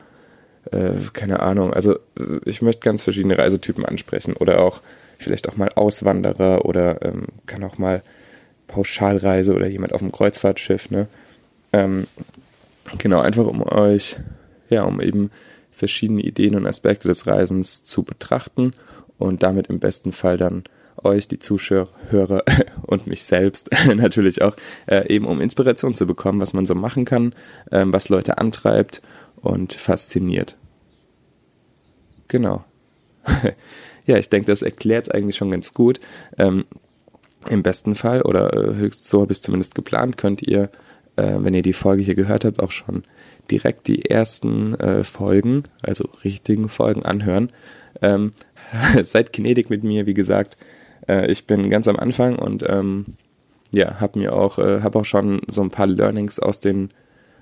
äh, 0.70 0.90
keine 1.12 1.40
Ahnung. 1.40 1.72
Also 1.72 1.94
äh, 1.94 2.40
ich 2.44 2.62
möchte 2.62 2.82
ganz 2.82 3.02
verschiedene 3.02 3.38
Reisetypen 3.38 3.84
ansprechen 3.84 4.34
oder 4.34 4.60
auch 4.60 4.82
vielleicht 5.18 5.48
auch 5.48 5.56
mal 5.56 5.70
Auswanderer 5.74 6.64
oder 6.64 7.02
ähm, 7.02 7.26
kann 7.46 7.64
auch 7.64 7.78
mal 7.78 8.02
Pauschalreise 8.68 9.54
oder 9.54 9.66
jemand 9.66 9.92
auf 9.92 10.00
dem 10.00 10.12
Kreuzfahrtschiff. 10.12 10.90
Ne? 10.90 11.08
Ähm, 11.72 12.06
genau, 12.98 13.20
einfach 13.20 13.46
um 13.46 13.62
euch, 13.62 14.16
ja, 14.68 14.84
um 14.84 15.00
eben 15.00 15.30
verschiedene 15.78 16.22
Ideen 16.22 16.56
und 16.56 16.66
Aspekte 16.66 17.08
des 17.08 17.26
Reisens 17.26 17.82
zu 17.84 18.02
betrachten 18.02 18.72
und 19.16 19.42
damit 19.42 19.68
im 19.68 19.78
besten 19.78 20.12
Fall 20.12 20.36
dann 20.36 20.64
euch, 21.04 21.28
die 21.28 21.38
Zuschauer 21.38 21.88
und 22.82 23.06
mich 23.06 23.24
selbst 23.24 23.70
natürlich 23.94 24.42
auch, 24.42 24.56
äh, 24.86 25.12
eben 25.12 25.26
um 25.26 25.40
Inspiration 25.40 25.94
zu 25.94 26.06
bekommen, 26.06 26.40
was 26.40 26.52
man 26.52 26.66
so 26.66 26.74
machen 26.74 27.04
kann, 27.04 27.34
ähm, 27.70 27.92
was 27.92 28.08
Leute 28.08 28.38
antreibt 28.38 29.00
und 29.36 29.72
fasziniert. 29.72 30.56
Genau. 32.26 32.64
ja, 34.06 34.16
ich 34.16 34.28
denke, 34.28 34.50
das 34.50 34.62
erklärt 34.62 35.06
es 35.06 35.10
eigentlich 35.10 35.36
schon 35.36 35.50
ganz 35.50 35.72
gut. 35.72 36.00
Ähm, 36.36 36.64
Im 37.48 37.62
besten 37.62 37.94
Fall, 37.94 38.22
oder 38.22 38.52
äh, 38.52 38.74
höchst 38.74 39.04
so 39.04 39.22
habe 39.22 39.32
ich 39.32 39.38
es 39.38 39.42
zumindest 39.42 39.74
geplant, 39.74 40.18
könnt 40.18 40.42
ihr, 40.42 40.70
äh, 41.16 41.36
wenn 41.38 41.54
ihr 41.54 41.62
die 41.62 41.72
Folge 41.72 42.02
hier 42.02 42.16
gehört 42.16 42.44
habt, 42.44 42.60
auch 42.60 42.72
schon 42.72 43.04
direkt 43.50 43.86
die 43.88 44.10
ersten 44.10 44.74
äh, 44.74 45.04
Folgen, 45.04 45.64
also 45.82 46.08
richtigen 46.24 46.68
Folgen 46.68 47.04
anhören. 47.04 47.50
Ähm, 48.02 48.32
seid 49.02 49.32
gnädig 49.32 49.70
mit 49.70 49.82
mir, 49.82 50.06
wie 50.06 50.14
gesagt. 50.14 50.56
Äh, 51.08 51.30
ich 51.30 51.46
bin 51.46 51.70
ganz 51.70 51.88
am 51.88 51.96
Anfang 51.96 52.38
und 52.38 52.64
ähm, 52.68 53.06
ja, 53.70 54.00
habe 54.00 54.18
mir 54.18 54.34
auch, 54.34 54.58
äh, 54.58 54.82
habe 54.82 54.98
auch 55.00 55.04
schon 55.04 55.42
so 55.46 55.62
ein 55.62 55.70
paar 55.70 55.86
Learnings 55.86 56.38
aus 56.38 56.60
den 56.60 56.90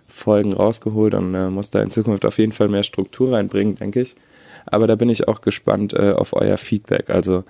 Folgen 0.09 0.53
rausgeholt 0.53 1.15
und 1.15 1.35
äh, 1.35 1.51
muss 1.51 1.71
da 1.71 1.83
in 1.83 1.91
Zukunft 1.91 2.25
auf 2.25 2.39
jeden 2.39 2.53
Fall 2.53 2.69
mehr 2.69 2.83
Struktur 2.83 3.33
reinbringen, 3.33 3.77
denke 3.77 4.01
ich. 4.01 4.17
Aber 4.67 4.87
da 4.87 4.97
bin 4.97 5.09
ich 5.09 5.29
auch 5.29 5.41
gespannt 5.41 5.93
äh, 5.93 6.13
auf 6.13 6.33
euer 6.33 6.57
Feedback. 6.57 7.11
Also 7.11 7.45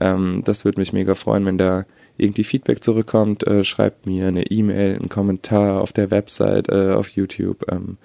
ähm, 0.00 0.42
das 0.44 0.64
würde 0.64 0.80
mich 0.80 0.92
mega 0.92 1.14
freuen, 1.14 1.44
wenn 1.44 1.58
da 1.58 1.84
irgendwie 2.18 2.44
Feedback 2.44 2.82
zurückkommt. 2.82 3.46
Äh, 3.46 3.64
schreibt 3.64 4.06
mir 4.06 4.28
eine 4.28 4.46
E-Mail, 4.46 4.96
einen 4.96 5.08
Kommentar 5.08 5.80
auf 5.80 5.92
der 5.92 6.10
Website, 6.10 6.68
äh, 6.68 6.92
auf 6.92 7.08
YouTube. 7.08 7.70
Ähm, 7.70 7.96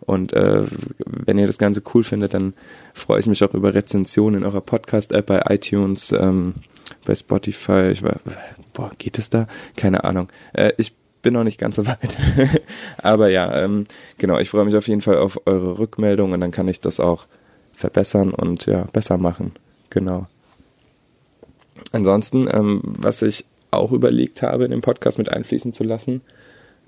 und 0.00 0.32
äh, 0.32 0.64
wenn 1.06 1.38
ihr 1.38 1.46
das 1.46 1.58
Ganze 1.58 1.82
cool 1.94 2.02
findet, 2.02 2.34
dann 2.34 2.54
freue 2.92 3.20
ich 3.20 3.26
mich 3.26 3.44
auch 3.44 3.54
über 3.54 3.72
Rezensionen 3.72 4.40
in 4.40 4.46
eurer 4.46 4.60
Podcast-App 4.60 5.26
bei 5.26 5.42
iTunes. 5.48 6.12
Ähm, 6.12 6.54
bei 7.04 7.14
Spotify. 7.14 7.90
Ich 7.92 8.02
war, 8.02 8.16
boah, 8.72 8.90
geht 8.98 9.18
es 9.18 9.30
da? 9.30 9.46
Keine 9.76 10.04
Ahnung. 10.04 10.28
Äh, 10.52 10.72
ich 10.76 10.94
bin 11.22 11.34
noch 11.34 11.44
nicht 11.44 11.58
ganz 11.58 11.76
so 11.76 11.86
weit. 11.86 12.18
Aber 12.98 13.30
ja, 13.30 13.54
ähm, 13.62 13.84
genau, 14.18 14.38
ich 14.38 14.50
freue 14.50 14.64
mich 14.64 14.76
auf 14.76 14.88
jeden 14.88 15.02
Fall 15.02 15.18
auf 15.18 15.40
eure 15.46 15.78
Rückmeldung 15.78 16.32
und 16.32 16.40
dann 16.40 16.50
kann 16.50 16.68
ich 16.68 16.80
das 16.80 17.00
auch 17.00 17.26
verbessern 17.74 18.32
und 18.32 18.66
ja, 18.66 18.86
besser 18.92 19.18
machen. 19.18 19.52
Genau. 19.90 20.26
Ansonsten, 21.90 22.46
ähm, 22.50 22.80
was 22.84 23.22
ich 23.22 23.44
auch 23.72 23.92
überlegt 23.92 24.42
habe, 24.42 24.64
in 24.64 24.70
den 24.70 24.80
Podcast 24.80 25.18
mit 25.18 25.28
einfließen 25.28 25.72
zu 25.72 25.84
lassen, 25.84 26.22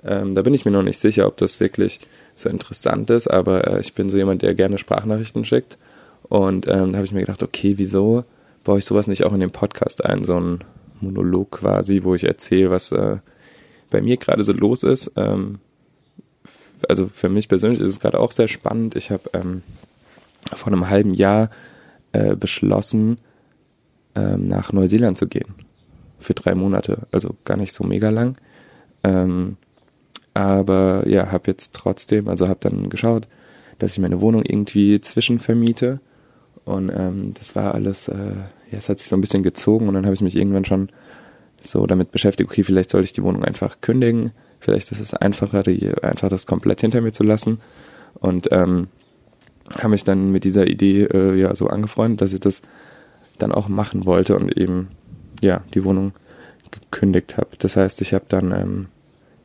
ähm, 0.05 0.35
da 0.35 0.43
bin 0.43 0.55
ich 0.55 0.65
mir 0.65 0.71
noch 0.71 0.83
nicht 0.83 0.99
sicher, 0.99 1.27
ob 1.27 1.37
das 1.39 1.61
wirklich 1.61 2.01
so 2.37 2.49
interessant 2.49 3.11
ist, 3.11 3.27
aber 3.27 3.67
äh, 3.67 3.81
ich 3.81 3.95
bin 3.95 4.11
so 4.11 4.17
jemand, 4.17 4.43
der 4.43 4.55
gerne 4.55 4.79
Sprachnachrichten 4.79 5.45
schickt. 5.45 5.79
Und 6.29 6.67
ähm, 6.67 6.93
da 6.93 6.99
habe 6.99 7.07
ich 7.07 7.13
mir 7.13 7.21
gedacht, 7.21 7.43
okay, 7.43 7.75
wieso 7.77 8.25
baue 8.65 8.79
ich 8.79 8.85
sowas 8.85 9.07
nicht 9.07 9.25
auch 9.25 9.33
in 9.33 9.41
den 9.41 9.51
Podcast 9.51 10.05
ein, 10.05 10.25
so 10.25 10.39
ein 10.39 10.65
Monolog 11.01 11.51
quasi, 11.53 12.03
wo 12.03 12.15
ich 12.15 12.25
erzähle, 12.25 12.71
was 12.71 12.93
äh, 12.93 13.19
bei 13.91 14.03
mir 14.03 14.17
gerade 14.17 14.45
so 14.45 14.53
los 14.53 14.83
ist. 14.83 15.13
Ähm, 15.17 15.59
also 16.89 17.09
für 17.09 17.29
mich 17.29 17.49
persönlich 17.49 17.81
ist 17.81 17.93
es 17.93 18.01
gerade 18.01 18.19
auch 18.19 18.33
sehr 18.33 18.49
spannend. 18.49 18.97
Ich 18.97 19.11
habe 19.11 19.31
ähm, 19.33 19.63
vor 20.53 20.73
einem 20.73 20.89
halben 20.91 21.15
Jahr 21.15 21.51
äh, 22.13 22.37
beschlossen, 22.37 23.19
ähm, 24.15 24.49
nach 24.49 24.73
Neuseeland 24.73 25.17
zu 25.19 25.27
gehen. 25.27 25.55
Für 26.25 26.35
drei 26.35 26.55
Monate, 26.55 27.07
also 27.13 27.35
gar 27.45 27.59
nicht 27.59 27.75
so 27.75 27.85
mega 27.85 28.09
lang. 28.09 28.39
Ähm, 29.03 29.59
aber 30.33 31.07
ja, 31.07 31.31
habe 31.31 31.51
jetzt 31.51 31.75
trotzdem, 31.75 32.29
also 32.29 32.49
habe 32.49 32.61
dann 32.61 32.89
geschaut, 32.89 33.29
dass 33.79 33.93
ich 33.93 33.99
meine 33.99 34.23
Wohnung 34.23 34.43
irgendwie 34.43 35.01
zwischenvermiete 35.01 36.01
und 36.65 36.91
ähm, 36.95 37.35
das 37.35 37.55
war 37.55 37.75
alles, 37.75 38.09
äh, 38.09 38.15
ja, 38.71 38.79
es 38.79 38.89
hat 38.89 39.01
sich 39.01 39.09
so 39.09 39.17
ein 39.17 39.21
bisschen 39.21 39.43
gezogen 39.43 39.87
und 39.87 39.95
dann 39.95 40.07
habe 40.07 40.15
ich 40.15 40.23
mich 40.23 40.35
irgendwann 40.35 40.65
schon 40.65 40.89
so 41.61 41.87
damit 41.87 42.11
beschäftigt, 42.11 42.51
okay, 42.51 42.63
vielleicht 42.63 42.89
soll 42.89 43.05
ich 43.05 43.13
die 43.13 43.23
Wohnung 43.23 43.45
einfach 43.45 43.81
kündigen, 43.83 44.33
vielleicht 44.61 44.91
ist 44.93 45.01
es 45.01 45.13
einfacher, 45.13 45.63
die, 45.63 45.93
einfach 46.03 46.31
das 46.31 46.47
komplett 46.47 46.81
hinter 46.81 47.01
mir 47.03 47.13
zu 47.13 47.23
lassen. 47.23 47.61
Und 48.15 48.49
ähm, 48.51 48.89
habe 49.79 49.91
mich 49.91 50.05
dann 50.05 50.31
mit 50.31 50.45
dieser 50.45 50.67
Idee 50.67 51.05
äh, 51.05 51.35
ja 51.35 51.55
so 51.55 51.69
angefreundet, 51.69 52.23
dass 52.23 52.33
ich 52.33 52.41
das 52.41 52.63
dann 53.39 53.53
auch 53.53 53.69
machen 53.69 54.07
wollte 54.07 54.37
und 54.37 54.57
eben 54.57 54.89
ja 55.43 55.63
die 55.75 55.85
Wohnung 55.85 56.13
gekündigt 56.71 57.37
habe. 57.37 57.51
Das 57.59 57.77
heißt, 57.77 58.01
ich 58.01 58.15
habe 58.15 58.25
dann 58.29 58.53
ähm, 58.53 58.87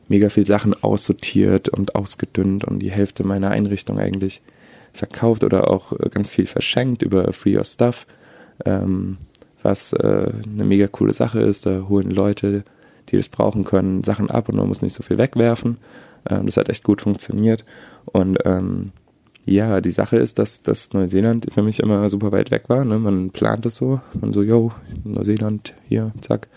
mega 0.08 0.28
viel 0.28 0.46
Sachen 0.46 0.74
aussortiert 0.82 1.68
und 1.68 1.94
ausgedünnt 1.94 2.64
und 2.64 2.80
die 2.80 2.90
Hälfte 2.90 3.24
meiner 3.24 3.50
Einrichtung 3.50 3.98
eigentlich 3.98 4.42
verkauft 4.92 5.44
oder 5.44 5.70
auch 5.70 5.92
äh, 5.92 6.08
ganz 6.10 6.32
viel 6.32 6.46
verschenkt 6.46 7.02
über 7.02 7.32
Free 7.32 7.56
Your 7.56 7.64
Stuff, 7.64 8.06
ähm, 8.64 9.18
was 9.62 9.92
äh, 9.92 10.32
eine 10.44 10.64
mega 10.64 10.88
coole 10.88 11.14
Sache 11.14 11.40
ist. 11.40 11.66
Da 11.66 11.86
holen 11.88 12.10
Leute, 12.10 12.64
die 13.08 13.16
das 13.16 13.28
brauchen 13.28 13.64
können, 13.64 14.04
Sachen 14.04 14.30
ab 14.30 14.48
und 14.48 14.56
man 14.56 14.68
muss 14.68 14.82
nicht 14.82 14.94
so 14.94 15.02
viel 15.02 15.18
wegwerfen. 15.18 15.78
Ähm, 16.28 16.46
das 16.46 16.56
hat 16.56 16.68
echt 16.68 16.82
gut 16.82 17.02
funktioniert 17.02 17.64
und 18.06 18.38
ähm, 18.44 18.92
ja, 19.46 19.80
die 19.80 19.90
Sache 19.90 20.16
ist, 20.16 20.38
dass, 20.38 20.62
dass 20.62 20.92
Neuseeland 20.92 21.46
für 21.52 21.62
mich 21.62 21.80
immer 21.80 22.08
super 22.08 22.32
weit 22.32 22.50
weg 22.50 22.64
war. 22.68 22.84
Ne? 22.84 22.98
Man 22.98 23.30
plant 23.30 23.66
es 23.66 23.76
so, 23.76 24.00
man 24.20 24.32
so, 24.32 24.42
yo, 24.42 24.72
Neuseeland, 25.04 25.74
hier, 25.88 26.12
zack. 26.20 26.48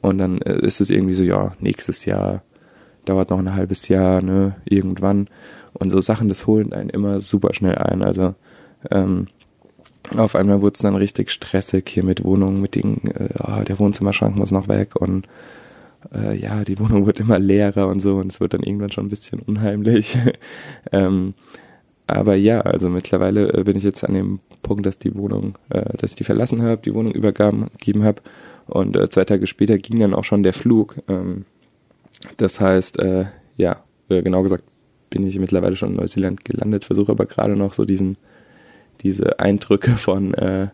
Und 0.00 0.18
dann 0.18 0.40
äh, 0.42 0.58
ist 0.66 0.80
es 0.80 0.90
irgendwie 0.90 1.14
so, 1.14 1.22
ja, 1.22 1.54
nächstes 1.60 2.04
Jahr, 2.04 2.42
dauert 3.04 3.30
noch 3.30 3.38
ein 3.38 3.54
halbes 3.54 3.88
Jahr, 3.88 4.22
ne, 4.22 4.56
irgendwann. 4.64 5.28
Und 5.72 5.90
so 5.90 6.00
Sachen, 6.00 6.28
das 6.28 6.46
holen 6.46 6.72
einen 6.72 6.90
immer 6.90 7.20
super 7.20 7.52
schnell 7.52 7.76
ein. 7.76 8.02
Also 8.02 8.34
ähm, 8.90 9.26
auf 10.16 10.34
einmal 10.34 10.62
wurde 10.62 10.74
es 10.74 10.82
dann 10.82 10.94
richtig 10.94 11.30
stressig 11.30 11.88
hier 11.88 12.04
mit 12.04 12.24
Wohnungen, 12.24 12.60
mit 12.60 12.74
Dingen, 12.74 13.10
äh, 13.14 13.28
oh, 13.42 13.62
der 13.62 13.78
Wohnzimmerschrank 13.78 14.36
muss 14.36 14.50
noch 14.50 14.68
weg 14.68 14.96
und 14.96 15.26
äh, 16.14 16.36
ja, 16.36 16.64
die 16.64 16.78
Wohnung 16.78 17.06
wird 17.06 17.20
immer 17.20 17.38
leerer 17.38 17.88
und 17.88 18.00
so 18.00 18.16
und 18.16 18.32
es 18.32 18.40
wird 18.40 18.54
dann 18.54 18.62
irgendwann 18.62 18.92
schon 18.92 19.06
ein 19.06 19.10
bisschen 19.10 19.40
unheimlich. 19.40 20.18
ähm, 20.92 21.34
aber 22.06 22.34
ja, 22.34 22.60
also 22.60 22.88
mittlerweile 22.88 23.52
äh, 23.52 23.64
bin 23.64 23.76
ich 23.76 23.82
jetzt 23.82 24.04
an 24.04 24.14
dem 24.14 24.40
Punkt, 24.62 24.86
dass 24.86 24.98
die 24.98 25.14
Wohnung, 25.14 25.58
äh, 25.70 25.96
dass 25.96 26.10
ich 26.10 26.16
die 26.16 26.24
verlassen 26.24 26.62
habe, 26.62 26.82
die 26.82 26.94
Wohnung 26.94 27.12
übergeben 27.12 28.04
habe 28.04 28.22
und 28.66 28.96
äh, 28.96 29.08
zwei 29.08 29.24
Tage 29.24 29.46
später 29.46 29.78
ging 29.78 30.00
dann 30.00 30.14
auch 30.14 30.24
schon 30.24 30.42
der 30.42 30.52
Flug. 30.52 30.96
Ähm, 31.08 31.44
das 32.36 32.60
heißt, 32.60 32.98
äh, 32.98 33.26
ja, 33.56 33.82
äh, 34.08 34.22
genau 34.22 34.42
gesagt 34.42 34.64
bin 35.10 35.26
ich 35.26 35.38
mittlerweile 35.38 35.76
schon 35.76 35.90
in 35.90 35.96
Neuseeland 35.96 36.44
gelandet, 36.44 36.84
versuche 36.84 37.12
aber 37.12 37.26
gerade 37.26 37.54
noch 37.56 37.72
so 37.72 37.84
diesen, 37.84 38.16
diese 39.02 39.38
Eindrücke 39.38 39.92
von, 39.92 40.34
äh, 40.34 40.68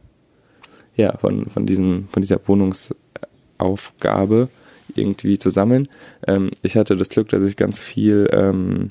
ja, 0.96 1.18
von, 1.18 1.50
von 1.50 1.66
diesen, 1.66 2.08
von 2.10 2.22
dieser 2.22 2.40
Wohnungsaufgabe 2.46 4.48
irgendwie 4.94 5.38
zu 5.38 5.50
sammeln. 5.50 5.88
Ähm, 6.26 6.50
ich 6.62 6.76
hatte 6.76 6.96
das 6.96 7.10
Glück, 7.10 7.28
dass 7.28 7.44
ich 7.44 7.56
ganz 7.56 7.80
viel 7.80 8.28
ähm, 8.32 8.90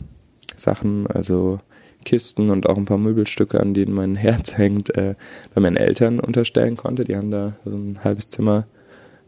Sachen, 0.55 1.07
also 1.07 1.59
Kisten 2.05 2.49
und 2.49 2.67
auch 2.67 2.77
ein 2.77 2.85
paar 2.85 2.97
Möbelstücke, 2.97 3.59
an 3.59 3.73
denen 3.73 3.93
mein 3.93 4.15
Herz 4.15 4.53
hängt, 4.57 4.95
äh, 4.95 5.15
bei 5.53 5.61
meinen 5.61 5.77
Eltern 5.77 6.19
unterstellen 6.19 6.77
konnte. 6.77 7.03
Die 7.03 7.15
haben 7.15 7.31
da 7.31 7.55
so 7.65 7.75
ein 7.75 7.99
halbes 8.03 8.29
Zimmer 8.29 8.65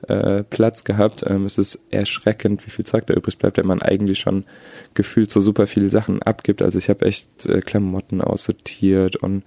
äh, 0.07 0.43
Platz 0.43 0.83
gehabt. 0.83 1.23
Ähm, 1.27 1.45
es 1.45 1.57
ist 1.57 1.79
erschreckend, 1.91 2.65
wie 2.65 2.71
viel 2.71 2.85
Zeug 2.85 3.05
da 3.07 3.13
übrig 3.13 3.37
bleibt, 3.37 3.57
wenn 3.57 3.67
man 3.67 3.81
eigentlich 3.81 4.19
schon 4.19 4.45
gefühlt 4.93 5.31
so 5.31 5.41
super 5.41 5.67
viele 5.67 5.89
Sachen 5.89 6.21
abgibt. 6.21 6.61
Also 6.61 6.79
ich 6.79 6.89
habe 6.89 7.05
echt 7.05 7.45
äh, 7.45 7.61
Klamotten 7.61 8.21
aussortiert 8.21 9.17
und 9.17 9.43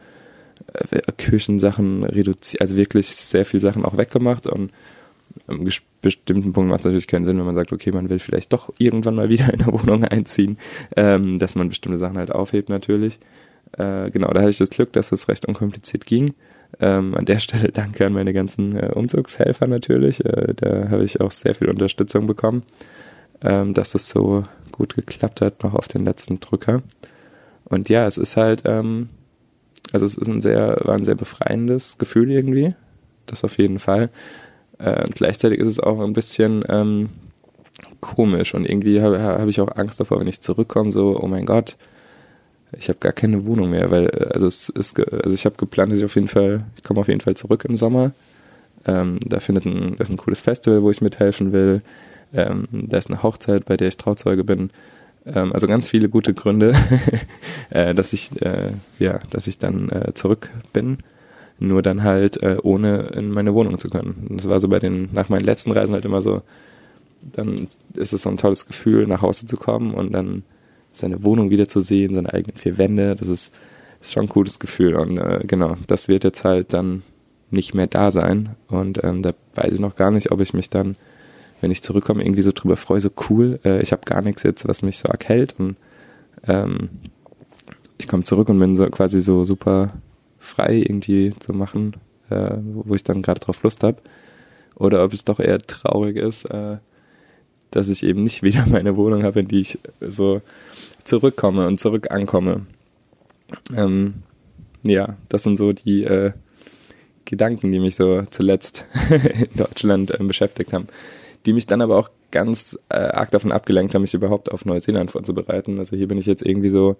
äh, 0.91 1.01
Küchensachen 1.17 2.05
reduziert, 2.05 2.61
also 2.61 2.77
wirklich 2.77 3.15
sehr 3.17 3.45
viel 3.45 3.61
Sachen 3.61 3.85
auch 3.85 3.97
weggemacht 3.97 4.47
und 4.47 4.71
am 5.47 5.69
bestimmten 6.01 6.53
Punkt 6.53 6.71
macht 6.71 6.81
es 6.81 6.87
natürlich 6.87 7.07
keinen 7.07 7.25
Sinn, 7.25 7.39
wenn 7.39 7.47
man 7.47 7.55
sagt, 7.55 7.73
okay, 7.73 7.93
man 7.93 8.09
will 8.09 8.19
vielleicht 8.19 8.53
doch 8.53 8.73
irgendwann 8.79 9.15
mal 9.15 9.29
wieder 9.29 9.53
in 9.53 9.63
eine 9.63 9.73
Wohnung 9.73 10.05
einziehen, 10.05 10.59
ähm, 10.97 11.39
dass 11.39 11.55
man 11.55 11.69
bestimmte 11.69 11.99
Sachen 11.99 12.19
halt 12.19 12.33
aufhebt 12.33 12.69
natürlich. 12.69 13.19
Äh, 13.73 14.11
genau, 14.11 14.29
da 14.29 14.41
hatte 14.41 14.51
ich 14.51 14.59
das 14.59 14.71
Glück, 14.71 14.93
dass 14.93 15.13
es 15.13 15.29
recht 15.29 15.47
unkompliziert 15.47 16.07
ging. 16.07 16.35
Ähm, 16.81 17.15
an 17.15 17.25
der 17.25 17.39
Stelle 17.41 17.71
danke 17.73 18.07
an 18.07 18.13
meine 18.13 18.33
ganzen 18.33 18.77
äh, 18.77 18.91
Umzugshelfer 18.95 19.67
natürlich. 19.67 20.25
Äh, 20.25 20.55
da 20.55 20.89
habe 20.91 21.05
ich 21.05 21.21
auch 21.21 21.31
sehr 21.31 21.55
viel 21.55 21.69
Unterstützung 21.69 22.27
bekommen, 22.27 22.63
ähm, 23.43 23.75
dass 23.75 23.95
es 23.95 24.09
so 24.09 24.45
gut 24.73 24.95
geklappt 24.95 25.41
hat, 25.41 25.63
noch 25.63 25.75
auf 25.75 25.89
den 25.89 26.05
letzten 26.05 26.41
Drücker. 26.41 26.83
Und 27.65 27.89
ja, 27.89 28.07
es 28.07 28.19
ist 28.19 28.37
halt, 28.37 28.63
ähm, 28.65 29.09
also 29.93 30.07
es 30.07 30.17
ist 30.17 30.29
ein 30.29 30.41
sehr, 30.41 30.81
war 30.85 30.95
ein 30.95 31.05
sehr 31.05 31.15
befreiendes 31.15 31.99
Gefühl 31.99 32.31
irgendwie. 32.31 32.75
Das 33.27 33.45
auf 33.45 33.59
jeden 33.59 33.79
Fall. 33.79 34.11
Äh, 34.85 35.07
gleichzeitig 35.15 35.61
ist 35.61 35.69
es 35.69 35.81
auch 35.81 36.01
ein 36.01 36.13
bisschen 36.13 36.63
ähm, 36.69 37.09
komisch 38.01 38.55
und 38.55 38.69
irgendwie 38.69 39.01
habe 39.01 39.23
hab 39.23 39.49
ich 39.49 39.61
auch 39.61 39.75
Angst 39.77 39.99
davor, 39.99 40.21
wenn 40.21 40.27
ich 40.27 40.43
zurückkomme, 40.43 40.93
so, 40.93 41.19
oh 41.19 41.27
mein 41.27 41.47
Gott, 41.47 41.77
ich 42.79 42.89
habe 42.89 42.99
gar 42.99 43.13
keine 43.13 43.47
Wohnung 43.47 43.71
mehr, 43.71 43.91
weil 43.91 44.07
äh, 44.07 44.29
also 44.35 44.47
es 44.47 44.69
ist 44.69 44.99
also 44.99 45.35
ich 45.35 45.47
habe 45.47 45.57
geplant, 45.57 45.91
dass 45.91 46.01
ich 46.01 46.05
auf 46.05 46.15
jeden 46.15 46.29
Fall 46.29 46.65
ich 46.77 46.83
komme 46.83 47.01
auf 47.01 47.09
jeden 47.09 47.23
Fall 47.23 47.35
zurück 47.35 47.65
im 47.65 47.77
Sommer. 47.77 48.13
Ähm, 48.87 49.19
da 49.27 49.41
findet 49.41 49.65
ein 49.65 49.97
das 49.97 50.09
ist 50.09 50.15
ein 50.15 50.19
cooles 50.19 50.41
Festival, 50.43 50.83
wo 50.83 50.91
ich 50.91 51.01
mithelfen 51.01 51.53
will. 51.53 51.81
Ähm, 52.35 52.67
da 52.71 52.99
ist 52.99 53.09
eine 53.09 53.23
Hochzeit, 53.23 53.65
bei 53.65 53.79
der 53.79 53.89
ich 53.89 53.97
Trauzeuge 53.97 54.45
bin. 54.45 54.71
Ähm, 55.25 55.55
also 55.55 55.67
ganz 55.67 55.89
viele 55.89 56.11
gute 56.11 56.35
Gründe, 56.35 56.75
äh, 57.71 57.95
dass 57.95 58.13
ich 58.13 58.31
äh, 58.43 58.73
ja, 58.99 59.21
dass 59.31 59.47
ich 59.47 59.59
dann 59.59 59.89
äh, 59.89 60.13
zurück 60.13 60.51
bin. 60.75 60.99
Nur 61.59 61.83
dann 61.83 62.03
halt 62.03 62.43
äh, 62.43 62.57
ohne 62.63 63.11
in 63.15 63.31
meine 63.31 63.55
Wohnung 63.55 63.79
zu 63.79 63.89
können. 63.89 64.27
Das 64.31 64.49
war 64.49 64.61
so 64.61 64.69
bei 64.69 64.81
den 64.81 65.11
nach 65.13 65.29
meinen 65.29 65.45
letzten 65.45 65.71
Reisen 65.71 65.95
halt 65.95 66.05
immer 66.05 66.21
so. 66.21 66.43
Dann 67.33 67.69
ist 67.95 68.13
es 68.13 68.23
so 68.23 68.29
ein 68.29 68.39
tolles 68.39 68.67
Gefühl, 68.67 69.07
nach 69.07 69.23
Hause 69.23 69.47
zu 69.47 69.57
kommen 69.57 69.95
und 69.95 70.13
dann 70.13 70.43
seine 70.93 71.23
Wohnung 71.25 71.51
wiederzusehen, 71.51 72.15
seine 72.15 72.33
eigenen 72.33 72.57
vier 72.57 72.79
Wände, 72.79 73.17
das 73.17 73.29
ist, 73.29 73.53
ist 74.01 74.13
schon 74.13 74.25
ein 74.25 74.29
cooles 74.29 74.59
Gefühl. 74.59 74.95
Und 74.95 75.19
äh, 75.19 75.41
genau, 75.47 75.77
das 75.87 76.09
wird 76.09 76.25
jetzt 76.25 76.45
halt 76.45 76.73
dann 76.73 77.03
nicht 77.51 77.75
mehr 77.75 77.87
da 77.87 78.11
sein. 78.11 78.51
Und 78.69 79.03
ähm, 79.03 79.23
da 79.23 79.33
weiß 79.55 79.75
ich 79.75 79.81
noch 79.81 79.97
gar 79.97 80.11
nicht, 80.11 80.31
ob 80.33 80.41
ich 80.41 80.55
mich 80.55 80.71
dann, 80.71 80.97
wenn 81.61 81.71
ich 81.71 81.83
zurückkomme, 81.83 82.23
irgendwie 82.23 82.43
so 82.43 82.53
drüber 82.53 82.77
freue, 82.77 83.01
so 83.01 83.11
cool, 83.29 83.59
äh, 83.65 83.83
ich 83.83 83.93
habe 83.93 84.03
gar 84.05 84.23
nichts 84.23 84.43
jetzt, 84.43 84.69
was 84.69 84.83
mich 84.83 84.99
so 84.99 85.09
arg 85.09 85.25
hält. 85.25 85.55
Und 85.59 85.77
ähm, 86.47 86.91
ich 87.99 88.09
komme 88.09 88.25
zurück 88.25 88.49
und 88.49 88.59
bin 88.59 88.77
so 88.77 88.87
quasi 88.87 89.21
so 89.21 89.45
super 89.45 89.93
frei 90.55 90.77
irgendwie 90.77 91.35
zu 91.41 91.53
machen, 91.53 91.95
äh, 92.31 92.57
wo 92.59 92.95
ich 92.95 93.05
dann 93.05 93.23
gerade 93.23 93.41
drauf 93.41 93.63
Lust 93.63 93.83
habe. 93.83 93.99
Oder 94.77 95.05
ob 95.05 95.13
es 95.13 95.25
doch 95.25 95.41
eher 95.41 95.59
traurig 95.59 96.17
ist, 96.17 96.45
äh, 96.47 96.79
dass 97.71 97.89
ich 97.89 98.03
eben 98.03 98.23
nicht 98.25 98.43
wieder 98.43 98.67
meine 98.67 98.97
Wohnung 98.97 99.23
habe, 99.23 99.41
in 99.41 99.49
die 99.49 99.61
ich 99.61 99.79
so 100.01 100.43
zurückkomme 101.05 101.67
und 101.67 101.81
zurück 101.81 102.11
ankomme. 102.11 102.67
Ähm, 103.75 104.23
ja, 104.83 105.17
das 105.29 105.43
sind 105.43 105.57
so 105.57 105.73
die 105.73 106.05
äh, 106.05 106.33
Gedanken, 107.25 107.73
die 107.73 107.81
mich 107.81 107.97
so 107.97 108.23
zuletzt 108.31 108.87
in 109.11 109.57
Deutschland 109.57 110.11
äh, 110.19 110.23
beschäftigt 110.23 110.73
haben, 110.73 110.89
die 111.47 111.53
mich 111.53 111.67
dann 111.67 111.81
aber 111.81 111.99
auch 111.99 112.11
ganz 112.31 112.79
äh, 112.89 112.97
arg 112.97 113.31
davon 113.31 113.53
abgelenkt 113.53 113.95
haben, 113.95 114.03
mich 114.03 114.15
überhaupt 114.15 114.51
auf 114.51 114.65
Neuseeland 114.65 115.11
vorzubereiten. 115.11 115.79
Also 115.79 115.97
hier 115.97 116.09
bin 116.09 116.19
ich 116.19 116.27
jetzt 116.27 116.45
irgendwie 116.45 116.69
so, 116.69 116.97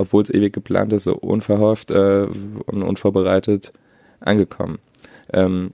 obwohl 0.00 0.22
es 0.22 0.30
ewig 0.30 0.52
geplant 0.52 0.92
ist, 0.92 1.04
so 1.04 1.14
unverhofft 1.14 1.90
äh, 1.90 2.26
und 2.66 2.82
unvorbereitet 2.82 3.72
angekommen. 4.20 4.78
Ähm, 5.32 5.72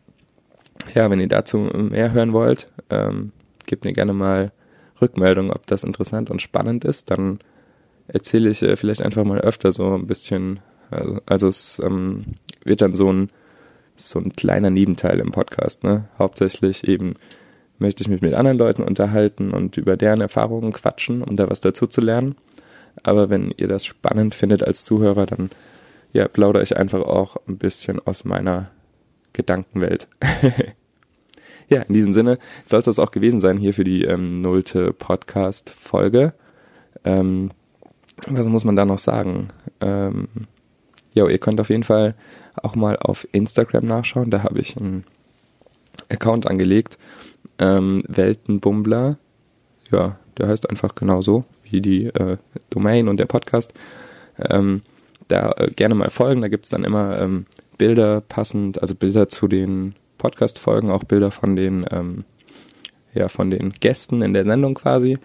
ja, 0.95 1.11
wenn 1.11 1.20
ihr 1.20 1.29
dazu 1.29 1.59
mehr 1.59 2.12
hören 2.12 2.33
wollt, 2.33 2.68
ähm, 2.91 3.33
gebt 3.66 3.85
mir 3.85 3.93
gerne 3.93 4.12
mal 4.12 4.53
Rückmeldung, 5.01 5.51
ob 5.51 5.66
das 5.66 5.85
interessant 5.85 6.31
und 6.31 6.43
spannend 6.43 6.85
ist. 6.85 7.11
Dann 7.11 7.39
erzähle 8.09 8.51
ich 8.51 8.62
äh, 8.62 8.77
vielleicht 8.77 9.03
einfach 9.03 9.24
mal 9.24 9.41
öfter 9.41 9.72
so 9.72 9.95
ein 9.95 10.07
bisschen. 10.07 10.61
Also, 10.91 11.20
also 11.27 11.49
es 11.49 11.81
ähm, 11.85 12.35
wird 12.64 12.81
dann 12.81 12.95
so 12.95 13.12
ein 13.12 13.31
so 13.97 14.18
ein 14.18 14.33
kleiner 14.33 14.70
Nebenteil 14.70 15.18
im 15.20 15.33
Podcast. 15.33 15.83
Ne? 15.83 16.09
Hauptsächlich 16.18 16.87
eben 16.87 17.14
möchte 17.79 18.03
ich 18.03 18.09
mich 18.09 18.20
mit 18.20 18.35
anderen 18.35 18.59
Leuten 18.59 18.83
unterhalten 18.83 19.53
und 19.53 19.77
über 19.79 19.97
deren 19.97 20.20
Erfahrungen 20.20 20.72
quatschen, 20.72 21.22
um 21.22 21.37
da 21.37 21.49
was 21.49 21.61
dazu 21.61 21.87
zu 21.87 22.01
lernen. 22.01 22.37
Aber 23.03 23.30
wenn 23.30 23.53
ihr 23.57 23.68
das 23.68 23.84
spannend 23.84 24.34
findet 24.34 24.62
als 24.62 24.84
Zuhörer, 24.84 25.26
dann 25.26 25.51
ja, 26.12 26.28
plaudere 26.28 26.62
ich 26.62 26.76
einfach 26.76 27.03
auch 27.03 27.36
ein 27.47 27.59
bisschen 27.59 28.01
aus 28.05 28.24
meiner 28.24 28.70
Gedankenwelt. 29.32 30.09
Ja, 31.68 31.82
in 31.82 31.94
diesem 31.94 32.12
Sinne 32.12 32.38
soll 32.64 32.78
es 32.78 32.84
das 32.84 33.01
auch 33.01 33.11
gewesen 33.11 33.40
sein 33.40 33.59
hier 33.59 33.74
für 33.74 33.82
die 33.82 34.05
ähm, 34.05 34.40
nullte 34.40 34.92
Podcast-Folge. 34.92 36.32
Ähm, 37.05 37.51
was 38.28 38.47
muss 38.47 38.64
man 38.64 38.76
da 38.76 38.84
noch 38.84 39.01
sagen? 39.01 39.49
Ähm, 39.80 40.28
ja, 41.12 41.26
ihr 41.26 41.38
könnt 41.38 41.61
auf 41.61 41.70
jeden 41.70 41.82
Fall 41.82 42.14
auch 42.55 42.76
mal 42.76 42.97
auf 42.97 43.26
Instagram 43.32 43.84
nachschauen. 43.84 44.30
Da 44.30 44.44
habe 44.44 44.61
ich 44.61 44.76
einen 44.76 45.05
Account 46.09 46.47
angelegt. 46.47 46.99
Ähm, 47.59 48.05
Weltenbummler. 48.07 49.18
Ja, 49.90 50.20
der 50.38 50.49
heißt 50.49 50.70
einfach 50.70 50.94
genauso 50.94 51.44
wie 51.70 51.80
die 51.80 52.06
äh, 52.06 52.36
Domain 52.70 53.08
und 53.08 53.18
der 53.18 53.26
Podcast. 53.26 53.74
Ähm, 54.50 54.82
da 55.28 55.52
äh, 55.52 55.70
gerne 55.70 55.94
mal 55.94 56.10
folgen. 56.10 56.42
Da 56.42 56.48
gibt's 56.48 56.68
dann 56.68 56.84
immer 56.84 57.20
ähm, 57.20 57.46
Bilder 57.78 58.20
passend, 58.20 58.80
also 58.80 58.94
Bilder 58.94 59.28
zu 59.28 59.48
den 59.48 59.94
Podcast-Folgen 60.18 60.90
auch 60.90 61.05
Bilder 61.05 61.30
von 61.30 61.56
den, 61.56 61.86
ähm, 61.90 62.24
ja, 63.14 63.28
von 63.28 63.51
den 63.51 63.72
Gästen 63.72 64.22
in 64.22 64.32
der 64.32 64.44
Sendung 64.44 64.74
quasi. 64.74 65.18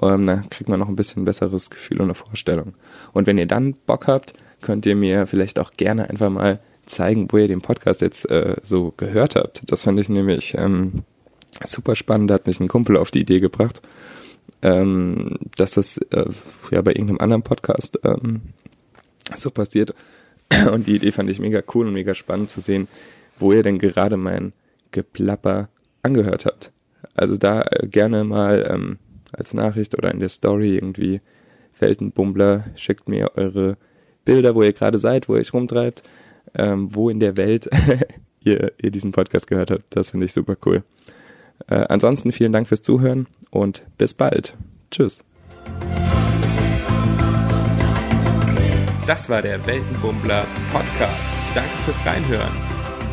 Ähm, 0.00 0.26
dann 0.26 0.50
kriegt 0.50 0.68
man 0.68 0.78
noch 0.78 0.88
ein 0.88 0.96
bisschen 0.96 1.24
besseres 1.24 1.70
Gefühl 1.70 1.98
und 1.98 2.06
eine 2.06 2.14
Vorstellung. 2.14 2.74
Und 3.12 3.26
wenn 3.26 3.38
ihr 3.38 3.46
dann 3.46 3.74
Bock 3.86 4.06
habt, 4.06 4.34
könnt 4.60 4.84
ihr 4.86 4.96
mir 4.96 5.26
vielleicht 5.26 5.58
auch 5.58 5.72
gerne 5.72 6.10
einfach 6.10 6.30
mal 6.30 6.60
zeigen, 6.86 7.28
wo 7.30 7.38
ihr 7.38 7.48
den 7.48 7.62
Podcast 7.62 8.00
jetzt 8.00 8.30
äh, 8.30 8.56
so 8.62 8.92
gehört 8.96 9.36
habt. 9.36 9.62
Das 9.66 9.84
fand 9.84 9.98
ich 9.98 10.08
nämlich 10.08 10.54
ähm, 10.56 11.04
super 11.64 11.96
spannend. 11.96 12.30
Da 12.30 12.34
hat 12.34 12.46
mich 12.46 12.60
ein 12.60 12.68
Kumpel 12.68 12.96
auf 12.96 13.10
die 13.10 13.20
Idee 13.20 13.40
gebracht, 13.40 13.82
ähm, 14.66 15.38
dass 15.56 15.72
das 15.72 15.96
äh, 16.10 16.26
ja 16.72 16.82
bei 16.82 16.90
irgendeinem 16.90 17.20
anderen 17.20 17.42
Podcast 17.42 18.00
ähm, 18.02 18.42
so 19.36 19.50
passiert. 19.50 19.94
Und 20.72 20.88
die 20.88 20.96
Idee 20.96 21.12
fand 21.12 21.30
ich 21.30 21.38
mega 21.38 21.62
cool 21.74 21.86
und 21.86 21.92
mega 21.92 22.14
spannend 22.14 22.50
zu 22.50 22.60
sehen, 22.60 22.88
wo 23.38 23.52
ihr 23.52 23.62
denn 23.62 23.78
gerade 23.78 24.16
mein 24.16 24.52
Geplapper 24.92 25.68
angehört 26.02 26.46
habt. 26.46 26.72
Also 27.14 27.36
da 27.36 27.62
äh, 27.62 27.86
gerne 27.86 28.24
mal 28.24 28.66
ähm, 28.68 28.98
als 29.32 29.54
Nachricht 29.54 29.96
oder 29.96 30.12
in 30.12 30.20
der 30.20 30.28
Story 30.28 30.74
irgendwie 30.74 31.20
Weltenbummler, 31.78 32.64
schickt 32.76 33.08
mir 33.08 33.32
eure 33.36 33.76
Bilder, 34.24 34.54
wo 34.54 34.62
ihr 34.62 34.72
gerade 34.72 34.98
seid, 34.98 35.28
wo 35.28 35.34
ihr 35.34 35.40
euch 35.40 35.52
rumtreibt, 35.52 36.02
ähm, 36.54 36.94
wo 36.94 37.10
in 37.10 37.20
der 37.20 37.36
Welt 37.36 37.68
ihr, 38.40 38.72
ihr 38.80 38.90
diesen 38.90 39.12
Podcast 39.12 39.46
gehört 39.46 39.70
habt. 39.70 39.84
Das 39.90 40.10
finde 40.10 40.26
ich 40.26 40.32
super 40.32 40.56
cool. 40.64 40.82
Äh, 41.68 41.84
ansonsten 41.88 42.32
vielen 42.32 42.52
Dank 42.52 42.68
fürs 42.68 42.82
Zuhören 42.82 43.26
und 43.50 43.82
bis 43.98 44.14
bald. 44.14 44.56
Tschüss. 44.90 45.24
Das 49.06 49.28
war 49.28 49.40
der 49.40 49.64
Weltenbummler 49.66 50.46
Podcast. 50.72 51.28
Danke 51.54 51.76
fürs 51.84 52.04
Reinhören. 52.04 52.52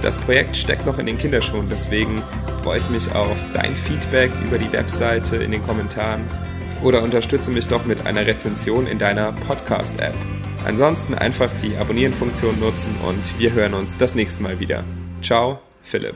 Das 0.01 0.17
Projekt 0.17 0.57
steckt 0.57 0.85
noch 0.85 0.97
in 0.97 1.05
den 1.05 1.17
Kinderschuhen, 1.17 1.67
deswegen 1.69 2.21
freue 2.63 2.79
ich 2.79 2.89
mich 2.89 3.13
auf 3.13 3.37
dein 3.53 3.75
Feedback 3.75 4.31
über 4.45 4.57
die 4.57 4.71
Webseite 4.73 5.37
in 5.37 5.51
den 5.51 5.63
Kommentaren 5.63 6.23
oder 6.83 7.01
unterstütze 7.01 7.51
mich 7.51 7.67
doch 7.67 7.85
mit 7.85 8.05
einer 8.05 8.25
Rezension 8.25 8.87
in 8.87 8.99
deiner 8.99 9.31
Podcast-App. 9.31 10.15
Ansonsten 10.65 11.13
einfach 11.13 11.49
die 11.61 11.75
Abonnieren-Funktion 11.77 12.59
nutzen 12.59 12.95
und 13.07 13.39
wir 13.39 13.53
hören 13.53 13.73
uns 13.73 13.95
das 13.97 14.15
nächste 14.15 14.43
Mal 14.43 14.59
wieder. 14.59 14.83
Ciao, 15.21 15.59
Philipp. 15.81 16.15